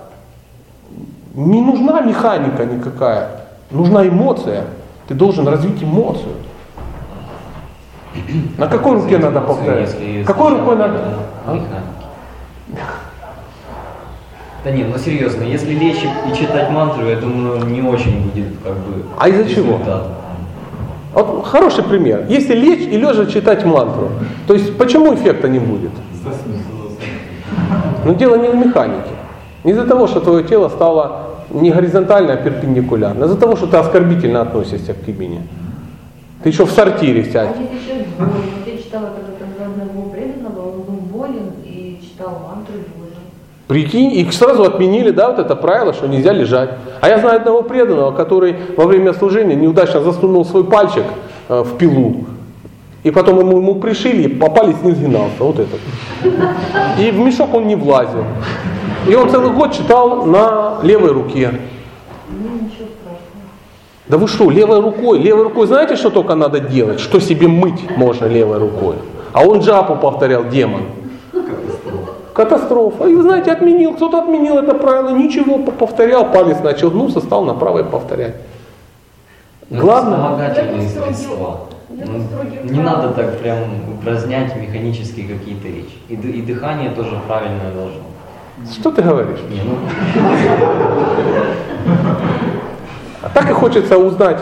не 1.35 1.61
нужна 1.61 2.01
механика 2.01 2.65
никакая, 2.65 3.29
нужна 3.71 4.07
эмоция. 4.07 4.65
Ты 5.09 5.15
должен 5.15 5.49
развить 5.49 5.83
эмоцию. 5.83 6.35
На 8.59 8.67
какой 8.67 9.01
руке 9.01 9.19
надо 9.19 9.41
повторять? 9.41 9.97
Какой 10.25 10.59
рукой 10.59 10.77
надо? 10.77 11.01
А? 11.47 11.59
Да 14.63 14.71
нет, 14.71 14.89
ну 14.93 14.99
серьезно, 14.99 15.43
если 15.45 15.73
лечь 15.73 16.05
и 16.05 16.37
читать 16.37 16.71
мантру, 16.71 17.07
я 17.07 17.17
думаю, 17.17 17.65
не 17.65 17.81
очень 17.81 18.21
будет 18.21 18.49
как 18.63 18.75
бы 18.75 19.05
А 19.19 19.29
из-за 19.29 19.49
чего? 19.49 19.81
Вот 21.15 21.47
хороший 21.47 21.83
пример. 21.83 22.27
Если 22.29 22.55
лечь 22.55 22.83
и 22.83 22.99
лежа 22.99 23.27
читать 23.27 23.65
мантру, 23.65 24.11
то 24.47 24.55
есть 24.55 24.77
почему 24.77 25.15
эффекта 25.15 25.49
не 25.49 25.59
будет? 25.59 25.91
Но 28.05 28.15
дело 28.15 28.37
не 28.37 28.49
в 28.49 28.55
механике. 28.55 29.11
Не 29.65 29.73
из-за 29.73 29.87
того, 29.87 30.07
что 30.07 30.21
твое 30.21 30.45
тело 30.45 30.69
стало 30.69 31.31
не 31.51 31.71
горизонтально, 31.71 32.35
а 32.35 32.37
перпендикулярно. 32.37 33.25
Из-за 33.25 33.37
того, 33.37 33.57
что 33.57 33.67
ты 33.67 33.77
оскорбительно 33.77 34.43
относишься 34.43 34.95
к 34.95 35.05
кабине. 35.05 35.43
Ты 36.43 36.51
еще 36.51 36.65
в 36.65 36.71
сортире 36.71 37.25
сядь. 37.25 37.51
А 37.57 37.61
если 37.61 37.77
еще 37.77 38.07
я 38.67 38.79
читала 38.79 39.11
когда-то 39.17 39.65
одного 39.67 40.11
преданного, 40.11 40.73
он 40.73 40.83
был 40.83 41.19
болен 41.19 41.53
и 41.65 42.01
читал 42.03 42.41
мантру 42.47 42.75
болен. 42.97 43.11
Прикинь, 43.71 44.15
их 44.15 44.33
сразу 44.33 44.65
отменили, 44.65 45.13
да, 45.13 45.31
вот 45.31 45.39
это 45.39 45.55
правило, 45.55 45.95
что 45.95 46.09
нельзя 46.09 46.33
лежать. 46.33 46.71
А 47.01 47.09
я 47.09 47.21
знаю 47.21 47.37
одного 47.37 47.63
преданного, 47.63 48.11
который 48.11 48.57
во 48.77 48.85
время 48.85 49.15
служения 49.15 49.55
неудачно 49.55 50.01
засунул 50.01 50.45
свой 50.45 50.65
пальчик 50.65 51.05
э, 51.49 51.63
в 51.63 51.77
пилу. 51.77 52.25
И 53.05 53.13
потом 53.13 53.39
ему, 53.39 53.59
ему 53.59 53.77
пришили, 53.77 54.27
палец 54.27 54.75
не 54.83 54.91
сгинался, 54.91 55.37
вот 55.39 55.61
этот. 55.61 55.79
И 56.99 57.13
в 57.13 57.19
мешок 57.21 57.55
он 57.55 57.69
не 57.69 57.77
влазил. 57.77 58.25
И 59.09 59.15
он 59.15 59.31
целый 59.31 59.53
год 59.53 59.73
читал 59.73 60.27
на 60.27 60.81
левой 60.83 61.13
руке. 61.13 61.53
Да 64.09 64.19
вы 64.19 64.27
что, 64.27 64.51
левой 64.51 64.81
рукой? 64.81 65.21
Левой 65.21 65.45
рукой 65.45 65.69
знаете, 65.69 65.95
что 65.95 66.11
только 66.11 66.35
надо 66.35 66.59
делать? 66.59 66.99
Что 66.99 67.21
себе 67.21 67.47
мыть 67.47 67.97
можно 67.97 68.27
левой 68.27 68.59
рукой? 68.59 68.97
А 69.33 69.45
он 69.45 69.61
джапу 69.61 69.95
повторял, 69.95 70.43
демон. 70.47 70.83
Катастрофа. 72.33 73.05
И 73.07 73.15
вы 73.15 73.23
знаете, 73.23 73.53
отменил, 73.53 73.95
кто-то 73.95 74.23
отменил 74.23 74.59
это 74.59 74.75
правило, 74.75 75.11
ничего, 75.11 75.59
повторял, 75.59 76.31
палец 76.31 76.61
начал 76.61 76.91
гнуться, 76.91 77.21
стал 77.21 77.45
на 77.45 77.55
правой 77.55 77.85
повторять. 77.85 78.37
Главное, 79.71 80.19
Вспомогательные 80.19 80.89
средства. 80.89 81.61
Ну, 81.89 82.25
не 82.65 82.81
надо 82.81 83.11
так 83.11 83.39
прям 83.39 83.59
упразднять 83.93 84.57
механические 84.57 85.29
какие-то 85.29 85.69
речи. 85.69 85.99
И, 86.09 86.15
и 86.15 86.43
дыхание 86.43 86.91
тоже 86.91 87.19
правильное 87.27 87.73
должно. 87.73 88.01
что 88.73 88.91
ты 88.91 89.03
говоришь? 89.03 89.41
Не, 89.51 89.63
ну, 89.63 89.77
А 93.23 93.29
так 93.29 93.51
и 93.51 93.53
хочется 93.53 93.99
узнать 93.99 94.41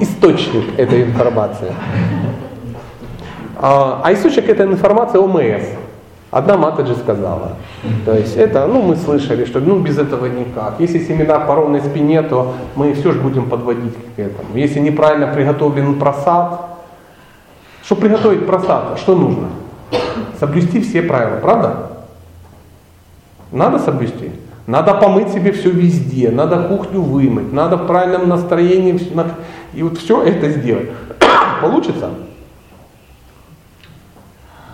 источник 0.00 0.78
этой 0.78 1.02
информации. 1.02 1.72
А, 3.56 4.00
а 4.04 4.12
источник 4.12 4.48
этой 4.48 4.66
информации 4.66 5.18
ОМС. 5.18 5.64
Одна 6.36 6.58
Матаджи 6.58 6.94
сказала. 6.96 7.52
То 8.04 8.12
есть 8.12 8.36
это, 8.36 8.66
ну 8.66 8.82
мы 8.82 8.96
слышали, 8.96 9.46
что 9.46 9.58
ну 9.58 9.78
без 9.80 9.96
этого 9.96 10.26
никак. 10.26 10.74
Если 10.78 10.98
семинар 10.98 11.46
по 11.46 11.54
ровной 11.54 11.80
спине, 11.80 12.20
то 12.20 12.52
мы 12.74 12.92
все 12.92 13.12
же 13.12 13.20
будем 13.20 13.48
подводить 13.48 13.94
к 14.14 14.18
этому. 14.18 14.54
Если 14.54 14.78
неправильно 14.78 15.28
приготовлен 15.28 15.98
просад, 15.98 16.60
чтобы 17.82 18.02
приготовить 18.02 18.46
просад, 18.46 18.98
что 18.98 19.16
нужно? 19.16 19.48
Соблюсти 20.38 20.82
все 20.82 21.00
правила, 21.00 21.38
правда? 21.38 21.92
Надо 23.50 23.78
соблюсти. 23.78 24.30
Надо 24.66 24.92
помыть 24.92 25.30
себе 25.30 25.52
все 25.52 25.70
везде, 25.70 26.30
надо 26.30 26.64
кухню 26.64 27.00
вымыть, 27.00 27.50
надо 27.50 27.78
в 27.78 27.86
правильном 27.86 28.28
настроении, 28.28 29.00
и 29.72 29.82
вот 29.82 29.96
все 29.96 30.22
это 30.22 30.50
сделать. 30.50 30.90
Получится? 31.62 32.10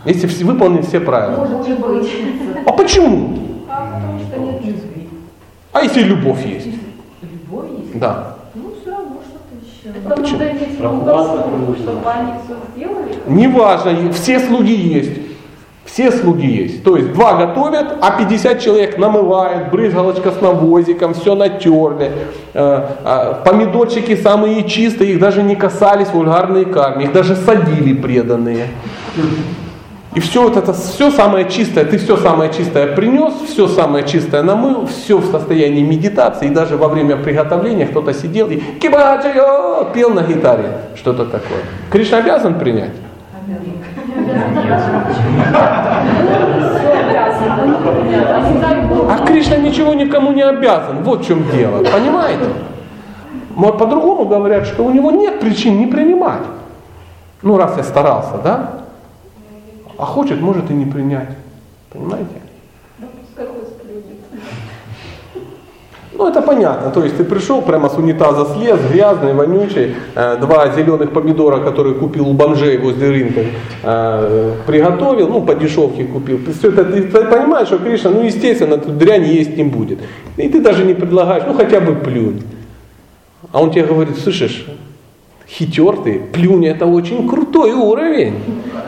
Если 0.05 0.27
все, 0.27 0.45
выполнить 0.45 0.87
все 0.87 1.01
правила. 1.01 1.45
Может 1.45 1.79
быть. 1.79 2.11
А 2.67 2.73
почему? 2.73 3.39
А 3.69 3.95
потому 3.95 4.19
что 4.21 4.39
нет 4.39 4.65
Любви. 4.65 5.09
А 5.73 5.83
если 5.83 6.03
любовь 6.03 6.45
есть? 6.45 6.67
Любовь 7.23 7.67
есть? 7.79 7.99
Да. 7.99 8.37
Ну, 8.55 8.73
все 8.81 8.91
равно 8.91 9.17
что-то 9.25 9.55
еще. 9.65 10.25
Все 12.45 12.57
сделали. 12.75 13.15
Неважно, 13.27 14.13
все 14.13 14.41
слуги 14.41 14.75
есть. 14.75 15.13
Все 15.85 16.11
слуги 16.11 16.47
есть. 16.47 16.85
То 16.85 16.97
есть 16.97 17.13
два 17.13 17.35
готовят, 17.35 17.99
а 18.01 18.17
50 18.19 18.61
человек 18.61 18.99
намывают, 18.99 19.71
брызгалочка 19.71 20.31
с 20.31 20.41
навозиком, 20.41 21.13
все 21.13 21.35
натерли. 21.35 22.13
Э, 22.55 22.87
э, 23.05 23.35
Помидорчики 23.45 24.17
самые 24.17 24.65
чистые, 24.65 25.13
их 25.13 25.19
даже 25.19 25.43
не 25.43 25.55
касались 25.57 26.09
вульгарные 26.09 26.65
кармы, 26.65 27.03
их 27.05 27.13
даже 27.13 27.37
садили 27.37 27.93
преданные. 27.95 28.69
И 30.15 30.21
все 30.21 30.43
вот 30.43 30.59
это, 30.59 30.75
все 30.75 31.11
самое 31.11 31.49
чистое, 31.49 31.87
ты 31.87 31.97
все 31.97 32.19
самое 32.19 32.53
чистое 32.53 32.95
принес, 32.95 33.33
все 33.49 33.67
самое 33.67 34.07
чистое 34.07 34.43
намыл, 34.43 34.87
все 34.87 35.17
в 35.17 35.25
состоянии 35.31 35.83
медитации, 35.83 36.49
и 36.49 36.51
даже 36.51 36.77
во 36.77 36.89
время 36.89 37.17
приготовления 37.17 37.87
кто-то 37.87 38.13
сидел 38.13 38.51
и 38.51 38.57
кибаджио 38.57 39.87
пел 39.95 40.11
на 40.11 40.23
гитаре, 40.23 40.69
что-то 40.97 41.25
такое. 41.25 41.61
Кришна 41.91 42.19
обязан 42.19 42.59
принять? 42.59 42.93
А 49.09 49.27
Кришна 49.27 49.57
ничего 49.57 49.95
никому 49.95 50.33
не 50.33 50.43
обязан, 50.43 51.03
вот 51.05 51.25
в 51.25 51.27
чем 51.27 51.51
дело, 51.51 51.79
понимаете? 51.79 52.45
Но 53.57 53.73
по-другому 53.73 54.27
говорят, 54.27 54.67
что 54.67 54.85
у 54.85 54.91
него 54.91 55.11
нет 55.11 55.41
причин 55.41 55.79
не 55.79 55.87
принимать. 55.87 56.43
Ну, 57.41 57.57
раз 57.57 57.79
я 57.79 57.83
старался, 57.83 58.37
да? 58.45 58.83
А 59.99 60.05
хочет, 60.05 60.41
может 60.41 60.71
и 60.71 60.75
не 60.75 60.87
принять. 60.87 61.31
Понимаете? 61.91 62.43
Любит. 63.87 64.17
Ну 66.15 66.29
это 66.29 66.43
понятно, 66.43 66.91
то 66.91 67.03
есть 67.03 67.17
ты 67.17 67.25
пришел 67.25 67.63
прямо 67.63 67.89
с 67.89 67.97
унитаза 67.97 68.47
слез, 68.55 68.79
грязный, 68.93 69.33
вонючий, 69.33 69.95
э, 70.15 70.37
два 70.41 70.71
зеленых 70.71 71.11
помидора, 71.11 71.61
которые 71.61 71.95
купил 71.95 72.29
у 72.29 72.35
бомжей 72.35 72.77
возле 72.77 73.11
рынка, 73.11 73.41
э, 73.83 74.53
приготовил, 74.67 75.29
ну 75.29 75.41
по 75.41 75.55
дешевке 75.55 76.05
купил. 76.05 76.39
Все 76.59 76.69
это 76.69 76.85
ты, 76.85 77.03
ты 77.03 77.25
понимаешь, 77.25 77.69
что 77.69 77.79
Кришна, 77.79 78.11
ну 78.11 78.23
естественно, 78.23 78.77
тут 78.77 78.99
дрянь 78.99 79.25
есть 79.25 79.57
не 79.57 79.65
будет. 79.65 80.01
И 80.37 80.49
ты 80.49 80.61
даже 80.61 80.85
не 80.85 80.95
предлагаешь, 80.95 81.45
ну 81.47 81.55
хотя 81.55 81.81
бы 81.81 81.95
плюнь. 81.95 82.43
А 83.51 83.63
он 83.63 83.71
тебе 83.71 83.85
говорит, 83.85 84.19
слышишь, 84.19 84.67
хитер 85.49 85.97
ты, 85.97 86.21
плюнь, 86.33 86.67
это 86.67 86.87
очень 86.87 87.27
крутой 87.27 87.73
уровень. 87.73 88.35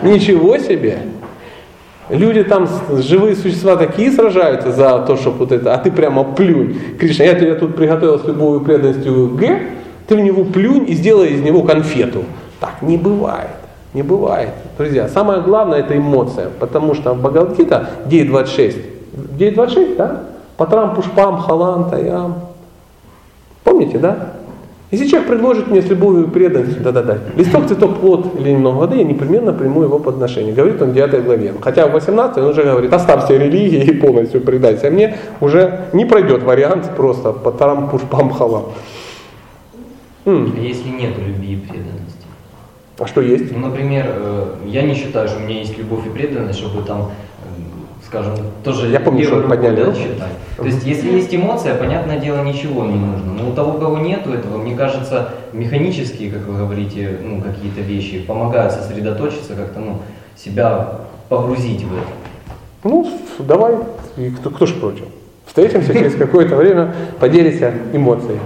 Ничего 0.05 0.59
себе. 0.59 0.98
Люди 2.10 2.44
там, 2.44 2.68
живые 2.98 3.35
существа 3.35 3.76
такие 3.76 4.12
сражаются 4.12 4.72
за 4.72 4.98
то, 5.06 5.16
чтобы 5.16 5.39
вот 5.39 5.52
это, 5.52 5.74
а 5.74 5.78
ты 5.78 5.90
прямо 5.90 6.22
плюнь. 6.22 6.78
Кришна, 6.98 7.24
я 7.24 7.35
тебе 7.35 7.55
тут 7.55 7.76
приготовил 7.76 8.18
с 8.18 8.24
любовью 8.26 8.60
преданностью 8.60 9.28
Г, 9.28 9.60
ты 10.06 10.16
в 10.16 10.20
него 10.20 10.44
плюнь 10.44 10.85
и 10.86 10.94
сделай 10.94 11.28
из 11.28 11.40
него 11.40 11.62
конфету. 11.62 12.24
Так 12.60 12.82
не 12.82 12.98
бывает. 12.98 13.48
Не 13.94 14.02
бывает. 14.02 14.51
Друзья, 14.76 15.09
самое 15.09 15.40
главное 15.40 15.78
это 15.78 15.97
эмоция, 15.97 16.51
потому 16.59 16.94
что 16.94 17.14
в 17.14 17.20
Бхагавадгита 17.20 17.89
9.26, 18.06 18.85
9.26, 19.39 19.97
да? 19.97 20.24
Патрам 20.59 20.94
пушпам 20.94 21.39
халан 21.39 21.89
таям. 21.89 22.35
Помните, 23.62 23.98
да? 23.98 24.32
Если 24.94 25.08
человек 25.08 25.28
предложит 25.28 25.66
мне 25.66 25.82
с 25.82 25.88
любовью 25.88 26.26
и 26.26 26.30
преданностью, 26.30 26.80
да-да-да, 26.80 27.18
листок, 27.36 27.66
цветок, 27.66 27.98
плод 27.98 28.38
или 28.38 28.50
немного 28.52 28.76
воды, 28.76 28.98
я 28.98 29.02
непременно 29.02 29.52
приму 29.52 29.82
его 29.82 29.98
подношение. 29.98 30.54
Говорит 30.54 30.80
он 30.80 30.90
в 30.90 30.94
9 30.94 31.24
главе. 31.24 31.52
Хотя 31.60 31.88
в 31.88 31.90
18 31.90 32.38
он 32.38 32.44
уже 32.44 32.62
говорит, 32.62 32.92
оставься 32.92 33.36
религии 33.36 33.82
и 33.82 33.92
полностью 33.92 34.40
предайся 34.40 34.90
мне, 34.92 35.16
уже 35.40 35.86
не 35.92 36.04
пройдет 36.04 36.44
вариант 36.44 36.92
просто 36.96 37.32
патарам 37.32 37.90
пушпам 37.90 38.30
халам. 38.30 38.66
М, 40.26 40.54
А 40.56 40.60
Если 40.60 40.88
нет 40.90 41.18
любви 41.18 41.54
и 41.54 41.56
преданности. 41.56 42.26
А 43.00 43.06
что 43.08 43.20
есть? 43.20 43.50
Ну, 43.50 43.58
например, 43.66 44.04
э, 44.08 44.44
я 44.66 44.82
не 44.82 44.94
считаю, 44.94 45.26
что 45.26 45.38
у 45.38 45.40
меня 45.40 45.58
есть 45.58 45.76
любовь 45.76 46.06
и 46.06 46.10
преданность, 46.10 46.60
чтобы 46.60 46.82
там, 46.86 47.10
скажем, 48.14 48.34
тоже 48.62 48.88
Я 48.88 49.00
помню, 49.00 49.24
что 49.24 49.40
подняли 49.40 49.76
да, 49.76 49.84
руку. 49.86 49.96
считать. 49.98 50.32
То 50.56 50.64
есть, 50.64 50.84
если 50.86 51.10
есть 51.10 51.34
эмоция, 51.34 51.74
понятное 51.74 52.20
дело, 52.20 52.44
ничего 52.44 52.84
не 52.84 52.94
нужно. 52.94 53.32
Но 53.32 53.50
у 53.50 53.52
того, 53.52 53.76
у 53.76 53.80
кого 53.80 53.98
нету 53.98 54.32
этого, 54.32 54.58
мне 54.58 54.76
кажется, 54.76 55.30
механические, 55.52 56.30
как 56.30 56.42
вы 56.46 56.56
говорите, 56.58 57.18
ну, 57.22 57.40
какие-то 57.40 57.80
вещи 57.80 58.20
помогают 58.20 58.72
сосредоточиться, 58.72 59.54
как-то, 59.56 59.80
ну, 59.80 59.98
себя 60.36 61.00
погрузить 61.28 61.82
в 61.82 61.92
это. 61.92 62.06
Ну, 62.84 63.10
давай, 63.40 63.78
и 64.16 64.30
кто, 64.30 64.50
кто 64.50 64.66
ж 64.66 64.74
против? 64.74 65.06
Встретимся 65.46 65.92
через 65.92 66.14
какое-то 66.14 66.56
время, 66.56 66.94
поделимся 67.18 67.74
эмоцией. 67.92 68.38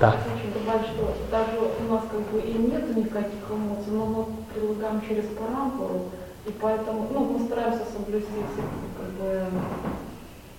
Да. 0.00 0.14
Что 0.70 1.14
даже 1.30 1.58
у 1.58 1.92
нас 1.92 2.02
как 2.10 2.20
бы 2.32 2.40
и 2.40 2.52
нет 2.52 2.96
никаких 2.96 3.42
эмоций, 3.50 3.92
но 3.92 4.06
мы 4.06 4.24
предлагаем 4.54 5.00
через 5.06 5.24
парампору, 5.26 5.99
поэтому 6.60 7.08
ну, 7.12 7.24
мы 7.24 7.46
стараемся 7.46 7.84
соблюсти 7.92 8.28
все 8.52 8.62
как 8.96 9.10
бы, 9.18 9.44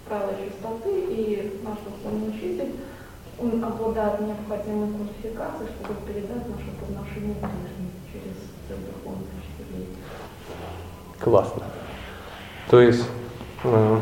правила 0.07 0.33
чистоты, 0.43 0.99
и 1.09 1.61
наш 1.63 1.77
духовный 1.85 2.29
учитель, 2.29 2.75
он 3.39 3.63
обладает 3.63 4.21
необходимой 4.21 4.89
квалификацией, 4.89 5.69
чтобы 5.75 5.99
передать 6.05 6.47
наше 6.49 6.71
подношение 6.79 7.35
Кришне 7.35 7.89
через 8.11 8.37
всех 8.65 8.77
духовных 8.85 9.27
учителей. 9.39 9.87
Классно. 11.19 11.63
То 12.69 12.81
есть 12.81 13.05
э, 13.63 13.99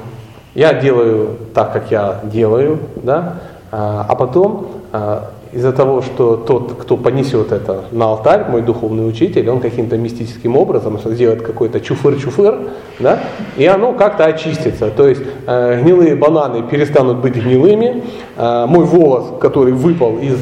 я 0.55 0.73
делаю 0.73 1.37
так, 1.53 1.73
как 1.73 1.91
я 1.91 2.21
делаю, 2.23 2.79
да, 2.97 3.39
а, 3.71 4.05
а 4.07 4.15
потом 4.15 4.83
э, 4.91 5.21
из-за 5.51 5.71
того, 5.71 6.01
что 6.01 6.35
тот, 6.35 6.73
кто 6.79 6.95
понесет 6.97 7.51
это 7.51 7.85
на 7.91 8.05
алтарь, 8.05 8.45
мой 8.49 8.61
духовный 8.61 9.07
учитель, 9.07 9.49
он 9.49 9.59
каким-то 9.59 9.97
мистическим 9.97 10.55
образом 10.55 10.99
сделает 10.99 11.41
какой-то 11.41 11.79
чуфыр-чуфыр, 11.79 12.69
да, 12.99 13.19
и 13.57 13.65
оно 13.65 13.93
как-то 13.93 14.25
очистится. 14.25 14.89
То 14.89 15.07
есть 15.07 15.21
э, 15.47 15.81
гнилые 15.81 16.15
бананы 16.15 16.63
перестанут 16.63 17.17
быть 17.17 17.35
гнилыми, 17.35 18.03
э, 18.37 18.65
мой 18.67 18.85
волос, 18.85 19.39
который 19.41 19.73
выпал 19.73 20.17
из, 20.19 20.39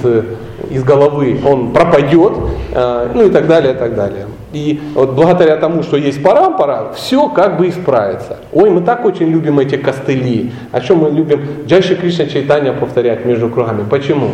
из 0.69 0.84
головы, 0.84 1.39
он 1.45 1.71
пропадет, 1.71 2.34
э, 2.73 3.09
ну 3.13 3.27
и 3.27 3.29
так 3.29 3.47
далее, 3.47 3.73
и 3.73 3.77
так 3.77 3.95
далее. 3.95 4.25
И 4.53 4.81
вот 4.93 5.11
благодаря 5.11 5.57
тому, 5.57 5.84
что 5.84 5.97
есть 5.97 6.23
парампара, 6.23 6.93
все 6.95 7.29
как 7.29 7.57
бы 7.57 7.69
исправится. 7.69 8.38
Ой, 8.53 8.69
мы 8.69 8.81
так 8.81 9.05
очень 9.05 9.27
любим 9.27 9.59
эти 9.59 9.75
костыли. 9.75 10.51
О 10.71 10.81
чем 10.81 10.99
мы 10.99 11.09
любим? 11.09 11.41
Джайши 11.65 11.95
Кришна 11.95 12.25
Чайтанья 12.25 12.73
повторять 12.73 13.25
между 13.25 13.49
кругами. 13.49 13.84
Почему? 13.89 14.31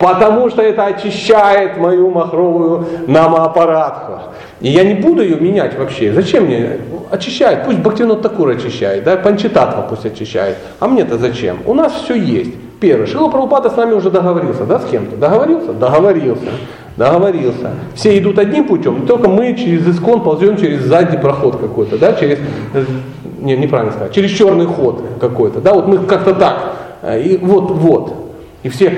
Потому 0.00 0.48
что 0.48 0.62
это 0.62 0.86
очищает 0.86 1.76
мою 1.76 2.10
махровую 2.10 2.86
намоаппаратку. 3.06 4.20
И 4.60 4.70
я 4.70 4.82
не 4.82 4.94
буду 4.94 5.22
ее 5.22 5.36
менять 5.36 5.78
вообще. 5.78 6.14
Зачем 6.14 6.46
мне? 6.46 6.78
Очищает. 7.10 7.66
Пусть 7.66 7.78
Бхактинот 7.80 8.22
Такур 8.22 8.48
очищает, 8.48 9.04
да? 9.04 9.16
Панчитатва 9.16 9.82
пусть 9.82 10.06
очищает. 10.06 10.56
А 10.80 10.88
мне-то 10.88 11.18
зачем? 11.18 11.58
У 11.66 11.74
нас 11.74 11.92
все 11.92 12.14
есть. 12.14 12.52
Первое. 12.80 13.06
Шила 13.06 13.28
Прабхупада 13.28 13.68
с 13.68 13.76
нами 13.76 13.92
уже 13.92 14.10
договорился, 14.10 14.64
да, 14.64 14.78
с 14.78 14.86
кем-то? 14.86 15.16
Договорился? 15.16 15.74
Договорился. 15.74 16.48
Договорился. 16.96 17.72
Все 17.94 18.18
идут 18.18 18.38
одним 18.38 18.66
путем, 18.66 19.06
только 19.06 19.28
мы 19.28 19.54
через 19.54 19.86
искон 19.86 20.22
ползем 20.22 20.56
через 20.56 20.80
задний 20.80 21.18
проход 21.18 21.56
какой-то, 21.56 21.98
да, 21.98 22.14
через, 22.14 22.38
э, 22.74 22.84
не, 23.38 23.56
неправильно 23.56 23.92
сказать, 23.92 24.12
через 24.12 24.30
черный 24.30 24.66
ход 24.66 25.02
какой-то, 25.20 25.60
да, 25.60 25.72
вот 25.72 25.86
мы 25.86 25.98
как-то 25.98 26.34
так, 26.34 26.72
э, 27.02 27.22
и 27.22 27.36
вот, 27.38 27.70
вот, 27.70 28.14
и 28.62 28.68
все, 28.68 28.92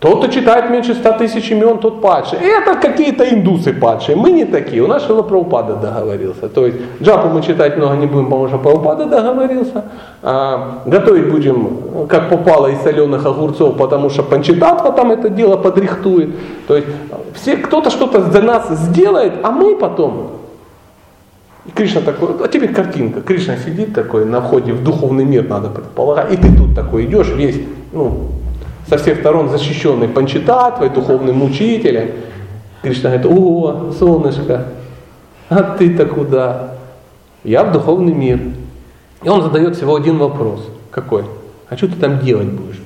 тот, 0.00 0.18
кто 0.18 0.28
читает 0.28 0.70
меньше 0.70 0.94
ста 0.94 1.12
тысяч 1.12 1.50
имен, 1.50 1.78
тот 1.78 2.00
падший. 2.00 2.38
Это 2.38 2.74
какие-то 2.76 3.28
индусы 3.28 3.74
падшие. 3.74 4.16
Мы 4.16 4.32
не 4.32 4.46
такие. 4.46 4.82
У 4.82 4.86
нас 4.86 5.04
Шила 5.04 5.20
Прабхупада 5.20 5.74
договорился. 5.76 6.48
То 6.48 6.66
есть 6.66 6.78
джапу 7.02 7.28
мы 7.28 7.42
читать 7.42 7.76
много 7.76 7.96
не 7.96 8.06
будем, 8.06 8.24
потому 8.24 8.48
что 8.48 8.56
Прабхупада 8.56 9.04
договорился. 9.04 9.84
А, 10.22 10.78
готовить 10.86 11.30
будем, 11.30 12.06
как 12.08 12.30
попало, 12.30 12.68
из 12.68 12.80
соленых 12.80 13.26
огурцов, 13.26 13.76
потому 13.76 14.08
что 14.08 14.22
Панчитатва 14.22 14.92
там 14.92 15.12
это 15.12 15.28
дело 15.28 15.58
подрихтует. 15.58 16.30
То 16.66 16.76
есть 16.76 16.88
все, 17.34 17.58
кто-то 17.58 17.90
что-то 17.90 18.22
за 18.22 18.40
нас 18.40 18.70
сделает, 18.70 19.34
а 19.42 19.50
мы 19.50 19.76
потом 19.76 20.30
и 21.66 21.72
Кришна 21.72 22.00
такой, 22.00 22.30
а 22.42 22.48
теперь 22.48 22.72
картинка. 22.72 23.20
Кришна 23.20 23.56
сидит 23.58 23.94
такой 23.94 24.24
на 24.24 24.40
входе 24.40 24.72
в 24.72 24.82
духовный 24.82 25.26
мир, 25.26 25.46
надо 25.46 25.68
предполагать. 25.68 26.32
И 26.32 26.36
ты 26.38 26.56
тут 26.56 26.74
такой 26.74 27.04
идешь 27.04 27.28
весь, 27.28 27.60
ну, 27.92 28.28
со 28.90 28.98
всех 28.98 29.20
сторон 29.20 29.48
защищенный 29.48 30.08
Панчитатвой, 30.08 30.90
духовным 30.90 31.44
учителем. 31.44 32.10
Кришна 32.82 33.10
говорит, 33.10 33.26
о, 33.26 33.92
солнышко, 33.96 34.66
а 35.48 35.62
ты-то 35.62 36.06
куда? 36.06 36.74
Я 37.44 37.62
в 37.62 37.72
духовный 37.72 38.12
мир. 38.12 38.40
И 39.22 39.28
он 39.28 39.42
задает 39.42 39.76
всего 39.76 39.94
один 39.94 40.18
вопрос. 40.18 40.66
Какой? 40.90 41.24
А 41.68 41.76
что 41.76 41.86
ты 41.86 41.94
там 41.94 42.18
делать 42.18 42.48
будешь? 42.48 42.82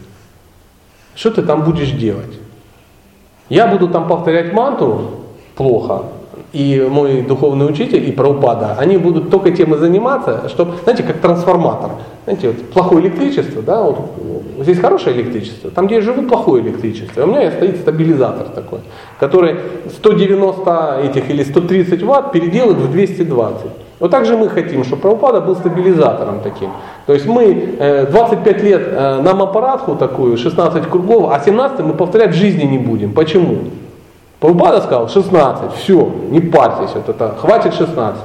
Что 1.14 1.30
ты 1.30 1.40
там 1.40 1.64
будешь 1.64 1.90
делать? 1.90 2.38
Я 3.48 3.66
буду 3.66 3.88
там 3.88 4.06
повторять 4.06 4.52
мантру 4.52 5.20
плохо, 5.56 6.04
и 6.52 6.86
мой 6.90 7.22
духовный 7.22 7.66
учитель, 7.68 8.08
и 8.08 8.12
Прабхупада, 8.12 8.76
они 8.78 8.96
будут 8.96 9.30
только 9.30 9.50
тем 9.50 9.74
и 9.74 9.78
заниматься, 9.78 10.48
что, 10.48 10.76
знаете, 10.84 11.02
как 11.02 11.18
трансформатор. 11.18 11.90
Знаете, 12.24 12.48
вот 12.48 12.70
плохое 12.70 13.06
электричество, 13.06 13.62
да, 13.62 13.82
вот 13.82 13.98
здесь 14.60 14.78
хорошее 14.78 15.16
электричество, 15.16 15.70
там, 15.70 15.86
где 15.86 15.96
я 15.96 16.00
живу, 16.00 16.22
плохое 16.22 16.62
электричество. 16.62 17.24
У 17.24 17.26
меня 17.26 17.50
стоит 17.50 17.76
стабилизатор 17.76 18.48
такой, 18.48 18.80
который 19.18 19.56
190 19.96 21.00
этих 21.04 21.30
или 21.30 21.42
130 21.42 22.02
ватт 22.02 22.32
переделает 22.32 22.78
в 22.78 22.90
220. 22.90 23.66
Вот 24.00 24.10
так 24.10 24.26
же 24.26 24.36
мы 24.36 24.48
хотим, 24.48 24.84
чтобы 24.84 25.02
Прабхупада 25.02 25.40
был 25.40 25.54
стабилизатором 25.56 26.40
таким. 26.42 26.70
То 27.06 27.12
есть 27.12 27.26
мы 27.26 27.76
э, 27.78 28.06
25 28.06 28.62
лет 28.62 28.82
э, 28.86 29.20
нам 29.22 29.42
аппаратку 29.42 29.94
такую, 29.94 30.36
16 30.36 30.88
кругов, 30.88 31.30
а 31.32 31.40
17 31.40 31.80
мы 31.80 31.94
повторять 31.94 32.30
в 32.30 32.34
жизни 32.34 32.64
не 32.64 32.78
будем. 32.78 33.12
Почему? 33.12 33.58
Прабхупада 34.40 34.80
сказал 34.80 35.08
16, 35.08 35.72
все, 35.74 36.12
не 36.30 36.40
парьтесь, 36.40 36.94
вот 36.94 37.08
это, 37.08 37.34
хватит 37.38 37.74
16. 37.74 38.22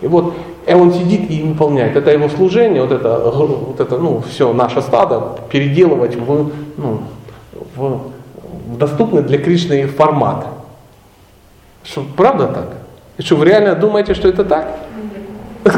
И 0.00 0.06
вот 0.06 0.34
и 0.66 0.74
он 0.74 0.92
сидит 0.92 1.30
и 1.30 1.42
выполняет. 1.42 1.96
Это 1.96 2.10
его 2.10 2.28
служение, 2.28 2.82
вот 2.82 2.92
это, 2.92 3.18
вот 3.18 3.80
это 3.80 3.98
ну, 3.98 4.22
все, 4.28 4.52
наше 4.52 4.82
стадо 4.82 5.38
переделывать 5.50 6.16
в, 6.16 6.50
ну, 6.76 7.00
в, 7.74 8.00
в 8.68 8.78
доступный 8.78 9.22
для 9.22 9.38
Кришны 9.38 9.86
формат. 9.86 10.46
Что, 11.82 12.04
правда 12.16 12.46
так? 12.46 12.66
И 13.18 13.22
что, 13.22 13.36
вы 13.36 13.46
реально 13.46 13.74
думаете, 13.74 14.14
что 14.14 14.28
это 14.28 14.44
так? 14.44 14.78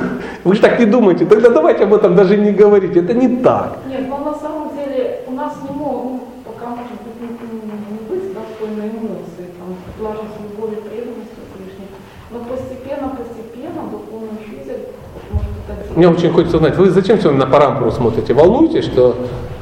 Вы 0.45 0.55
же 0.57 0.61
так 0.61 0.79
не 0.79 0.87
думаете, 0.87 1.25
тогда 1.25 1.51
давайте 1.51 1.85
об 1.85 1.95
этом 1.95 2.17
даже 2.17 2.37
не 2.37 2.51
говорить, 2.51 2.97
это 2.97 3.15
не 3.15 3.43
так. 3.43 3.79
Нет, 3.89 4.09
но 4.09 4.19
на 4.19 4.35
самом 4.35 4.77
деле 4.77 5.21
у 5.29 5.33
нас 5.33 5.55
не 5.63 5.71
может, 5.71 6.03
ну, 6.05 6.21
пока 6.45 6.71
может 6.71 6.99
быть 7.03 7.21
не, 7.21 7.29
не 7.29 7.99
быть 8.09 8.35
достойной 8.35 8.91
эмоции, 8.91 9.55
там, 9.59 9.77
даже 10.03 10.23
с 10.23 10.43
любовью 10.43 10.79
и 10.79 10.89
преданностью 10.89 11.43
к 11.47 11.57
Кришне, 11.57 11.87
но 12.31 12.39
постепенно, 12.41 13.15
постепенно 13.15 13.83
духовный 13.91 14.35
учитель 14.43 14.83
может 15.31 15.51
так 15.67 15.79
Мне 15.97 16.09
очень 16.09 16.31
хочется 16.31 16.59
знать, 16.59 16.77
вы 16.77 16.91
зачем 16.91 17.21
сегодня 17.21 17.41
на 17.41 17.47
парампуру 17.47 17.91
смотрите? 17.91 18.33
Волнуетесь, 18.33 18.85
что 18.85 19.17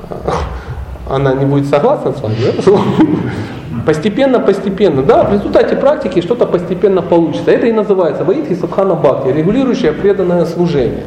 э, 0.08 0.14
она 1.08 1.34
не 1.34 1.44
будет 1.44 1.66
согласна 1.66 2.12
с 2.12 2.20
вами? 2.20 2.36
Постепенно, 3.86 4.38
постепенно. 4.38 5.02
Да, 5.02 5.24
в 5.24 5.32
результате 5.32 5.74
практики 5.74 6.20
что-то 6.20 6.46
постепенно 6.46 7.02
получится. 7.02 7.50
Это 7.50 7.66
и 7.66 7.72
называется 7.72 8.24
Ваидхи 8.24 8.54
Садхана 8.54 8.94
Бхакти, 8.94 9.28
регулирующее 9.28 9.92
преданное 9.92 10.44
служение. 10.44 11.06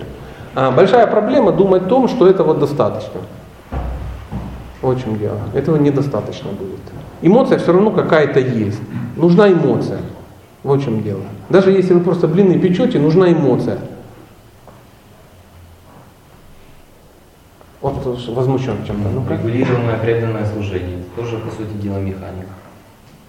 А 0.56 0.72
большая 0.72 1.08
проблема 1.08 1.52
думать 1.52 1.84
о 1.84 1.86
том, 1.86 2.08
что 2.10 2.28
этого 2.28 2.54
достаточно. 2.54 3.22
В 4.82 5.00
чем 5.00 5.18
дело. 5.18 5.38
Этого 5.54 5.78
недостаточно 5.78 6.50
будет. 6.52 6.82
Эмоция 7.22 7.58
все 7.60 7.72
равно 7.72 7.92
какая-то 7.92 8.40
есть. 8.40 8.82
Нужна 9.16 9.50
эмоция. 9.50 10.00
В 10.64 10.78
чем 10.82 11.02
дело. 11.04 11.22
Даже 11.50 11.72
если 11.72 11.94
вы 11.94 12.02
просто 12.02 12.28
блины 12.28 12.60
печете, 12.60 13.00
нужна 13.00 13.32
эмоция. 13.32 13.78
Вот 17.84 17.96
возмущен 18.30 18.78
чем-то. 18.88 19.10
Ну 19.10 19.24
как? 19.24 19.40
Регулируемое 19.40 19.98
преданное 19.98 20.46
служение. 20.46 21.00
Тоже, 21.18 21.36
по 21.38 21.52
сути 21.52 21.74
дела, 21.84 21.98
механика. 21.98 22.48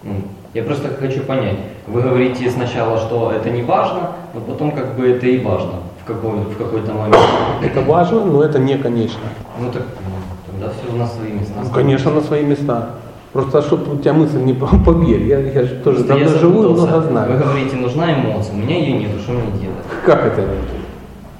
Ну, 0.01 0.13
я 0.53 0.63
просто 0.63 0.87
хочу 0.97 1.23
понять. 1.23 1.57
Вы 1.87 2.01
говорите 2.01 2.49
сначала, 2.49 2.97
что 2.97 3.33
это 3.33 3.49
не 3.49 3.63
важно, 3.63 4.11
но 4.33 4.39
потом 4.39 4.71
как 4.71 4.95
бы 4.95 5.09
это 5.09 5.27
и 5.27 5.43
важно 5.43 5.81
в, 6.01 6.07
какой, 6.07 6.37
в 6.39 6.57
какой-то 6.57 6.93
момент. 6.93 7.17
Это 7.61 7.81
важно, 7.81 8.23
но 8.23 8.43
это 8.43 8.57
не 8.57 8.77
конечно. 8.77 9.19
Ну 9.59 9.69
так 9.71 9.81
ну, 9.81 10.53
тогда 10.53 10.71
все 10.73 10.97
на 10.97 11.05
свои 11.05 11.33
места. 11.33 11.53
Ну, 11.61 11.69
конечно, 11.71 12.11
на 12.11 12.21
свои 12.21 12.45
места. 12.45 12.91
Просто 13.33 13.61
чтобы 13.61 13.95
у 13.95 13.97
тебя 13.97 14.13
мысль 14.13 14.39
не 14.39 14.53
поверь. 14.53 15.23
Я, 15.23 15.39
я 15.39 15.63
же 15.63 15.75
тоже 15.83 15.97
Просто 15.97 16.13
я 16.13 16.23
давно 16.23 16.39
живу 16.39 16.63
и 16.63 16.67
много 16.69 17.01
знаю. 17.01 17.33
Вы 17.33 17.39
говорите, 17.39 17.75
нужна 17.75 18.13
эмоция, 18.13 18.53
у 18.53 18.57
меня 18.59 18.77
ее 18.77 18.99
нет, 18.99 19.09
что 19.21 19.33
мне 19.33 19.51
делать? 19.59 19.83
Как 20.05 20.25
это 20.25 20.39
нет? 20.39 20.84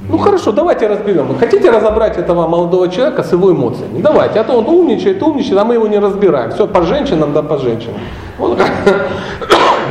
Ну 0.09 0.17
хорошо, 0.17 0.51
давайте 0.51 0.87
разберем. 0.87 1.27
Вы 1.27 1.35
хотите 1.35 1.69
разобрать 1.71 2.17
этого 2.17 2.47
молодого 2.47 2.89
человека 2.89 3.23
с 3.23 3.31
его 3.31 3.51
эмоциями? 3.51 4.01
Давайте, 4.01 4.39
а 4.39 4.43
то 4.43 4.53
он 4.53 4.67
умничает, 4.67 5.21
умничает, 5.23 5.57
а 5.57 5.65
мы 5.65 5.75
его 5.75 5.87
не 5.87 5.99
разбираем. 5.99 6.51
Все 6.51 6.67
по 6.67 6.81
женщинам, 6.83 7.33
да 7.33 7.41
по 7.41 7.57
женщинам. 7.57 7.99
Вот. 8.37 8.59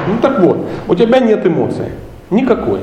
Ну 0.07 0.19
так 0.21 0.41
вот, 0.41 0.59
у 0.87 0.95
тебя 0.95 1.19
нет 1.19 1.47
эмоций. 1.47 1.87
Никакой. 2.29 2.81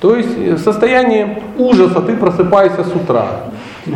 То 0.00 0.16
есть 0.16 0.36
э, 0.36 0.54
в 0.54 0.58
состоянии 0.58 1.38
ужаса 1.56 2.00
ты 2.00 2.16
просыпаешься 2.16 2.82
с 2.82 2.92
утра. 2.94 3.26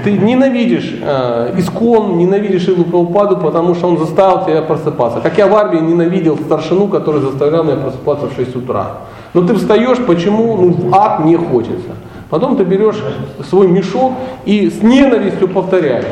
Ты 0.05 0.13
ненавидишь 0.13 0.95
э, 1.03 1.55
Искон, 1.59 2.19
ненавидишь 2.19 2.69
Илу 2.69 2.85
Прабхупаду, 2.85 3.37
потому 3.39 3.75
что 3.75 3.89
он 3.89 3.99
заставил 3.99 4.45
тебя 4.45 4.63
просыпаться. 4.63 5.21
Как 5.21 5.37
я 5.39 5.49
в 5.49 5.57
армии 5.57 5.81
ненавидел 5.81 6.39
старшину, 6.39 6.87
который 6.87 7.21
заставлял 7.21 7.65
меня 7.65 7.77
просыпаться 7.77 8.27
в 8.27 8.35
6 8.37 8.57
утра. 8.57 8.87
Но 9.35 9.43
ты 9.43 9.55
встаешь, 9.55 9.99
почему? 10.07 10.57
Ну, 10.57 10.71
в 10.71 10.95
ад 10.95 11.25
не 11.25 11.37
хочется. 11.37 11.91
Потом 12.31 12.57
ты 12.57 12.65
берешь 12.65 13.03
свой 13.49 13.69
мешок 13.69 14.13
и 14.45 14.71
с 14.71 14.83
ненавистью 14.83 15.49
повторяешь. 15.49 16.05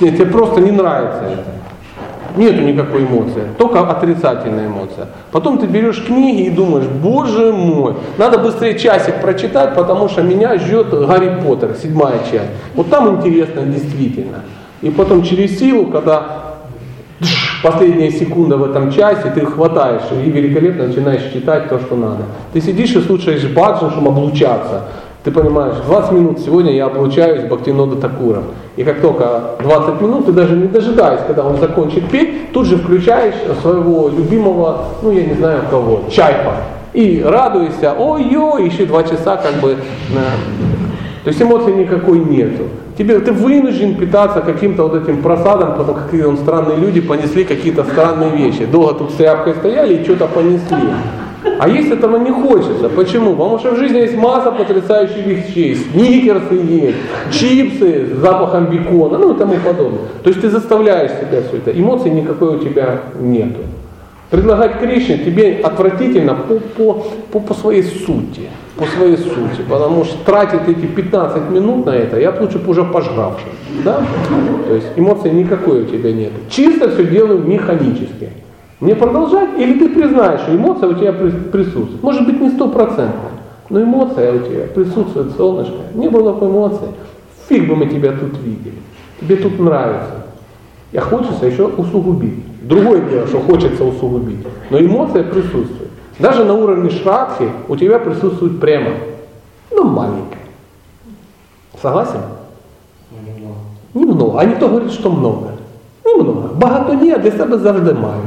Нет, 0.00 0.16
тебе 0.16 0.26
просто 0.26 0.60
не 0.60 0.70
нравится 0.70 1.24
это. 1.24 1.56
Нету 2.36 2.60
никакой 2.60 3.04
эмоции, 3.04 3.44
только 3.56 3.80
отрицательная 3.80 4.66
эмоция. 4.66 5.06
Потом 5.32 5.56
ты 5.56 5.66
берешь 5.66 6.04
книги 6.04 6.42
и 6.42 6.50
думаешь, 6.50 6.84
боже 6.86 7.50
мой, 7.50 7.94
надо 8.18 8.36
быстрее 8.38 8.78
часик 8.78 9.22
прочитать, 9.22 9.74
потому 9.74 10.10
что 10.10 10.22
меня 10.22 10.58
ждет 10.58 10.90
Гарри 10.90 11.40
Поттер, 11.42 11.74
седьмая 11.80 12.18
часть. 12.30 12.50
Вот 12.74 12.90
там 12.90 13.16
интересно 13.16 13.62
действительно. 13.62 14.42
И 14.82 14.90
потом 14.90 15.22
через 15.22 15.58
силу, 15.58 15.86
когда 15.86 16.56
последняя 17.62 18.10
секунда 18.10 18.58
в 18.58 18.64
этом 18.64 18.92
часе, 18.92 19.30
ты 19.34 19.46
хватаешь 19.46 20.02
и 20.12 20.30
великолепно 20.30 20.88
начинаешь 20.88 21.32
читать 21.32 21.70
то, 21.70 21.78
что 21.78 21.96
надо. 21.96 22.24
Ты 22.52 22.60
сидишь 22.60 22.90
и 22.90 23.00
слушаешь 23.00 23.44
баджан, 23.44 23.90
чтобы 23.92 24.08
облучаться. 24.08 24.82
Ты 25.26 25.32
понимаешь, 25.32 25.74
20 25.84 26.12
минут 26.12 26.38
сегодня 26.38 26.72
я 26.72 26.86
облучаюсь 26.86 27.42
Бхактинода 27.50 27.96
Такуром. 27.96 28.44
И 28.76 28.84
как 28.84 29.00
только 29.00 29.56
20 29.60 30.00
минут, 30.00 30.26
ты 30.26 30.30
даже 30.30 30.54
не 30.54 30.68
дожидаясь, 30.68 31.18
когда 31.26 31.44
он 31.44 31.56
закончит 31.56 32.08
петь, 32.08 32.52
тут 32.52 32.66
же 32.66 32.76
включаешь 32.76 33.34
своего 33.60 34.08
любимого, 34.08 34.84
ну 35.02 35.10
я 35.10 35.24
не 35.24 35.34
знаю 35.34 35.62
кого, 35.68 36.04
Чайпа. 36.12 36.52
И 36.92 37.24
радуешься, 37.26 37.92
ой-ой, 37.98 38.66
еще 38.66 38.86
два 38.86 39.02
часа 39.02 39.36
как 39.36 39.54
бы. 39.54 39.76
То 41.24 41.28
есть 41.30 41.42
эмоций 41.42 41.74
никакой 41.74 42.20
нету. 42.20 42.62
Тебе, 42.96 43.18
ты 43.18 43.32
вынужден 43.32 43.96
питаться 43.96 44.40
каким-то 44.42 44.84
вот 44.84 44.94
этим 44.94 45.22
просадом, 45.22 45.74
потому 45.74 45.98
какие 46.04 46.22
он 46.22 46.36
странные 46.36 46.76
люди 46.76 47.00
понесли 47.00 47.42
какие-то 47.42 47.82
странные 47.82 48.30
вещи. 48.30 48.64
Долго 48.64 48.94
тут 48.94 49.10
с 49.10 49.14
тряпкой 49.14 49.54
стояли 49.54 49.94
и 49.94 50.04
что-то 50.04 50.28
понесли. 50.28 50.78
А 51.58 51.68
есть 51.68 51.90
этого 51.90 52.18
не 52.18 52.30
хочется. 52.30 52.88
Почему? 52.88 53.32
Потому 53.32 53.58
что 53.58 53.72
в 53.72 53.78
жизни 53.78 53.98
есть 53.98 54.16
масса 54.16 54.50
потрясающих 54.50 55.26
вещей. 55.26 55.74
Сникерсы 55.76 56.54
есть, 56.54 56.96
чипсы 57.32 58.06
с 58.06 58.18
запахом 58.18 58.66
бекона, 58.66 59.18
ну 59.18 59.34
и 59.34 59.38
тому 59.38 59.54
подобное. 59.64 60.02
То 60.22 60.30
есть 60.30 60.40
ты 60.40 60.50
заставляешь 60.50 61.12
себя 61.12 61.42
все 61.48 61.56
это. 61.58 61.78
Эмоций 61.78 62.10
никакой 62.10 62.56
у 62.56 62.58
тебя 62.58 63.00
нету. 63.18 63.60
Предлагать 64.30 64.80
Кришне 64.80 65.18
тебе 65.18 65.60
отвратительно 65.62 66.34
по, 66.34 66.54
по, 66.54 67.06
по, 67.30 67.40
по 67.40 67.54
своей 67.54 67.84
сути. 67.84 68.50
По 68.76 68.84
своей 68.84 69.16
сути. 69.16 69.62
Потому 69.68 70.04
что 70.04 70.18
тратить 70.24 70.68
эти 70.68 70.84
15 70.84 71.50
минут 71.50 71.86
на 71.86 71.90
это, 71.90 72.18
я 72.18 72.34
лучше 72.38 72.58
бы 72.58 72.70
уже 72.70 72.84
пожравший. 72.84 73.52
Да? 73.84 74.02
То 74.66 74.74
есть 74.74 74.88
эмоций 74.96 75.30
никакой 75.30 75.82
у 75.82 75.84
тебя 75.84 76.12
нет. 76.12 76.32
Чисто 76.50 76.90
все 76.90 77.04
делаю 77.04 77.38
механически. 77.38 78.30
Мне 78.80 78.94
продолжать? 78.94 79.50
Или 79.58 79.78
ты 79.78 79.88
признаешь, 79.88 80.40
что 80.40 80.54
эмоция 80.54 80.88
у 80.90 80.94
тебя 80.94 81.10
прис- 81.10 81.50
присутствует? 81.50 82.02
Может 82.02 82.26
быть 82.26 82.40
не 82.40 82.50
стопроцентная, 82.50 83.32
но 83.70 83.82
эмоция 83.82 84.34
у 84.34 84.38
тебя 84.40 84.66
присутствует, 84.74 85.34
солнышко. 85.36 85.74
Не 85.94 86.08
было 86.08 86.32
бы 86.32 86.46
эмоций, 86.46 86.88
фиг 87.48 87.68
бы 87.68 87.74
мы 87.76 87.86
тебя 87.86 88.12
тут 88.12 88.38
видели. 88.42 88.74
Тебе 89.20 89.36
тут 89.36 89.58
нравится. 89.58 90.26
А 90.94 91.00
хочется 91.00 91.46
еще 91.46 91.66
усугубить. 91.66 92.44
Другое 92.68 93.00
дело, 93.00 93.26
что 93.26 93.40
хочется 93.40 93.84
усугубить. 93.84 94.46
Но 94.70 94.78
эмоция 94.78 95.22
присутствует. 95.22 95.90
Даже 96.18 96.44
на 96.44 96.54
уровне 96.54 96.90
шрадхи 96.90 97.48
у 97.68 97.76
тебя 97.76 97.98
присутствует 97.98 98.60
прямо. 98.60 98.90
Ну, 99.70 99.84
маленькая. 99.84 100.38
Согласен? 101.80 102.20
Ну, 103.94 104.00
Немного. 104.00 104.38
А 104.38 104.44
ніхто 104.44 104.68
говорить, 104.68 104.92
що 104.92 105.10
много. 105.10 105.50
Немного. 106.04 106.50
Багато 106.54 106.94
ні, 106.94 107.12
а 107.12 107.18
для 107.18 107.30
себе 107.30 107.58
завжди 107.58 107.92
маю. 107.94 108.20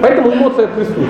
Поэтому 0.00 0.32
эмоция 0.32 0.66
присутствует. 0.68 1.08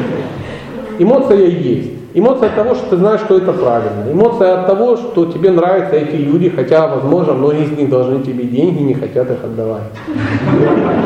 Эмоция 0.99 1.47
есть. 1.47 1.91
Эмоция 2.13 2.49
от 2.49 2.57
того, 2.57 2.75
что 2.75 2.91
ты 2.91 2.97
знаешь, 2.97 3.21
что 3.21 3.37
это 3.39 3.53
правильно. 3.53 4.11
Эмоция 4.11 4.61
от 4.61 4.67
того, 4.67 4.97
что 4.97 5.27
тебе 5.27 5.51
нравятся 5.51 5.95
эти 5.95 6.17
люди, 6.17 6.49
хотя, 6.49 6.89
возможно, 6.89 7.35
многие 7.35 7.65
из 7.65 7.71
них 7.71 7.89
должны 7.89 8.23
тебе 8.23 8.45
деньги, 8.45 8.83
не 8.83 8.95
хотят 8.95 9.31
их 9.31 9.45
отдавать. 9.45 9.83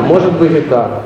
Может 0.09 0.33
быть 0.39 0.53
и 0.53 0.63
так. 0.63 1.03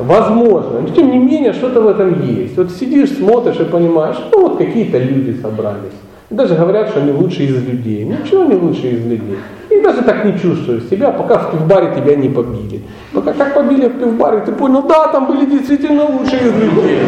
Возможно. 0.00 0.80
Но 0.80 0.88
тем 0.88 1.12
не 1.12 1.18
менее, 1.18 1.52
что-то 1.52 1.80
в 1.80 1.86
этом 1.86 2.26
есть. 2.26 2.56
Вот 2.56 2.72
сидишь, 2.72 3.12
смотришь 3.12 3.60
и 3.60 3.64
понимаешь, 3.64 4.16
ну 4.32 4.48
вот 4.48 4.58
какие-то 4.58 4.98
люди 4.98 5.40
собрались. 5.40 5.94
Даже 6.28 6.56
говорят, 6.56 6.88
что 6.88 7.00
они 7.00 7.12
лучшие 7.12 7.48
из 7.48 7.64
людей. 7.64 8.04
Ничего 8.04 8.44
не 8.44 8.56
лучше 8.56 8.88
из 8.88 9.06
людей. 9.06 9.38
И 9.76 9.80
даже 9.82 10.02
так 10.02 10.24
не 10.24 10.38
чувствуешь 10.38 10.84
себя, 10.84 11.10
пока 11.10 11.38
в 11.38 11.50
пивбаре 11.50 11.94
тебя 11.94 12.16
не 12.16 12.28
побили. 12.28 12.82
Пока 13.12 13.32
как 13.32 13.54
побили 13.54 13.88
в 13.88 13.98
пивбаре, 13.98 14.40
ты 14.40 14.52
понял, 14.52 14.82
да, 14.82 15.08
там 15.08 15.26
были 15.26 15.44
действительно 15.44 16.04
лучшие 16.04 16.40
из 16.40 16.52
людей. 16.54 17.00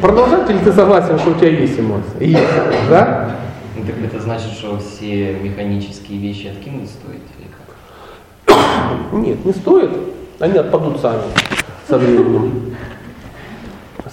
Продолжать 0.00 0.48
или 0.48 0.58
ты 0.58 0.72
согласен, 0.72 1.18
что 1.18 1.30
у 1.30 1.34
тебя 1.34 1.48
есть 1.48 1.78
эмоции? 1.78 2.24
Есть, 2.24 2.42
да? 2.88 3.30
ну, 3.76 3.84
так 3.84 3.96
это 4.04 4.22
значит, 4.22 4.52
что 4.52 4.78
все 4.78 5.36
механические 5.42 6.18
вещи 6.18 6.46
откинуть 6.46 6.88
стоит 6.90 7.22
или 7.38 7.48
как? 8.46 9.12
Нет, 9.12 9.44
не 9.44 9.52
стоит. 9.52 9.90
Они 10.38 10.56
отпадут 10.56 11.00
сами 11.00 11.22
со 11.88 11.98
временем. 11.98 12.76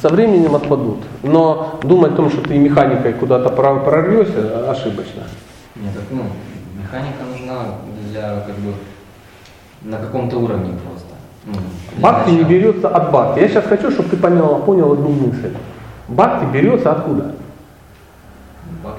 Со 0.02 0.10
временем 0.10 0.56
отпадут. 0.56 0.99
Но 1.24 1.80
думать 1.84 2.14
о 2.14 2.16
том, 2.16 2.30
что 2.30 2.41
ты 2.41 2.58
механикой 2.58 3.14
куда-то 3.14 3.49
прор- 3.49 3.84
прорвешься, 3.86 4.70
ошибочно. 4.70 5.24
Нет, 5.82 5.94
так, 5.94 6.04
ну, 6.12 6.24
механика 6.82 7.24
нужна 7.32 7.60
для, 8.10 8.41
как 8.41 8.56
бы, 8.56 8.74
на 9.84 9.98
каком-то 9.98 10.38
уровне 10.38 10.74
просто. 10.84 11.08
Ну, 11.45 11.54
Бхакти 11.98 12.32
не 12.32 12.44
берется 12.44 12.90
от 12.90 13.12
бхакти. 13.12 13.40
Я 13.40 13.48
сейчас 13.48 13.66
хочу, 13.66 13.91
чтобы 13.91 14.10
ты 14.10 14.18
понял, 14.18 14.62
понял 14.66 14.94
одну 14.94 15.10
мысль. 15.10 15.54
Бхакти 16.08 16.45
берется 16.52 16.91
откуда? 16.91 17.36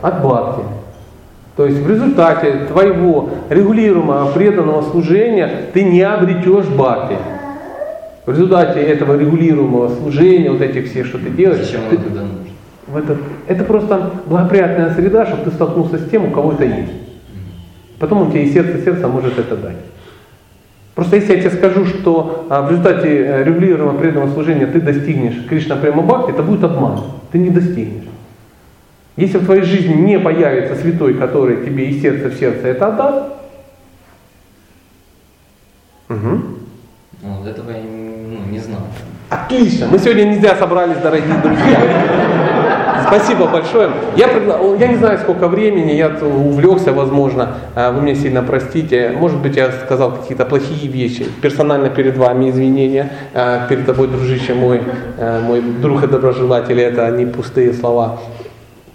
От 0.03 0.23
бхакти. 0.23 0.63
То 1.57 1.67
есть 1.67 1.79
в 1.79 1.91
результате 1.91 2.67
твоего 2.67 3.31
регулируемого 3.49 4.31
преданного 4.31 4.83
служения 4.83 5.67
ты 5.73 5.83
не 5.83 6.03
обретешь 6.03 6.67
бхакти. 6.67 7.17
В 8.25 8.31
результате 8.31 8.81
этого 8.81 9.19
регулируемого 9.19 9.89
служения, 9.89 10.51
вот 10.51 10.61
этих 10.61 10.91
всех, 10.91 11.07
что 11.07 11.19
ты 11.19 11.31
делаешь, 11.31 11.67
Зачем 11.67 11.81
ты-? 11.91 11.99
В 12.91 12.97
этот- 12.97 13.19
это 13.47 13.65
просто 13.65 14.13
благоприятная 14.27 14.95
среда, 14.95 15.27
чтобы 15.27 15.45
ты 15.45 15.51
столкнулся 15.51 15.99
с 15.99 16.09
тем, 16.11 16.27
у 16.27 16.31
кого 16.31 16.53
это 16.53 16.65
есть. 16.65 16.93
Потом 17.99 18.23
он 18.23 18.31
тебе 18.31 18.45
и 18.45 18.53
сердце 18.53 18.83
сердца 18.83 19.09
может 19.09 19.39
это 19.39 19.57
дать. 19.57 19.77
Просто 20.95 21.17
если 21.17 21.35
я 21.35 21.41
тебе 21.41 21.51
скажу, 21.51 21.85
что 21.87 22.47
а, 22.51 22.63
в 22.63 22.71
результате 22.71 23.09
э, 23.09 23.45
регулированного 23.45 23.99
преданного 23.99 24.33
служения 24.33 24.67
ты 24.67 24.81
достигнешь 24.81 25.47
Кришна 25.49 25.77
Према 25.77 26.03
Бхакти, 26.03 26.33
это 26.33 26.43
будет 26.43 26.65
обман. 26.65 27.01
Ты 27.31 27.39
не 27.39 27.51
достигнешь. 27.51 28.09
Если 29.17 29.39
в 29.39 29.45
твоей 29.45 29.63
жизни 29.63 29.95
не 29.95 30.19
появится 30.19 30.75
святой, 30.75 31.15
который 31.15 31.65
тебе 31.65 31.89
из 31.89 32.03
сердца 32.03 32.29
в 32.29 32.35
сердце 32.35 32.69
это 32.69 32.89
отдаст, 32.89 33.33
угу. 36.09 36.41
Ну, 37.23 37.45
этого 37.47 37.71
я 37.71 37.83
ну, 37.83 38.51
не 38.51 38.59
знал. 38.59 38.83
Отлично. 39.29 39.89
Мы 39.91 39.99
сегодня 39.99 40.25
нельзя 40.25 40.57
собрались, 40.57 40.99
дорогие 40.99 41.35
друзья. 41.43 42.38
Спасибо 43.09 43.47
большое. 43.47 43.91
Я, 44.17 44.29
я 44.79 44.87
не 44.87 44.97
знаю, 44.97 45.19
сколько 45.19 45.49
времени, 45.49 45.93
я 45.93 46.09
увлекся, 46.09 46.93
возможно, 46.93 47.55
А, 47.75 47.91
вы 47.91 48.03
меня 48.03 48.15
сильно 48.15 48.43
простите. 48.43 49.13
Может 49.17 49.39
быть, 49.39 49.57
я 49.57 49.71
сказал 49.73 50.13
какие-то 50.13 50.45
плохие 50.45 50.91
вещи. 50.93 51.27
Персонально 51.41 51.89
перед 51.89 52.19
вами 52.19 52.51
извинения, 52.51 53.11
А, 53.35 53.67
перед 53.67 53.87
тобой, 53.87 54.09
дружище 54.09 54.53
мой, 54.53 54.83
а, 55.19 55.41
мой 55.41 55.63
друг 55.63 56.05
и 56.05 56.07
доброжелатель, 56.07 56.79
это 56.81 57.11
не 57.11 57.25
пустые 57.25 57.73
слова 57.73 58.19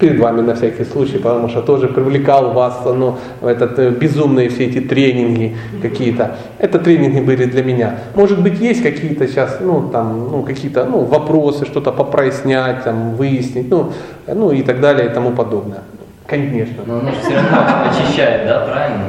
перед 0.03 0.19
вами 0.19 0.41
на 0.41 0.53
всякий 0.53 0.83
случай, 0.83 1.17
потому 1.17 1.47
что 1.47 1.61
тоже 1.61 1.87
привлекал 1.87 2.51
вас 2.51 2.81
ну, 2.85 3.15
этот 3.41 3.79
э, 3.79 3.89
безумные 3.89 4.49
все 4.49 4.65
эти 4.65 4.81
тренинги 4.81 5.55
какие-то. 5.81 6.35
Это 6.59 6.77
тренинги 6.77 7.21
были 7.21 7.45
для 7.45 7.63
меня. 7.63 7.99
Может 8.13 8.41
быть, 8.41 8.59
есть 8.59 8.83
какие-то 8.83 9.27
сейчас, 9.27 9.59
ну, 9.61 9.89
там, 9.93 10.27
ну, 10.29 10.43
какие-то, 10.43 10.83
ну, 10.83 11.05
вопросы, 11.05 11.65
что-то 11.65 11.93
попрояснять, 11.93 12.83
там, 12.83 13.15
выяснить, 13.15 13.69
ну, 13.69 13.93
ну, 14.27 14.51
и 14.51 14.61
так 14.61 14.81
далее, 14.81 15.05
и 15.05 15.09
тому 15.09 15.31
подобное. 15.31 15.83
Конечно. 16.27 16.83
Но 16.85 16.99
оно 16.99 17.11
же 17.11 17.17
все 17.21 17.35
равно 17.35 17.57
очищает, 17.89 18.45
да, 18.45 18.59
правильно? 18.59 19.05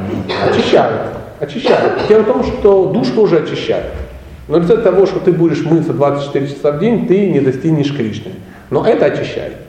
Очищает. 0.49 1.01
Очищает. 1.41 2.07
Дело 2.07 2.21
в 2.21 2.25
том, 2.25 2.43
что 2.45 2.85
душ 2.85 3.09
тоже 3.09 3.39
очищает. 3.39 3.91
Но 4.47 4.59
из-за 4.59 4.77
того, 4.77 5.05
что 5.05 5.19
ты 5.19 5.33
будешь 5.33 5.65
мыться 5.65 5.91
24 5.91 6.47
часа 6.47 6.71
в 6.71 6.79
день, 6.79 7.05
ты 7.05 7.27
не 7.31 7.41
достигнешь 7.41 7.93
Кришны. 7.93 8.31
Но 8.69 8.85
это 8.85 9.07
очищает. 9.07 9.64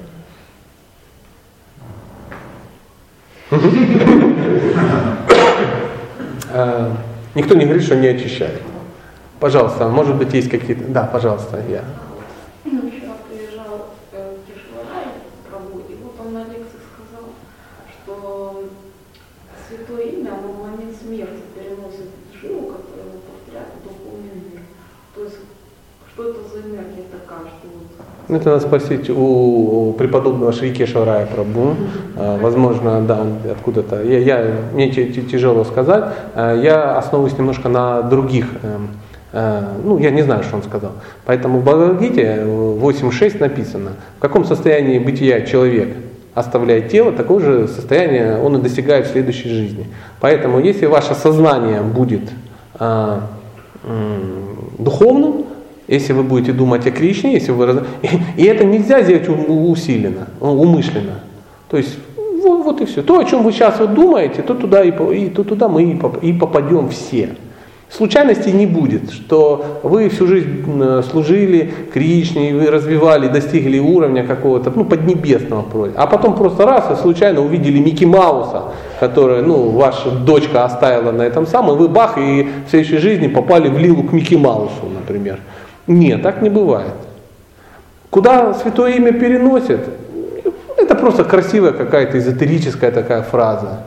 Никто 7.37 7.55
не 7.55 7.65
говорит, 7.67 7.85
что 7.85 7.97
не 7.97 8.09
очищает. 8.09 8.63
Пожалуйста, 9.41 9.89
может 9.89 10.17
быть, 10.17 10.33
есть 10.33 10.49
какие-то... 10.49 10.85
Да, 10.89 11.05
пожалуйста, 11.05 11.63
я. 11.69 11.85
Ну, 12.65 12.91
Вчера 12.91 13.13
приезжал 13.29 13.93
э, 14.13 14.37
Кишварай 14.47 15.05
в 15.45 15.53
работе, 15.53 15.93
и 15.93 15.97
вот 16.03 16.15
он 16.19 16.33
на 16.33 16.45
лекции 16.45 16.81
сказал, 16.89 17.29
что 17.93 18.65
святое 19.69 20.05
имя, 20.17 20.31
оно 20.33 20.49
в 20.49 20.63
момент 20.63 20.97
смерти 20.97 21.43
переносит 21.55 22.09
жилу, 22.41 22.73
которая 22.73 23.05
его 23.05 23.21
повторяет 23.29 23.69
в 23.77 23.85
духовный 23.85 24.33
мир. 24.51 24.63
То 25.15 25.25
есть, 25.25 25.37
что 26.15 26.31
это 26.31 26.41
за 26.49 26.61
энергия 26.61 27.05
такая, 27.13 27.53
что 27.53 27.69
вот 27.69 27.93
Ну, 28.01 28.16
Это 28.29 28.51
надо 28.51 28.61
спросить 28.61 29.09
у, 29.09 29.95
преподобного 29.97 30.53
Шри 30.53 30.73
Кешаврая 30.73 31.27
Прабhu. 31.27 31.75
Э, 32.17 32.39
Возможно, 32.41 33.01
да, 33.03 33.21
он 33.21 33.37
откуда-то. 33.53 34.03
Я, 34.03 34.19
я, 34.19 34.47
мне 34.75 34.91
тяжело 34.91 35.63
сказать. 35.65 36.05
Э, 36.35 36.59
Я 36.61 36.99
основываюсь 36.99 37.39
немножко 37.39 37.69
на 37.69 38.03
других. 38.03 38.47
эм, 38.65 38.89
э, 39.33 39.63
Ну, 39.85 39.99
я 39.99 40.11
не 40.11 40.23
знаю, 40.23 40.43
что 40.43 40.57
он 40.57 40.65
сказал. 40.65 40.91
Поэтому 41.25 41.61
в 41.61 41.63
Бхагавадгите 41.65 42.43
8.6 42.47 43.39
написано, 43.39 43.91
в 44.19 44.21
каком 44.21 44.45
состоянии 44.45 44.99
бытия 44.99 45.43
человек 45.43 45.97
оставляет 46.35 46.89
тело, 46.91 47.13
такое 47.13 47.41
же 47.41 47.69
состояние 47.69 48.39
он 48.43 48.57
и 48.57 48.61
достигает 48.61 49.07
в 49.07 49.13
следующей 49.13 49.49
жизни. 49.51 49.87
Поэтому, 50.21 50.59
если 50.59 50.87
ваше 50.87 51.15
сознание 51.15 51.81
будет 51.81 52.23
а, 52.79 53.21
м, 53.85 54.75
духовным, 54.79 55.47
если 55.89 56.13
вы 56.13 56.23
будете 56.23 56.53
думать 56.53 56.87
о 56.87 56.91
Кришне, 56.91 57.35
если 57.35 57.53
вы 57.53 57.85
и, 58.37 58.45
это 58.45 58.65
нельзя 58.65 59.03
сделать 59.03 59.29
усиленно, 59.29 60.29
у- 60.41 60.49
умышленно. 60.49 61.21
То 61.71 61.77
есть 61.77 61.97
вот, 62.43 62.65
вот 62.65 62.81
и 62.81 62.85
все. 62.87 63.03
То, 63.03 63.19
о 63.19 63.25
чем 63.25 63.43
вы 63.43 63.53
сейчас 63.53 63.79
вот 63.79 63.95
думаете, 63.95 64.43
то 64.43 64.55
туда 64.55 64.83
и, 64.83 64.91
и 64.91 65.29
то 65.31 65.45
туда 65.45 65.69
мы 65.69 65.85
и, 65.85 65.95
поп- 65.95 66.23
и 66.23 66.33
попадем 66.33 66.89
все. 66.89 67.31
Случайностей 67.89 68.51
не 68.51 68.67
будет, 68.67 69.13
что 69.13 69.81
вы 69.85 70.09
всю 70.09 70.27
жизнь 70.27 70.65
служили 71.09 71.73
Кришне, 71.95 72.53
вы 72.53 72.67
развивали, 72.67 73.29
достигли 73.29 73.79
уровня 73.79 74.27
какого-то, 74.27 74.73
ну, 74.75 74.85
поднебесного 74.85 75.63
просто. 75.63 76.01
А 76.01 76.09
потом 76.09 76.35
просто 76.35 76.67
раз 76.67 76.91
и 76.91 77.01
случайно 77.01 77.43
увидели 77.43 77.79
Микки 77.79 78.05
Мауса, 78.05 78.65
который, 78.99 79.43
ну, 79.43 79.71
ваша 79.71 80.11
дочка 80.11 80.65
оставила 80.65 81.13
на 81.13 81.23
этом 81.23 81.47
самом, 81.47 81.77
и 81.77 81.79
вы 81.79 81.89
бах, 81.89 82.19
и 82.19 82.49
в 82.67 82.71
следующей 82.71 82.99
жизни 82.99 83.29
попали 83.29 83.69
в 83.69 83.79
лилу 83.79 84.03
к 84.03 84.13
Микки 84.13 84.35
Маусу, 84.35 84.89
например. 84.93 85.39
Нет, 85.87 86.23
так 86.23 86.43
не 86.43 86.51
бывает. 86.51 86.93
Куда 88.11 88.55
святое 88.55 88.93
имя 88.95 89.13
переносит, 89.13 89.81
это 90.77 90.95
просто 90.95 91.25
красивая 91.25 91.73
какая-то 91.73 92.19
эзотерическая 92.19 92.91
такая 92.91 93.23
фраза. 93.23 93.83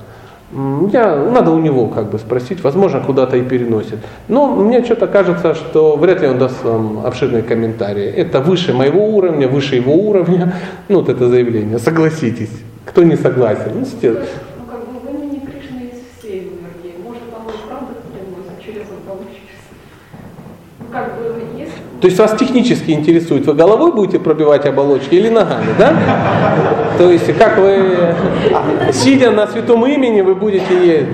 Я, 0.92 1.16
надо 1.16 1.52
у 1.52 1.60
него 1.60 1.88
как 1.88 2.10
бы 2.10 2.18
спросить, 2.18 2.64
возможно, 2.64 3.02
куда-то 3.02 3.38
и 3.38 3.44
переносит. 3.44 4.00
Но 4.28 4.48
мне 4.56 4.84
что-то 4.84 5.06
кажется, 5.06 5.54
что 5.54 5.96
вряд 5.96 6.22
ли 6.22 6.28
он 6.28 6.40
даст 6.40 6.64
вам 6.64 7.06
обширные 7.06 7.44
комментарии. 7.44 8.06
Это 8.06 8.40
выше 8.40 8.74
моего 8.74 9.06
уровня, 9.10 9.48
выше 9.48 9.76
его 9.76 9.94
уровня. 9.94 10.56
Ну, 10.88 11.00
вот 11.02 11.10
это 11.10 11.28
заявление, 11.30 11.78
согласитесь. 11.78 12.50
Кто 12.86 13.04
не 13.04 13.16
согласен? 13.16 13.72
Ну, 13.76 13.86
стен- 13.86 14.18
Ну, 14.58 14.66
как 14.72 14.80
бы 14.88 15.00
в 15.00 15.14
имени 15.14 15.40
Кришны 15.40 15.82
есть 15.94 16.04
все 16.18 16.30
энергии. 16.40 16.96
Может, 17.06 17.22
оно 17.32 17.52
и 17.52 17.68
правда 17.70 17.94
переносит 18.12 18.60
через 18.66 18.88
одного 18.90 19.20
часа. 19.30 19.70
Ну, 20.80 20.86
как 20.92 21.16
бы 21.16 21.60
есть 21.60 21.74
То 22.02 22.08
есть 22.08 22.18
вас 22.18 22.34
технически 22.38 22.92
интересует, 22.92 23.46
вы 23.46 23.54
головой 23.54 23.92
будете 23.92 24.20
пробивать 24.20 24.66
оболочки 24.66 25.16
или 25.16 25.30
ногами, 25.30 25.68
да? 25.78 25.94
То 26.98 27.12
есть 27.12 27.36
как 27.38 27.58
вы, 27.58 28.16
сидя 28.94 29.32
на 29.32 29.48
святом 29.48 29.86
имени, 29.86 30.22
вы 30.22 30.36
будете 30.36 30.74
ей... 30.74 31.06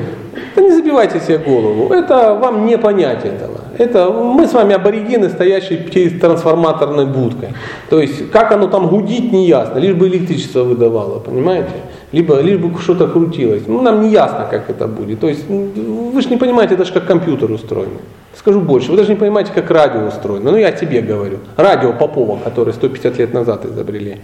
Да 0.55 0.61
не 0.61 0.71
забивайте 0.71 1.19
себе 1.19 1.37
голову, 1.37 1.93
это 1.93 2.35
вам 2.35 2.65
не 2.65 2.77
понять 2.77 3.25
этого. 3.25 3.59
Это 3.77 4.09
мы 4.09 4.47
с 4.47 4.53
вами 4.53 4.73
аборигены, 4.73 5.29
стоящие 5.29 5.79
перед 5.79 6.21
трансформаторной 6.21 7.05
будкой. 7.05 7.49
То 7.89 7.99
есть 7.99 8.31
как 8.31 8.51
оно 8.51 8.67
там 8.67 8.87
гудит, 8.87 9.31
не 9.31 9.47
ясно, 9.47 9.79
лишь 9.79 9.95
бы 9.95 10.07
электричество 10.07 10.63
выдавало, 10.63 11.19
понимаете? 11.19 11.71
Либо, 12.15 12.39
лишь 12.39 12.57
бы 12.57 12.79
что-то 12.79 13.07
крутилось. 13.07 13.63
Ну, 13.67 13.81
нам 13.81 14.01
не 14.01 14.09
ясно, 14.09 14.47
как 14.49 14.69
это 14.69 14.87
будет. 14.87 15.19
То 15.19 15.27
есть 15.27 15.49
м, 15.49 16.11
вы 16.13 16.21
же 16.21 16.29
не 16.29 16.37
понимаете 16.37 16.77
даже, 16.77 16.93
как 16.93 17.05
компьютер 17.07 17.51
устроен. 17.51 17.89
Скажу 18.33 18.61
больше, 18.61 18.91
вы 18.91 18.95
даже 18.95 19.09
не 19.09 19.17
понимаете, 19.17 19.51
как 19.53 19.69
радио 19.69 20.07
устроено. 20.07 20.51
Ну, 20.51 20.57
я 20.57 20.71
тебе 20.71 21.01
говорю. 21.01 21.39
Радио 21.57 21.91
Попова, 21.91 22.39
которое 22.41 22.71
150 22.71 23.17
лет 23.17 23.33
назад 23.33 23.65
изобрели. 23.65 24.19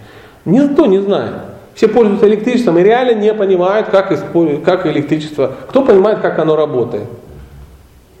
Никто 0.46 0.86
не 0.86 1.00
знает. 1.00 1.32
Все 1.74 1.86
пользуются 1.86 2.26
электричеством 2.28 2.78
и 2.78 2.82
реально 2.82 3.20
не 3.20 3.34
понимают, 3.34 3.88
как, 3.90 4.10
используют, 4.10 4.64
как 4.64 4.86
электричество. 4.86 5.52
Кто 5.68 5.82
понимает, 5.82 6.20
как 6.20 6.38
оно 6.38 6.56
работает? 6.56 7.04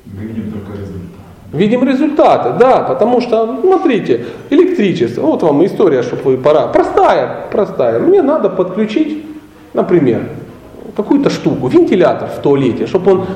Мы 0.04 0.24
видим 0.24 0.52
только 0.52 0.72
результат. 0.72 1.00
Видим 1.50 1.88
результаты, 1.88 2.58
да, 2.60 2.80
потому 2.80 3.22
что, 3.22 3.46
ну, 3.46 3.62
смотрите, 3.62 4.26
электричество, 4.50 5.22
вот 5.22 5.42
вам 5.42 5.64
история, 5.64 6.02
чтобы 6.02 6.22
вы 6.24 6.36
пора, 6.36 6.66
простая, 6.66 7.46
простая. 7.50 8.00
Мне 8.00 8.20
надо 8.20 8.50
подключить, 8.50 9.31
например, 9.74 10.28
какую-то 10.96 11.30
штуку, 11.30 11.68
вентилятор 11.68 12.28
в 12.28 12.40
туалете, 12.40 12.86
чтобы 12.86 13.12
он 13.12 13.26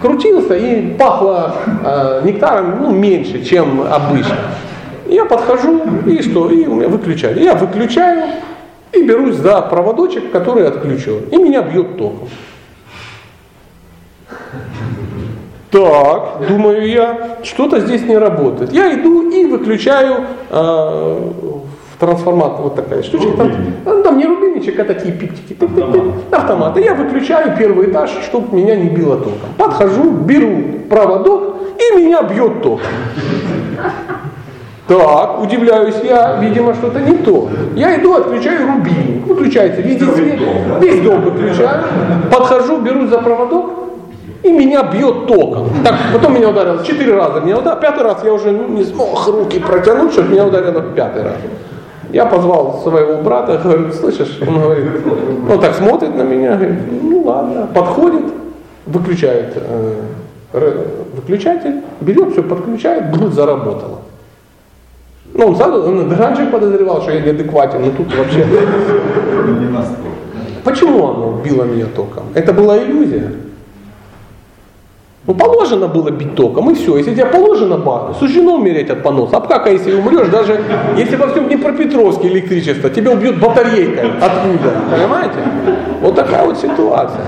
крутился 0.00 0.56
и 0.56 0.94
пахло 0.94 1.54
э, 1.84 2.22
нектаром 2.24 2.82
ну, 2.82 2.90
меньше, 2.90 3.44
чем 3.44 3.82
обычно. 3.82 4.36
Я 5.06 5.24
подхожу 5.24 5.80
и 6.06 6.20
что, 6.22 6.50
и 6.50 6.66
у 6.66 6.74
меня 6.74 6.88
выключатель. 6.88 7.42
Я 7.42 7.54
выключаю 7.54 8.28
и 8.92 9.02
берусь 9.02 9.36
за 9.36 9.60
проводочек, 9.62 10.32
который 10.32 10.66
отключен, 10.66 11.28
и 11.30 11.36
меня 11.36 11.62
бьет 11.62 11.96
током. 11.96 12.28
Так, 15.70 16.48
думаю 16.48 16.88
я, 16.88 17.38
что-то 17.42 17.80
здесь 17.80 18.02
не 18.02 18.16
работает. 18.16 18.72
Я 18.72 18.94
иду 18.94 19.28
и 19.30 19.44
выключаю 19.44 20.24
э, 20.48 21.30
трансформатор, 21.98 22.62
вот 22.62 22.74
такая 22.74 23.02
штучка. 23.02 23.32
Там, 23.36 23.52
ну, 23.84 24.02
там 24.02 24.18
не 24.18 24.26
рубильничек, 24.26 24.78
а 24.78 24.84
такие 24.84 25.12
пиптики. 25.12 25.54
Тык, 25.54 25.74
тык, 25.74 25.92
тык, 25.92 26.02
автомат. 26.30 26.76
И 26.76 26.82
я 26.82 26.94
выключаю 26.94 27.56
первый 27.56 27.90
этаж, 27.90 28.10
чтобы 28.24 28.56
меня 28.56 28.76
не 28.76 28.88
било 28.88 29.16
током. 29.16 29.50
Подхожу, 29.56 30.10
беру 30.10 30.80
проводок 30.88 31.56
и 31.78 31.96
меня 31.96 32.22
бьет 32.22 32.62
током. 32.62 32.86
Так, 34.88 35.42
удивляюсь 35.42 35.96
я, 36.04 36.38
видимо, 36.40 36.72
что-то 36.74 37.00
не 37.00 37.16
то. 37.16 37.48
Я 37.74 38.00
иду, 38.00 38.14
отключаю 38.14 38.68
рубильник. 38.68 39.26
Выключается 39.26 39.80
везде 39.80 40.06
свет, 40.06 40.40
весь 40.80 41.02
дом 41.02 41.22
выключаю. 41.22 41.84
Подхожу, 42.30 42.78
беру 42.78 43.08
за 43.08 43.18
проводок, 43.18 43.66
и 44.44 44.52
меня 44.52 44.84
бьет 44.84 45.26
током. 45.26 45.70
Так, 45.82 45.96
потом 46.12 46.34
меня 46.34 46.50
ударило 46.50 46.84
четыре 46.84 47.16
раза. 47.16 47.40
Меня 47.40 47.58
ударило, 47.58 47.80
пятый 47.80 48.04
раз 48.04 48.22
я 48.24 48.32
уже 48.32 48.52
не 48.52 48.84
смог 48.84 49.26
руки 49.26 49.58
протянуть, 49.58 50.12
чтобы 50.12 50.30
меня 50.30 50.46
ударило 50.46 50.80
в 50.80 50.94
пятый 50.94 51.24
раз. 51.24 51.34
Я 52.16 52.24
позвал 52.24 52.80
своего 52.82 53.20
брата, 53.20 53.60
говорю, 53.62 53.92
слышишь, 53.92 54.38
он 54.40 54.58
говорит, 54.58 54.86
он 55.50 55.60
так 55.60 55.74
смотрит 55.74 56.16
на 56.16 56.22
меня, 56.22 56.56
говорит, 56.56 56.78
ну 57.02 57.20
ладно, 57.20 57.68
подходит, 57.74 58.24
выключает 58.86 59.52
э, 59.54 60.00
Выключатель 61.14 61.82
берет, 62.00 62.32
все 62.32 62.42
подключает, 62.42 63.10
будет 63.10 63.34
заработало. 63.34 63.98
Ну, 65.34 65.48
он 65.48 65.56
сразу, 65.56 65.82
он 65.82 66.10
раньше 66.10 66.46
подозревал, 66.46 67.02
что 67.02 67.12
я 67.12 67.20
неадекватен, 67.20 67.82
но 67.82 67.90
тут 67.90 68.16
вообще... 68.16 68.46
Ну. 68.46 69.82
Почему 70.64 71.08
оно 71.08 71.42
било 71.44 71.64
меня 71.64 71.84
током? 71.94 72.24
Это 72.32 72.54
была 72.54 72.78
иллюзия. 72.78 73.30
Ну, 75.26 75.34
положено 75.34 75.88
было 75.88 76.10
бить 76.10 76.36
током, 76.36 76.70
и 76.70 76.74
все. 76.74 76.96
Если 76.98 77.12
тебе 77.12 77.26
положено 77.26 77.76
бахнуть, 77.76 78.16
суждено 78.18 78.54
умереть 78.54 78.90
от 78.90 79.02
поноса. 79.02 79.36
А 79.36 79.40
как, 79.40 79.66
если 79.66 79.94
умрешь, 79.94 80.28
даже 80.28 80.60
если 80.96 81.16
во 81.16 81.26
всем 81.26 81.48
Днепропетровске 81.48 82.28
электричество, 82.28 82.88
тебя 82.90 83.10
убьют 83.10 83.36
батарейкой 83.38 84.10
откуда, 84.20 84.72
понимаете? 84.90 85.34
Вот 86.00 86.14
такая 86.14 86.46
вот 86.46 86.56
ситуация. 86.58 87.24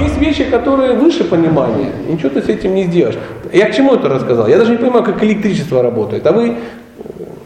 Есть 0.00 0.18
вещи, 0.18 0.44
которые 0.44 0.94
выше 0.94 1.24
понимания, 1.24 1.92
ничего 2.08 2.30
ты 2.30 2.40
с 2.40 2.48
этим 2.48 2.74
не 2.74 2.84
сделаешь. 2.84 3.18
Я 3.52 3.68
к 3.68 3.74
чему 3.74 3.94
это 3.94 4.08
рассказал? 4.08 4.48
Я 4.48 4.56
даже 4.56 4.70
не 4.70 4.78
понимаю, 4.78 5.04
как 5.04 5.22
электричество 5.22 5.82
работает. 5.82 6.26
А 6.26 6.32
вы, 6.32 6.56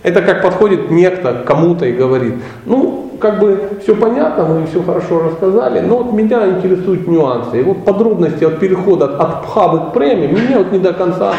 это 0.02 0.22
как 0.22 0.42
подходит 0.42 0.90
некто 0.90 1.42
кому-то 1.46 1.84
и 1.86 1.92
говорит, 1.92 2.34
ну, 2.64 3.10
как 3.20 3.38
бы 3.38 3.78
все 3.82 3.94
понятно, 3.94 4.44
мы 4.44 4.66
все 4.66 4.82
хорошо 4.82 5.22
рассказали, 5.22 5.80
но 5.80 5.98
вот 5.98 6.12
меня 6.12 6.48
интересуют 6.48 7.06
нюансы. 7.06 7.60
И 7.60 7.62
вот 7.62 7.84
подробности 7.84 8.44
от 8.44 8.58
перехода 8.58 9.04
от 9.04 9.42
пхавы 9.42 9.90
к 9.90 9.92
преме 9.92 10.26
меня 10.26 10.58
вот 10.58 10.72
не 10.72 10.78
до 10.78 10.94
конца. 10.94 11.34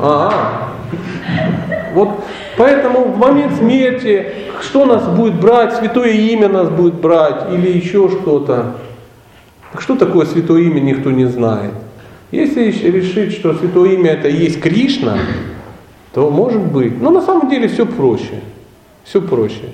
Ага. 0.00 0.32
Вот 1.94 2.08
поэтому 2.56 3.04
в 3.04 3.18
момент 3.18 3.54
смерти, 3.54 4.26
что 4.60 4.84
нас 4.84 5.04
будет 5.04 5.34
брать, 5.34 5.74
святое 5.74 6.10
имя 6.10 6.48
нас 6.48 6.68
будет 6.68 6.94
брать 6.94 7.52
или 7.52 7.70
еще 7.70 8.08
что-то. 8.08 8.72
Что 9.78 9.96
такое 9.96 10.26
святое 10.26 10.62
имя, 10.62 10.80
никто 10.80 11.10
не 11.10 11.26
знает. 11.26 11.72
Если 12.32 12.70
решить, 12.70 13.32
что 13.32 13.54
святое 13.54 13.90
имя 13.90 14.12
это 14.12 14.28
и 14.28 14.36
есть 14.36 14.60
Кришна, 14.60 15.18
то 16.12 16.30
может 16.30 16.60
быть. 16.60 17.00
Но 17.00 17.10
на 17.10 17.20
самом 17.20 17.48
деле 17.48 17.68
все 17.68 17.86
проще. 17.86 18.40
Все 19.04 19.20
проще. 19.20 19.70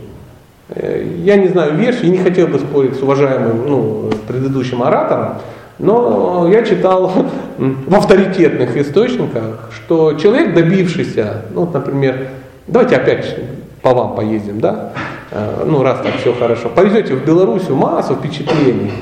Э, 0.68 1.04
Я 1.24 1.36
не 1.36 1.48
знаю 1.48 1.74
версии, 1.74 2.06
не 2.06 2.18
хотел 2.18 2.48
бы 2.48 2.58
спорить 2.58 2.96
с 2.96 3.02
уважаемым 3.02 3.68
ну, 3.68 4.10
предыдущим 4.26 4.82
оратором, 4.82 5.38
но 5.78 6.48
я 6.50 6.62
читал 6.62 7.12
в 7.58 7.94
авторитетных 7.94 8.76
источниках, 8.76 9.70
что 9.74 10.14
человек, 10.14 10.54
добившийся, 10.54 11.44
ну, 11.54 11.62
вот, 11.62 11.74
например, 11.74 12.28
давайте 12.66 12.96
опять 12.96 13.36
по 13.82 13.94
вам 13.94 14.14
поездим, 14.14 14.60
да, 14.60 14.92
Э, 15.30 15.64
ну, 15.66 15.82
раз 15.82 16.00
так 16.00 16.16
все 16.16 16.32
хорошо, 16.32 16.70
повезете 16.70 17.14
в 17.14 17.24
Белоруссию 17.24 17.76
массу 17.76 18.14
впечатлений. 18.14 18.92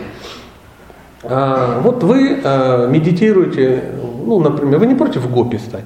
А, 1.22 1.80
Вот 1.82 2.02
вы 2.02 2.40
э, 2.42 2.88
медитируете, 2.90 3.84
ну, 4.24 4.40
например, 4.40 4.80
вы 4.80 4.86
не 4.86 4.94
против 4.94 5.30
гопи 5.30 5.58
стать? 5.58 5.84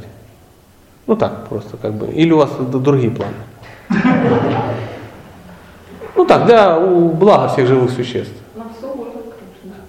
Ну 1.11 1.17
так, 1.17 1.49
просто 1.49 1.77
как 1.77 1.95
бы. 1.95 2.07
Или 2.07 2.31
у 2.31 2.37
вас 2.37 2.51
другие 2.71 3.11
планы? 3.11 3.33
Ну 6.15 6.25
так, 6.25 6.47
для 6.47 6.79
блага 6.79 7.49
всех 7.49 7.67
живых 7.67 7.91
существ. 7.91 8.33
Воля. 8.55 9.11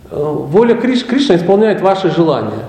Э, 0.09 0.15
Воля 0.15 0.73
Криш, 0.73 1.05
Кришна 1.05 1.35
исполняет 1.35 1.79
ваши 1.81 2.09
желания. 2.09 2.65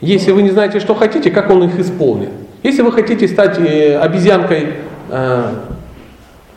Если 0.00 0.30
вы 0.30 0.42
не 0.42 0.50
знаете, 0.50 0.78
что 0.78 0.94
хотите, 0.94 1.32
как 1.32 1.50
он 1.50 1.64
их 1.64 1.76
исполнит. 1.80 2.30
Если 2.62 2.82
вы 2.82 2.92
хотите 2.92 3.26
стать 3.26 3.58
э, 3.58 3.98
обезьянкой 3.98 4.74
э, 5.10 5.54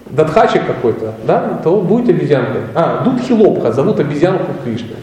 Датхачи 0.06 0.60
какой-то, 0.60 1.16
да, 1.26 1.60
то 1.64 1.82
будете 1.82 2.12
обезьянкой. 2.12 2.62
А, 2.76 3.04
Дудхилопха 3.04 3.72
зовут 3.72 4.00
обезьянку 4.00 4.52
Кришны. 4.64 4.98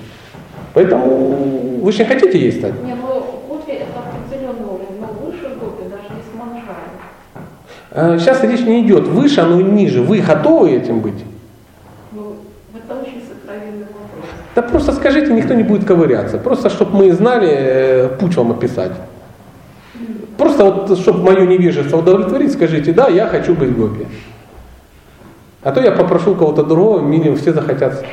Поэтому 0.74 1.80
вы 1.82 1.90
же 1.90 1.98
не 1.98 2.04
хотите 2.04 2.38
ей 2.38 2.52
стать? 2.52 2.80
Не, 2.84 2.94
ну 2.94 3.24
гопи 3.48 3.72
это 3.72 4.00
определенный 4.00 4.64
уровень, 4.64 5.00
но 5.00 5.06
выше 5.24 5.54
гопи 5.60 5.88
даже 5.88 6.16
есть 6.16 6.34
манжари. 6.34 6.64
Э, 7.34 7.38
Сейчас 7.94 8.42
речь 8.42 8.62
не 8.62 8.82
идет 8.82 9.06
выше, 9.06 9.40
оно 9.40 9.60
ниже. 9.60 10.02
Вы 10.02 10.18
готовы 10.18 10.72
этим 10.72 10.98
быть? 10.98 11.24
Ну, 12.10 12.34
это 12.74 13.00
очень 13.00 13.22
сокровенный 13.22 13.86
вопрос. 13.86 14.30
Да 14.56 14.62
просто 14.62 14.92
скажите, 14.92 15.32
никто 15.32 15.54
не 15.54 15.62
будет 15.62 15.84
ковыряться. 15.84 16.38
Просто, 16.38 16.70
чтобы 16.70 16.96
мы 16.96 17.12
знали, 17.12 17.48
э, 17.48 18.08
путь 18.18 18.36
вам 18.36 18.50
описать. 18.50 18.90
Просто 20.36 20.64
вот, 20.64 20.98
чтобы 20.98 21.22
мое 21.22 21.46
невежество 21.46 21.98
удовлетворить, 21.98 22.52
скажите, 22.52 22.92
да, 22.92 23.06
я 23.06 23.28
хочу 23.28 23.54
быть 23.54 23.76
гопи. 23.76 24.08
А 25.62 25.70
то 25.70 25.80
я 25.80 25.92
попрошу 25.92 26.34
кого-то 26.34 26.64
другого, 26.64 27.00
минимум 27.00 27.36
все 27.36 27.52
захотят. 27.52 28.04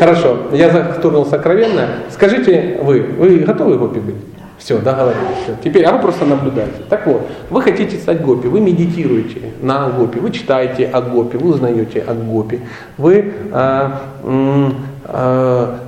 Хорошо, 0.00 0.38
я 0.52 0.70
затронул 0.70 1.24
сокровенно. 1.26 1.86
Скажите 2.10 2.80
вы, 2.82 3.02
вы 3.02 3.38
готовы 3.38 3.78
гопи 3.78 4.00
быть? 4.00 4.16
Все, 4.58 4.78
договорились. 4.78 5.36
Все. 5.44 5.56
Теперь, 5.62 5.84
а 5.84 5.92
вы 5.92 5.98
просто 5.98 6.24
наблюдаете. 6.24 6.82
Так 6.88 7.06
вот, 7.06 7.28
вы 7.50 7.60
хотите 7.62 7.96
стать 7.98 8.22
гопи, 8.22 8.48
вы 8.48 8.60
медитируете 8.60 9.52
на 9.60 9.88
гопи, 9.90 10.18
вы 10.18 10.30
читаете 10.30 10.86
о 10.86 11.02
гопи, 11.02 11.36
вы 11.36 11.50
узнаете 11.50 12.00
о 12.00 12.14
гопи, 12.14 12.60
вы 12.96 13.34
м, 13.52 14.74
а, 15.04 15.78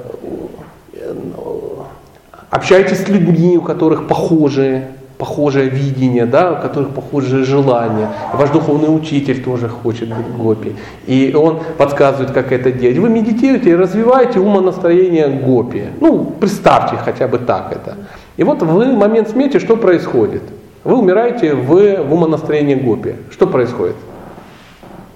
общаетесь 2.51 3.05
с 3.05 3.09
людьми, 3.09 3.57
у 3.57 3.63
которых 3.63 4.07
похожие, 4.07 4.89
похожее 5.19 5.69
видение, 5.69 6.27
да, 6.27 6.53
у 6.53 6.63
которых 6.63 6.91
похожие 6.91 7.45
желания. 7.45 8.09
Ваш 8.33 8.51
духовный 8.51 8.95
учитель 8.95 9.43
тоже 9.43 9.69
хочет 9.69 10.09
быть 10.09 10.29
гопи. 10.37 10.77
И 11.07 11.35
он 11.35 11.59
подсказывает, 11.77 12.31
как 12.31 12.53
это 12.53 12.71
делать. 12.71 12.99
Вы 12.99 13.09
медитируете 13.11 13.71
и 13.71 13.75
развиваете 13.75 14.39
умонастроение 14.39 15.29
гопи. 15.29 15.85
Ну, 16.01 16.25
представьте 16.39 16.97
хотя 17.05 17.27
бы 17.27 17.39
так 17.39 17.73
это. 17.73 17.97
И 18.37 18.45
вот 18.45 18.63
вы 18.63 18.95
в 18.95 18.97
момент 18.97 19.29
смерти, 19.29 19.59
что 19.59 19.77
происходит? 19.77 20.43
Вы 20.85 20.97
умираете 20.97 21.55
в, 21.55 22.05
в 22.05 22.13
умонастроении 22.13 22.77
гопи. 22.77 23.15
Что 23.31 23.49
происходит? 23.49 23.97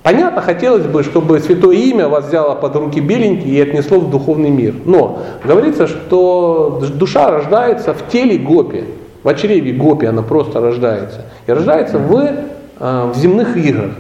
Понятно, 0.03 0.43
хотелось 0.43 0.87
бы, 0.87 1.05
чтобы 1.05 1.39
святое 1.39 1.77
имя 1.77 2.09
вас 2.09 2.27
взяло 2.27 2.57
под 2.57 2.75
руки 2.75 2.99
беленький 2.99 3.51
и 3.53 3.61
отнесло 3.61 4.01
в 4.01 4.11
духовный 4.11 4.51
мир. 4.51 4.75
Но 4.85 5.21
говорится, 5.45 5.87
что 5.87 6.83
душа 6.93 7.31
рождается 7.31 7.95
в 7.95 8.09
теле 8.09 8.37
гопи. 8.37 8.83
В 9.23 9.35
чреве 9.35 9.73
гопи 9.73 10.07
она 10.07 10.23
просто 10.23 10.61
рождается. 10.61 11.23
И 11.47 11.53
рождается 11.53 11.99
в, 11.99 12.17
э, 12.17 13.13
в 13.13 13.17
земных 13.17 13.57
играх, 13.57 13.93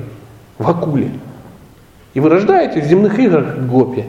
в 0.58 0.68
акуле. 0.68 1.10
И 2.14 2.20
вы 2.20 2.28
рождаетесь 2.28 2.84
в 2.84 2.88
земных 2.88 3.18
играх 3.18 3.58
гопи. 3.58 4.04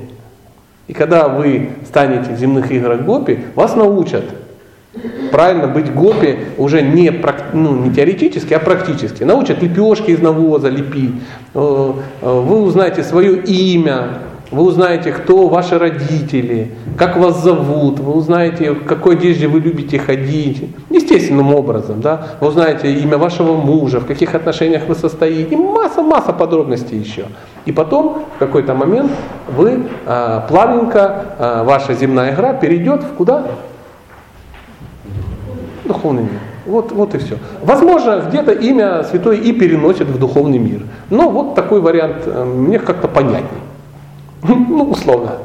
И 0.87 0.93
когда 0.93 1.27
вы 1.27 1.69
станете 1.85 2.33
в 2.33 2.37
земных 2.37 2.71
играх 2.71 3.01
гопи, 3.01 3.39
вас 3.55 3.75
научат 3.75 4.25
правильно 5.31 5.67
быть 5.67 5.91
гопи 5.93 6.39
уже 6.57 6.81
не, 6.81 7.11
ну, 7.53 7.77
не 7.77 7.91
теоретически, 7.93 8.53
а 8.53 8.59
практически. 8.59 9.23
Научат 9.23 9.61
лепешки 9.61 10.11
из 10.11 10.21
навоза 10.21 10.69
лепить. 10.69 11.15
Э, 11.53 11.93
э, 12.21 12.41
Вы 12.41 12.61
узнаете 12.61 13.03
свое 13.03 13.37
имя, 13.37 14.19
вы 14.53 14.63
узнаете, 14.63 15.11
кто 15.11 15.47
ваши 15.47 15.79
родители, 15.79 16.71
как 16.95 17.17
вас 17.17 17.41
зовут, 17.41 17.99
вы 17.99 18.13
узнаете, 18.13 18.71
в 18.73 18.85
какой 18.85 19.15
одежде 19.15 19.47
вы 19.47 19.59
любите 19.59 19.97
ходить, 19.97 20.69
естественным 20.91 21.55
образом, 21.55 22.01
да, 22.01 22.27
вы 22.39 22.49
узнаете 22.49 22.93
имя 22.93 23.17
вашего 23.17 23.55
мужа, 23.55 23.99
в 23.99 24.05
каких 24.05 24.35
отношениях 24.35 24.83
вы 24.87 24.93
состоите, 24.93 25.55
и 25.55 25.55
масса-масса 25.55 26.33
подробностей 26.33 26.99
еще. 26.99 27.25
И 27.65 27.71
потом, 27.71 28.25
в 28.35 28.39
какой-то 28.39 28.75
момент, 28.75 29.11
вы 29.49 29.87
э, 30.05 30.41
плавненько, 30.47 31.25
э, 31.39 31.63
ваша 31.63 31.95
земная 31.95 32.35
игра 32.35 32.53
перейдет 32.53 33.03
в 33.03 33.13
куда? 33.15 33.47
Духовный 35.85 36.21
мир. 36.21 36.39
Вот, 36.67 36.91
вот 36.91 37.15
и 37.15 37.17
все. 37.17 37.37
Возможно, 37.61 38.23
где-то 38.29 38.51
имя 38.51 39.03
Святой 39.03 39.39
И 39.39 39.51
переносит 39.51 40.07
в 40.07 40.17
духовный 40.17 40.59
мир. 40.59 40.83
Но 41.09 41.29
вот 41.29 41.55
такой 41.55 41.81
вариант 41.81 42.23
э, 42.25 42.43
мне 42.45 42.77
как-то 42.77 43.07
понятней. 43.07 43.59
Ну, 44.43 44.89
условно. 44.91 45.37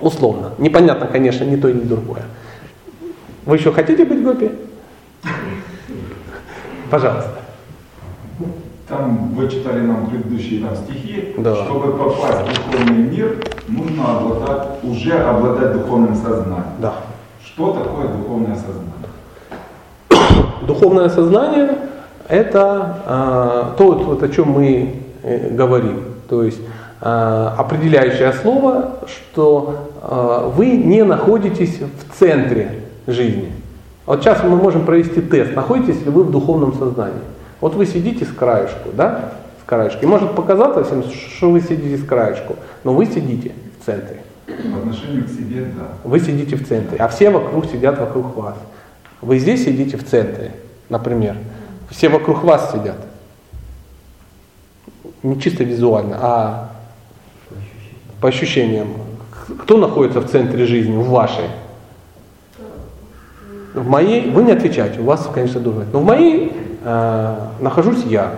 Условно. 0.00 0.52
Непонятно, 0.58 1.06
конечно, 1.06 1.44
ни 1.44 1.56
то, 1.56 1.70
ни 1.72 1.80
другое. 1.80 2.22
Вы 3.44 3.56
еще 3.56 3.72
хотите 3.72 4.04
быть 4.04 4.22
гопи? 4.22 4.50
Пожалуйста. 6.90 7.30
Там 8.88 9.34
вы 9.34 9.48
читали 9.48 9.80
нам 9.82 10.06
предыдущие 10.08 10.64
там 10.64 10.74
стихи, 10.74 11.34
Да. 11.38 11.54
чтобы 11.64 11.92
попасть 11.96 12.38
в 12.40 12.72
духовный 12.72 13.04
мир, 13.04 13.36
нужно 13.68 14.18
обладать, 14.18 14.82
уже 14.82 15.12
обладать 15.12 15.72
духовным 15.74 16.16
сознанием. 16.16 16.64
Да. 16.80 16.94
Что 17.44 17.72
такое 17.72 18.08
духовное 18.08 18.56
сознание? 18.56 18.90
Духовное 20.66 21.08
сознание– 21.08 21.78
это 22.28 22.98
а, 23.06 23.74
то, 23.78 23.92
вот, 23.92 24.22
о 24.24 24.28
чем 24.28 24.50
мы 24.50 24.94
э, 25.22 25.50
говорим. 25.54 26.02
То 26.28 26.42
есть 26.42 26.60
определяющее 27.00 28.32
слово, 28.34 28.96
что 29.06 29.88
а, 30.02 30.48
вы 30.48 30.72
не 30.72 31.02
находитесь 31.02 31.78
в 31.78 32.18
центре 32.18 32.80
жизни. 33.06 33.52
Вот 34.04 34.22
сейчас 34.22 34.42
мы 34.42 34.56
можем 34.56 34.84
провести 34.84 35.22
тест, 35.22 35.54
находитесь 35.54 36.02
ли 36.04 36.10
вы 36.10 36.24
в 36.24 36.30
духовном 36.30 36.74
сознании. 36.74 37.22
Вот 37.60 37.74
вы 37.74 37.86
сидите 37.86 38.24
с 38.24 38.28
краешку, 38.28 38.90
да, 38.92 39.32
с 39.62 39.66
краешку. 39.66 40.02
И 40.02 40.06
может 40.06 40.34
показаться 40.34 40.84
всем, 40.84 41.04
что 41.04 41.50
вы 41.50 41.60
сидите 41.60 41.96
с 41.96 42.04
краешку, 42.04 42.56
но 42.84 42.92
вы 42.92 43.06
сидите 43.06 43.52
в 43.80 43.86
центре. 43.86 44.22
По 44.46 44.78
отношению 44.78 45.24
к 45.24 45.28
себе, 45.28 45.66
да. 45.76 45.88
Вы 46.04 46.20
сидите 46.20 46.56
в 46.56 46.66
центре, 46.66 46.98
а 46.98 47.08
все 47.08 47.30
вокруг 47.30 47.66
сидят 47.66 47.98
вокруг 47.98 48.36
вас. 48.36 48.56
Вы 49.22 49.38
здесь 49.38 49.64
сидите 49.64 49.96
в 49.96 50.04
центре, 50.04 50.52
например. 50.88 51.36
Все 51.88 52.08
вокруг 52.08 52.42
вас 52.42 52.72
сидят. 52.72 52.96
Не 55.22 55.40
чисто 55.40 55.64
визуально, 55.64 56.18
а 56.20 56.70
по 58.20 58.28
ощущениям. 58.28 58.88
Кто 59.62 59.76
находится 59.78 60.20
в 60.20 60.28
центре 60.28 60.66
жизни, 60.66 60.96
в 60.96 61.08
вашей? 61.08 61.44
В 63.74 63.88
моей, 63.88 64.30
вы 64.30 64.42
не 64.42 64.52
отвечаете, 64.52 65.00
у 65.00 65.04
вас, 65.04 65.28
конечно, 65.32 65.60
быть. 65.60 65.92
Но 65.92 66.00
в 66.00 66.04
моей 66.04 66.52
э, 66.84 67.36
нахожусь 67.60 68.04
я. 68.04 68.32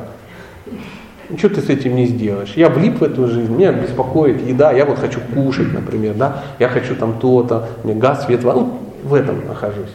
Ничего 1.31 1.55
ты 1.55 1.63
с 1.63 1.71
этим 1.71 1.97
не 1.97 2.07
сделаешь. 2.07 2.53
Я 2.55 2.69
влип 2.69 3.01
в 3.01 3.05
эту 3.05 3.27
жизнь, 3.27 3.51
меня 3.51 3.73
беспокоит 3.73 4.47
еда, 4.47 4.73
я 4.73 4.85
вот 4.85 4.99
хочу 4.99 5.21
кушать, 5.35 5.73
например, 5.73 6.15
да, 6.15 6.43
я 6.59 6.69
хочу 6.69 6.95
там 6.95 7.19
то-то, 7.19 7.69
мне 7.85 7.95
газ, 7.95 8.27
свет, 8.27 8.45
вода. 8.45 8.61
ну, 8.61 8.79
в 9.03 9.15
этом 9.15 9.47
нахожусь. 9.47 9.93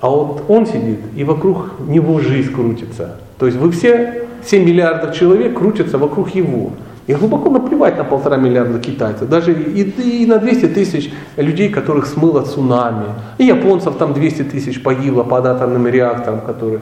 А 0.00 0.08
вот 0.08 0.44
он 0.48 0.66
сидит, 0.66 1.00
и 1.16 1.24
вокруг 1.24 1.80
него 1.80 2.20
жизнь 2.20 2.52
крутится. 2.52 3.16
То 3.38 3.46
есть 3.46 3.58
вы 3.58 3.70
все, 3.72 4.28
7 4.44 4.64
миллиардов 4.64 5.14
человек 5.16 5.58
крутятся 5.58 5.98
вокруг 5.98 6.34
его. 6.34 6.72
И 7.08 7.14
глубоко 7.14 7.48
наплевать 7.48 7.96
на 7.96 8.04
полтора 8.04 8.36
миллиарда 8.36 8.78
китайцев, 8.78 9.30
даже 9.30 9.54
и, 9.54 9.82
и 10.22 10.26
на 10.26 10.38
200 10.38 10.66
тысяч 10.66 11.10
людей, 11.38 11.70
которых 11.70 12.04
смыло 12.06 12.42
цунами. 12.42 13.06
И 13.38 13.44
японцев 13.46 13.96
там 13.96 14.12
200 14.12 14.42
тысяч 14.42 14.82
погибло 14.82 15.22
под 15.22 15.46
атомным 15.46 15.86
реактором, 15.86 16.42
который... 16.42 16.80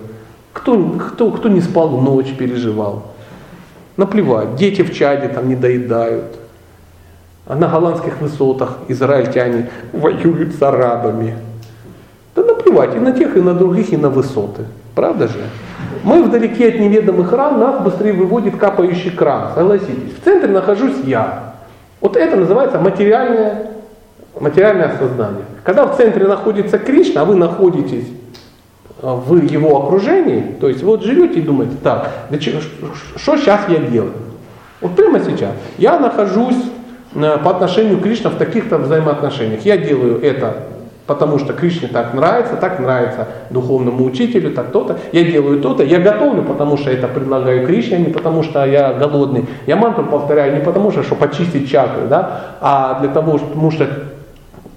Кто, 0.52 0.76
кто, 0.98 1.30
кто 1.30 1.48
не 1.48 1.60
спал 1.60 1.90
ночь, 2.00 2.34
переживал? 2.36 3.12
Наплевать. 3.96 4.56
Дети 4.56 4.82
в 4.82 4.92
чаде 4.92 5.28
там 5.28 5.48
не 5.48 5.54
доедают. 5.54 6.36
А 7.46 7.54
на 7.54 7.68
голландских 7.68 8.20
высотах 8.20 8.78
израильтяне 8.88 9.70
воюют 9.92 10.56
с 10.56 10.60
арабами. 10.60 11.36
Да 12.34 12.42
наплевать 12.42 12.96
и 12.96 12.98
на 12.98 13.12
тех, 13.12 13.36
и 13.36 13.40
на 13.40 13.54
других, 13.54 13.92
и 13.92 13.96
на 13.96 14.10
высоты. 14.10 14.64
Правда 14.96 15.28
же? 15.28 15.38
Мы 16.02 16.22
вдалеке 16.22 16.68
от 16.68 16.78
неведомых 16.78 17.32
ран, 17.32 17.58
нас 17.58 17.82
быстрее 17.82 18.12
выводит 18.12 18.56
капающий 18.56 19.10
кран, 19.10 19.50
согласитесь. 19.54 20.14
В 20.20 20.24
центре 20.24 20.50
нахожусь 20.50 20.96
я. 21.04 21.54
Вот 22.00 22.16
это 22.16 22.36
называется 22.36 22.78
материальное, 22.78 23.72
материальное 24.38 24.96
сознание. 24.98 25.44
Когда 25.64 25.86
в 25.86 25.96
центре 25.96 26.26
находится 26.26 26.78
Кришна, 26.78 27.22
а 27.22 27.24
вы 27.24 27.34
находитесь 27.34 28.06
э, 29.02 29.06
в 29.06 29.42
его 29.42 29.84
окружении, 29.84 30.54
то 30.60 30.68
есть 30.68 30.82
вот 30.82 31.02
живете 31.02 31.40
и 31.40 31.42
думаете, 31.42 31.74
так, 31.82 32.10
что 33.16 33.36
сейчас 33.36 33.62
я 33.68 33.78
делаю? 33.78 34.12
Вот 34.80 34.94
прямо 34.94 35.18
сейчас. 35.20 35.50
Я 35.78 35.98
нахожусь 35.98 36.62
э, 37.14 37.38
по 37.42 37.50
отношению 37.50 37.98
к 37.98 38.02
Кришне 38.02 38.30
в 38.30 38.36
таких-то 38.36 38.78
взаимоотношениях. 38.78 39.64
Я 39.64 39.76
делаю 39.76 40.22
это 40.22 40.68
потому 41.06 41.38
что 41.38 41.52
Кришне 41.52 41.88
так 41.88 42.14
нравится, 42.14 42.56
так 42.56 42.80
нравится 42.80 43.28
духовному 43.50 44.04
учителю, 44.04 44.52
так 44.52 44.72
то-то. 44.72 44.98
Я 45.12 45.24
делаю 45.24 45.60
то-то, 45.60 45.82
я 45.84 45.98
готовлю, 45.98 46.42
потому 46.42 46.76
что 46.76 46.90
это 46.90 47.08
предлагаю 47.08 47.66
Кришне, 47.66 47.96
а 47.96 48.00
не 48.00 48.12
потому 48.12 48.42
что 48.42 48.64
я 48.64 48.92
голодный. 48.92 49.46
Я 49.66 49.76
мантру 49.76 50.04
повторяю 50.04 50.54
не 50.54 50.60
потому 50.60 50.90
что, 50.90 51.02
чтобы 51.02 51.26
очистить 51.26 51.70
чакры, 51.70 52.06
да, 52.08 52.56
а 52.60 53.00
для 53.00 53.08
того, 53.08 53.38
потому 53.38 53.70
что 53.70 53.88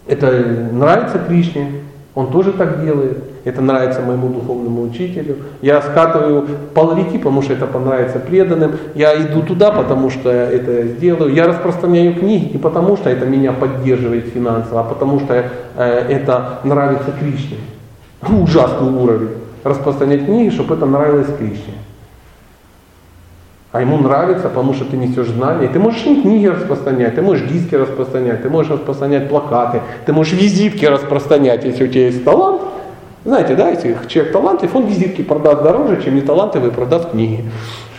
это 0.07 0.31
нравится 0.71 1.19
Кришне, 1.19 1.71
он 2.19 2.31
тоже 2.31 2.51
так 2.51 2.83
делает. 2.83 3.17
Это 3.45 3.61
нравится 3.61 4.01
моему 4.01 4.27
духовному 4.27 4.81
учителю. 4.81 5.37
Я 5.61 5.81
скатываю 5.81 6.45
половики, 6.73 7.17
потому 7.17 7.41
что 7.41 7.53
это 7.53 7.65
понравится 7.65 8.19
преданным. 8.19 8.73
Я 8.93 9.15
иду 9.21 9.41
туда, 9.41 9.71
потому 9.71 10.09
что 10.09 10.29
это 10.29 10.83
сделаю. 10.83 11.33
Я 11.33 11.47
распространяю 11.47 12.13
книги 12.15 12.51
не 12.51 12.59
потому, 12.59 12.97
что 12.97 13.09
это 13.09 13.25
меня 13.25 13.53
поддерживает 13.53 14.25
финансово, 14.25 14.81
а 14.81 14.83
потому 14.83 15.21
что 15.21 15.33
э, 15.33 16.05
это 16.09 16.59
нравится 16.65 17.13
Кришне. 17.17 17.55
Ужасный 18.27 18.91
уровень. 18.91 19.29
Распространять 19.63 20.25
книги, 20.25 20.49
чтобы 20.49 20.75
это 20.75 20.85
нравилось 20.85 21.27
Кришне. 21.37 21.75
А 23.71 23.81
ему 23.81 23.97
нравится, 23.97 24.49
потому 24.49 24.73
что 24.73 24.85
ты 24.85 24.97
несешь 24.97 25.27
знания. 25.27 25.67
Ты 25.67 25.77
можешь 25.77 26.01
книги 26.01 26.47
распространять, 26.47 27.15
ты 27.15 27.21
можешь 27.21 27.47
диски 27.47 27.75
распространять, 27.75 28.41
ты 28.41 28.49
можешь 28.49 28.71
распространять 28.71 29.29
плакаты, 29.29 29.81
ты 30.07 30.13
можешь 30.13 30.33
визитки 30.33 30.85
распространять, 30.85 31.63
если 31.63 31.83
у 31.83 31.87
тебя 31.87 32.07
есть 32.07 32.23
талант. 32.23 32.61
Знаете, 33.25 33.55
да, 33.55 33.69
если 33.69 33.95
человек 34.07 34.33
талантлив, 34.33 34.75
он 34.75 34.87
визитки 34.87 35.21
продаст 35.21 35.61
дороже, 35.61 36.01
чем 36.01 36.15
не 36.15 36.21
талантливый 36.21 36.71
продаст 36.71 37.11
книги. 37.11 37.43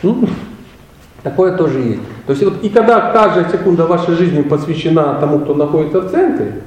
Ну, 0.02 0.28
такое 1.22 1.56
тоже 1.56 1.78
есть. 1.78 2.00
То 2.26 2.32
есть 2.32 2.42
вот, 2.42 2.64
и 2.64 2.68
когда 2.68 3.12
каждая 3.12 3.48
секунда 3.48 3.86
вашей 3.86 4.14
жизни 4.14 4.42
посвящена 4.42 5.18
тому, 5.20 5.38
кто 5.40 5.54
находится 5.54 6.00
в 6.00 6.10
центре, 6.10 6.62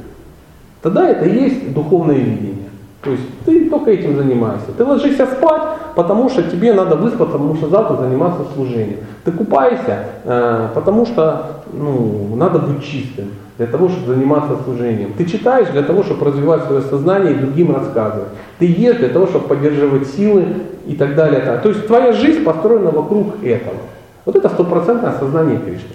тогда 0.82 1.10
это 1.10 1.26
и 1.26 1.34
есть 1.34 1.74
духовное 1.74 2.16
видение. 2.16 2.70
То 3.04 3.12
есть 3.12 3.24
ты 3.46 3.70
только 3.70 3.92
этим 3.92 4.16
занимаешься. 4.16 4.72
Ты 4.78 4.86
ложишься 4.86 5.26
спать, 5.26 5.62
потому 5.96 6.30
что 6.30 6.44
тебе 6.44 6.74
надо 6.74 6.96
выспаться, 6.96 7.34
потому 7.34 7.56
что 7.56 7.68
завтра 7.68 7.98
заниматься 7.98 8.44
служением. 8.56 9.00
Ты 9.26 9.32
купаешься, 9.32 10.06
э, 10.24 10.70
потому 10.74 11.06
что 11.06 11.64
ну, 11.74 12.34
надо 12.36 12.60
быть 12.60 12.84
чистым 12.84 13.32
для 13.58 13.68
того, 13.68 13.90
чтобы 13.90 14.16
заниматься 14.16 14.56
служением. 14.64 15.14
Ты 15.18 15.26
читаешь 15.26 15.68
для 15.70 15.84
того, 15.84 16.04
чтобы 16.04 16.26
развивать 16.26 16.64
свое 16.64 16.82
сознание 16.82 17.34
и 17.34 17.40
другим 17.40 17.76
рассказывать. 17.76 18.30
Ты 18.58 18.66
ешь 18.68 18.98
для 18.98 19.10
того, 19.10 19.28
чтобы 19.28 19.48
поддерживать 19.48 20.08
силы 20.08 20.46
и 20.88 20.96
так 20.96 21.16
далее. 21.16 21.60
То 21.62 21.70
есть 21.70 21.86
твоя 21.88 22.14
жизнь 22.14 22.44
построена 22.44 22.92
вокруг 22.92 23.44
этого. 23.44 23.78
Вот 24.26 24.36
это 24.38 24.48
стопроцентное 24.48 25.14
сознание 25.20 25.60
Кришны. 25.60 25.90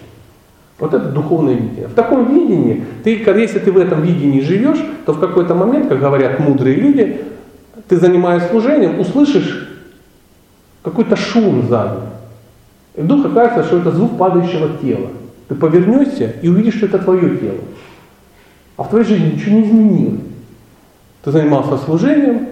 Вот 0.78 0.94
это 0.94 1.08
духовное 1.08 1.54
видение. 1.54 1.88
В 1.88 1.94
таком 1.94 2.32
видении, 2.32 2.84
ты, 3.02 3.10
если 3.10 3.58
ты 3.58 3.72
в 3.72 3.78
этом 3.78 4.02
видении 4.02 4.40
живешь, 4.40 4.78
то 5.06 5.12
в 5.12 5.18
какой-то 5.18 5.54
момент, 5.54 5.88
как 5.88 5.98
говорят 5.98 6.38
мудрые 6.38 6.76
люди, 6.76 7.20
ты 7.88 7.96
занимаясь 7.96 8.44
служением, 8.44 9.00
услышишь 9.00 9.68
какой-то 10.82 11.16
шум 11.16 11.66
сзади. 11.66 12.00
И 12.94 13.00
вдруг 13.00 13.26
окажется, 13.26 13.64
что 13.64 13.78
это 13.78 13.90
звук 13.90 14.16
падающего 14.16 14.78
тела. 14.80 15.08
Ты 15.48 15.54
повернешься 15.54 16.34
и 16.42 16.48
увидишь, 16.48 16.76
что 16.76 16.86
это 16.86 16.98
твое 16.98 17.36
тело. 17.38 17.58
А 18.76 18.84
в 18.84 18.90
твоей 18.90 19.04
жизни 19.04 19.32
ничего 19.32 19.56
не 19.56 19.62
изменилось. 19.62 20.20
Ты 21.24 21.32
занимался 21.32 21.78
служением, 21.78 22.48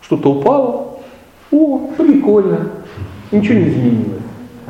что-то 0.00 0.32
упало, 0.32 0.98
о, 1.52 1.78
прикольно, 1.96 2.70
ничего 3.30 3.58
не 3.58 3.68
изменилось. 3.68 4.17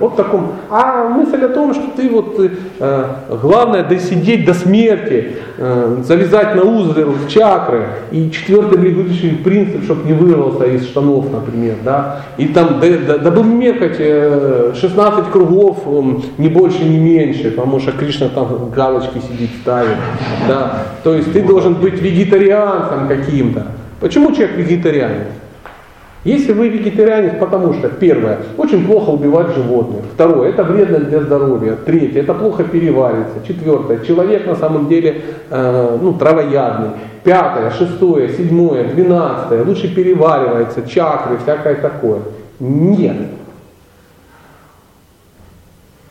Вот 0.01 0.13
в 0.13 0.17
таком. 0.17 0.53
А 0.71 1.09
мысль 1.09 1.45
о 1.45 1.49
том, 1.49 1.75
что 1.75 1.91
ты 1.97 2.09
вот 2.09 2.39
э, 2.39 3.05
главное 3.43 3.83
досидеть 3.83 4.45
до 4.45 4.55
смерти, 4.55 5.37
э, 5.57 5.97
завязать 6.05 6.55
на 6.55 6.63
узел 6.63 7.15
чакры, 7.29 7.87
и 8.13 8.31
четвертый 8.31 8.81
регулирующий 8.81 9.37
принцип, 9.37 9.85
чтобы 9.85 10.07
не 10.07 10.13
вырвался 10.13 10.67
из 10.67 10.87
штанов, 10.87 11.33
например, 11.33 11.77
да, 11.85 12.21
и 12.37 12.47
там 12.47 12.81
дабы 12.81 13.43
мекать 13.43 13.97
э, 13.99 14.73
16 14.81 15.31
кругов, 15.31 15.79
э, 15.87 16.03
не 16.39 16.49
больше, 16.49 16.85
не 16.85 16.99
меньше, 16.99 17.51
потому 17.51 17.81
что 17.81 17.93
Кришна 17.93 18.29
там 18.29 18.71
галочки 18.71 19.19
сидит, 19.19 19.51
ставит, 19.63 19.97
да, 20.47 20.85
то 21.03 21.15
есть 21.15 21.33
ты 21.33 21.43
должен 21.43 21.75
быть 21.75 22.01
вегетарианцем 22.01 23.09
каким-то. 23.09 23.67
Почему 24.01 24.31
человек 24.31 24.57
вегетарианец? 24.57 25.27
Если 26.29 26.53
вы 26.53 26.69
вегетарианец, 26.69 27.37
потому 27.41 27.73
что, 27.73 27.89
первое, 27.89 28.41
очень 28.59 28.87
плохо 28.87 29.09
убивать 29.09 29.55
животных. 29.55 30.05
Второе, 30.13 30.51
это 30.51 30.63
вредно 30.63 30.99
для 30.99 31.21
здоровья. 31.21 31.75
Третье, 31.87 32.21
это 32.21 32.35
плохо 32.35 32.65
переварится. 32.65 33.37
Четвертое, 33.47 34.05
человек 34.05 34.47
на 34.47 34.55
самом 34.55 34.89
деле 34.89 35.23
э, 35.49 35.99
ну, 36.03 36.13
травоядный. 36.13 36.91
Пятое, 37.25 37.71
шестое, 37.71 38.29
седьмое, 38.29 38.93
двенадцатое, 38.93 39.65
лучше 39.65 39.89
переваривается, 39.95 40.83
чакры, 40.87 41.39
всякое 41.39 41.77
такое. 41.77 42.21
Нет. 42.61 43.17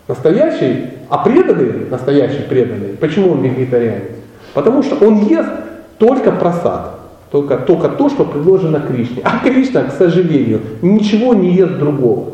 Настоящий, 0.08 0.94
а 1.12 1.20
преданный, 1.20 1.86
настоящий 1.92 2.42
преданный, 2.50 2.98
почему 3.00 3.34
он 3.34 3.44
вегетарианец? 3.44 4.16
Потому 4.56 4.82
что 4.82 4.96
он 4.96 5.28
ест 5.28 5.52
только 6.00 6.32
просад. 6.32 6.97
Только, 7.32 7.58
только 7.58 7.90
то, 7.90 8.10
что 8.10 8.24
предложено 8.24 8.80
Кришне. 8.80 9.22
А 9.24 9.40
Кришна, 9.40 9.84
к 9.84 9.94
сожалению, 9.94 10.62
ничего 10.82 11.34
не 11.34 11.54
ест 11.54 11.74
другого. 11.74 12.34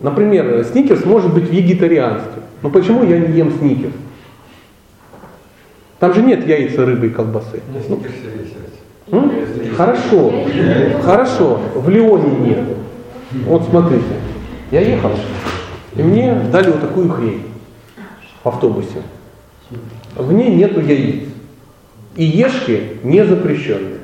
Например, 0.00 0.64
сникерс 0.64 1.04
может 1.04 1.32
быть 1.32 1.50
вегетарианским. 1.50 2.42
Но 2.62 2.70
почему 2.70 3.04
я 3.04 3.18
не 3.18 3.36
ем 3.36 3.52
сникерс? 3.52 3.92
Там 5.98 6.14
же 6.14 6.22
нет 6.22 6.46
яйца, 6.46 6.84
рыбы 6.84 7.06
и 7.06 7.10
колбасы. 7.10 7.60
Ну, 7.88 8.00
ну, 9.10 9.30
хорошо, 9.76 10.32
хорошо, 11.02 11.60
в 11.74 11.88
Леоне 11.88 12.38
нет. 12.38 12.64
Вот 13.46 13.64
смотрите, 13.64 14.04
я 14.70 14.80
ехал, 14.80 15.10
и 15.94 16.02
мне 16.02 16.34
дали 16.50 16.70
вот 16.70 16.80
такую 16.80 17.10
хрень 17.10 17.42
в 18.42 18.48
автобусе. 18.48 19.02
В 20.16 20.32
ней 20.32 20.54
нету 20.54 20.80
яиц. 20.80 21.33
И 22.16 22.24
ешки 22.24 22.80
не 23.02 23.24
запрещенные. 23.24 23.98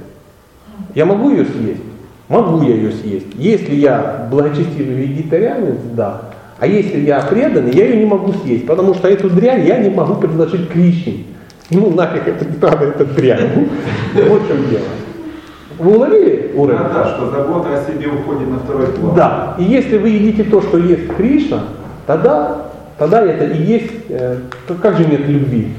Я 0.94 1.06
могу 1.06 1.30
ее 1.30 1.44
съесть? 1.44 1.82
Могу 2.28 2.62
я 2.62 2.74
ее 2.74 2.92
съесть. 2.92 3.26
Если 3.34 3.74
я 3.74 4.28
благочестивый 4.30 4.94
вегетарианец, 4.94 5.76
да. 5.94 6.22
А 6.58 6.66
если 6.66 7.00
я 7.00 7.20
преданный, 7.22 7.72
я 7.72 7.86
ее 7.86 7.96
не 7.96 8.06
могу 8.06 8.32
съесть, 8.32 8.66
потому 8.66 8.94
что 8.94 9.08
эту 9.08 9.30
дрянь 9.30 9.66
я 9.66 9.78
не 9.78 9.88
могу 9.88 10.14
предложить 10.14 10.68
Кришне. 10.68 11.24
Ему 11.70 11.90
нафиг 11.90 12.26
это 12.26 12.44
не 12.44 12.56
надо, 12.60 12.84
это 12.86 13.04
дрянь. 13.04 13.68
Вот 14.14 14.42
в 14.42 14.48
чем 14.48 14.68
дело. 14.68 14.84
Вы 15.78 15.94
уловили 15.96 16.52
уровень? 16.54 16.78
Да, 16.78 16.92
да, 16.92 17.14
что 17.14 17.30
забота 17.30 17.78
о 17.78 17.90
себе 17.90 18.08
уходит 18.08 18.48
на 18.48 18.58
второй 18.58 18.88
план. 18.88 19.14
Да. 19.14 19.56
И 19.58 19.64
если 19.64 19.96
вы 19.96 20.10
едите 20.10 20.44
то, 20.44 20.60
что 20.60 20.76
ест 20.76 21.14
Кришна, 21.16 21.64
тогда, 22.06 22.66
тогда 22.98 23.22
это 23.22 23.46
и 23.46 23.62
есть, 23.62 23.90
э, 24.10 24.36
как 24.82 24.98
же 24.98 25.06
нет 25.06 25.26
любви, 25.26 25.72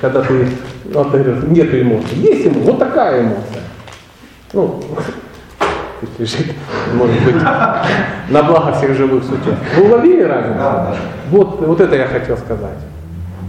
когда 0.00 0.20
ты, 0.20 0.46
ты 0.92 1.18
говоришь, 1.18 1.44
нет 1.48 1.74
эмоций. 1.74 2.16
Есть 2.16 2.46
ему, 2.46 2.60
вот 2.60 2.78
такая 2.78 3.22
эмоция. 3.22 3.62
Ну, 4.52 4.80
лежит, 6.18 6.46
может 6.94 7.24
быть, 7.24 7.36
на 7.36 8.42
благо 8.42 8.72
всех 8.72 8.96
живых 8.96 9.24
существ. 9.24 9.48
Вы 9.76 9.84
уловили 9.84 10.22
разницу? 10.22 10.58
Да, 10.58 10.72
да. 10.72 10.96
Вот, 11.30 11.60
вот 11.60 11.80
это 11.80 11.96
я 11.96 12.06
хотел 12.06 12.36
сказать. 12.36 12.78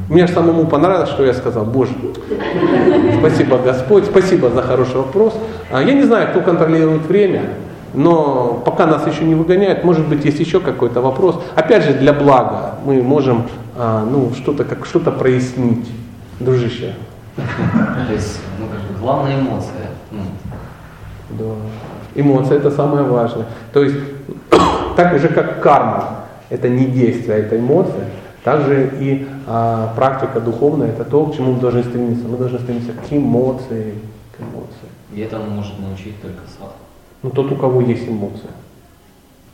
Мне 0.09 0.27
же 0.27 0.33
самому 0.33 0.65
понравилось, 0.67 1.09
что 1.09 1.23
я 1.23 1.33
сказал, 1.33 1.63
Боже, 1.63 1.93
спасибо 3.19 3.57
Господь, 3.59 4.05
спасибо 4.05 4.49
за 4.49 4.61
хороший 4.61 4.97
вопрос. 4.97 5.33
А, 5.71 5.81
Я 5.81 5.93
не 5.93 6.03
знаю, 6.03 6.29
кто 6.31 6.41
контролирует 6.41 7.05
время, 7.05 7.43
но 7.93 8.61
пока 8.65 8.85
нас 8.85 9.07
еще 9.07 9.23
не 9.23 9.35
выгоняют, 9.35 9.85
может 9.85 10.07
быть, 10.07 10.25
есть 10.25 10.39
еще 10.39 10.59
какой-то 10.59 10.99
вопрос. 10.99 11.41
Опять 11.55 11.85
же, 11.85 11.93
для 11.93 12.11
блага 12.11 12.75
мы 12.85 13.01
можем 13.01 13.47
а, 13.77 14.05
ну, 14.05 14.33
что-то 14.35 14.65
как 14.65 14.85
что-то 14.85 15.11
прояснить, 15.11 15.89
дружище. 16.41 16.93
То 18.07 18.13
есть, 18.13 18.39
ну, 18.59 18.67
как 18.67 18.79
бы, 18.81 18.99
главная 18.99 19.39
эмоция. 19.39 19.89
Ну, 20.11 20.21
Да. 21.29 21.55
Эмоция 22.13 22.57
это 22.57 22.71
самое 22.71 23.03
важное. 23.03 23.45
То 23.71 23.83
есть, 23.83 23.95
так 24.97 25.17
же 25.19 25.29
как 25.29 25.61
карма, 25.61 26.25
это 26.49 26.67
не 26.67 26.85
действие, 26.85 27.39
это 27.39 27.57
эмоция, 27.57 28.05
также 28.43 28.91
и 28.99 29.27
а, 29.47 29.93
практика 29.95 30.39
духовная 30.39 30.89
это 30.89 31.05
то, 31.05 31.25
к 31.25 31.35
чему 31.35 31.53
мы 31.53 31.59
должны 31.59 31.83
стремиться. 31.83 32.27
Мы 32.27 32.37
должны 32.37 32.59
стремиться 32.59 32.93
к 32.93 33.13
эмоции, 33.13 33.95
к 34.35 34.41
эмоции. 34.41 34.89
и 35.13 35.21
этому 35.21 35.45
может 35.49 35.79
научить 35.79 36.21
только 36.21 36.41
садху. 36.57 36.75
Ну 37.23 37.29
тот, 37.29 37.51
у 37.51 37.55
кого 37.55 37.81
есть 37.81 38.07
эмоция. 38.07 38.51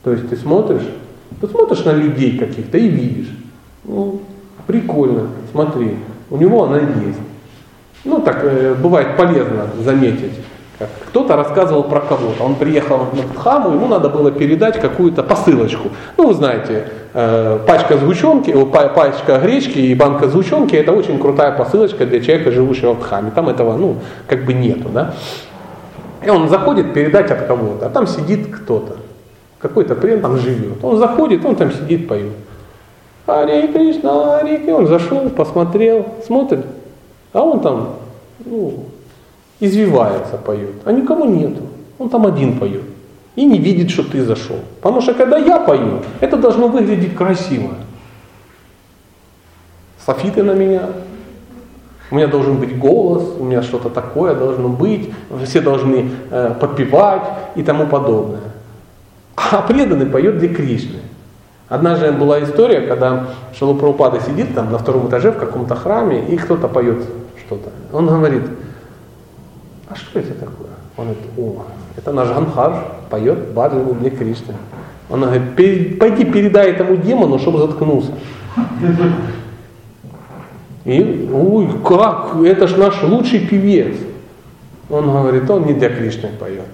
То 0.03 0.11
есть 0.11 0.29
ты 0.29 0.37
смотришь, 0.37 0.87
ты 1.41 1.47
смотришь 1.47 1.83
на 1.83 1.91
людей 1.93 2.37
каких-то 2.37 2.77
и 2.77 2.87
видишь. 2.87 3.37
Ну, 3.83 4.21
прикольно, 4.65 5.29
смотри, 5.51 5.97
у 6.29 6.37
него 6.37 6.63
она 6.63 6.77
есть. 6.77 7.19
Ну 8.07 8.21
так 8.21 8.39
э, 8.43 8.73
бывает 8.73 9.17
полезно 9.17 9.67
заметить. 9.83 10.33
Кто-то 11.07 11.35
рассказывал 11.35 11.83
про 11.83 11.99
кого-то. 12.01 12.43
Он 12.43 12.55
приехал 12.55 13.07
на 13.11 13.23
Дхаму, 13.33 13.73
ему 13.73 13.87
надо 13.87 14.09
было 14.09 14.31
передать 14.31 14.79
какую-то 14.79 15.23
посылочку. 15.23 15.89
Ну, 16.17 16.27
вы 16.27 16.33
знаете, 16.35 16.89
э, 17.13 17.59
пачка 17.65 17.97
сгущенки, 17.97 18.53
пачка 18.65 19.39
гречки 19.39 19.79
и 19.79 19.95
банка 19.95 20.27
сгущенки– 20.27 20.75
это 20.75 20.91
очень 20.93 21.19
крутая 21.19 21.51
посылочка 21.51 22.05
для 22.05 22.21
человека, 22.21 22.51
живущего 22.51 22.93
в 22.93 22.99
Дхаме. 22.99 23.31
Там 23.31 23.49
этого, 23.49 23.75
ну, 23.75 23.95
как 24.27 24.45
бы 24.45 24.53
нету, 24.53 24.89
да. 24.89 25.15
И 26.23 26.29
он 26.29 26.47
заходит 26.47 26.93
передать 26.93 27.31
от 27.31 27.47
кого-то, 27.47 27.87
а 27.87 27.89
там 27.89 28.05
сидит 28.05 28.47
кто-то. 28.55 28.97
Какой-то 29.59 29.95
плен 29.95 30.21
там 30.21 30.37
живет. 30.37 30.83
Он 30.83 30.97
заходит, 30.97 31.43
он 31.43 31.55
там 31.55 31.71
сидит, 31.71 32.07
поет. 32.07 32.33
Ари 33.25 33.67
Кришна, 33.67 34.37
Ари 34.37 34.57
Кришна. 34.57 34.75
Он 34.75 34.87
зашел, 34.87 35.29
посмотрел, 35.31 36.05
смотрит, 36.25 36.65
а 37.37 37.43
он 37.43 37.59
там, 37.59 37.89
ну, 38.43 38.85
извивается, 39.59 40.37
поет. 40.37 40.75
А 40.85 40.91
никого 40.91 41.25
нету. 41.25 41.61
Он 41.99 42.09
там 42.09 42.25
один 42.25 42.57
поет. 42.57 42.83
И 43.35 43.45
не 43.45 43.59
видит, 43.59 43.91
что 43.91 44.03
ты 44.03 44.23
зашел. 44.23 44.57
Потому 44.81 45.01
что 45.01 45.13
когда 45.13 45.37
я 45.37 45.59
пою, 45.59 46.01
это 46.19 46.35
должно 46.37 46.67
выглядеть 46.67 47.15
красиво. 47.15 47.75
Софиты 50.03 50.41
на 50.41 50.53
меня, 50.53 50.89
у 52.09 52.15
меня 52.15 52.25
должен 52.25 52.57
быть 52.57 52.75
голос, 52.79 53.23
у 53.37 53.43
меня 53.43 53.61
что-то 53.61 53.89
такое 53.89 54.33
должно 54.33 54.69
быть, 54.69 55.13
все 55.45 55.61
должны 55.61 56.09
э, 56.31 56.55
подпевать 56.59 57.23
и 57.55 57.61
тому 57.61 57.85
подобное. 57.85 58.41
А 59.35 59.61
преданный 59.61 60.07
поет 60.07 60.39
для 60.39 60.49
Кришны. 60.49 61.01
Однажды 61.69 62.11
была 62.13 62.41
история, 62.43 62.81
когда 62.81 63.27
Шалупраупада 63.53 64.21
сидит 64.21 64.55
там 64.55 64.71
на 64.71 64.77
втором 64.77 65.09
этаже 65.09 65.31
в 65.31 65.37
каком-то 65.37 65.75
храме, 65.75 66.25
и 66.25 66.37
кто-то 66.37 66.67
поет 66.67 67.03
что-то. 67.47 67.71
Он 67.93 68.07
говорит, 68.07 68.43
а 69.89 69.95
что 69.95 70.19
это 70.19 70.33
такое? 70.33 70.69
Он 70.97 71.05
говорит, 71.05 71.23
о, 71.37 71.63
это 71.95 72.11
наш 72.11 72.27
Ганхар 72.27 72.85
поет 73.09 73.53
баджану 73.53 73.93
для 73.93 74.09
Кришны. 74.09 74.53
Он 75.09 75.21
говорит, 75.21 75.55
«Пе- 75.55 75.95
пойди 75.97 76.25
передай 76.25 76.71
этому 76.71 76.97
демону, 76.97 77.39
чтобы 77.39 77.59
заткнулся. 77.59 78.11
И, 80.83 81.29
ой, 81.33 81.69
как, 81.85 82.35
это 82.43 82.67
ж 82.67 82.75
наш 82.77 83.01
лучший 83.03 83.39
певец. 83.39 83.95
Он 84.89 85.05
говорит, 85.09 85.49
он 85.49 85.65
не 85.65 85.73
для 85.73 85.89
Кришны 85.89 86.29
поет. 86.39 86.67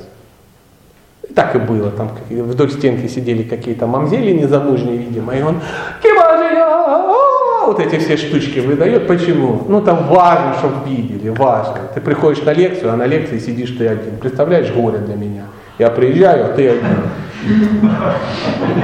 И 1.30 1.34
так 1.34 1.56
и 1.56 1.60
было, 1.60 1.92
там 1.92 2.12
вдоль 2.30 2.72
стенки 2.72 3.08
сидели 3.08 3.44
какие-то 3.44 3.86
мамзели 3.88 4.32
незамужние, 4.32 4.98
видимо, 4.98 5.36
и 5.36 5.42
он 5.42 5.60
«Кибажия!» 6.02 7.33
Вот 7.68 7.80
эти 7.80 7.98
все 7.98 8.18
штучки 8.18 8.60
выдает. 8.60 9.08
Почему? 9.08 9.64
Ну 9.68 9.82
там 9.82 10.08
важно, 10.08 10.56
чтобы 10.60 10.90
видели, 10.90 11.30
важно. 11.30 11.76
Ты 11.94 12.02
приходишь 12.02 12.44
на 12.44 12.54
лекцию, 12.54 12.94
а 12.94 12.96
на 12.96 13.06
лекции 13.06 13.40
сидишь 13.40 13.72
ты 13.72 13.88
один. 13.88 14.18
Представляешь, 14.18 14.72
горе 14.72 15.00
для 15.00 15.16
меня. 15.16 15.44
Я 15.80 15.90
приезжаю, 15.90 16.46
а 16.46 16.50
ты 16.50 16.70
один. 16.70 16.98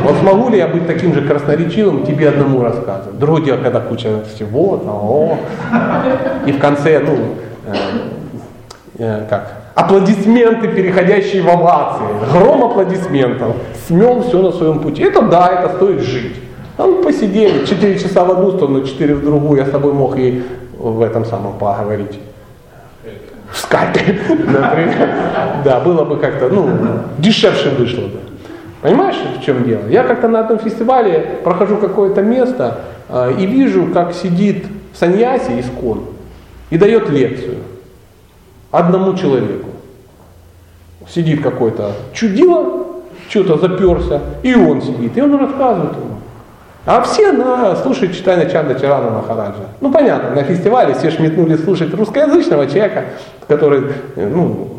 Вот 0.03 0.15
смогу 0.21 0.49
ли 0.49 0.57
я 0.57 0.67
быть 0.67 0.85
таким 0.85 1.13
же 1.13 1.21
красноречивым, 1.21 2.05
тебе 2.05 2.29
одному 2.29 2.61
рассказывать? 2.61 3.17
Другое 3.17 3.43
дело, 3.43 3.57
когда 3.57 3.79
куча 3.79 4.23
всего, 4.23 4.77
там, 4.77 4.95
о, 4.95 5.37
и 6.45 6.51
в 6.51 6.59
конце, 6.59 6.99
ну, 6.99 7.35
э, 7.67 7.75
э, 8.97 9.25
как, 9.29 9.53
аплодисменты, 9.75 10.67
переходящие 10.67 11.41
в 11.41 11.49
овации, 11.49 12.05
гром 12.33 12.65
аплодисментов, 12.65 13.55
смел 13.87 14.23
все 14.23 14.41
на 14.41 14.51
своем 14.51 14.79
пути. 14.79 15.03
Это 15.03 15.21
да, 15.21 15.47
это 15.47 15.75
стоит 15.75 16.01
жить. 16.01 16.35
А 16.79 16.87
мы 16.87 17.03
посидели, 17.03 17.65
4 17.65 17.99
часа 17.99 18.23
в 18.23 18.31
одну 18.31 18.51
сторону, 18.53 18.85
4 18.85 19.15
в 19.15 19.21
другую, 19.25 19.59
я 19.59 19.65
с 19.65 19.69
тобой 19.69 19.91
мог 19.91 20.17
и 20.17 20.41
в 20.77 21.01
этом 21.01 21.25
самом 21.25 21.57
поговорить. 21.57 22.17
В 23.51 23.57
скайпе, 23.57 24.17
например. 24.29 25.09
Да, 25.65 25.81
было 25.81 26.05
бы 26.05 26.15
как-то, 26.15 26.47
ну, 26.47 26.69
дешевше 27.17 27.71
вышло 27.77 28.03
бы. 28.03 28.19
Понимаешь, 28.81 29.17
в 29.37 29.43
чем 29.43 29.65
дело? 29.65 29.89
Я 29.89 30.03
как-то 30.03 30.29
на 30.29 30.39
одном 30.39 30.59
фестивале 30.59 31.41
прохожу 31.43 31.75
какое-то 31.75 32.21
место 32.21 32.79
э, 33.09 33.33
и 33.37 33.45
вижу, 33.45 33.87
как 33.93 34.13
сидит 34.13 34.65
саньяси 34.93 35.59
из 35.59 35.65
кон 35.81 36.05
и 36.69 36.77
дает 36.77 37.09
лекцию 37.09 37.57
одному 38.71 39.17
человеку. 39.17 39.67
Сидит 41.09 41.43
какой-то 41.43 41.91
чудило, 42.13 42.85
что-то 43.27 43.57
заперся, 43.57 44.21
и 44.43 44.55
он 44.55 44.81
сидит, 44.81 45.17
и 45.17 45.21
он 45.21 45.35
рассказывает 45.35 45.97
ему. 45.97 46.18
А 46.85 47.01
все 47.01 47.31
на, 47.31 47.75
слушают 47.75 48.15
читание 48.15 48.49
Чанда 48.49 48.79
Чарана 48.79 49.11
Махараджа. 49.11 49.67
Ну 49.81 49.91
понятно, 49.91 50.31
на 50.31 50.43
фестивале 50.43 50.93
все 50.93 51.11
шметнули 51.11 51.55
слушать 51.57 51.93
русскоязычного 51.93 52.67
человека, 52.67 53.05
который, 53.47 53.83
ну, 54.15 54.69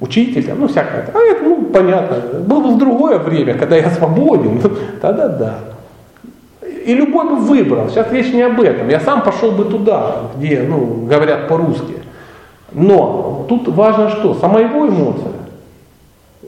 учитель, 0.00 0.48
ну 0.56 0.68
всякое. 0.68 1.10
А 1.12 1.18
это, 1.18 1.42
ну, 1.42 1.64
понятно. 1.72 2.40
Было 2.40 2.60
бы 2.60 2.74
в 2.74 2.78
другое 2.78 3.18
время, 3.18 3.54
когда 3.54 3.76
я 3.76 3.90
свободен, 3.90 4.60
ну, 4.62 4.70
тогда 5.00 5.28
да. 5.28 5.54
И 6.86 6.94
любой 6.94 7.28
бы 7.28 7.36
выбрал. 7.36 7.88
Сейчас 7.88 8.12
речь 8.12 8.32
не 8.32 8.42
об 8.42 8.60
этом. 8.60 8.88
Я 8.88 9.00
сам 9.00 9.22
пошел 9.22 9.50
бы 9.50 9.64
туда, 9.64 10.16
где 10.36 10.62
ну, 10.62 11.06
говорят 11.08 11.48
по-русски. 11.48 11.94
Но 12.72 13.46
тут 13.48 13.68
важно 13.68 14.10
что? 14.10 14.34
Сама 14.34 14.60
его 14.60 14.86
эмоция. 14.86 15.32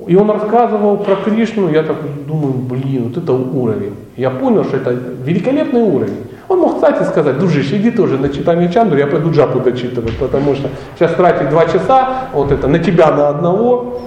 И 0.06 0.14
он 0.14 0.30
рассказывал 0.30 0.98
про 0.98 1.16
Кришну, 1.16 1.68
я 1.68 1.82
так 1.82 1.96
думаю, 2.26 2.52
блин, 2.52 3.08
вот 3.08 3.16
это 3.16 3.32
уровень. 3.32 3.94
Я 4.16 4.30
понял, 4.30 4.64
что 4.64 4.76
это 4.76 4.90
великолепный 4.90 5.82
уровень. 5.82 6.26
Он 6.48 6.60
мог, 6.60 6.74
кстати, 6.76 7.02
сказать, 7.02 7.38
дружище, 7.38 7.76
иди 7.76 7.90
тоже 7.90 8.18
на 8.18 8.28
читание 8.28 8.70
Чандру, 8.72 8.98
я 8.98 9.08
пойду 9.08 9.32
джапу 9.32 9.58
дочитывать, 9.58 10.16
потому 10.16 10.54
что 10.54 10.68
сейчас 10.96 11.12
тратить 11.14 11.50
два 11.50 11.66
часа, 11.66 12.28
вот 12.32 12.52
это, 12.52 12.68
на 12.68 12.78
тебя 12.78 13.10
на 13.10 13.30
одного, 13.30 14.00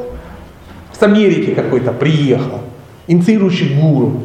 с 0.98 1.04
Америки 1.04 1.54
какой-то 1.54 1.92
приехал, 1.92 2.60
инициирующий 3.08 3.78
гуру. 3.80 4.24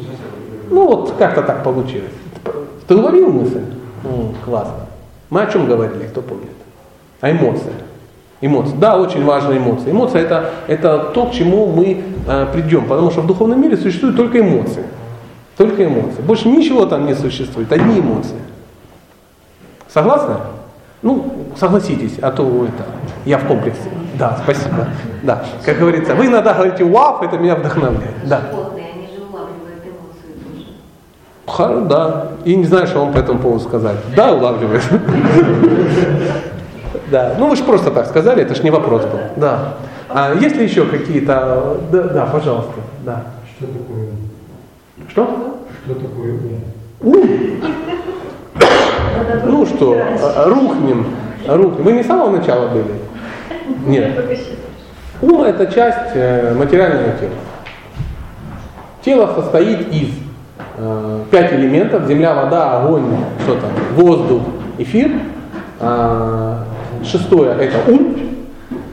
Ну 0.70 0.86
вот 0.86 1.14
как-то 1.18 1.42
так 1.42 1.64
получилось. 1.64 2.12
Ты 2.86 2.96
уловил 2.96 3.32
мысль? 3.32 3.62
М, 4.04 4.34
классно. 4.44 4.86
Мы 5.30 5.42
о 5.42 5.46
чем 5.46 5.66
говорили, 5.66 6.04
кто 6.04 6.20
помнит? 6.20 6.50
О 7.20 7.30
эмоциях. 7.30 7.74
Эмоции. 8.40 8.74
Да, 8.78 8.96
очень 8.98 9.24
важная 9.24 9.58
эмоция. 9.58 9.92
Эмоция 9.92 10.22
это, 10.22 10.50
это 10.66 10.98
то, 11.14 11.26
к 11.26 11.32
чему 11.32 11.66
мы 11.66 12.02
э, 12.26 12.46
придем, 12.52 12.86
потому 12.86 13.10
что 13.10 13.22
в 13.22 13.26
духовном 13.26 13.60
мире 13.62 13.76
существуют 13.76 14.16
только 14.16 14.40
эмоции. 14.40 14.84
Только 15.56 15.86
эмоции. 15.86 16.20
Больше 16.20 16.48
ничего 16.48 16.84
там 16.86 17.06
не 17.06 17.14
существует, 17.14 17.72
одни 17.72 18.00
эмоции. 18.00 18.36
Согласны? 19.88 20.34
Ну, 21.02 21.26
согласитесь, 21.56 22.18
а 22.20 22.30
то 22.32 22.42
это, 22.64 22.84
я 23.24 23.38
в 23.38 23.44
комплексе. 23.46 23.88
Да, 24.18 24.38
спасибо. 24.42 24.88
Да, 25.22 25.44
как 25.64 25.78
говорится, 25.78 26.14
вы 26.14 26.26
иногда 26.26 26.54
говорите 26.54 26.84
«вау», 26.84 27.22
это 27.22 27.36
меня 27.38 27.54
вдохновляет. 27.56 28.14
Да. 28.26 28.40
Животные, 28.50 28.86
они 28.94 29.06
же 29.14 29.22
улавливают 29.22 29.84
эмоции 29.84 30.34
тоже. 30.44 30.66
Ха- 31.46 31.80
Да. 31.88 32.28
И 32.44 32.56
не 32.56 32.64
знаю, 32.64 32.86
что 32.86 33.00
вам 33.04 33.12
по 33.12 33.18
этому 33.18 33.38
поводу 33.38 33.60
сказать. 33.64 33.96
Да, 34.16 34.32
улавливает. 34.32 34.82
Да. 37.14 37.34
Ну 37.38 37.48
вы 37.48 37.54
же 37.54 37.62
просто 37.62 37.92
так 37.92 38.06
сказали, 38.06 38.42
это 38.42 38.56
же 38.56 38.64
не 38.64 38.72
вопрос 38.72 39.02
был. 39.02 39.20
Да. 39.36 39.74
А 40.08 40.34
есть 40.34 40.56
ли 40.56 40.64
еще 40.64 40.84
какие-то... 40.84 41.78
Да, 41.92 42.02
да, 42.02 42.26
пожалуйста. 42.26 42.72
Да. 43.04 43.22
Что 43.56 43.68
такое 43.68 44.08
ум? 44.08 44.30
Что? 45.08 45.60
Что 45.84 45.94
такое 45.94 46.32
ум? 46.32 46.60
Ум. 47.00 47.30
Ну 49.44 49.64
что, 49.64 49.96
рухнем. 50.46 51.06
Рухнем. 51.46 51.84
Вы 51.84 51.92
не 51.92 52.02
с 52.02 52.06
самого 52.08 52.30
начала 52.30 52.66
были? 52.66 52.94
Нет. 53.86 54.18
Ум 55.22 55.42
это 55.44 55.72
часть 55.72 56.16
э, 56.16 56.52
материального 56.52 57.12
тела. 57.12 57.30
Тело 59.04 59.32
состоит 59.40 59.88
из 59.94 60.08
э, 60.78 61.20
пять 61.30 61.52
элементов: 61.52 62.08
земля, 62.08 62.34
вода, 62.34 62.80
огонь, 62.80 63.04
что 63.44 63.54
там, 63.54 63.70
воздух, 63.94 64.42
эфир. 64.78 65.12
А, 65.78 66.63
шестое 67.04 67.52
это 67.52 67.90
ум, 67.90 68.16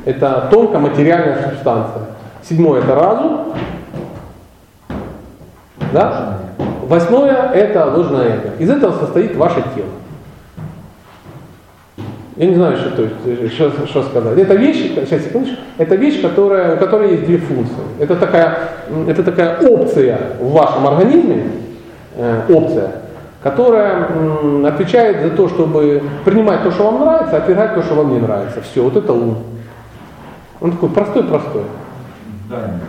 это 0.06 0.48
тонкоматериальная 0.52 1.50
субстанция. 1.50 2.04
Седьмое 2.48 2.82
это 2.82 2.96
разум. 2.96 3.54
Да? 5.94 6.40
Восьмое 6.84 7.52
это 7.54 7.86
ложное 7.86 8.36
эго. 8.36 8.50
Из 8.60 8.70
этого 8.70 8.92
состоит 9.00 9.36
ваше 9.36 9.64
тело. 9.76 9.88
Я 12.38 12.48
не 12.48 12.56
знаю, 12.56 12.78
что, 12.78 12.90
то 12.90 13.04
есть, 13.04 13.54
что, 13.54 13.72
что 13.86 14.04
сказать. 14.04 14.38
Это 14.38 14.56
вещь, 14.56 14.94
сейчас 14.96 15.24
секундочку, 15.26 15.58
это 15.78 15.96
вещь, 15.96 16.22
которая, 16.22 16.76
у 16.76 16.80
которой 16.80 17.12
есть 17.12 17.26
две 17.26 17.38
функции. 17.38 17.84
Это 18.00 18.16
такая, 18.16 18.58
это 19.08 19.22
такая 19.22 19.60
опция 19.60 20.18
в 20.40 20.52
вашем 20.52 20.88
организме, 20.88 21.44
э, 22.16 22.42
опция, 22.50 23.01
которая 23.42 24.08
отвечает 24.68 25.22
за 25.24 25.30
то, 25.32 25.50
чтобы 25.50 26.04
принимать 26.24 26.64
то, 26.64 26.72
что 26.72 26.92
вам 26.92 27.02
нравится, 27.02 27.36
а 27.36 27.40
отвергать 27.40 27.74
то, 27.74 27.82
что 27.84 27.96
вам 27.96 28.14
не 28.14 28.20
нравится. 28.20 28.62
Все, 28.62 28.84
вот 28.84 28.96
это 28.96 29.14
ум. 29.14 29.38
Он 30.60 30.72
такой 30.72 30.90
простой-простой. 30.90 31.64
Да, 32.50 32.58
нет. 32.58 32.82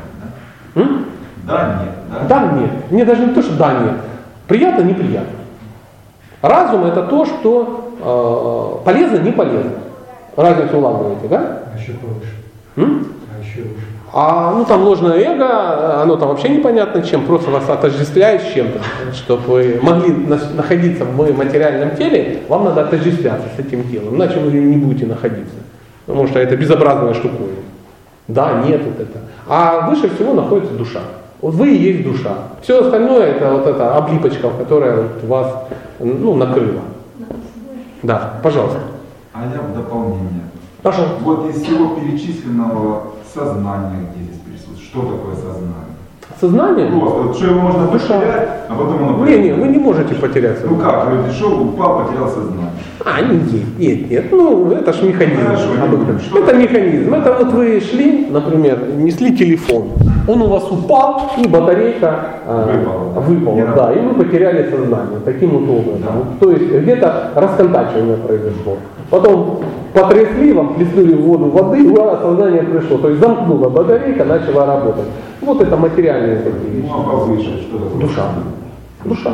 Да, 0.75 0.83
М? 0.83 1.07
да 1.45 1.81
нет. 1.83 1.95
Да. 2.29 2.41
Да, 2.41 2.53
нет. 2.53 2.71
Мне 2.91 3.05
даже 3.05 3.27
не 3.27 3.33
то, 3.33 3.43
что 3.43 3.57
да, 3.57 3.73
нет. 3.73 3.95
Приятно, 4.47 4.83
неприятно. 4.83 5.39
Разум 6.43 6.85
это 6.85 7.05
то, 7.05 7.25
что 7.25 8.81
э, 8.83 8.85
полезно, 8.85 9.19
не 9.19 9.31
полезно. 9.33 9.73
Разницу 10.37 10.77
улавливаете, 10.77 11.29
да? 11.29 11.63
А 11.73 11.79
еще 11.79 11.93
повыше. 11.93 12.37
М? 12.77 13.07
А 13.35 13.43
еще 13.43 13.63
выше. 13.63 13.87
А 14.15 14.53
ну 14.55 14.65
там 14.67 14.83
ложное 14.83 15.17
эго, 15.19 16.03
оно 16.03 16.17
там 16.17 16.29
вообще 16.29 16.51
непонятно 16.51 17.03
чем, 17.03 17.25
просто 17.25 17.51
вас 17.51 17.67
отождествляет 17.69 18.43
с 18.43 18.53
чем-то. 18.53 18.81
Чтобы 19.15 19.43
вы 19.45 19.81
могли 19.83 20.13
на- 20.13 20.51
находиться 20.55 21.05
в 21.07 21.37
материальном 21.37 21.97
теле, 21.97 22.41
вам 22.49 22.65
надо 22.65 22.83
отождествляться 22.83 23.49
с 23.57 23.59
этим 23.59 23.89
телом, 23.89 24.17
иначе 24.17 24.39
вы 24.39 24.53
не 24.53 24.77
будете 24.77 25.07
находиться. 25.07 25.55
Потому 26.05 26.29
что 26.29 26.41
это 26.41 26.57
безобразная 26.57 27.15
штуковина. 27.15 27.63
Да, 28.29 28.63
нет, 28.67 28.83
вот 28.85 29.01
это. 29.01 29.19
А 29.49 29.89
выше 29.89 30.15
всего 30.15 30.35
находится 30.35 30.75
душа. 30.75 31.01
Вот 31.41 31.55
вы 31.55 31.75
и 31.75 31.77
есть 31.77 32.05
душа. 32.05 32.35
Все 32.61 32.85
остальное 32.85 33.29
это 33.29 33.51
вот 33.51 33.67
эта 33.67 33.97
облипочка, 33.97 34.51
которая 34.51 34.97
вот 35.03 35.25
вас 35.25 35.55
ну, 35.99 36.35
накрыла. 36.35 36.83
Да, 38.03 38.35
пожалуйста. 38.43 38.79
А 39.33 39.45
я 39.45 39.61
в 39.61 39.75
дополнение. 39.75 40.43
Пожалуйста. 40.83 41.17
Вот 41.23 41.49
из 41.49 41.63
всего 41.63 41.97
перечисленного 41.97 43.05
сознания, 43.33 44.09
где 44.11 44.25
здесь 44.25 44.41
присутствует, 44.41 44.81
что 44.81 45.01
такое 45.03 45.35
сознание? 45.35 46.02
Сознание? 46.41 46.87
Просто, 46.87 47.35
что 47.35 47.47
его 47.47 47.61
можно 47.61 47.87
Душа. 47.87 48.15
потерять, 48.19 48.49
а 48.69 48.75
потом 48.75 49.09
оно 49.09 49.27
Не, 49.27 49.39
не, 49.39 49.53
вы 49.53 49.69
не 49.69 49.79
можете 49.79 50.15
потерять 50.15 50.59
Ну 50.69 50.77
как, 50.77 51.07
вроде 51.07 51.33
шел, 51.33 51.63
упал, 51.63 52.05
потерял 52.05 52.29
сознание. 52.29 52.71
А, 53.05 53.21
нет, 53.21 53.79
нет, 53.79 54.11
нет, 54.11 54.25
ну 54.31 54.71
это 54.71 54.93
ж 54.93 55.03
механизм. 55.03 55.45
Хорошо, 55.45 55.65
обыкновенный. 55.83 56.43
Это 56.43 56.57
механизм. 56.57 57.15
Это 57.15 57.33
вот 57.33 57.53
вы 57.53 57.81
шли, 57.81 58.27
например, 58.31 58.79
несли 58.97 59.37
телефон, 59.37 59.89
он 60.29 60.43
у 60.43 60.47
вас 60.49 60.71
упал, 60.71 61.33
и 61.37 61.49
батарейка 61.49 62.25
э, 62.47 62.79
Выпала. 62.79 63.21
выпала, 63.21 63.77
да, 63.77 63.93
и 63.93 64.01
вы 64.01 64.15
потеряли 64.15 64.71
сознание. 64.71 65.19
Таким 65.25 65.51
вот 65.51 65.63
образом. 65.69 66.03
Да. 66.03 66.13
Вот, 66.13 66.39
То 66.41 66.51
есть 66.53 66.73
где-то 66.73 67.31
расконтачивание 67.35 68.17
произошло. 68.17 68.77
Потом 69.11 69.61
потрясли, 69.93 70.53
вам 70.53 70.75
плеснули 70.75 71.15
в 71.15 71.23
воду 71.23 71.47
воды, 71.47 71.85
и 71.85 71.95
сознание 72.23 72.63
пришло. 72.63 72.99
То 72.99 73.09
есть 73.09 73.21
замкнула 73.21 73.69
батарейка, 73.69 74.25
начала 74.25 74.67
работать. 74.67 75.07
Вот 75.43 75.61
это 75.61 75.77
материальные 75.77 76.37
такие 76.39 76.71
вещи. 76.71 76.89
Ну 76.89 77.01
а 77.01 77.11
повыше, 77.11 77.63
что 77.63 77.79
такое? 77.79 78.01
Душа. 78.01 78.23
Душа. 79.05 79.31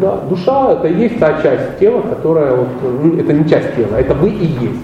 Да, 0.00 0.18
душа 0.28 0.72
это 0.72 0.88
и 0.88 0.94
есть 0.94 1.18
та 1.20 1.40
часть 1.40 1.78
тела, 1.78 2.00
которая 2.00 2.56
вот, 2.56 2.68
ну, 3.02 3.16
это 3.16 3.32
не 3.32 3.48
часть 3.48 3.76
тела, 3.76 3.96
это 3.96 4.14
вы 4.14 4.30
и 4.30 4.44
есть. 4.46 4.80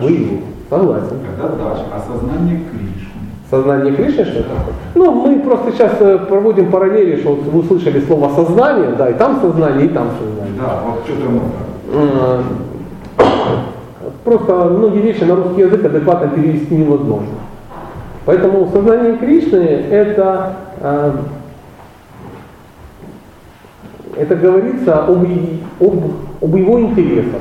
Вы 0.00 0.10
и 0.12 0.22
есть. 0.22 0.44
Согласен. 0.68 1.16
Когда 1.26 1.54
дальше? 1.56 1.84
Осознание 1.94 2.60
Кришны. 2.70 3.18
Сознание 3.50 3.94
Кришны 3.94 4.24
что 4.24 4.42
такое? 4.42 4.74
Ну, 4.94 5.12
мы 5.12 5.40
просто 5.40 5.72
сейчас 5.72 5.92
э, 6.00 6.18
проводим 6.28 6.70
параллели, 6.70 7.20
что 7.20 7.34
вот 7.34 7.44
вы 7.44 7.60
услышали 7.60 8.00
слово 8.00 8.30
сознание, 8.34 8.92
да, 8.98 9.08
и 9.08 9.14
там 9.14 9.40
сознание, 9.40 9.86
и 9.86 9.88
там 9.88 10.08
сознание. 10.18 10.54
Да, 10.60 10.82
вот 10.86 11.04
что-то 11.06 11.30
мы 11.30 11.40
М, 11.94 12.44
Просто 14.24 14.54
многие 14.70 15.00
вещи 15.00 15.24
на 15.24 15.34
русский 15.34 15.62
язык 15.62 15.84
адекватно 15.84 16.28
перевести 16.28 16.74
невозможно. 16.74 17.26
Поэтому 18.24 18.70
сознание 18.72 19.16
Кришны 19.16 19.56
это, 19.58 20.56
э, 20.80 21.12
это 24.16 24.36
говорится 24.36 25.04
об, 25.04 25.26
об, 25.80 26.04
об 26.40 26.56
его 26.56 26.80
интересах. 26.80 27.40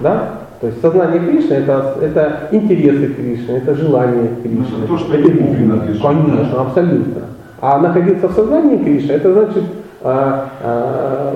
Да? 0.00 0.38
То 0.60 0.66
есть 0.66 0.80
сознание 0.82 1.20
Кришны 1.20 1.54
это, 1.54 1.96
это 2.02 2.48
интересы 2.50 3.14
Кришны, 3.14 3.52
это 3.52 3.74
желание 3.74 4.28
Кришны. 4.42 4.66
Ну, 4.70 4.78
это 4.78 4.86
то, 4.88 4.98
что 4.98 5.14
это 5.14 5.28
ему 5.28 5.54
принадлежит. 5.54 6.02
Конечно, 6.02 6.60
абсолютно. 6.60 7.22
А 7.60 7.78
находиться 7.78 8.28
в 8.28 8.34
сознании 8.34 8.82
Кришны, 8.82 9.12
это 9.12 9.32
значит 9.32 9.64
э, 10.02 10.40
э, 10.62 11.34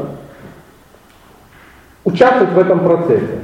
участвовать 2.04 2.52
в 2.52 2.58
этом 2.58 2.80
процессе. 2.80 3.38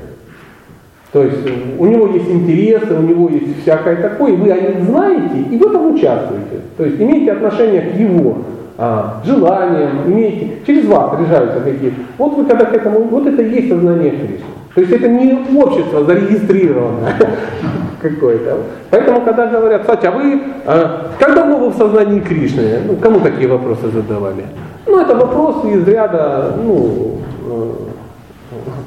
То 1.12 1.22
есть 1.22 1.38
у 1.78 1.86
него 1.86 2.08
есть 2.08 2.28
интересы, 2.28 2.94
у 2.94 3.02
него 3.02 3.30
есть 3.30 3.62
всякое 3.62 3.96
такое, 3.96 4.34
вы 4.34 4.50
о 4.50 4.60
них 4.60 4.84
знаете 4.84 5.38
и 5.50 5.56
в 5.56 5.66
этом 5.66 5.94
участвуете. 5.94 6.60
То 6.76 6.84
есть 6.84 7.00
имеете 7.00 7.32
отношение 7.32 7.80
к 7.80 7.94
его 7.94 8.38
а, 8.76 9.22
желаниям, 9.24 10.06
имеете, 10.06 10.58
через 10.66 10.84
вас 10.84 11.18
решаются 11.18 11.60
какие-то. 11.60 11.96
Вот 12.18 12.36
вы 12.36 12.44
когда 12.44 12.66
к 12.66 12.74
этому, 12.74 13.00
вот 13.04 13.26
это 13.26 13.42
и 13.42 13.54
есть 13.54 13.68
сознание 13.70 14.10
Кришны. 14.10 14.44
То 14.74 14.80
есть 14.82 14.92
это 14.92 15.08
не 15.08 15.32
общество 15.58 16.04
зарегистрированное 16.04 17.16
какое-то. 18.02 18.58
Поэтому, 18.90 19.22
когда 19.22 19.46
говорят, 19.46 19.80
кстати, 19.80 20.06
а 20.06 20.10
вы, 20.10 20.42
а, 20.66 21.10
как 21.18 21.34
давно 21.34 21.56
вы 21.56 21.70
в 21.70 21.76
сознании 21.76 22.20
Кришны? 22.20 22.80
Ну, 22.86 22.96
кому 22.96 23.20
такие 23.20 23.48
вопросы 23.48 23.88
задавали? 23.88 24.44
Ну, 24.86 25.00
это 25.00 25.14
вопросы 25.16 25.70
из 25.72 25.88
ряда, 25.88 26.54
ну, 26.62 27.18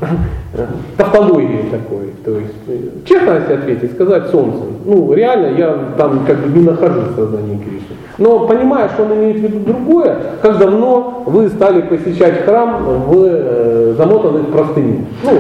э, 0.02 0.06
тавтологии 0.98 1.66
такой. 1.72 2.12
То 2.24 2.32
есть, 2.32 2.54
э, 2.68 2.78
честно 3.06 3.36
если 3.36 3.54
ответить, 3.54 3.92
сказать 3.94 4.28
солнце. 4.28 4.60
Ну, 4.86 5.14
реально, 5.14 5.58
я 5.58 5.78
там 5.98 6.26
как 6.26 6.38
бы 6.38 6.58
не 6.58 6.66
нахожусь 6.66 7.10
в 7.14 7.16
сознании 7.16 7.58
Кришны. 7.58 7.96
Но 8.18 8.48
понимая, 8.48 8.90
что 8.90 9.04
он 9.04 9.14
имеет 9.14 9.38
в 9.38 9.40
виду 9.40 9.60
другое, 9.60 10.16
как 10.42 10.58
давно 10.60 11.24
вы 11.26 11.50
стали 11.50 11.82
посещать 11.82 12.46
храм 12.46 12.84
в 13.08 13.14
э, 13.16 13.96
замотанных 13.98 14.48
простынях. 14.48 15.06
Ну, 15.24 15.32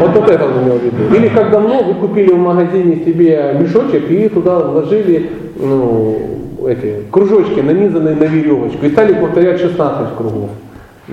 вот, 0.00 0.10
вот 0.14 0.30
это 0.30 0.44
он 0.44 0.64
имел 0.64 0.78
в 0.78 0.82
виду. 0.82 1.14
Или 1.14 1.28
как 1.28 1.50
давно 1.50 1.82
вы 1.82 1.94
купили 1.94 2.32
в 2.32 2.38
магазине 2.38 3.04
себе 3.04 3.54
мешочек 3.60 4.10
и 4.10 4.28
туда 4.28 4.58
вложили 4.58 5.30
ну, 5.60 6.16
эти 6.66 7.04
кружочки, 7.10 7.60
нанизанные 7.60 8.16
на 8.16 8.24
веревочку, 8.24 8.84
и 8.86 8.90
стали 8.90 9.12
повторять 9.12 9.60
16 9.60 10.16
кругов. 10.16 10.50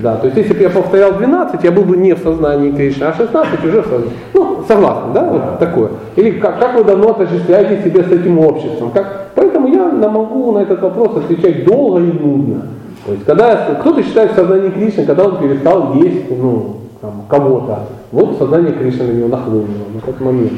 Да, 0.02 0.16
то 0.18 0.28
есть 0.28 0.38
если 0.38 0.54
бы 0.54 0.62
я 0.62 0.70
повторял 0.70 1.14
12, 1.14 1.64
я 1.64 1.72
был 1.72 1.84
бы 1.84 1.98
не 1.98 2.14
в 2.14 2.20
сознании 2.20 2.72
Кришны, 2.72 3.06
а 3.06 3.14
16 3.14 3.66
уже 3.66 3.82
в 3.82 3.86
сознании. 3.86 4.14
Ну, 4.34 4.64
согласен, 4.68 5.14
да, 5.14 5.24
вот 5.24 5.60
такое. 5.60 5.90
Или 6.16 6.40
как, 6.40 6.60
как 6.60 6.76
вы 6.76 6.84
давно 6.84 7.12
отождествляете 7.12 7.84
себя 7.84 8.04
с 8.04 8.12
этим 8.12 8.40
обществом. 8.40 8.92
Как, 8.92 9.32
поэтому 9.36 9.68
я 9.68 9.86
могу 10.10 10.52
на 10.52 10.60
этот 10.60 10.82
вопрос 10.82 11.18
отвечать 11.18 11.66
долго 11.66 12.00
и 12.00 12.12
нудно. 12.12 12.62
То 13.06 13.14
есть 13.14 13.26
когда 13.26 13.56
кто-то 13.80 14.04
считает 14.04 14.34
сознание 14.34 14.72
Кришны, 14.72 15.06
когда 15.06 15.26
он 15.26 15.38
перестал 15.40 15.94
есть 15.96 16.30
ну, 16.30 16.78
там, 17.02 17.24
кого-то. 17.30 17.80
Вот 18.12 18.38
сознание 18.38 18.74
Кришны 18.74 19.08
на 19.08 19.12
него 19.12 19.28
нахлынуло 19.30 19.66
на 19.94 20.02
тот 20.02 20.20
момент. 20.20 20.54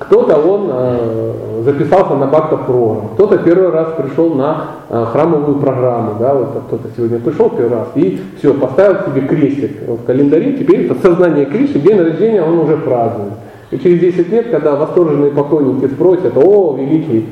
Кто-то 0.00 0.36
он 0.36 0.70
э, 0.72 1.62
записался 1.64 2.14
на 2.14 2.26
бхакта 2.26 2.56
программ, 2.56 3.10
кто-то 3.14 3.36
первый 3.38 3.68
раз 3.70 3.88
пришел 3.98 4.34
на 4.34 4.64
э, 4.88 5.04
храмовую 5.12 5.58
программу, 5.58 6.16
да, 6.18 6.34
вот 6.34 6.62
кто-то 6.66 6.88
сегодня 6.96 7.18
пришел 7.18 7.50
первый 7.50 7.76
раз 7.76 7.88
и 7.94 8.18
все, 8.38 8.54
поставил 8.54 9.04
себе 9.04 9.28
крестик 9.28 9.86
в 9.86 10.04
календаре, 10.06 10.54
теперь 10.54 10.86
это 10.86 10.94
сознание 11.02 11.44
Кришны, 11.44 11.80
день 11.80 12.00
рождения 12.00 12.42
он 12.42 12.60
уже 12.60 12.78
празднует. 12.78 13.34
И 13.70 13.78
через 13.78 14.00
10 14.00 14.28
лет, 14.30 14.50
когда 14.50 14.74
восторженные 14.74 15.32
поклонники 15.32 15.92
спросят, 15.92 16.32
о, 16.34 16.76
великий 16.78 17.28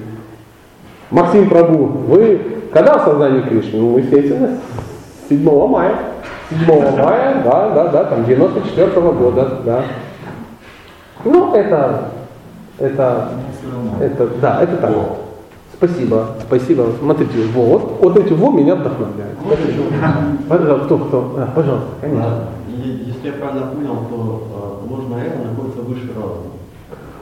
Максим 1.10 1.48
Прабу, 1.48 1.86
вы 1.86 2.38
когда 2.70 2.98
в 2.98 3.04
сознании 3.04 3.40
Кришны? 3.40 3.80
Ну, 3.80 3.96
естественно, 3.96 4.58
7 5.30 5.68
мая. 5.68 5.94
7 6.50 6.66
мая, 7.02 7.42
да, 7.42 7.70
да, 7.70 7.88
да, 7.88 8.04
там 8.04 8.26
94 8.26 8.90
года, 9.12 9.58
да. 9.64 9.82
Ну, 11.24 11.54
это, 11.54 12.10
это, 12.78 13.28
это, 14.00 14.28
да, 14.40 14.62
это 14.62 14.76
так. 14.76 14.90
Спасибо, 15.76 16.26
спасибо. 16.46 16.86
Смотрите, 16.98 17.38
вот, 17.54 17.98
вот 18.02 18.16
эти 18.16 18.32
во 18.32 18.50
меня 18.50 18.74
вдохновляют. 18.74 19.38
Пожалуйста, 20.48 20.84
кто, 20.86 20.98
кто? 20.98 21.34
А, 21.38 21.52
пожалуйста, 21.54 21.88
конечно. 22.00 22.44
Если 23.06 23.26
я 23.26 23.32
правильно 23.34 23.66
понял, 23.68 23.96
то 24.10 24.84
ложное 24.88 25.24
эго 25.24 25.48
находится 25.50 25.82
выше 25.82 26.08
разума. 26.16 26.50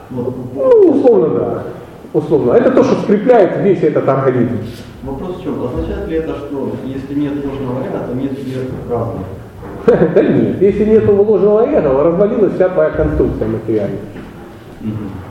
Вот, 0.09 0.35
Ну, 0.55 0.91
условно, 0.91 1.39
да. 1.39 1.63
Условно. 2.13 2.53
Это 2.53 2.71
то, 2.71 2.83
что 2.83 2.95
скрепляет 3.01 3.63
весь 3.63 3.83
этот 3.83 4.07
организм. 4.07 4.57
вопрос 5.03 5.37
в 5.37 5.43
чем? 5.43 5.63
Означает 5.63 6.07
ли 6.07 6.15
это, 6.17 6.33
что 6.35 6.71
если 6.85 7.19
нет 7.19 7.33
ложного 7.45 7.81
эго, 7.81 8.07
то 8.07 8.15
нет 8.15 8.31
сверх 8.39 8.67
разума? 8.89 9.23
Да 10.15 10.21
нет, 10.23 10.61
если 10.61 10.85
нет 10.85 11.07
ложного 11.07 11.61
эго, 11.61 12.03
развалилась 12.03 12.53
вся 12.55 12.69
твоя 12.69 12.89
конструкция 12.89 13.47
материальная. 13.47 13.99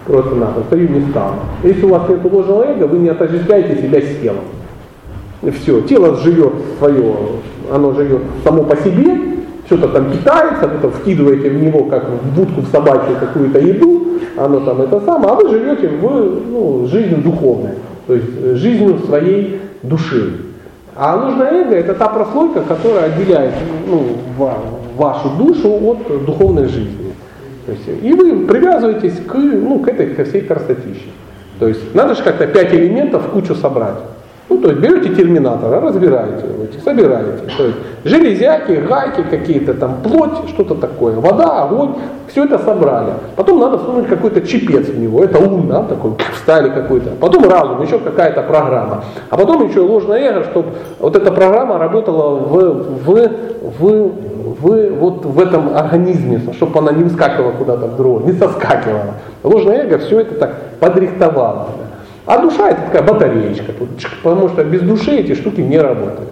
Просто-напросто 0.07 0.77
ее 0.77 0.89
не 0.89 1.11
стало. 1.11 1.35
Если 1.65 1.85
у 1.85 1.89
вас 1.89 2.09
нет 2.09 2.21
ложного 2.33 2.63
эго, 2.65 2.85
вы 2.87 2.99
не 2.99 3.09
отождествляете 3.09 3.83
себя 3.83 4.01
с 4.01 4.23
телом. 4.23 4.45
Все, 5.61 5.81
тело 5.83 6.17
живет 6.17 6.53
свое, 6.79 7.15
оно 7.73 7.93
живет 7.93 8.23
само 8.45 8.63
по 8.65 8.77
себе, 8.77 9.19
что-то 9.67 9.89
там 9.89 10.11
питается, 10.13 10.69
вы 10.69 10.79
там 10.79 10.91
вкидываете 10.93 11.51
в 11.51 11.63
него, 11.63 11.85
как 11.85 12.09
в 12.09 12.37
будку 12.37 12.61
в 12.61 12.69
собачью 12.69 13.17
какую-то 13.19 13.59
еду, 13.59 14.07
оно 14.37 14.61
там 14.61 14.81
это 14.81 15.01
самое, 15.01 15.33
а 15.33 15.35
вы 15.35 15.49
живете 15.51 15.89
в 15.89 16.03
ну, 16.03 16.87
жизнью 16.87 17.19
духовной, 17.19 17.73
то 18.07 18.15
есть 18.15 18.29
э, 18.43 18.55
жизнью 18.55 18.99
своей 19.07 19.61
души. 19.83 20.35
А 20.95 21.17
ложное 21.17 21.65
эго 21.65 21.75
это 21.75 21.95
та 21.95 22.09
прослойка, 22.09 22.63
которая 22.63 23.07
отделяет 23.07 23.55
ну, 23.89 24.05
ва- 24.39 24.59
вашу 24.97 25.31
душу 25.31 25.69
от 25.69 26.25
духовной 26.25 26.67
жизни. 26.67 27.06
То 27.67 27.73
есть, 27.73 28.03
и 28.03 28.13
вы 28.15 28.47
привязываетесь 28.47 29.19
к, 29.27 29.35
ну, 29.35 29.81
к 29.81 29.89
этой 29.89 30.15
ко 30.15 30.25
всей 30.25 30.43
красотище. 30.43 31.11
То 31.59 31.67
есть 31.67 31.95
надо 31.95 32.15
же 32.15 32.23
как-то 32.23 32.47
пять 32.47 32.73
элементов 32.73 33.27
в 33.27 33.31
кучу 33.31 33.55
собрать. 33.55 33.97
Ну, 34.49 34.59
то 34.59 34.71
есть 34.71 34.81
берете 34.81 35.09
терминатора, 35.15 35.81
разбираете, 35.81 36.47
его, 36.47 36.67
собираете. 36.85 37.43
То 37.57 37.65
есть 37.65 37.77
железяки, 38.05 38.73
гайки 38.89 39.25
какие-то, 39.29 39.75
там 39.75 39.97
плоть, 40.05 40.49
что-то 40.49 40.77
такое, 40.77 41.17
вода, 41.17 41.65
огонь, 41.65 41.97
все 42.29 42.45
это 42.45 42.59
собрали. 42.61 43.15
Потом 43.35 43.59
надо 43.59 43.79
всунуть 43.79 44.07
какой-то 44.07 44.43
чипец 44.43 44.87
в 44.87 44.99
него, 44.99 45.25
это 45.25 45.39
ум, 45.39 45.67
да, 45.67 45.83
такой, 45.83 46.13
встали 46.33 46.71
какой-то. 46.71 47.11
Потом 47.21 47.49
разум, 47.51 47.83
еще 47.83 47.99
какая-то 47.99 48.43
программа. 48.43 49.05
А 49.31 49.37
потом 49.37 49.69
еще 49.69 49.81
ложное 49.81 50.21
эго, 50.21 50.45
чтобы 50.45 50.69
вот 51.01 51.17
эта 51.17 51.33
программа 51.33 51.79
работала 51.79 52.37
в, 52.37 53.05
в, 53.05 53.31
в, 53.81 54.13
в, 54.61 54.91
вот 55.01 55.25
в 55.25 55.41
этом 55.41 55.77
организме, 55.77 56.41
чтобы 56.53 56.79
она 56.79 56.93
не 56.93 57.03
выскакивала 57.03 57.51
куда-то 57.51 57.87
в 57.87 57.97
другое, 57.97 58.25
не 58.27 58.33
соскакивала. 58.33 59.15
Ложное 59.43 59.83
эго 59.83 59.99
все 59.99 60.21
это 60.21 60.37
так 60.37 60.55
подрихтовало. 60.79 61.69
да. 61.79 61.96
А 62.27 62.39
душа 62.39 62.71
это 62.71 62.83
такая 62.83 63.03
батареечка, 63.03 63.73
потому 64.23 64.49
что 64.49 64.65
без 64.65 64.83
души 64.83 65.13
эти 65.13 65.35
штуки 65.35 65.61
не 65.61 65.79
работают. 65.79 66.31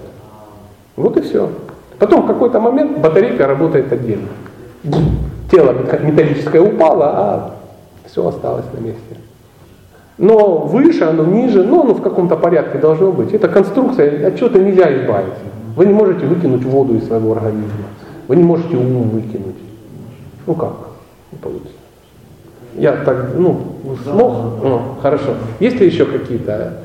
Вот 0.96 1.16
и 1.16 1.20
все. 1.20 1.48
Потом 1.98 2.22
в 2.22 2.26
какой-то 2.26 2.58
момент 2.58 2.98
батарейка 2.98 3.46
работает 3.46 3.92
отдельно. 3.92 4.28
Тело 5.50 5.72
металлическое 5.72 6.60
упало, 6.60 7.06
а 7.06 7.54
все 8.06 8.26
осталось 8.26 8.66
на 8.72 8.80
месте. 8.80 9.16
Но 10.18 10.58
выше, 10.58 11.04
оно 11.04 11.24
ниже, 11.24 11.62
но 11.62 11.82
оно 11.82 11.94
в 11.94 12.02
каком-то 12.02 12.36
порядке 12.36 12.78
должно 12.78 13.12
быть. 13.12 13.32
Это 13.32 13.48
конструкция, 13.48 14.28
от 14.28 14.36
чего-то 14.36 14.58
нельзя 14.58 14.92
избавиться. 14.96 15.40
Вы 15.76 15.86
не 15.86 15.92
можете 15.92 16.26
выкинуть 16.26 16.64
воду 16.64 16.96
из 16.96 17.06
своего 17.06 17.32
организма. 17.32 17.86
Вы 18.26 18.36
не 18.36 18.44
можете 18.44 18.76
ум 18.76 19.10
выкинуть. 19.10 19.56
Ну 20.46 20.54
как? 20.54 20.74
Не 21.32 21.38
получится. 21.38 21.83
Я 22.74 22.92
так, 23.04 23.34
ну, 23.34 23.76
смог? 24.02 24.62
Ну, 24.62 24.96
хорошо. 25.00 25.34
Есть 25.60 25.80
ли 25.80 25.86
еще 25.86 26.06
какие-то? 26.06 26.80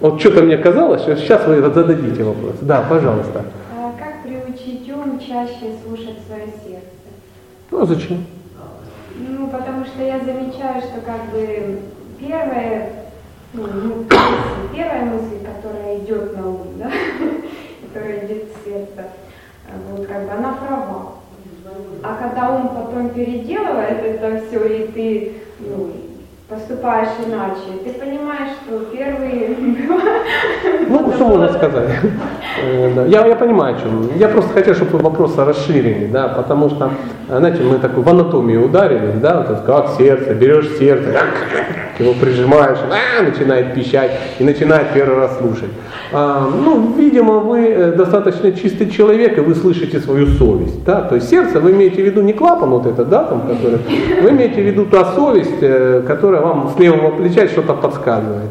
Вот 0.00 0.20
что-то 0.20 0.42
мне 0.42 0.56
казалось, 0.56 1.02
что 1.02 1.16
сейчас 1.16 1.46
вы 1.46 1.60
зададите 1.60 2.24
вопрос. 2.24 2.54
Да, 2.62 2.82
пожалуйста. 2.88 3.44
А 3.76 3.92
как 3.98 4.22
приучить 4.22 4.90
ум 4.90 5.18
чаще 5.18 5.76
слушать 5.84 6.16
свое 6.26 6.46
сердце? 6.64 6.88
Ну, 7.70 7.82
а 7.82 7.86
зачем? 7.86 8.24
Ну, 9.16 9.48
потому 9.48 9.84
что 9.84 10.02
я 10.02 10.18
замечаю, 10.18 10.80
что 10.80 11.00
как 11.04 11.30
бы 11.30 11.80
первая, 12.18 12.88
ну, 13.52 13.64
ну, 13.66 14.04
первая 14.74 15.04
мысль, 15.04 15.38
которая 15.44 15.98
идет 15.98 16.36
на 16.36 16.48
ум, 16.48 16.66
да, 16.78 16.90
которая 17.86 18.26
идет 18.26 18.44
в 18.44 18.64
сердце, 18.64 19.10
вот 19.90 20.06
как 20.06 20.24
бы 20.24 20.32
она 20.32 20.54
права. 20.54 21.21
А 22.02 22.16
когда 22.16 22.54
ум 22.56 22.68
потом 22.68 23.10
переделывает 23.10 24.02
это 24.04 24.42
все, 24.46 24.64
и 24.64 24.86
ты 24.92 25.32
ну, 25.60 25.90
поступаешь 26.52 27.08
иначе, 27.26 27.78
ты 27.84 27.92
понимаешь, 27.98 28.50
что 28.62 28.78
первые 28.92 29.56
Ну, 30.88 31.12
что 31.14 31.24
можно 31.24 31.52
сказать? 31.52 31.88
Э. 32.62 33.06
Я, 33.08 33.26
я 33.26 33.36
понимаю, 33.36 33.76
о 33.76 33.80
чем. 33.80 34.10
Я 34.16 34.28
просто 34.28 34.52
хотел, 34.52 34.74
чтобы 34.74 34.98
вопросы 34.98 35.44
расширили, 35.44 36.06
да, 36.06 36.28
потому 36.28 36.68
что, 36.68 36.90
э, 37.28 37.38
знаете, 37.38 37.62
мы 37.62 37.78
такую 37.78 38.04
в 38.04 38.08
анатомию 38.08 38.64
ударились, 38.66 39.14
да, 39.20 39.38
вот 39.38 39.50
это 39.50 39.62
как 39.64 39.88
сердце, 39.96 40.34
берешь 40.34 40.68
сердце, 40.78 41.14
его 41.98 42.12
прижимаешь, 42.14 42.78
а, 42.90 43.22
начинает 43.22 43.74
пищать 43.74 44.10
и 44.38 44.44
начинает 44.44 44.88
первый 44.92 45.16
раз 45.16 45.38
слушать. 45.38 45.70
А, 46.12 46.46
ну, 46.64 46.92
видимо, 46.96 47.38
вы 47.38 47.68
э, 47.68 47.92
достаточно 47.92 48.52
чистый 48.52 48.90
человек, 48.90 49.38
и 49.38 49.40
вы 49.40 49.54
слышите 49.54 49.98
свою 50.00 50.26
совесть, 50.26 50.84
да, 50.84 51.00
то 51.00 51.14
есть 51.14 51.30
сердце 51.30 51.58
вы 51.60 51.72
имеете 51.72 52.02
в 52.02 52.04
виду 52.04 52.20
не 52.20 52.34
клапан 52.34 52.70
вот 52.70 52.86
этот, 52.86 53.08
да, 53.08 53.24
там, 53.24 53.42
который, 53.42 53.78
вы 54.22 54.30
имеете 54.30 54.62
в 54.62 54.66
виду 54.66 54.84
та 54.84 55.14
совесть, 55.14 55.60
которая 56.06 56.41
вам 56.42 56.70
с 56.74 56.78
левого 56.78 57.16
плеча 57.16 57.48
что-то 57.48 57.74
подсказывает. 57.74 58.50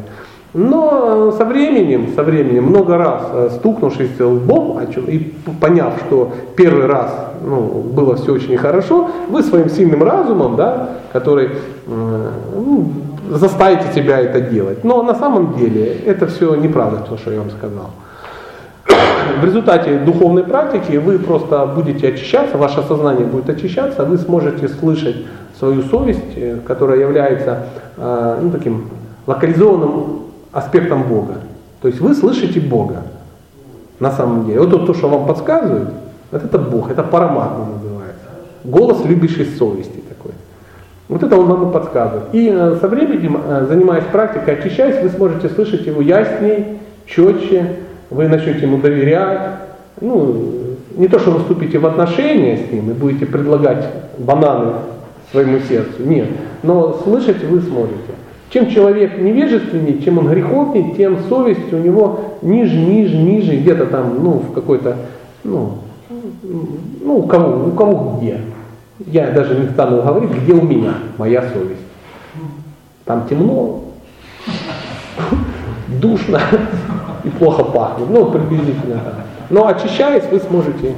Но 0.54 1.30
э, 1.30 1.38
со 1.38 1.46
временем, 1.46 2.14
со 2.14 2.24
временем, 2.24 2.66
много 2.66 2.98
раз 2.98 3.22
э, 3.32 3.50
стукнувшись 3.54 4.20
лбом 4.20 4.80
и 5.08 5.34
поняв, 5.62 5.94
что 6.06 6.32
первый 6.58 6.88
раз 6.88 7.14
ну, 7.42 7.62
было 7.62 8.16
все 8.16 8.34
очень 8.34 8.58
хорошо, 8.58 9.10
вы 9.30 9.44
своим 9.44 9.70
сильным 9.70 10.04
разумом, 10.04 10.58
да, 10.58 10.90
который 11.14 11.50
ну, 11.88 12.92
заставите 13.30 13.94
себя 13.94 14.20
это 14.20 14.42
делать. 14.42 14.84
Но 14.84 15.04
на 15.04 15.16
самом 15.16 15.56
деле 15.58 16.02
это 16.06 16.28
все 16.28 16.56
неправда, 16.56 16.98
то, 17.10 17.18
что 17.18 17.32
я 17.32 17.40
вам 17.40 17.52
сказал. 17.52 17.92
В 19.42 19.46
результате 19.46 20.00
духовной 20.00 20.44
практики 20.44 20.98
вы 20.98 21.18
просто 21.18 21.66
будете 21.66 22.10
очищаться, 22.10 22.58
ваше 22.58 22.84
сознание 22.84 23.26
будет 23.26 23.50
очищаться, 23.50 24.04
вы 24.04 24.18
сможете 24.18 24.68
слышать 24.68 25.16
свою 25.62 25.84
совесть, 25.84 26.36
э, 26.36 26.58
которая 26.66 27.00
является 27.00 27.68
э, 27.96 28.40
ну, 28.42 28.50
таким 28.50 28.88
локализованным 29.28 30.22
аспектом 30.52 31.04
Бога. 31.04 31.36
То 31.84 31.88
есть 31.88 32.02
вы 32.02 32.16
слышите 32.16 32.60
Бога 32.60 33.04
на 34.00 34.12
самом 34.12 34.48
деле. 34.48 34.60
Вот 34.62 34.72
то, 34.72 34.80
то, 34.88 34.94
что 34.96 35.08
вам 35.08 35.28
подсказывает, 35.28 35.90
вот 36.32 36.44
это 36.44 36.58
Бог, 36.58 36.90
это 36.90 37.04
параматма 37.04 37.68
называется. 37.76 38.26
Голос 38.64 39.06
любящей 39.06 39.46
совести 39.46 40.02
такой. 40.10 40.32
Вот 41.08 41.22
это 41.22 41.38
он 41.38 41.46
вам 41.46 41.70
и 41.70 41.72
подсказывает. 41.72 42.24
И 42.34 42.50
э, 42.52 42.78
со 42.82 42.88
временем, 42.88 43.40
занимаясь 43.70 44.06
практикой, 44.12 44.56
очищаясь, 44.56 45.04
вы 45.04 45.10
сможете 45.10 45.48
слышать 45.50 45.86
его 45.86 46.02
ясней, 46.02 46.80
четче, 47.06 47.76
вы 48.10 48.28
начнете 48.28 48.62
ему 48.62 48.80
доверять. 48.80 49.42
Ну, 50.00 50.78
не 50.96 51.08
то, 51.08 51.20
что 51.20 51.30
вы 51.30 51.40
вступите 51.42 51.78
в 51.78 51.86
отношения 51.86 52.58
с 52.58 52.72
ним 52.72 52.90
и 52.90 52.94
будете 52.94 53.28
предлагать 53.28 53.86
бананы 54.18 54.74
своему 55.32 55.60
сердцу, 55.60 56.04
нет. 56.04 56.28
Но 56.64 57.00
слышать 57.04 57.44
вы 57.44 57.62
сможете. 57.62 57.98
Чем 58.50 58.70
человек 58.70 59.18
невежественней, 59.18 60.02
чем 60.04 60.18
он 60.18 60.30
греховней, 60.30 60.94
тем 60.96 61.20
совесть 61.30 61.72
у 61.72 61.78
него 61.78 62.20
ниже, 62.42 62.76
ниже, 62.76 63.16
ниже, 63.16 63.56
где-то 63.56 63.86
там, 63.86 64.22
ну, 64.22 64.32
в 64.32 64.52
какой-то, 64.54 64.98
ну, 65.46 65.80
ну, 67.02 67.18
у 67.18 67.24
кого, 67.24 67.68
у 67.68 67.72
кого 67.72 68.18
где. 68.18 68.42
Я 69.08 69.32
даже 69.32 69.56
не 69.58 69.68
стану 69.70 70.02
говорить, 70.02 70.32
где 70.32 70.54
у 70.54 70.62
меня 70.62 70.96
моя 71.18 71.42
совесть. 71.42 71.82
Там 73.06 73.26
темно, 73.28 73.84
душно 76.02 76.40
и 77.24 77.30
плохо 77.30 77.64
пахнет. 77.64 78.10
Ну, 78.10 78.26
приблизительно 78.32 78.96
так. 79.04 79.16
Но 79.50 79.68
очищаясь, 79.68 80.26
вы 80.32 80.40
сможете, 80.40 80.96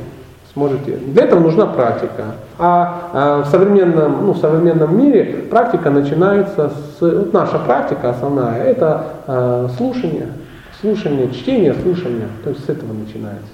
сможете. 0.53 0.97
Для 0.97 1.23
этого 1.23 1.39
нужна 1.39 1.65
практика. 1.65 2.35
А, 2.59 3.09
а, 3.13 3.43
в, 3.43 3.47
современном, 3.47 4.25
ну, 4.25 4.33
в 4.33 4.37
современном 4.37 4.97
мире 4.97 5.45
практика 5.49 5.89
начинается 5.89 6.69
с... 6.69 7.01
Вот 7.01 7.33
наша 7.33 7.59
практика 7.59 8.11
основная, 8.11 8.63
это 8.63 9.03
а, 9.27 9.69
слушание, 9.77 10.27
слушание, 10.79 11.31
чтение, 11.31 11.73
слушание. 11.73 12.27
То 12.43 12.51
есть 12.51 12.65
с 12.65 12.69
этого 12.69 12.93
начинается. 12.93 13.49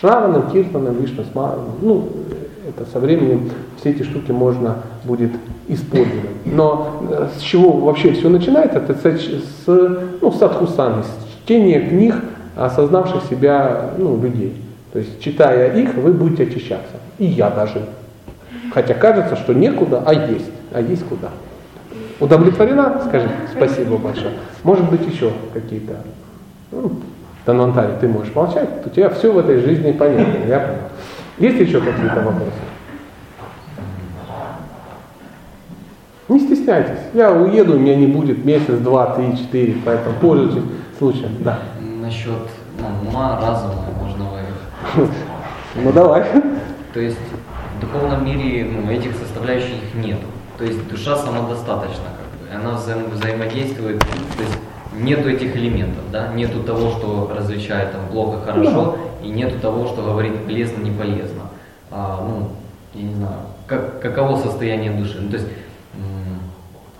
Шраваном, 0.00 0.50
Киртаном, 0.50 1.00
Вишнасмараном. 1.00 1.76
Ну, 1.80 2.08
это 2.68 2.90
со 2.90 2.98
временем 2.98 3.50
все 3.78 3.90
эти 3.90 4.02
штуки 4.02 4.32
можно 4.32 4.78
будет 5.04 5.30
использовать. 5.68 6.44
Но 6.44 7.02
э, 7.10 7.28
с 7.38 7.40
чего 7.42 7.72
вообще 7.72 8.12
все 8.12 8.28
начинается? 8.28 8.78
Это 8.78 8.94
с, 8.94 9.66
ну, 10.20 10.32
садхусаны, 10.32 11.04
с 11.04 11.42
чтения 11.44 11.80
книг 11.80 12.16
осознавших 12.56 13.22
себя 13.30 13.90
ну, 13.98 14.20
людей. 14.20 14.63
То 14.94 15.00
есть, 15.00 15.20
читая 15.20 15.76
их, 15.76 15.94
вы 15.94 16.12
будете 16.12 16.44
очищаться. 16.44 16.94
И 17.18 17.26
я 17.26 17.50
даже. 17.50 17.84
Хотя 18.72 18.94
кажется, 18.94 19.34
что 19.34 19.52
некуда, 19.52 20.04
а 20.06 20.14
есть. 20.14 20.50
А 20.72 20.80
есть 20.80 21.04
куда. 21.06 21.30
Удовлетворена? 22.20 23.02
Скажи, 23.08 23.28
спасибо 23.50 23.96
большое. 23.96 24.34
Может 24.62 24.88
быть, 24.88 25.04
еще 25.04 25.32
какие-то. 25.52 25.96
Ну, 26.70 26.92
ты 27.44 28.08
можешь 28.08 28.32
молчать, 28.36 28.68
у 28.86 28.88
тебя 28.88 29.10
все 29.10 29.32
в 29.32 29.38
этой 29.38 29.58
жизни 29.58 29.90
понятно, 29.90 30.46
я 30.46 30.60
понял. 30.60 30.82
Есть 31.38 31.58
еще 31.58 31.80
какие-то 31.80 32.20
вопросы? 32.20 32.52
Не 36.28 36.38
стесняйтесь. 36.38 37.00
Я 37.14 37.32
уеду, 37.32 37.74
у 37.74 37.78
меня 37.80 37.96
не 37.96 38.06
будет 38.06 38.44
месяц, 38.44 38.78
два, 38.78 39.06
три, 39.16 39.36
четыре, 39.36 39.74
поэтому 39.84 40.14
пользуйтесь 40.20 40.62
случаем. 40.98 41.30
Да. 41.40 41.58
Насчет 42.00 42.30
ну, 42.78 43.10
ума, 43.10 43.40
разума. 43.42 43.84
Ну 45.76 45.92
давай. 45.92 46.24
То 46.92 47.00
есть 47.00 47.18
в 47.76 47.80
духовном 47.80 48.24
мире 48.24 48.64
ну, 48.64 48.88
этих 48.90 49.16
составляющих 49.16 49.94
нет. 49.94 50.18
То 50.56 50.64
есть 50.64 50.88
душа 50.88 51.16
самодостаточна, 51.16 52.04
как 52.16 52.40
бы, 52.40 52.54
она 52.54 52.76
взаим, 52.76 53.10
взаимодействует, 53.10 53.98
то 53.98 54.42
есть 54.42 54.56
нету 54.96 55.28
этих 55.28 55.56
элементов, 55.56 56.04
да, 56.12 56.28
нету 56.28 56.62
того, 56.62 56.90
что 56.90 57.32
различает 57.36 57.90
там 57.90 58.02
плохо, 58.12 58.38
хорошо, 58.44 58.96
и 59.22 59.28
нету 59.28 59.58
того, 59.58 59.88
что 59.88 60.02
говорит 60.02 60.44
полезно, 60.44 60.80
не 60.82 60.92
полезно. 60.92 61.42
А, 61.90 62.24
ну, 62.24 62.50
я 62.94 63.02
не 63.02 63.14
знаю, 63.14 63.38
как, 63.66 64.00
каково 64.00 64.36
состояние 64.36 64.92
души. 64.92 65.18
Ну, 65.20 65.28
то 65.30 65.36
есть 65.36 65.48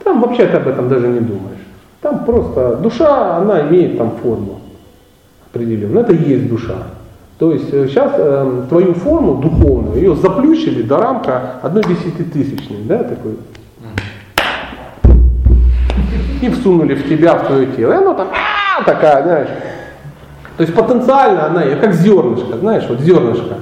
там 0.02 0.20
вообще 0.20 0.46
ты 0.46 0.56
об 0.56 0.68
этом 0.68 0.88
даже 0.88 1.08
не 1.08 1.20
думаешь. 1.20 1.60
Там 2.00 2.24
просто 2.24 2.76
душа, 2.76 3.38
она 3.38 3.62
имеет 3.62 3.96
там 3.96 4.16
форму 4.18 4.60
определенную. 5.50 6.04
Это 6.04 6.12
и 6.12 6.30
есть 6.30 6.48
душа. 6.48 6.76
То 7.38 7.52
есть 7.52 7.68
сейчас 7.68 8.12
э, 8.16 8.62
твою 8.68 8.94
форму 8.94 9.36
духовную, 9.42 9.96
ее 9.96 10.14
заплющили 10.14 10.82
до 10.82 10.98
рамка 10.98 11.56
одной 11.62 11.82
десятитысячной, 11.82 12.84
да, 12.84 13.02
такой. 13.02 13.36
И 16.40 16.48
всунули 16.50 16.94
в 16.94 17.08
тебя, 17.08 17.34
в 17.36 17.46
твое 17.46 17.66
тело. 17.66 17.92
И 17.92 17.96
она 17.96 18.14
там 18.14 18.28
а, 18.30 18.84
такая, 18.84 19.22
знаешь. 19.24 19.48
То 20.56 20.62
есть 20.62 20.74
потенциально 20.74 21.46
она, 21.46 21.62
как 21.76 21.92
зернышко, 21.94 22.58
знаешь, 22.58 22.84
вот 22.88 23.00
зернышко. 23.00 23.56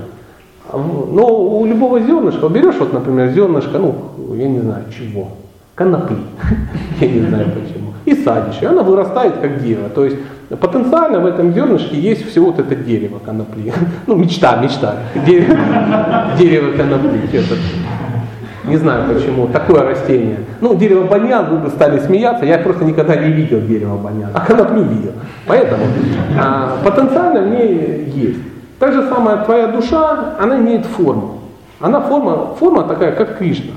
Но 0.72 1.26
у 1.26 1.64
любого 1.64 2.00
зернышка, 2.00 2.48
берешь 2.48 2.76
вот, 2.78 2.92
например, 2.92 3.30
зернышко, 3.30 3.78
ну, 3.78 3.94
я 4.34 4.48
не 4.48 4.60
знаю 4.60 4.84
чего, 4.96 5.28
конопли, 5.74 6.18
я 7.00 7.08
не 7.08 7.20
знаю 7.20 7.46
почему, 7.46 7.94
и 8.04 8.14
садишь, 8.14 8.60
и 8.60 8.66
она 8.66 8.82
вырастает 8.82 9.34
как 9.40 9.62
дерево. 9.62 9.88
То 9.88 10.04
есть 10.04 10.16
потенциально 10.60 11.20
в 11.20 11.26
этом 11.26 11.52
зернышке 11.52 11.98
есть 11.98 12.28
все 12.28 12.42
вот 12.42 12.58
это 12.58 12.74
дерево 12.74 13.18
конопли. 13.24 13.72
Ну, 14.06 14.16
мечта, 14.16 14.56
мечта. 14.56 14.96
Дерево, 15.26 15.56
дерево 16.38 16.76
конопли. 16.76 17.20
Это, 17.32 17.54
не 18.64 18.76
знаю 18.76 19.12
почему, 19.12 19.48
такое 19.48 19.82
растение. 19.82 20.38
Ну, 20.60 20.74
дерево 20.76 21.06
баньян, 21.06 21.50
вы 21.50 21.58
бы 21.58 21.70
стали 21.70 21.98
смеяться, 21.98 22.44
я 22.44 22.58
просто 22.58 22.84
никогда 22.84 23.16
не 23.16 23.32
видел 23.32 23.60
дерево 23.60 23.96
баньян, 23.96 24.30
а 24.34 24.40
коноплю 24.40 24.82
видел. 24.82 25.12
Поэтому 25.46 25.84
а, 26.40 26.76
потенциально 26.84 27.40
в 27.42 27.50
ней 27.50 28.12
есть. 28.14 28.38
Так 28.78 28.92
же 28.92 29.08
самое, 29.08 29.38
твоя 29.44 29.68
душа, 29.68 30.34
она 30.38 30.58
имеет 30.58 30.86
форму. 30.86 31.38
Она 31.80 32.00
форма, 32.00 32.54
форма 32.58 32.84
такая, 32.84 33.12
как 33.12 33.38
Кришна. 33.38 33.74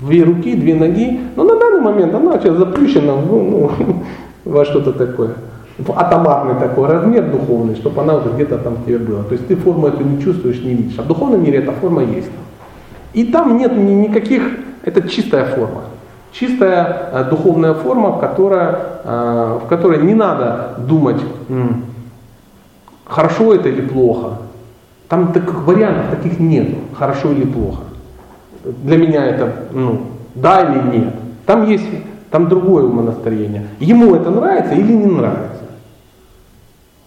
Две 0.00 0.22
руки, 0.22 0.54
две 0.54 0.74
ноги. 0.74 1.20
Но 1.36 1.44
на 1.44 1.58
данный 1.58 1.80
момент 1.80 2.14
она 2.14 2.38
сейчас 2.38 2.56
заплющена 2.56 3.14
ну, 3.16 3.70
ну, 3.78 4.02
во 4.44 4.64
что-то 4.64 4.92
такое. 4.92 5.34
В 5.78 5.92
атомарный 5.92 6.54
такой 6.54 6.88
размер 6.88 7.30
духовный, 7.30 7.76
чтобы 7.76 8.02
она 8.02 8.16
уже 8.16 8.30
где-то 8.30 8.58
там 8.58 8.74
в 8.74 8.84
тебе 8.84 8.98
была. 8.98 9.22
То 9.22 9.32
есть 9.32 9.46
ты 9.46 9.56
форму 9.56 9.86
эту 9.86 10.02
не 10.02 10.20
чувствуешь, 10.20 10.60
не 10.60 10.74
видишь. 10.74 10.98
А 10.98 11.02
в 11.02 11.06
духовном 11.06 11.42
мире 11.42 11.58
эта 11.58 11.72
форма 11.72 12.02
есть. 12.02 12.30
И 13.12 13.24
там 13.24 13.56
нет 13.56 13.76
ни, 13.76 13.92
никаких, 13.92 14.42
это 14.82 15.08
чистая 15.08 15.44
форма. 15.44 15.82
Чистая 16.32 17.10
э, 17.12 17.24
духовная 17.30 17.74
форма, 17.74 18.18
которая, 18.18 18.78
э, 19.04 19.58
в 19.64 19.68
которой 19.68 20.02
не 20.02 20.14
надо 20.14 20.74
думать, 20.78 21.20
хорошо 23.04 23.54
это 23.54 23.68
или 23.68 23.80
плохо. 23.80 24.38
Там 25.08 25.32
таких 25.32 25.66
вариантов 25.66 26.10
таких 26.10 26.38
нет, 26.38 26.68
хорошо 26.96 27.32
или 27.32 27.44
плохо. 27.44 27.82
Для 28.84 28.96
меня 28.98 29.24
это 29.24 29.68
ну, 29.72 30.02
да 30.34 30.62
или 30.62 30.98
нет. 30.98 31.14
Там 31.46 31.66
есть 31.66 31.86
там 32.30 32.48
другое 32.48 32.84
умонастроение. 32.84 33.66
Ему 33.80 34.14
это 34.14 34.30
нравится 34.30 34.74
или 34.74 34.92
не 34.92 35.06
нравится. 35.06 35.64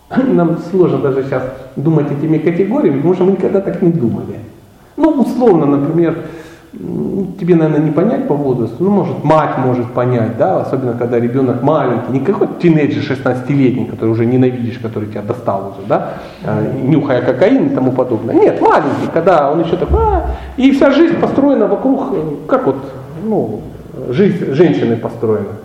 Нам 0.28 0.58
сложно 0.70 0.98
даже 0.98 1.24
сейчас 1.24 1.44
думать 1.76 2.12
этими 2.12 2.38
категориями, 2.38 2.98
потому 2.98 3.14
что 3.14 3.24
мы 3.26 3.32
никогда 3.34 3.62
так 3.62 3.82
не 3.82 3.92
думали. 3.92 4.40
Ну, 4.98 5.10
условно, 5.22 5.66
например, 5.66 6.18
тебе, 6.74 7.56
наверное, 7.56 7.86
не 7.86 7.92
понять 7.92 8.28
по 8.28 8.34
возрасту, 8.34 8.84
ну, 8.84 8.92
может, 8.92 9.24
мать 9.24 9.58
может 9.58 9.92
понять, 9.92 10.38
да, 10.38 10.62
особенно 10.62 10.94
когда 10.94 11.20
ребенок 11.20 11.62
маленький, 11.62 12.14
не 12.14 12.20
какой-то 12.22 12.54
тинейджер 12.62 13.04
16-летний, 13.04 13.86
который 13.86 14.12
уже 14.12 14.26
ненавидишь, 14.26 14.80
который 14.80 15.10
тебя 15.10 15.22
достал 15.22 15.74
уже, 15.76 15.88
да, 15.88 16.14
а, 16.46 16.62
нюхая 16.82 17.22
кокаин 17.22 17.68
и 17.68 17.76
тому 17.76 17.92
подобное. 17.92 18.36
Нет, 18.36 18.62
маленький, 18.62 19.08
когда 19.14 19.52
он 19.52 19.64
еще 19.64 19.76
такой, 19.76 20.00
а, 20.02 20.26
и 20.56 20.72
вся 20.72 20.92
жизнь 20.92 21.16
построена 21.16 21.68
вокруг, 21.68 22.48
как 22.48 22.66
вот, 22.66 22.78
ну, 23.26 23.62
жизнь 24.10 24.54
женщины 24.54 24.96
построена, 24.96 25.58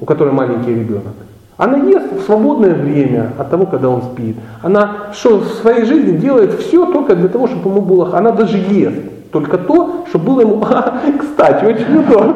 у 0.00 0.04
которой 0.04 0.32
маленький 0.32 0.74
ребенок. 0.74 1.14
Она 1.56 1.76
ест 1.76 2.12
в 2.12 2.22
свободное 2.22 2.74
время 2.74 3.32
от 3.36 3.50
того, 3.50 3.66
когда 3.66 3.88
он 3.88 4.02
спит. 4.02 4.36
Она 4.62 5.08
что 5.12 5.38
в 5.38 5.46
своей 5.54 5.84
жизни 5.84 6.16
делает 6.16 6.54
все 6.60 6.86
только 6.86 7.16
для 7.16 7.28
того, 7.28 7.48
чтобы 7.48 7.70
ему 7.70 7.82
было... 7.82 8.16
Она 8.16 8.30
даже 8.30 8.58
ест 8.58 9.17
только 9.30 9.58
то, 9.58 10.04
чтобы 10.08 10.24
было 10.26 10.40
ему, 10.40 10.62
а, 10.70 11.00
кстати, 11.18 11.64
очень 11.64 11.98
удобно. 11.98 12.34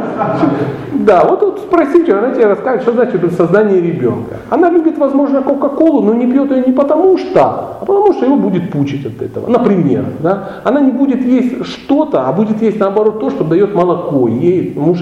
Да, 0.92 1.24
вот 1.24 1.40
тут 1.40 1.58
спросите, 1.60 2.14
она 2.14 2.32
тебе 2.34 2.46
расскажет, 2.46 2.82
что 2.82 2.92
значит 2.92 3.32
создание 3.32 3.80
ребенка. 3.80 4.36
Она 4.50 4.70
любит, 4.70 4.98
возможно, 4.98 5.42
Кока-Колу, 5.42 6.02
но 6.02 6.14
не 6.14 6.26
пьет 6.30 6.50
ее 6.50 6.64
не 6.66 6.72
потому 6.72 7.16
что, 7.18 7.40
а 7.80 7.84
потому 7.84 8.12
что 8.12 8.26
его 8.26 8.36
будет 8.36 8.70
пучить 8.70 9.06
от 9.06 9.20
этого. 9.22 9.48
Например, 9.48 10.04
да? 10.20 10.60
она 10.64 10.80
не 10.80 10.92
будет 10.92 11.24
есть 11.24 11.64
что-то, 11.64 12.28
а 12.28 12.32
будет 12.32 12.60
есть 12.62 12.78
наоборот 12.78 13.20
то, 13.20 13.30
что 13.30 13.44
дает 13.44 13.74
молоко. 13.74 14.28
Ей 14.28 14.74
муж, 14.76 15.00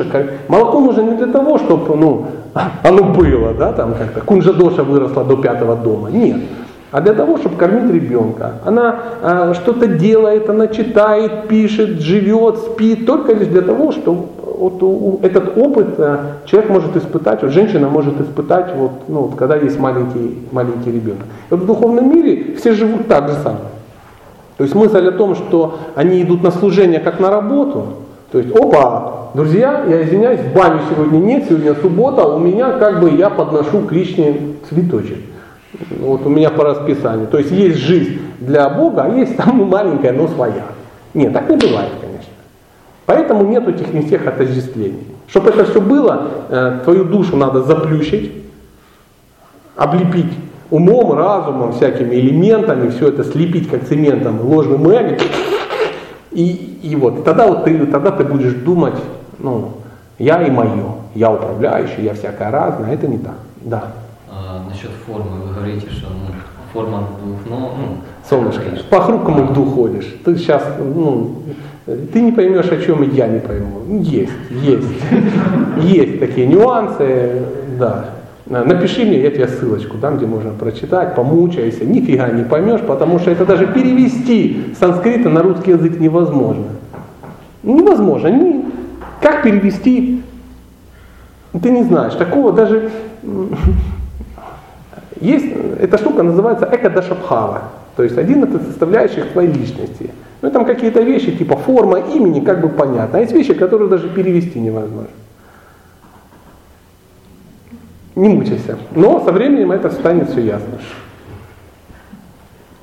молоко 0.48 0.80
нужно 0.80 1.02
не 1.02 1.16
для 1.16 1.26
того, 1.26 1.58
чтобы 1.58 1.96
ну, 1.96 2.26
оно 2.84 3.02
было, 3.02 3.52
да, 3.52 3.72
там 3.72 3.94
как-то 3.94 4.20
кунжа-доша 4.20 4.84
выросла 4.84 5.24
до 5.24 5.36
пятого 5.36 5.76
дома. 5.76 6.10
Нет 6.10 6.38
а 6.90 7.00
для 7.00 7.12
того, 7.12 7.38
чтобы 7.38 7.56
кормить 7.56 7.92
ребенка. 7.92 8.54
Она 8.64 8.98
а, 9.22 9.54
что-то 9.54 9.86
делает, 9.86 10.50
она 10.50 10.66
читает, 10.66 11.46
пишет, 11.48 12.00
живет, 12.00 12.58
спит, 12.58 13.06
только 13.06 13.32
лишь 13.32 13.48
для 13.48 13.62
того, 13.62 13.92
чтобы 13.92 14.26
вот, 14.44 14.82
у, 14.82 15.20
этот 15.22 15.56
опыт 15.56 15.98
а, 15.98 16.38
человек 16.46 16.70
может 16.70 16.96
испытать, 16.96 17.42
вот 17.42 17.52
женщина 17.52 17.88
может 17.88 18.20
испытать, 18.20 18.74
вот, 18.74 18.90
ну, 19.08 19.20
вот, 19.22 19.36
когда 19.36 19.56
есть 19.56 19.78
маленький, 19.78 20.38
маленький 20.50 20.90
ребенок. 20.90 21.26
И 21.50 21.54
вот 21.54 21.60
в 21.60 21.66
духовном 21.66 22.10
мире 22.10 22.56
все 22.56 22.72
живут 22.72 23.06
так 23.06 23.28
же 23.28 23.34
самое. 23.34 23.70
То 24.56 24.64
есть 24.64 24.74
мысль 24.74 25.06
о 25.06 25.12
том, 25.12 25.36
что 25.36 25.78
они 25.94 26.20
идут 26.22 26.42
на 26.42 26.50
служение 26.50 27.00
как 27.00 27.20
на 27.20 27.30
работу, 27.30 27.86
то 28.32 28.38
есть, 28.38 28.54
опа, 28.54 29.30
друзья, 29.34 29.84
я 29.88 30.02
извиняюсь, 30.04 30.40
в 30.40 30.54
баню 30.54 30.80
сегодня 30.88 31.18
нет, 31.18 31.44
сегодня 31.48 31.74
суббота, 31.74 32.26
у 32.26 32.38
меня 32.38 32.72
как 32.72 33.00
бы 33.00 33.10
я 33.10 33.30
подношу 33.30 33.80
к 33.80 33.92
лишним 33.92 34.56
цветочек. 34.68 35.18
Вот 35.72 36.26
у 36.26 36.28
меня 36.28 36.50
по 36.50 36.64
расписанию. 36.64 37.28
То 37.28 37.38
есть 37.38 37.50
есть 37.50 37.78
жизнь 37.78 38.20
для 38.40 38.68
Бога, 38.68 39.04
а 39.04 39.08
есть 39.08 39.36
там 39.36 39.64
маленькая, 39.68 40.12
но 40.12 40.28
своя. 40.28 40.64
Нет, 41.14 41.32
так 41.32 41.48
не 41.48 41.56
бывает, 41.56 41.90
конечно. 42.00 42.32
Поэтому 43.06 43.44
нет 43.44 43.66
этих 43.68 43.92
не 43.92 44.02
всех 44.02 44.26
отождествлений. 44.26 45.06
Чтобы 45.28 45.50
это 45.50 45.64
все 45.64 45.80
было, 45.80 46.28
э, 46.48 46.80
твою 46.84 47.04
душу 47.04 47.36
надо 47.36 47.62
заплющить, 47.62 48.32
облепить 49.76 50.32
умом, 50.70 51.12
разумом, 51.12 51.72
всякими 51.72 52.14
элементами, 52.14 52.90
все 52.90 53.08
это 53.08 53.24
слепить 53.24 53.68
как 53.68 53.86
цементом, 53.86 54.40
ложным 54.40 54.88
эго. 54.88 55.18
И, 56.32 56.78
и 56.82 56.96
вот, 56.96 57.24
тогда 57.24 57.46
вот 57.46 57.64
ты, 57.64 57.86
тогда 57.86 58.10
ты 58.12 58.24
будешь 58.24 58.54
думать, 58.54 58.94
ну, 59.38 59.72
я 60.18 60.42
и 60.42 60.50
мое, 60.50 60.94
я 61.14 61.32
управляющий, 61.32 62.02
я 62.02 62.14
всякое 62.14 62.50
разное, 62.50 62.92
это 62.92 63.08
не 63.08 63.18
так. 63.18 63.34
Да 63.62 63.84
насчет 64.68 64.90
формы, 65.06 65.40
вы 65.46 65.54
говорите, 65.54 65.90
что 65.90 66.08
ну, 66.08 66.34
форма 66.72 67.08
двух, 67.22 67.38
но... 67.48 67.74
Ну, 67.76 67.96
Солнышко, 68.28 68.62
по 68.88 69.00
хрупкому 69.00 69.50
льду 69.50 69.64
ходишь. 69.64 70.16
Ты 70.24 70.36
сейчас, 70.36 70.62
ну, 70.78 71.36
ты 71.86 72.20
не 72.20 72.32
поймешь, 72.32 72.70
о 72.70 72.80
чем 72.80 73.02
и 73.02 73.14
я 73.14 73.26
не 73.26 73.40
пойму. 73.40 74.00
Есть, 74.00 74.32
есть. 74.50 74.88
Есть 75.82 76.20
такие 76.20 76.46
нюансы, 76.46 77.42
да. 77.78 78.10
Напиши 78.46 79.04
мне, 79.04 79.20
я 79.20 79.30
тебе 79.30 79.46
ссылочку 79.46 79.96
дам, 79.96 80.16
где 80.16 80.26
можно 80.26 80.50
прочитать, 80.50 81.14
помучайся, 81.14 81.84
нифига 81.84 82.28
не 82.30 82.42
поймешь, 82.42 82.80
потому 82.80 83.20
что 83.20 83.30
это 83.30 83.46
даже 83.46 83.66
перевести 83.66 84.74
с 84.74 84.78
санскрита 84.78 85.28
на 85.28 85.42
русский 85.42 85.70
язык 85.70 86.00
невозможно. 86.00 86.66
Невозможно. 87.62 88.28
Не... 88.28 88.64
Как 89.20 89.42
перевести? 89.42 90.22
Ты 91.62 91.70
не 91.70 91.84
знаешь. 91.84 92.14
Такого 92.14 92.52
даже 92.52 92.90
есть, 95.20 95.46
эта 95.78 95.98
штука 95.98 96.22
называется 96.22 96.68
экадашабхава. 96.70 97.62
То 97.96 98.02
есть 98.02 98.16
11 98.16 98.62
составляющих 98.62 99.32
твоей 99.32 99.52
личности. 99.52 100.10
Ну 100.42 100.50
там 100.50 100.64
какие-то 100.64 101.02
вещи, 101.02 101.32
типа 101.32 101.56
форма 101.56 101.98
имени, 101.98 102.40
как 102.40 102.60
бы 102.60 102.68
понятно. 102.68 103.18
А 103.18 103.20
есть 103.20 103.32
вещи, 103.32 103.52
которые 103.52 103.88
даже 103.88 104.08
перевести 104.08 104.58
невозможно. 104.58 105.10
Не 108.16 108.28
мучайся. 108.28 108.78
Но 108.94 109.22
со 109.24 109.32
временем 109.32 109.72
это 109.72 109.90
станет 109.90 110.30
все 110.30 110.40
ясно. 110.40 110.78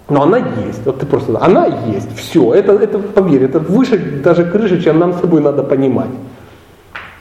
Но 0.10 0.24
она 0.24 0.38
есть. 0.38 0.86
Вот 0.86 1.00
ты 1.00 1.06
просто, 1.06 1.38
она 1.42 1.66
есть. 1.66 2.16
Все. 2.16 2.54
Это, 2.54 2.74
это, 2.74 3.00
поверь, 3.00 3.44
это 3.44 3.60
выше 3.60 3.98
даже 4.24 4.46
крыши, 4.46 4.82
чем 4.82 5.00
нам 5.00 5.14
с 5.14 5.18
тобой 5.18 5.42
надо 5.42 5.64
понимать. 5.64 6.10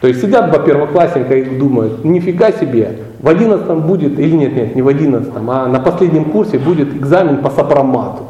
То 0.01 0.09
есть 0.09 0.20
сидят 0.20 0.51
два 0.51 0.59
первоклассника 0.59 1.35
и 1.35 1.44
думают, 1.59 2.05
нифига 2.05 2.52
себе, 2.52 2.98
в 3.20 3.28
одиннадцатом 3.28 3.82
будет, 3.82 4.18
или 4.18 4.36
нет, 4.36 4.55
нет, 4.55 4.77
не 4.77 4.82
в 4.82 4.89
одиннадцатом, 4.89 5.51
а 5.51 5.66
на 5.66 5.81
последнем 5.81 6.27
курсе 6.27 6.59
будет 6.59 6.94
экзамен 6.94 7.39
по 7.39 7.51
сопромату. 7.51 8.24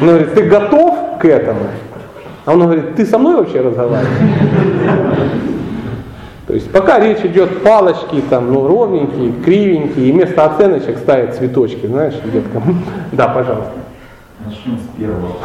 Он 0.00 0.08
говорит, 0.08 0.34
ты 0.34 0.42
готов 0.42 1.18
к 1.20 1.24
этому? 1.24 1.60
А 2.44 2.52
он 2.52 2.60
говорит, 2.60 2.96
ты 2.96 3.06
со 3.06 3.18
мной 3.18 3.36
вообще 3.36 3.60
разговариваешь? 3.60 4.08
То 6.46 6.54
есть 6.54 6.70
пока 6.72 6.98
речь 6.98 7.20
идет 7.24 7.62
палочки, 7.62 8.20
там, 8.28 8.52
ну, 8.52 8.66
ровненькие, 8.66 9.32
кривенькие, 9.44 10.08
и 10.08 10.12
вместо 10.12 10.44
оценочек 10.44 10.98
ставят 10.98 11.36
цветочки, 11.36 11.86
знаешь, 11.86 12.14
деткам. 12.30 12.84
Да, 13.12 13.28
пожалуйста. 13.28 13.72
Начнем 14.44 14.76
с 14.76 14.98
первого. 14.98 15.36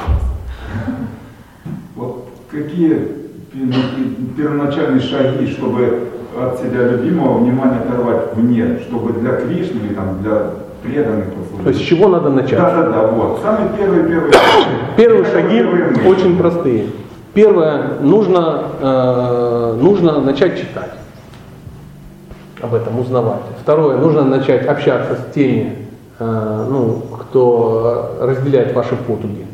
Вот 1.96 2.30
какие 2.50 3.18
первоначальные 4.36 5.02
шаги, 5.02 5.48
чтобы 5.48 6.10
от 6.40 6.60
себя 6.60 6.84
любимого 6.84 7.40
внимание 7.40 7.80
оторвать 7.80 8.36
вне, 8.36 8.80
чтобы 8.88 9.20
для 9.20 9.34
Кришны 9.34 9.80
или 9.80 9.94
там 9.94 10.22
для 10.22 10.52
преданных 10.84 11.26
послужить. 11.34 11.64
То 11.64 11.70
есть 11.70 11.82
с 11.82 11.84
чего 11.84 12.08
надо 12.08 12.30
начать? 12.30 12.60
Да, 12.60 12.76
да, 12.76 12.90
да, 12.92 13.08
вот. 13.08 13.40
Самые 13.42 13.70
первые, 13.78 14.04
первые. 14.08 14.34
Первые 14.96 15.26
шаги 15.26 16.08
очень 16.08 16.38
простые. 16.38 16.88
Первое, 17.34 18.00
нужно, 18.02 18.64
э, 18.82 19.78
нужно 19.80 20.20
начать 20.22 20.60
читать 20.60 20.92
об 22.62 22.74
этом, 22.74 23.00
узнавать. 23.00 23.42
Второе, 23.62 23.98
нужно 23.98 24.24
начать 24.24 24.66
общаться 24.66 25.16
с 25.16 25.34
теми, 25.34 25.88
э, 26.18 26.66
ну, 26.70 27.04
кто 27.20 28.18
разделяет 28.22 28.74
ваши 28.74 28.96
потуги. 28.96 29.46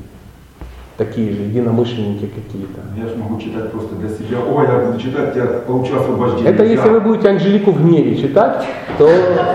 Такие 1.06 1.34
же 1.34 1.42
единомышленники 1.42 2.30
какие-то. 2.34 2.80
Я 2.96 3.10
же 3.10 3.18
могу 3.18 3.38
читать 3.38 3.72
просто 3.72 3.96
для 3.96 4.08
себя. 4.08 4.38
Ой, 4.50 4.66
я 4.66 4.86
буду 4.86 5.00
читать, 5.00 5.36
я 5.36 5.46
получу 5.68 6.00
освобождение. 6.00 6.50
Это 6.50 6.64
если 6.64 6.88
вы 6.88 7.02
будете 7.02 7.30
Анжелику 7.30 7.72
в 7.72 7.82
гневе 7.82 8.16
читать, 8.16 8.64
то 8.98 9.06
э, 9.06 9.48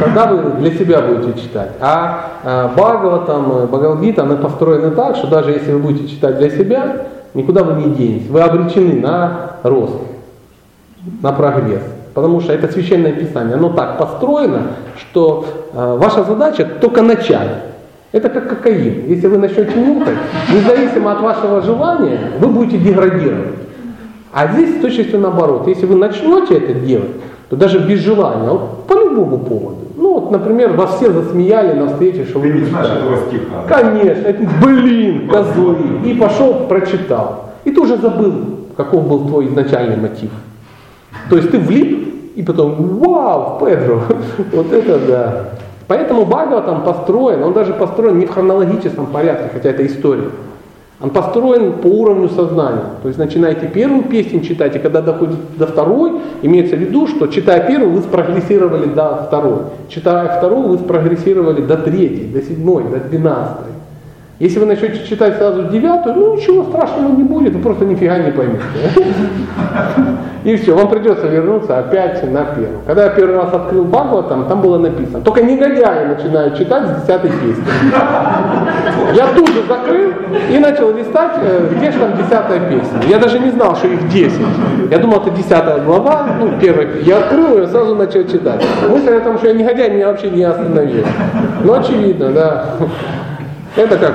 тогда 0.00 0.26
вы 0.26 0.58
для 0.58 0.72
себя 0.72 1.02
будете 1.02 1.40
читать. 1.40 1.70
А 1.80 2.32
э, 2.42 2.68
Бхагаватам, 2.76 3.66
Бхагавадгита, 3.66 4.24
она 4.24 4.36
построена 4.36 4.90
так, 4.90 5.14
что 5.16 5.28
даже 5.28 5.52
если 5.52 5.72
вы 5.72 5.78
будете 5.78 6.08
читать 6.08 6.38
для 6.38 6.50
себя, 6.50 7.06
никуда 7.34 7.62
вы 7.62 7.80
не 7.84 7.94
денетесь. 7.94 8.28
Вы 8.28 8.40
обречены 8.40 9.00
на 9.00 9.52
рост, 9.62 9.94
на 11.22 11.30
прогресс. 11.30 11.82
Потому 12.14 12.40
что 12.40 12.52
это 12.52 12.66
священное 12.72 13.12
писание, 13.12 13.54
оно 13.54 13.68
так 13.68 13.98
построено, 13.98 14.62
что 14.98 15.44
э, 15.72 15.96
ваша 16.00 16.24
задача 16.24 16.64
только 16.80 17.02
начать. 17.02 17.50
Это 18.16 18.30
как 18.30 18.48
кокаин. 18.48 19.04
Если 19.08 19.26
вы 19.26 19.36
начнете 19.36 19.78
нюхать, 19.78 20.16
независимо 20.50 21.12
от 21.12 21.20
вашего 21.20 21.60
желания, 21.60 22.18
вы 22.40 22.48
будете 22.48 22.78
деградировать. 22.78 23.56
А 24.32 24.50
здесь 24.54 24.78
с 24.78 24.80
точностью 24.80 25.20
наоборот. 25.20 25.68
Если 25.68 25.84
вы 25.84 25.96
начнете 25.96 26.54
это 26.54 26.72
делать, 26.72 27.10
то 27.50 27.56
даже 27.56 27.78
без 27.78 28.00
желания, 28.00 28.48
вот 28.48 28.86
по 28.86 28.94
любому 28.94 29.36
поводу. 29.40 29.80
Ну 29.98 30.14
вот, 30.14 30.30
например, 30.30 30.72
вас 30.72 30.96
все 30.96 31.12
засмеяли 31.12 31.78
на 31.78 31.88
встрече, 31.88 32.24
что 32.24 32.40
Ты 32.40 32.48
вы 32.50 32.60
не 32.60 32.64
знаешь 32.64 32.88
этого 32.88 33.18
стиха. 33.26 33.64
Конечно, 33.68 34.26
это, 34.26 34.48
блин, 34.64 35.28
козлы. 35.28 35.76
И 36.06 36.14
пошел, 36.14 36.54
прочитал. 36.68 37.50
И 37.64 37.70
ты 37.70 37.78
уже 37.78 37.98
забыл, 37.98 38.32
каков 38.78 39.06
был 39.06 39.28
твой 39.28 39.48
изначальный 39.48 39.98
мотив. 39.98 40.30
То 41.28 41.36
есть 41.36 41.50
ты 41.50 41.58
влип, 41.58 42.34
и 42.34 42.42
потом, 42.42 42.98
вау, 42.98 43.58
Педро, 43.60 44.04
вот 44.52 44.72
это 44.72 44.98
да. 45.06 45.48
Поэтому 45.88 46.24
Бхагаватам 46.24 46.82
построен, 46.82 47.42
он 47.42 47.52
даже 47.52 47.72
построен 47.72 48.18
не 48.18 48.26
в 48.26 48.30
хронологическом 48.30 49.06
порядке, 49.06 49.50
хотя 49.52 49.70
это 49.70 49.86
история. 49.86 50.30
Он 51.00 51.10
построен 51.10 51.74
по 51.74 51.86
уровню 51.86 52.28
сознания. 52.30 52.84
То 53.02 53.08
есть 53.08 53.18
начинаете 53.18 53.68
первую 53.68 54.04
песню 54.04 54.40
читать, 54.40 54.74
и 54.76 54.78
когда 54.78 55.02
доходит 55.02 55.36
до 55.58 55.66
второй, 55.66 56.20
имеется 56.42 56.74
в 56.74 56.78
виду, 56.78 57.06
что 57.06 57.26
читая 57.26 57.66
первую, 57.66 57.92
вы 57.92 58.00
спрогрессировали 58.00 58.86
до 58.86 59.24
второй. 59.26 59.58
Читая 59.88 60.38
вторую, 60.38 60.68
вы 60.68 60.78
спрогрессировали 60.78 61.60
до 61.60 61.76
третьей, 61.76 62.26
до 62.32 62.40
седьмой, 62.40 62.84
до 62.84 62.98
двенадцатой. 62.98 63.75
Если 64.38 64.58
вы 64.58 64.66
начнете 64.66 65.02
читать 65.06 65.38
сразу 65.38 65.62
девятую, 65.68 66.14
ну 66.14 66.36
ничего 66.36 66.64
страшного 66.64 67.08
не 67.08 67.22
будет, 67.22 67.54
вы 67.54 67.62
просто 67.62 67.86
нифига 67.86 68.18
не 68.18 68.30
поймете. 68.30 68.62
И 70.44 70.54
все, 70.56 70.76
вам 70.76 70.90
придется 70.90 71.26
вернуться 71.26 71.78
опять 71.78 72.22
на 72.30 72.44
первую. 72.44 72.80
Когда 72.86 73.04
я 73.04 73.10
первый 73.10 73.36
раз 73.36 73.52
открыл 73.54 73.84
Бхагаватам, 73.84 74.46
там 74.46 74.60
было 74.60 74.76
написано, 74.76 75.22
только 75.22 75.42
негодяи 75.42 76.04
начинают 76.04 76.58
читать 76.58 76.86
с 76.86 77.00
десятой 77.00 77.30
песни. 77.30 77.64
Я 79.14 79.26
тут 79.34 79.48
же 79.48 79.62
закрыл 79.66 80.12
и 80.52 80.58
начал 80.58 80.94
листать, 80.94 81.32
э, 81.42 81.68
где 81.74 81.90
же 81.90 81.98
там 81.98 82.16
десятая 82.16 82.60
песня. 82.60 83.00
Я 83.08 83.18
даже 83.18 83.38
не 83.38 83.50
знал, 83.50 83.74
что 83.74 83.88
их 83.88 84.06
10. 84.08 84.38
Я 84.90 84.98
думал, 84.98 85.22
это 85.22 85.30
десятая 85.30 85.80
глава, 85.80 86.28
ну, 86.38 86.52
первая. 86.60 86.88
Я 87.04 87.18
открыл 87.18 87.56
ее 87.56 87.66
сразу 87.68 87.94
начал 87.94 88.22
читать. 88.24 88.62
Мысль 88.88 89.14
о 89.14 89.20
том, 89.20 89.38
что 89.38 89.48
я 89.48 89.54
негодяй, 89.54 89.90
меня 89.90 90.08
вообще 90.08 90.28
не 90.28 90.44
остановил. 90.44 91.06
Ну, 91.64 91.72
очевидно, 91.72 92.30
да. 92.30 92.66
Это 93.76 93.98
как 93.98 94.14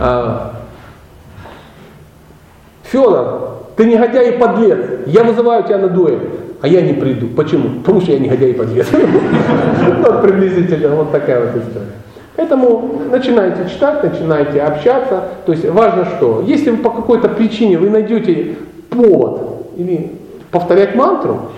а, 0.00 0.52
Федор, 2.84 3.58
ты 3.76 3.84
негодяй 3.84 4.30
и 4.30 4.38
подлец, 4.38 4.78
я 5.06 5.22
вызываю 5.22 5.64
тебя 5.64 5.78
на 5.78 5.88
дуэль, 5.88 6.30
а 6.62 6.68
я 6.68 6.80
не 6.80 6.94
приду. 6.94 7.28
Почему? 7.28 7.80
Потому 7.80 8.00
что 8.00 8.12
я 8.12 8.18
негодяй 8.18 8.50
и 8.50 8.54
подлец. 8.54 8.88
Вот 9.98 10.22
приблизительно 10.22 10.96
вот 10.96 11.12
такая 11.12 11.40
вот 11.40 11.62
история. 11.62 11.92
Поэтому 12.36 13.02
начинайте 13.10 13.68
читать, 13.68 14.02
начинайте 14.02 14.60
общаться. 14.60 15.22
То 15.46 15.52
есть 15.52 15.68
важно 15.68 16.04
что? 16.04 16.42
Если 16.46 16.70
вы 16.70 16.78
по 16.78 16.90
какой-то 16.90 17.28
причине 17.28 17.78
вы 17.78 17.88
найдете 17.88 18.56
повод 18.90 19.68
или 19.76 20.12
повторять 20.50 20.94
мантру, 20.94 21.50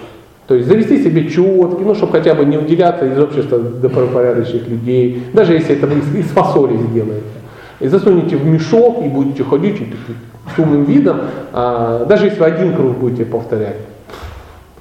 то 0.49 0.55
есть 0.55 0.67
завести 0.67 1.05
себе 1.05 1.29
четки, 1.29 1.83
ну, 1.83 1.95
чтобы 1.95 2.13
хотя 2.13 2.35
бы 2.35 2.47
не 2.47 2.57
уделяться 2.57 3.05
из 3.05 3.19
общества 3.19 3.59
добропорядочных 3.59 4.67
людей, 4.67 5.25
даже 5.35 5.53
если 5.53 5.77
это 5.77 5.87
вы 5.87 5.99
из, 5.99 6.27
фасоли 6.29 6.79
сделаете. 6.79 7.23
И 7.81 7.87
засунете 7.87 8.37
в 8.37 8.47
мешок 8.47 9.05
и 9.05 9.09
будете 9.09 9.45
ходить 9.45 9.77
с 10.57 10.59
умным 10.59 10.85
видом, 10.85 11.21
а, 11.53 12.07
даже 12.07 12.25
если 12.27 12.43
один 12.43 12.75
круг 12.75 12.97
будете 12.97 13.27
повторять, 13.27 13.77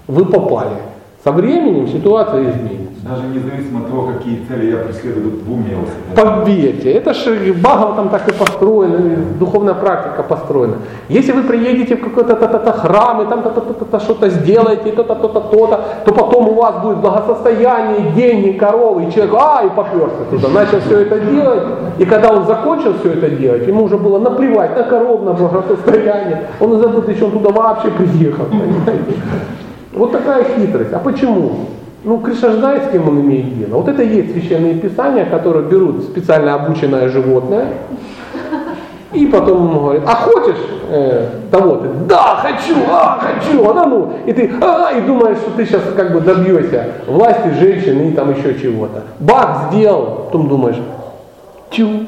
вы 0.07 0.25
попали. 0.25 0.77
Со 1.21 1.33
временем 1.33 1.89
ситуация 1.89 2.43
изменится. 2.43 2.86
Даже 3.09 3.27
независимо 3.27 3.79
от 3.79 3.89
того, 3.89 4.11
какие 4.13 4.43
цели 4.47 4.71
я 4.71 4.77
преследую 4.77 5.39
в 5.45 5.51
уме. 5.51 5.77
Поверьте, 6.15 6.91
это 6.91 7.13
же 7.13 7.53
Багал 7.53 7.95
там 7.95 8.09
так 8.09 8.27
и 8.27 8.33
построено, 8.33 9.15
духовная 9.39 9.75
практика 9.75 10.23
построена. 10.23 10.77
Если 11.07 11.31
вы 11.31 11.43
приедете 11.43 11.95
в 11.95 12.01
какой-то 12.01 12.73
храм, 12.73 13.21
и 13.21 13.29
там 13.29 13.43
что-то 13.99 14.29
сделаете, 14.29 14.91
то-то, 14.91 15.15
то-то, 15.15 15.39
то-то, 15.39 15.79
то 16.05 16.13
потом 16.13 16.49
у 16.49 16.53
вас 16.55 16.81
будет 16.83 16.97
благосостояние, 16.97 18.11
деньги, 18.13 18.57
коровы, 18.57 19.05
и 19.05 19.11
человек, 19.11 19.35
а, 19.35 19.63
и 19.63 19.69
поперся 19.69 20.25
туда, 20.29 20.49
начал 20.49 20.79
все 20.81 20.99
это 21.01 21.19
делать, 21.19 21.63
и 21.99 22.05
когда 22.05 22.31
он 22.31 22.45
закончил 22.45 22.93
все 22.99 23.13
это 23.13 23.29
делать, 23.29 23.67
ему 23.67 23.83
уже 23.83 23.97
было 23.97 24.19
наплевать 24.19 24.75
на 24.75 24.83
коров, 24.83 25.23
на 25.23 25.33
благосостояние, 25.33 26.47
он 26.59 26.73
и 26.73 26.79
забыл, 26.79 27.03
что 27.15 27.25
он 27.25 27.31
туда 27.31 27.49
вообще 27.51 27.89
приехал? 27.89 28.45
Вот 29.93 30.11
такая 30.11 30.43
хитрость. 30.43 30.93
А 30.93 30.99
почему? 30.99 31.69
Ну, 32.07 32.21
Кришна 32.21 32.53
знает, 32.53 32.85
с 32.85 32.91
кем 32.93 33.09
он 33.09 33.19
имеет 33.19 33.57
дело. 33.59 33.79
Вот 33.79 33.89
это 33.89 34.01
и 34.01 34.07
есть 34.07 34.31
священные 34.31 34.75
писания, 34.75 35.25
которые 35.25 35.65
берут 35.65 36.03
специально 36.03 36.53
обученное 36.53 37.09
животное, 37.09 37.67
и 39.11 39.25
потом 39.25 39.67
ему 39.67 39.79
говорят, 39.81 40.03
а 40.07 40.15
хочешь 40.15 40.55
э, 40.89 41.27
того? 41.51 41.75
Ты, 41.75 41.89
да, 42.07 42.37
хочу, 42.41 42.75
а, 42.89 43.19
хочу, 43.19 43.69
а 43.69 43.73
да 43.73 43.85
ну. 43.85 44.13
И 44.25 44.31
ты, 44.31 44.49
а, 44.61 44.93
и 44.93 45.01
думаешь, 45.01 45.39
что 45.39 45.51
ты 45.51 45.65
сейчас 45.65 45.81
как 45.97 46.13
бы 46.13 46.21
добьешься 46.21 46.91
власти 47.07 47.49
женщины 47.59 48.11
и 48.11 48.13
там 48.13 48.33
еще 48.33 48.57
чего-то. 48.57 49.03
Бах, 49.19 49.67
сделал, 49.69 50.27
потом 50.27 50.47
думаешь. 50.47 50.79
Зачем? 51.69 52.07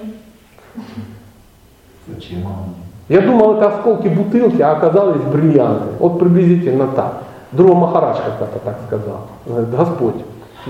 Я 3.09 3.19
думал, 3.19 3.57
это 3.57 3.67
осколки 3.67 4.07
бутылки, 4.07 4.61
а 4.61 4.71
оказалось 4.71 5.21
бриллианты. 5.23 5.89
Вот 5.99 6.19
приблизительно 6.19 6.87
так. 6.87 7.23
Друга 7.51 7.73
Махарадж 7.73 8.17
когда-то 8.17 8.59
так 8.59 8.77
сказал. 8.87 9.27
Господь, 9.45 10.23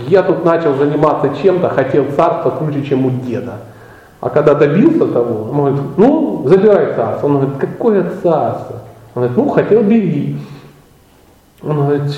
я 0.08 0.24
тут 0.24 0.46
начал 0.46 0.76
заниматься 0.76 1.32
чем-то, 1.42 1.70
хотел 1.70 2.06
царство 2.16 2.52
круче, 2.52 2.84
чем 2.84 3.06
у 3.06 3.10
деда. 3.10 3.56
А 4.22 4.30
когда 4.30 4.54
добился 4.54 5.08
того, 5.08 5.50
он 5.52 5.58
говорит, 5.58 5.82
ну, 5.98 6.44
забирай 6.46 6.94
царство. 6.94 7.28
Он 7.28 7.40
говорит, 7.40 7.58
какое 7.58 8.04
царство? 8.22 8.78
Он 9.16 9.24
говорит, 9.24 9.38
ну, 9.38 9.50
хотел 9.50 9.84
бери. 9.84 10.38
Он 11.64 11.78
говорит, 11.78 12.16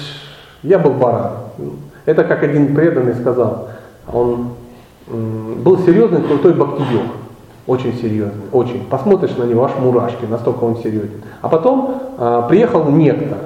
я 0.64 0.80
был 0.80 0.92
баран. 0.92 1.32
Это 2.06 2.24
как 2.24 2.44
один 2.44 2.76
преданный 2.76 3.16
сказал, 3.16 3.70
он 4.12 4.50
был 5.08 5.80
серьезный, 5.80 6.22
крутой 6.22 6.54
бхакти-йог, 6.54 7.04
очень 7.68 7.94
серьезный, 7.94 8.46
очень. 8.52 8.86
Посмотришь 8.86 9.36
на 9.38 9.44
него, 9.44 9.66
аж 9.66 9.72
мурашки, 9.80 10.26
настолько 10.26 10.64
он 10.64 10.78
серьезен. 10.78 11.22
А 11.42 11.50
потом 11.50 12.02
а, 12.18 12.44
приехал 12.44 12.86
некто 12.86 13.38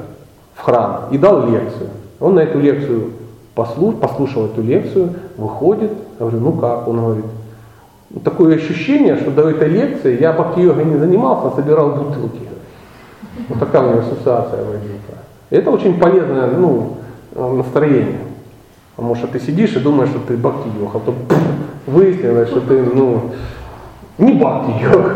в 0.56 0.61
храм 0.61 1.08
и 1.11 1.17
дал 1.17 1.48
лекцию. 1.48 1.90
Он 2.19 2.35
на 2.35 2.40
эту 2.40 2.59
лекцию 2.59 3.11
послушал, 3.53 4.00
послушал 4.00 4.45
эту 4.45 4.61
лекцию, 4.61 5.14
выходит, 5.38 5.92
говорю, 6.19 6.40
ну 6.40 6.51
как? 6.53 6.88
Он 6.88 6.98
говорит, 6.98 7.25
«Ну, 8.09 8.19
такое 8.22 8.56
ощущение, 8.56 9.17
что 9.17 9.32
до 9.32 9.50
этой 9.50 9.67
лекции 9.67 10.19
я 10.19 10.34
бхакти-йогой 10.34 10.85
не 10.85 10.98
занимался, 10.98 11.48
а 11.48 11.56
собирал 11.56 11.90
бутылки. 11.92 12.42
Вот 13.50 13.59
такая 13.59 13.84
у 13.84 13.90
меня 13.92 14.00
ассоциация 14.00 14.64
возникла. 14.64 15.16
Это 15.50 15.69
очень 15.69 16.00
полезное 16.00 16.48
ну, 16.51 16.98
настроение. 17.35 18.19
Потому 18.95 19.16
что 19.16 19.27
ты 19.27 19.40
сидишь 19.40 19.75
и 19.75 19.80
думаешь, 19.80 20.09
что 20.09 20.19
ты 20.19 20.38
бхакти-йог, 20.38 20.95
а 20.95 21.00
то 21.00 21.14
выяснилось, 21.85 22.50
что 22.50 22.61
ты 22.61 22.82
ну, 22.82 23.32
не 24.17 24.34
бхакти-йог. 24.34 25.11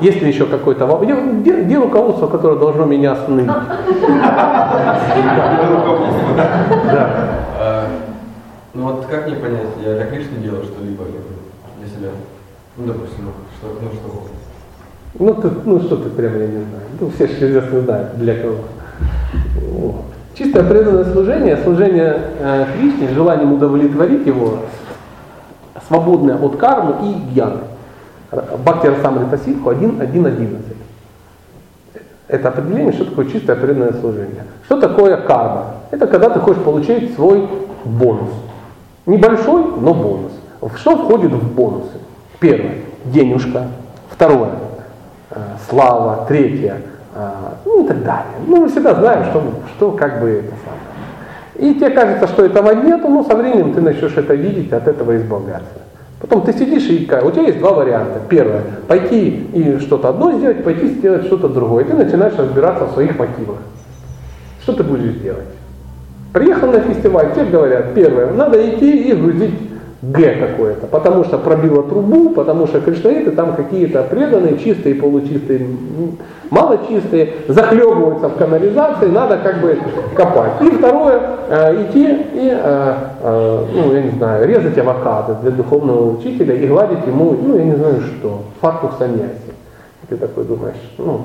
Есть 0.00 0.22
ли 0.22 0.28
еще 0.28 0.46
какой-то 0.46 0.86
вопрос? 0.86 1.08
Где, 1.08 1.14
где, 1.14 1.62
где 1.62 1.78
руководство, 1.78 2.26
которое 2.26 2.58
должно 2.58 2.84
меня 2.84 3.12
остановить? 3.12 3.50
Да. 6.36 7.10
А, 7.58 7.86
Ну 8.74 8.82
вот 8.82 9.06
как 9.06 9.26
мне 9.26 9.36
понять, 9.36 9.68
я 9.84 9.94
для 9.94 10.06
Кришны 10.06 10.38
делаю 10.38 10.64
что-либо 10.64 11.04
для 11.78 11.88
себя? 11.88 12.10
Ну, 12.76 12.86
допустим, 12.86 13.24
что, 13.58 13.68
ну, 13.80 13.88
что 13.90 14.28
Ну, 15.18 15.34
ты, 15.34 15.50
ну 15.64 15.80
что 15.80 15.96
ты 15.96 16.10
прямо, 16.10 16.36
я 16.36 16.46
не 16.46 16.64
знаю. 16.64 16.82
Ну, 17.00 17.10
все 17.10 17.26
же 17.26 17.48
известно 17.48 17.80
знают, 17.80 18.18
для 18.18 18.34
кого. 18.34 18.56
Вот. 19.70 20.04
Чистое 20.34 20.64
преданное 20.64 21.04
служение, 21.10 21.56
служение 21.56 22.20
э, 22.38 22.66
Кришне, 22.76 23.08
желанием 23.14 23.54
удовлетворить 23.54 24.26
его, 24.26 24.58
свободное 25.88 26.36
от 26.36 26.56
кармы 26.56 26.96
и 27.08 27.32
гьяны. 27.32 27.60
Бхакти 28.30 28.88
Расамрита 28.88 29.38
Ситху 29.38 29.70
1.1.11. 29.70 30.76
Это 32.28 32.48
определение, 32.48 32.92
что 32.92 33.04
такое 33.04 33.26
чистое 33.26 33.56
преданное 33.56 33.92
служение. 33.92 34.44
Что 34.64 34.80
такое 34.80 35.16
карма? 35.16 35.74
Это 35.92 36.06
когда 36.06 36.28
ты 36.30 36.40
хочешь 36.40 36.62
получить 36.62 37.14
свой 37.14 37.48
бонус. 37.84 38.30
Небольшой, 39.06 39.64
но 39.80 39.94
бонус. 39.94 40.32
Что 40.76 40.96
входит 40.96 41.32
в 41.32 41.54
бонусы? 41.54 41.98
Первое– 42.40 42.78
денежка. 43.04 43.68
Второе 44.10 44.50
э,– 45.30 45.40
слава. 45.70 46.26
Третье 46.26 46.82
э,– 47.14 47.30
ну 47.64 47.84
и 47.84 47.86
так 47.86 48.02
далее. 48.02 48.34
Ну, 48.46 48.62
мы 48.62 48.68
всегда 48.68 48.94
знаем, 48.94 49.26
что, 49.26 49.42
что 49.76 49.92
как 49.92 50.20
бы 50.20 50.28
это 50.28 50.52
самое. 50.64 50.86
И 51.54 51.74
тебе 51.74 51.90
кажется, 51.90 52.26
что 52.26 52.44
этого 52.44 52.72
нету, 52.72 53.08
но 53.08 53.22
со 53.22 53.36
временем 53.36 53.72
ты 53.72 53.80
начнешь 53.80 54.16
это 54.16 54.34
видеть, 54.34 54.72
от 54.72 54.88
этого 54.88 55.16
избавляться. 55.16 55.85
Потом 56.20 56.42
ты 56.42 56.52
сидишь 56.52 56.88
и 56.88 57.08
у 57.22 57.30
тебя 57.30 57.42
есть 57.42 57.58
два 57.58 57.72
варианта. 57.72 58.20
Первое, 58.28 58.62
пойти 58.88 59.48
и 59.52 59.78
что-то 59.80 60.08
одно 60.08 60.32
сделать, 60.32 60.64
пойти 60.64 60.88
сделать 60.88 61.26
что-то 61.26 61.48
другое. 61.48 61.84
И 61.84 61.88
ты 61.88 61.94
начинаешь 61.94 62.34
разбираться 62.36 62.86
в 62.86 62.92
своих 62.92 63.18
мотивах. 63.18 63.58
Что 64.62 64.72
ты 64.72 64.82
будешь 64.82 65.14
делать? 65.16 65.46
Приехал 66.32 66.72
на 66.72 66.80
фестиваль, 66.80 67.32
тебе 67.34 67.46
говорят, 67.46 67.94
первое, 67.94 68.32
надо 68.32 68.58
идти 68.68 69.10
и 69.10 69.14
грузить 69.14 69.54
Г 70.12 70.34
какое-то, 70.34 70.86
потому 70.86 71.24
что 71.24 71.38
пробило 71.38 71.82
трубу, 71.82 72.30
потому 72.30 72.66
что 72.66 72.80
кришнаиты 72.80 73.32
там 73.32 73.56
какие-то 73.56 74.02
преданные, 74.04 74.58
чистые, 74.58 74.94
получистые, 74.94 75.66
малочистые, 76.50 77.34
захлебываются 77.48 78.28
в 78.28 78.36
канализации, 78.36 79.06
надо 79.08 79.38
как 79.38 79.60
бы 79.60 79.76
копать. 80.14 80.52
И 80.60 80.70
второе, 80.70 81.20
э, 81.48 81.82
идти 81.82 82.04
и, 82.04 82.50
э, 82.52 82.94
э, 83.22 83.64
ну 83.74 83.92
я 83.94 84.02
не 84.02 84.10
знаю, 84.10 84.46
резать 84.46 84.78
авокадо 84.78 85.38
для 85.42 85.50
духовного 85.50 86.18
учителя 86.18 86.54
и 86.54 86.66
гладить 86.68 87.04
ему, 87.06 87.36
ну 87.42 87.56
я 87.56 87.64
не 87.64 87.74
знаю 87.74 88.00
что, 88.02 88.42
фартук 88.60 88.92
саньяси. 88.98 89.54
Ты 90.08 90.16
такой 90.16 90.44
думаешь, 90.44 90.76
ну, 90.98 91.22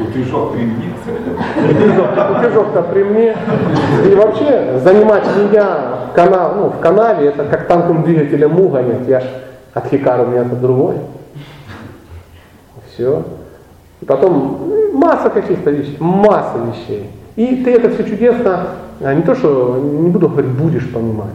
Утюжок 0.00 0.52
примнится. 0.52 1.10
утюжок-то 2.30 2.82
при 2.82 3.02
мне. 3.02 3.36
И 4.06 4.14
вообще 4.14 4.78
занимать 4.84 5.24
меня 5.36 6.10
канал, 6.14 6.54
ну, 6.56 6.68
в 6.68 6.80
канаве, 6.80 7.28
это 7.28 7.44
как 7.44 7.66
танком 7.66 8.02
двигателем 8.02 8.50
му 8.52 8.68
гонять. 8.68 9.08
Я 9.08 9.20
ж 9.20 9.24
от 9.72 9.86
хикара 9.86 10.24
у 10.24 10.26
меня-то 10.26 10.56
другой. 10.56 10.96
Все. 12.92 13.24
И 14.00 14.04
потом 14.04 14.58
ну, 14.68 14.98
масса 14.98 15.30
каких-то 15.30 15.70
вещей, 15.70 15.96
масса 16.00 16.58
вещей. 16.58 17.10
И 17.36 17.64
ты 17.64 17.72
это 17.72 17.90
все 17.90 18.04
чудесно, 18.04 18.66
а 19.00 19.14
не 19.14 19.22
то, 19.22 19.34
что, 19.34 19.78
не 19.82 20.10
буду 20.10 20.28
говорить, 20.28 20.50
будешь 20.50 20.92
понимать. 20.92 21.32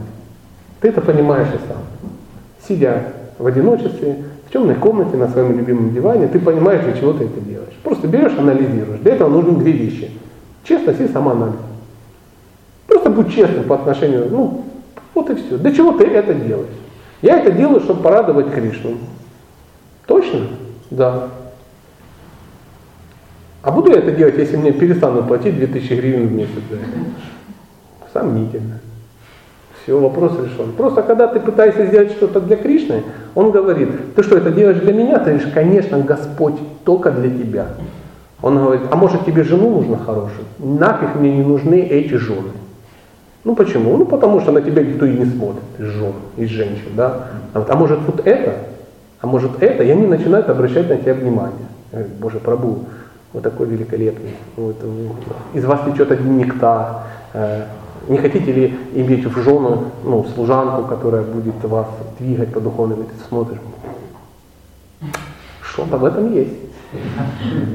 Ты 0.82 0.90
это 0.90 1.02
понимаешь 1.02 1.48
и 1.48 1.58
сам. 1.68 1.82
Сидя 2.68 3.04
в 3.40 3.48
одиночестве, 3.48 4.18
в 4.54 4.56
темной 4.56 4.76
комнате, 4.76 5.18
на 5.18 5.30
своем 5.30 5.58
любимом 5.58 5.92
диване, 5.96 6.28
ты 6.28 6.38
понимаешь, 6.38 6.84
для 6.84 6.94
чего 6.94 7.14
ты 7.14 7.24
это 7.24 7.42
делаешь. 7.42 7.74
Просто 7.82 8.08
берешь, 8.08 8.38
анализируешь. 8.38 9.00
Для 9.00 9.16
этого 9.16 9.28
нужны 9.28 9.54
две 9.58 9.72
вещи. 9.72 10.12
Честность 10.64 11.02
и 11.02 11.08
самоанализ. 11.08 11.56
Просто 12.86 13.10
будь 13.10 13.34
честным 13.34 13.64
по 13.64 13.74
отношению, 13.74 14.28
ну, 14.30 14.64
вот 15.16 15.32
и 15.32 15.36
все. 15.36 15.58
Для 15.58 15.72
чего 15.74 15.94
ты 15.94 16.06
это 16.06 16.36
делаешь? 16.36 16.70
Я 17.24 17.40
это 17.40 17.52
делаю, 17.52 17.82
чтобы 17.82 18.04
порадовать 18.04 18.54
Кришну. 18.54 18.98
Точно? 20.06 20.42
Да. 20.92 21.30
А 23.64 23.72
буду 23.72 23.90
я 23.90 23.98
это 23.98 24.12
делать, 24.12 24.38
если 24.38 24.58
мне 24.58 24.72
перестанут 24.72 25.28
платить 25.28 25.56
2000 25.56 25.94
гривен 25.96 26.28
в 26.28 26.32
месяц 26.32 26.62
за 26.70 26.76
это? 26.76 26.86
Сомнительно. 28.14 28.82
Все, 29.84 30.00
вопрос 30.00 30.32
решен. 30.34 30.72
Просто 30.78 31.02
когда 31.04 31.28
ты 31.28 31.42
пытаешься 31.42 31.86
сделать 31.86 32.12
что-то 32.12 32.40
для 32.40 32.56
Кришны, 32.56 33.04
он 33.36 33.52
говорит, 33.52 34.16
ты 34.16 34.24
что, 34.24 34.38
это 34.38 34.50
делаешь 34.50 34.80
для 34.80 34.94
меня? 34.94 35.20
Ты 35.20 35.32
говоришь, 35.32 35.52
конечно, 35.54 36.00
Господь, 36.00 36.56
только 36.86 37.12
для 37.12 37.30
тебя. 37.30 37.68
Он 38.42 38.58
говорит, 38.58 38.84
а 38.90 38.96
может 38.96 39.26
тебе 39.26 39.44
жену 39.44 39.70
нужно 39.70 39.98
хорошую? 39.98 40.46
Нафиг 40.60 41.16
мне 41.16 41.36
не 41.36 41.44
нужны 41.44 41.82
эти 41.82 42.14
жены. 42.14 42.52
Ну 43.44 43.56
почему? 43.56 43.98
Ну 43.98 44.06
потому 44.06 44.40
что 44.40 44.54
на 44.54 44.62
тебя 44.62 44.84
никто 44.84 45.06
и 45.06 45.18
не 45.18 45.26
смотрит 45.26 45.64
из 45.78 45.86
жен, 45.86 46.14
из 46.38 46.50
женщин, 46.50 46.92
да. 46.96 47.28
А, 47.54 47.60
вот, 47.60 47.70
а 47.70 47.76
может 47.76 48.00
вот 48.08 48.26
это, 48.26 48.54
а 49.20 49.28
может 49.28 49.62
это, 49.62 49.84
и 49.84 49.90
они 49.90 50.08
начинают 50.08 50.50
обращать 50.50 50.90
на 50.90 50.96
тебя 50.96 51.14
внимание. 51.14 51.68
Я 51.92 52.00
говорю, 52.00 52.14
Боже, 52.22 52.40
Прабу, 52.40 52.80
вы 53.34 53.42
такой 53.42 53.68
великолепный, 53.68 54.36
вот, 54.56 54.78
из 55.54 55.66
вас 55.66 55.82
течет 55.86 56.12
один 56.12 56.38
нектар, 56.38 57.04
Э, 57.34 57.64
не 58.08 58.18
хотите 58.18 58.52
ли 58.52 58.78
иметь 58.94 59.26
в 59.26 59.42
жену 59.42 59.86
ну, 60.04 60.26
служанку, 60.36 60.84
которая 60.84 61.24
будет 61.24 61.64
вас 61.64 61.88
двигать 62.20 62.54
по 62.54 62.60
духовным, 62.60 63.02
и 63.02 63.04
ты 63.04 63.14
что-то 65.62 65.98
в 65.98 66.06
этом 66.06 66.34
есть. 66.34 66.54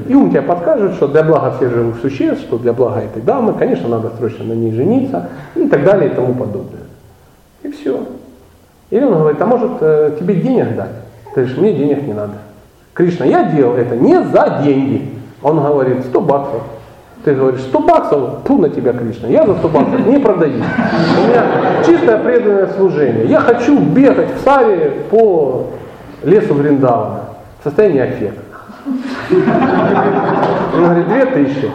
И 0.07 0.15
ум 0.15 0.29
тебе 0.29 0.41
подскажет, 0.41 0.93
что 0.93 1.07
для 1.07 1.23
блага 1.23 1.57
всех 1.57 1.71
живых 1.71 1.97
существ, 2.01 2.43
что 2.43 2.57
для 2.57 2.71
блага 2.71 3.01
этой 3.01 3.21
дамы, 3.21 3.53
конечно, 3.53 3.89
надо 3.89 4.11
срочно 4.17 4.45
на 4.45 4.53
ней 4.53 4.71
жениться 4.71 5.29
и 5.55 5.67
так 5.67 5.83
далее 5.83 6.09
и 6.09 6.15
тому 6.15 6.33
подобное. 6.33 6.83
И 7.63 7.71
все. 7.71 8.05
Или 8.89 9.03
он 9.03 9.13
говорит, 9.13 9.41
а 9.41 9.45
может 9.45 9.71
э, 9.81 10.15
тебе 10.19 10.35
денег 10.35 10.75
дать? 10.75 10.91
Ты 11.25 11.41
говоришь, 11.41 11.57
мне 11.57 11.73
денег 11.73 12.03
не 12.03 12.13
надо. 12.13 12.33
Кришна, 12.93 13.25
я 13.25 13.51
делал 13.51 13.75
это 13.75 13.95
не 13.95 14.15
за 14.23 14.61
деньги. 14.63 15.09
Он 15.43 15.59
говорит, 15.59 16.05
100 16.05 16.21
баксов. 16.21 16.61
Ты 17.29 17.35
говоришь, 17.35 17.61
100 17.61 17.79
баксов, 17.81 18.29
ту 18.43 18.57
на 18.57 18.69
тебя, 18.69 18.91
Кришна, 18.91 19.27
я 19.27 19.45
за 19.45 19.53
100 19.53 19.67
баксов 19.67 20.07
не 20.07 20.17
продаю. 20.17 20.55
У 20.55 21.27
меня 21.27 21.43
чистое 21.85 22.17
преданное 22.17 22.65
служение. 22.75 23.27
Я 23.27 23.39
хочу 23.39 23.77
бегать 23.77 24.29
в 24.35 24.43
саре 24.43 24.93
по 25.11 25.67
лесу 26.23 26.55
Вриндавана 26.55 27.19
в 27.59 27.63
состоянии 27.65 27.99
аффекта. 27.99 28.41
Он 30.73 30.85
говорит, 30.85 31.07
две 31.07 31.25
тысячи. 31.27 31.71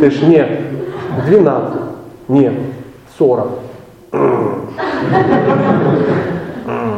Ты 0.00 0.10
ж 0.10 0.22
нет, 0.22 0.48
12. 1.26 1.74
Нет, 2.28 2.54
40. 3.18 3.48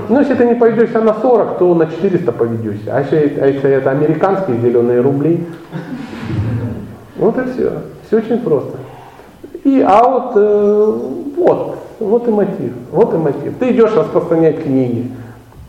Ну, 0.08 0.20
если 0.20 0.34
ты 0.34 0.44
не 0.44 0.55
поведешься 0.55 1.00
на 1.00 1.14
40, 1.14 1.58
то 1.58 1.74
на 1.74 1.86
400 1.86 2.30
поведешься. 2.30 2.92
А 2.92 3.00
если, 3.00 3.40
а 3.40 3.47
если 3.48 3.70
это 3.72 3.90
американские 3.90 4.60
зеленые 4.60 5.00
рубли, 5.00 5.44
вот 7.18 7.38
и 7.38 7.50
все. 7.52 7.72
Все 8.06 8.18
очень 8.18 8.38
просто. 8.38 8.78
И, 9.64 9.84
а 9.86 10.02
вот, 10.08 10.32
э, 10.36 10.92
вот, 11.36 11.78
вот 11.98 12.28
и 12.28 12.30
мотив. 12.30 12.72
Вот 12.90 13.12
и 13.12 13.16
мотив. 13.16 13.55
Ты 13.58 13.70
идешь 13.70 13.92
распространять 13.94 14.62
книги. 14.62 15.10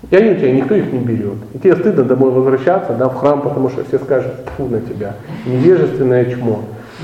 И 0.09 0.15
они 0.15 0.31
у 0.31 0.35
тебя, 0.35 0.51
никто 0.51 0.75
их 0.75 0.91
не 0.91 0.99
берет. 0.99 1.35
И 1.53 1.59
тебе 1.59 1.75
стыдно 1.75 2.03
домой 2.03 2.31
возвращаться, 2.31 2.93
да, 2.93 3.09
в 3.09 3.15
храм, 3.15 3.41
потому 3.41 3.69
что 3.69 3.83
все 3.83 3.99
скажут, 3.99 4.31
фу 4.57 4.65
на 4.65 4.79
тебя, 4.79 5.15
невежественное 5.45 6.25
чмо. 6.25 6.61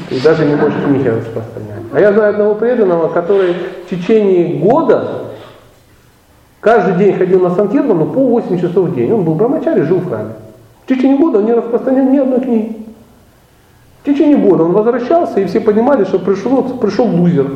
Ты 0.09 0.21
даже 0.21 0.45
не 0.45 0.55
можешь 0.55 0.81
книги 0.83 1.07
распространять. 1.07 1.83
А 1.93 1.99
я 1.99 2.13
знаю 2.13 2.31
одного 2.31 2.55
преданного, 2.55 3.09
который 3.09 3.53
в 3.85 3.89
течение 3.89 4.59
года 4.59 5.25
каждый 6.61 6.95
день 6.95 7.15
ходил 7.15 7.41
на 7.41 7.53
Санкиртан, 7.53 7.97
но 7.97 8.05
по 8.05 8.19
8 8.19 8.59
часов 8.59 8.89
в 8.89 8.95
день. 8.95 9.11
Он 9.11 9.23
был 9.23 9.35
брамачари, 9.35 9.81
жил 9.81 9.99
в 9.99 10.09
храме. 10.09 10.31
В 10.85 10.89
течение 10.89 11.17
года 11.17 11.39
он 11.39 11.45
не 11.45 11.53
распространял 11.53 12.05
ни 12.05 12.17
одной 12.17 12.41
книги. 12.41 12.84
В 14.05 14.07
течение 14.07 14.37
года 14.37 14.63
он 14.63 14.73
возвращался, 14.73 15.39
и 15.39 15.45
все 15.45 15.59
понимали, 15.59 16.03
что 16.03 16.19
пришел, 16.19 16.61
пришел 16.77 17.07
лузер. 17.07 17.47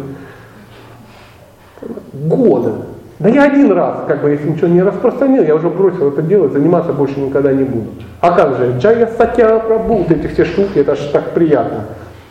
Года. 2.11 2.73
Да 3.19 3.29
я 3.29 3.43
один 3.43 3.71
раз, 3.71 4.05
как 4.07 4.23
бы, 4.23 4.31
если 4.31 4.49
ничего 4.49 4.67
не 4.67 4.81
распространил, 4.81 5.43
я 5.43 5.53
уже 5.53 5.69
бросил 5.69 6.07
это 6.07 6.23
делать, 6.23 6.51
заниматься 6.51 6.91
больше 6.91 7.19
никогда 7.19 7.53
не 7.53 7.65
буду. 7.65 7.89
А 8.19 8.31
как 8.31 8.57
же, 8.57 8.75
Джая 8.79 9.05
Сатья 9.15 9.59
Прабу, 9.59 10.07
эти 10.09 10.25
все 10.25 10.43
штуки, 10.43 10.79
это 10.79 10.95
ж 10.95 11.11
так 11.13 11.35
приятно. 11.35 11.83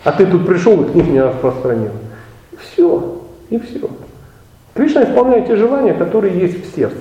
А 0.02 0.10
ты 0.10 0.26
тут 0.26 0.48
пришел 0.48 0.82
и 0.82 0.90
книг 0.90 1.06
не 1.06 1.22
распространил. 1.22 1.92
Все, 2.58 3.20
и 3.50 3.60
все. 3.60 3.88
Кришна 4.74 5.05
исполняет 5.05 5.47
те 5.47 5.55
желания, 5.55 5.94
которые 5.94 6.36
есть 6.36 6.66
в 6.66 6.74
сердце. 6.74 6.97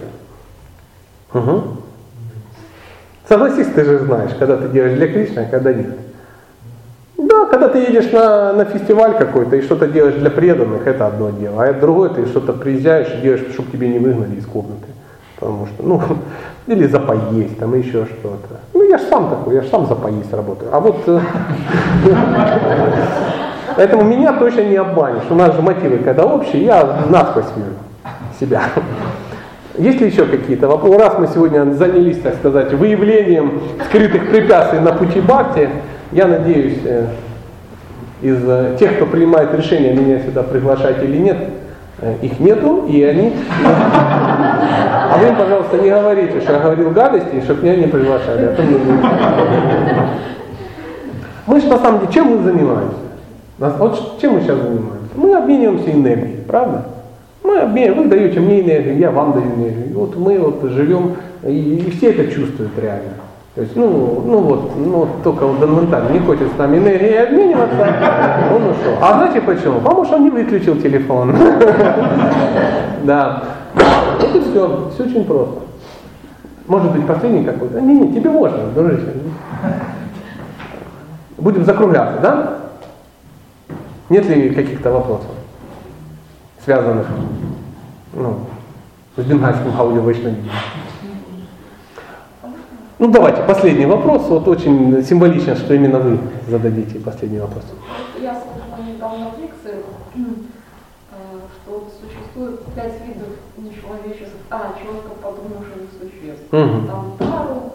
Угу. 1.33 1.63
Согласись, 3.27 3.67
ты 3.73 3.83
же 3.83 3.99
знаешь, 3.99 4.31
когда 4.37 4.57
ты 4.57 4.69
делаешь 4.69 4.97
для 4.97 5.07
Кришны, 5.07 5.39
а 5.39 5.45
когда 5.45 5.73
нет. 5.73 5.87
Да, 7.47 7.51
когда 7.51 7.67
ты 7.69 7.79
едешь 7.79 8.11
на, 8.11 8.53
на 8.53 8.65
фестиваль 8.65 9.17
какой-то 9.17 9.55
и 9.55 9.61
что-то 9.61 9.87
делаешь 9.87 10.15
для 10.15 10.29
преданных, 10.29 10.85
это 10.85 11.07
одно 11.07 11.29
дело. 11.29 11.63
А 11.63 11.67
это 11.67 11.81
другое, 11.81 12.09
ты 12.09 12.25
что-то 12.25 12.53
приезжаешь 12.53 13.07
и 13.13 13.21
делаешь, 13.21 13.45
чтобы 13.53 13.71
тебе 13.71 13.87
не 13.87 13.99
выгнали 13.99 14.35
из 14.35 14.45
комнаты. 14.45 14.87
Потому 15.39 15.67
что, 15.67 15.83
ну, 15.83 16.01
или 16.67 16.87
за 16.87 16.99
поесть, 16.99 17.57
там 17.57 17.73
еще 17.75 18.05
что-то. 18.05 18.59
Ну, 18.73 18.83
я 18.89 18.97
же 18.97 19.05
сам 19.05 19.29
такой, 19.29 19.55
я 19.55 19.61
же 19.61 19.69
сам 19.69 19.87
за 19.87 19.95
поесть 19.95 20.33
работаю. 20.33 20.71
А 20.73 20.79
вот... 20.79 20.97
э, 21.07 21.19
Поэтому 23.75 24.03
меня 24.03 24.33
точно 24.33 24.61
не 24.61 24.75
обманешь. 24.75 25.23
У 25.29 25.35
нас 25.35 25.55
же 25.55 25.61
мотивы 25.61 25.99
когда 25.99 26.25
общие, 26.25 26.65
я 26.65 27.05
насквозь 27.09 27.45
вижу 27.55 27.69
себя. 28.39 28.63
Есть 29.77 30.01
ли 30.01 30.07
еще 30.07 30.25
какие-то 30.25 30.67
вопросы? 30.67 30.97
Раз 30.97 31.19
мы 31.19 31.27
сегодня 31.27 31.71
занялись, 31.73 32.19
так 32.19 32.35
сказать, 32.35 32.73
выявлением 32.73 33.61
скрытых 33.85 34.31
препятствий 34.31 34.79
на 34.79 34.91
пути 34.93 35.21
Бхакти, 35.21 35.69
я 36.11 36.25
надеюсь, 36.25 36.79
э, 36.83 37.07
из 38.21 38.37
э, 38.47 38.75
тех, 38.79 38.95
кто 38.95 39.05
принимает 39.05 39.53
решение, 39.53 39.93
меня 39.93 40.19
сюда 40.19 40.43
приглашать 40.43 41.03
или 41.03 41.17
нет, 41.17 41.37
э, 42.01 42.15
их 42.21 42.39
нету, 42.39 42.85
и 42.87 43.03
они... 43.03 43.33
А 43.63 45.17
вы 45.19 45.35
пожалуйста, 45.35 45.77
не 45.77 45.89
говорите, 45.89 46.41
что 46.41 46.53
я 46.53 46.59
говорил 46.59 46.91
гадости, 46.91 47.41
чтобы 47.43 47.63
меня 47.63 47.75
не 47.75 47.87
приглашали. 47.87 48.45
а 48.45 48.55
то 48.55 48.61
мне 48.61 48.79
не- 48.79 48.99
Мы 51.47 51.61
же 51.61 51.67
на 51.67 51.77
самом 51.79 51.99
деле, 52.01 52.11
чем 52.11 52.27
мы 52.27 52.43
занимаемся? 52.43 52.97
Вот 53.57 54.19
чем 54.21 54.33
мы 54.33 54.41
сейчас 54.41 54.57
занимаемся? 54.57 54.97
Мы 55.15 55.35
обмениваемся 55.35 55.91
энергией, 55.91 56.43
правда? 56.47 56.85
Мы 57.43 57.59
обмениваем, 57.59 58.03
вы 58.03 58.09
даете 58.09 58.39
мне 58.39 58.61
энергию, 58.61 58.97
я 58.97 59.09
вам 59.11 59.31
даю 59.33 59.45
энергию. 59.55 59.89
И 59.89 59.93
вот 59.93 60.15
мы 60.17 60.37
вот 60.39 60.63
живем, 60.71 61.15
и 61.43 61.91
все 61.97 62.11
это 62.11 62.27
чувствуют 62.31 62.71
реально. 62.77 63.13
То 63.57 63.63
есть, 63.63 63.75
ну, 63.75 64.21
ну 64.23 64.37
вот, 64.41 64.77
ну 64.77 64.97
вот 64.99 65.23
только 65.23 65.47
вот 65.47 65.59
Данменталь 65.59 66.11
не 66.11 66.19
хочет 66.19 66.47
с 66.53 66.57
нами 66.59 66.77
энергией 66.77 67.23
обмениваться, 67.23 67.87
он 68.53 68.61
ушел. 68.69 68.93
А 69.01 69.13
знаете 69.13 69.41
почему? 69.41 69.79
Потому 69.79 70.05
что 70.05 70.17
он 70.17 70.25
не 70.25 70.29
выключил 70.29 70.79
телефон. 70.79 71.35
Да. 73.03 73.43
И 74.21 74.39
все, 74.41 74.91
все 74.93 75.03
очень 75.05 75.25
просто. 75.25 75.61
Может 76.67 76.91
быть, 76.91 77.07
последний 77.07 77.45
какой-то? 77.45 77.81
Не, 77.81 77.99
не, 77.99 78.13
тебе 78.13 78.29
можно, 78.29 78.59
дружище. 78.75 79.13
Будем 81.37 81.65
закругляться, 81.65 82.19
да? 82.21 82.57
Нет 84.09 84.27
ли 84.27 84.49
каких-то 84.51 84.91
вопросов, 84.91 85.31
связанных 86.63 87.07
ну, 88.13 88.39
с 89.15 89.23
бенгальским 89.23 89.71
аудиовайшнавидением? 89.79 90.51
Ну 92.99 93.11
давайте, 93.11 93.43
последний 93.43 93.85
вопрос. 93.85 94.23
Вот 94.27 94.47
очень 94.47 95.03
символично, 95.03 95.55
что 95.55 95.75
именно 95.75 95.99
вы 95.99 96.17
зададите 96.47 96.97
последний 96.99 97.39
вопрос. 97.39 97.63
Я 98.19 98.33
слышала 98.33 98.83
недавно 98.87 99.29
в 99.29 99.39
лекции, 99.39 99.83
э, 100.15 101.15
что 101.61 101.87
существует 102.01 102.65
пять 102.73 102.99
видов 103.05 103.27
нечеловеческих, 103.57 104.41
а, 104.49 104.73
человекоподобных 104.81 105.67
существ. 106.01 106.51
Мгм. 106.51 106.87
Там 106.87 107.13
Тару, 107.19 107.73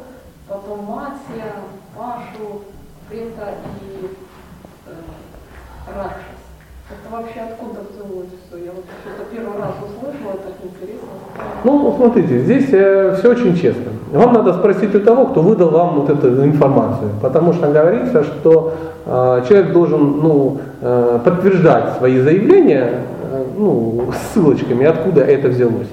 потом 0.49 0.85
Матия, 0.87 1.55
Пашу, 1.97 2.63
Прета 3.09 3.55
и 3.81 4.07
э, 4.87 4.93
Ракшас. 5.87 6.42
Это 6.93 7.17
вообще 7.17 7.41
откуда 7.41 7.81
взялось? 7.91 8.29
Я 8.53 8.73
вот 8.73 8.85
что-то 9.01 9.25
первый 9.31 9.59
раз 9.59 9.75
услышала, 9.81 10.33
так 10.33 10.55
интересно. 10.63 11.09
Ну, 11.65 11.95
смотрите, 11.97 12.39
здесь 12.41 12.67
все 12.67 13.31
очень 13.31 13.57
честно. 13.57 13.93
Вам 14.13 14.35
надо 14.35 14.53
спросить 14.53 14.95
у 14.95 15.01
того, 15.01 15.27
кто 15.27 15.41
выдал 15.41 15.71
вам 15.71 16.01
вот 16.01 16.11
эту 16.11 16.45
информацию. 16.45 17.11
Потому 17.23 17.55
что 17.55 17.73
говорится, 17.73 18.25
что 18.25 18.75
э, 19.07 19.43
человек 19.49 19.73
должен 19.73 20.21
ну, 20.21 20.59
э, 20.83 21.19
подтверждать 21.25 21.97
свои 21.97 22.21
заявления 22.21 22.91
э, 23.31 23.45
ну, 23.57 24.11
ссылочками, 24.13 24.85
откуда 24.85 25.23
это 25.23 25.49
взялось. 25.49 25.89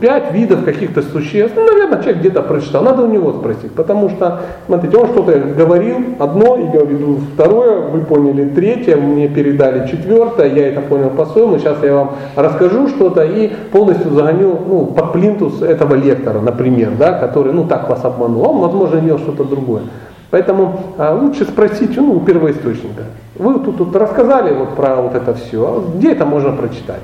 Пять 0.00 0.32
видов 0.32 0.64
каких-то 0.64 1.02
существ, 1.02 1.54
ну, 1.56 1.64
наверное, 1.64 1.98
человек 2.02 2.20
где-то 2.20 2.42
прочитал, 2.42 2.82
надо 2.82 3.02
у 3.02 3.06
него 3.06 3.32
спросить, 3.32 3.72
потому 3.72 4.08
что, 4.10 4.40
смотрите, 4.66 4.96
он 4.96 5.08
что-то 5.08 5.38
говорил, 5.38 5.96
одно, 6.18 6.56
я 6.56 6.82
веду 6.82 7.18
второе, 7.34 7.80
вы 7.80 8.00
поняли 8.00 8.48
третье, 8.48 8.96
мне 8.96 9.28
передали 9.28 9.88
четвертое, 9.88 10.48
я 10.48 10.68
это 10.68 10.80
понял 10.80 11.10
по-своему, 11.10 11.58
сейчас 11.58 11.82
я 11.82 11.94
вам 11.94 12.12
расскажу 12.34 12.88
что-то 12.88 13.22
и 13.24 13.48
полностью 13.72 14.12
загоню 14.12 14.58
ну, 14.66 14.86
под 14.86 15.12
плинтус 15.12 15.62
этого 15.62 15.94
лектора, 15.94 16.40
например, 16.40 16.92
да, 16.98 17.12
который, 17.12 17.52
ну, 17.52 17.64
так 17.64 17.88
вас 17.88 18.04
обманул, 18.04 18.48
он, 18.48 18.58
возможно, 18.58 18.98
имел 18.98 19.18
что-то 19.18 19.44
другое. 19.44 19.82
Поэтому 20.30 20.80
а, 20.98 21.14
лучше 21.14 21.44
спросить 21.44 21.96
ну, 21.96 22.14
у 22.14 22.20
первоисточника. 22.20 23.04
Вы 23.36 23.60
тут, 23.60 23.78
тут 23.78 23.94
рассказали 23.94 24.52
вот 24.52 24.70
про 24.70 24.96
вот 24.96 25.14
это 25.14 25.34
все, 25.34 25.64
а 25.64 25.96
где 25.96 26.12
это 26.12 26.26
можно 26.26 26.52
прочитать? 26.52 27.02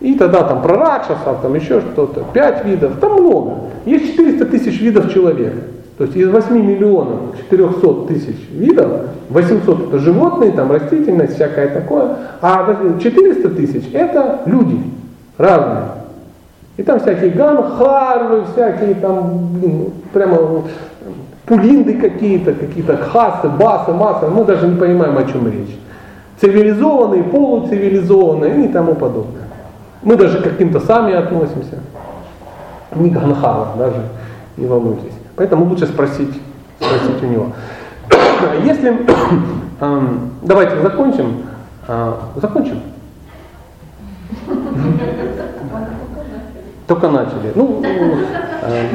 И 0.00 0.14
тогда 0.14 0.44
там 0.44 0.62
про 0.62 0.76
ракшасов, 0.76 1.40
там 1.42 1.54
еще 1.54 1.80
что-то, 1.80 2.24
5 2.32 2.64
видов, 2.64 2.92
там 3.00 3.20
много. 3.20 3.54
Есть 3.84 4.16
400 4.16 4.46
тысяч 4.46 4.80
видов 4.80 5.12
человека. 5.12 5.58
То 5.98 6.04
есть 6.04 6.16
из 6.16 6.28
8 6.28 6.54
миллионов 6.54 7.36
400 7.50 8.06
тысяч 8.06 8.48
видов, 8.52 8.88
800 9.30 9.88
это 9.88 9.98
животные, 9.98 10.52
там 10.52 10.70
растительность, 10.70 11.34
всякое 11.34 11.68
такое, 11.68 12.16
а 12.40 12.76
400 13.02 13.48
тысяч 13.50 13.90
это 13.92 14.40
люди 14.46 14.80
разные. 15.36 15.84
И 16.76 16.84
там 16.84 17.00
всякие 17.00 17.30
ганхарвы, 17.30 18.44
всякие 18.52 18.94
там, 18.94 19.48
блин, 19.54 19.90
прямо 20.12 20.62
пулинды 21.46 21.94
какие-то, 21.94 22.52
какие-то 22.52 22.96
хасы, 22.96 23.48
басы, 23.48 23.90
массы, 23.90 24.28
мы 24.28 24.44
даже 24.44 24.68
не 24.68 24.76
понимаем, 24.76 25.18
о 25.18 25.24
чем 25.24 25.48
речь. 25.48 25.76
Цивилизованные, 26.40 27.24
полуцивилизованные 27.24 28.66
и 28.66 28.68
тому 28.68 28.94
подобное. 28.94 29.47
Мы 30.02 30.16
даже 30.16 30.40
к 30.40 30.44
каким-то 30.44 30.80
сами 30.80 31.14
относимся. 31.14 31.80
Не 32.94 33.10
ганхаров 33.10 33.76
даже, 33.76 34.02
не 34.56 34.66
волнуйтесь. 34.66 35.12
Поэтому 35.36 35.66
лучше 35.66 35.86
спросить, 35.86 36.40
спросить 36.80 37.22
у 37.22 37.26
него. 37.26 37.52
Если, 38.64 38.96
эм, 39.80 40.30
давайте 40.42 40.80
закончим. 40.80 41.42
Э, 41.86 42.14
закончим? 42.36 42.80
Только 46.86 47.08
начали. 47.08 47.52
Ну, 47.54 47.82
э, 47.82 48.86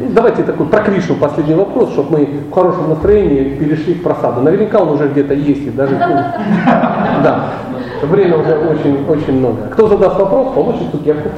давайте 0.00 0.42
такой 0.42 0.66
про 0.66 0.82
Кришну 0.82 1.14
последний 1.16 1.54
вопрос, 1.54 1.92
чтобы 1.92 2.18
мы 2.18 2.24
в 2.26 2.52
хорошем 2.52 2.90
настроении 2.90 3.56
перешли 3.56 3.94
к 3.94 4.02
просаду. 4.02 4.42
Наверняка 4.42 4.80
он 4.80 4.90
уже 4.90 5.08
где-то 5.08 5.34
есть 5.34 5.62
и 5.62 5.70
даже... 5.70 5.96
Да, 5.96 7.50
время 8.06 8.36
уже 8.36 8.56
очень, 8.56 9.06
очень 9.08 9.38
много. 9.38 9.68
Кто 9.70 9.88
задаст 9.88 10.18
вопрос, 10.18 10.54
получит 10.54 10.90
цукерку. 10.90 11.30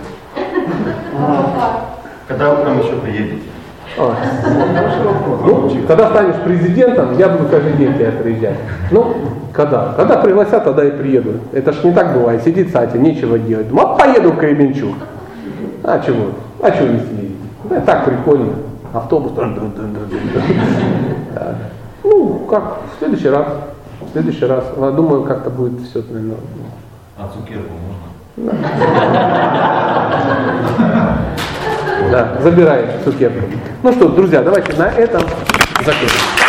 Когда 2.27 2.51
вы 2.51 2.63
к 2.63 2.65
нам 2.65 2.79
еще 2.81 2.97
приедете? 2.97 3.43
А. 3.97 4.17
Ну, 5.47 5.71
когда 5.87 6.11
станешь 6.11 6.37
президентом, 6.43 7.17
я 7.17 7.29
буду 7.29 7.49
каждый 7.49 7.75
день 7.75 7.95
тебя 7.95 8.11
приезжать. 8.11 8.57
Ну, 8.91 9.15
когда? 9.53 9.95
Когда 9.97 10.17
пригласят, 10.17 10.65
тогда 10.65 10.85
и 10.85 10.91
приеду. 10.91 11.35
Это 11.53 11.73
ж 11.73 11.85
не 11.85 11.93
так 11.93 12.13
бывает. 12.15 12.43
Сидит 12.43 12.73
Сатя, 12.73 12.99
нечего 12.99 13.39
делать. 13.39 13.69
Думаю, 13.69 13.91
а 13.91 13.97
поеду 13.97 14.33
в 14.33 14.37
Кременчуг. 14.37 14.95
А 15.85 16.01
чего? 16.01 16.33
А 16.61 16.71
чего 16.71 16.89
не 16.89 17.01
сидеть? 17.01 17.37
Да, 17.65 17.81
так 17.81 18.05
прикольно. 18.05 18.55
Автобус. 18.93 19.33
Ну, 22.03 22.47
как, 22.51 22.79
в 22.95 22.99
следующий 22.99 23.29
раз. 23.29 23.47
В 24.15 24.17
следующий 24.17 24.45
раз. 24.47 24.63
Я 24.81 24.91
Думаю, 24.93 25.25
как-то 25.25 25.51
будет 25.51 25.81
все, 25.89 26.01
наверное. 26.09 26.37
А 27.19 27.29
цукерку 27.35 27.73
можно? 28.37 28.53
Да, 32.13 32.39
забирай 32.41 32.87
цукерку. 33.03 33.41
Ну 33.83 33.93
что, 33.93 34.09
друзья, 34.11 34.43
давайте 34.43 34.73
на 34.77 34.85
этом 34.85 35.23
закончим. 35.85 36.44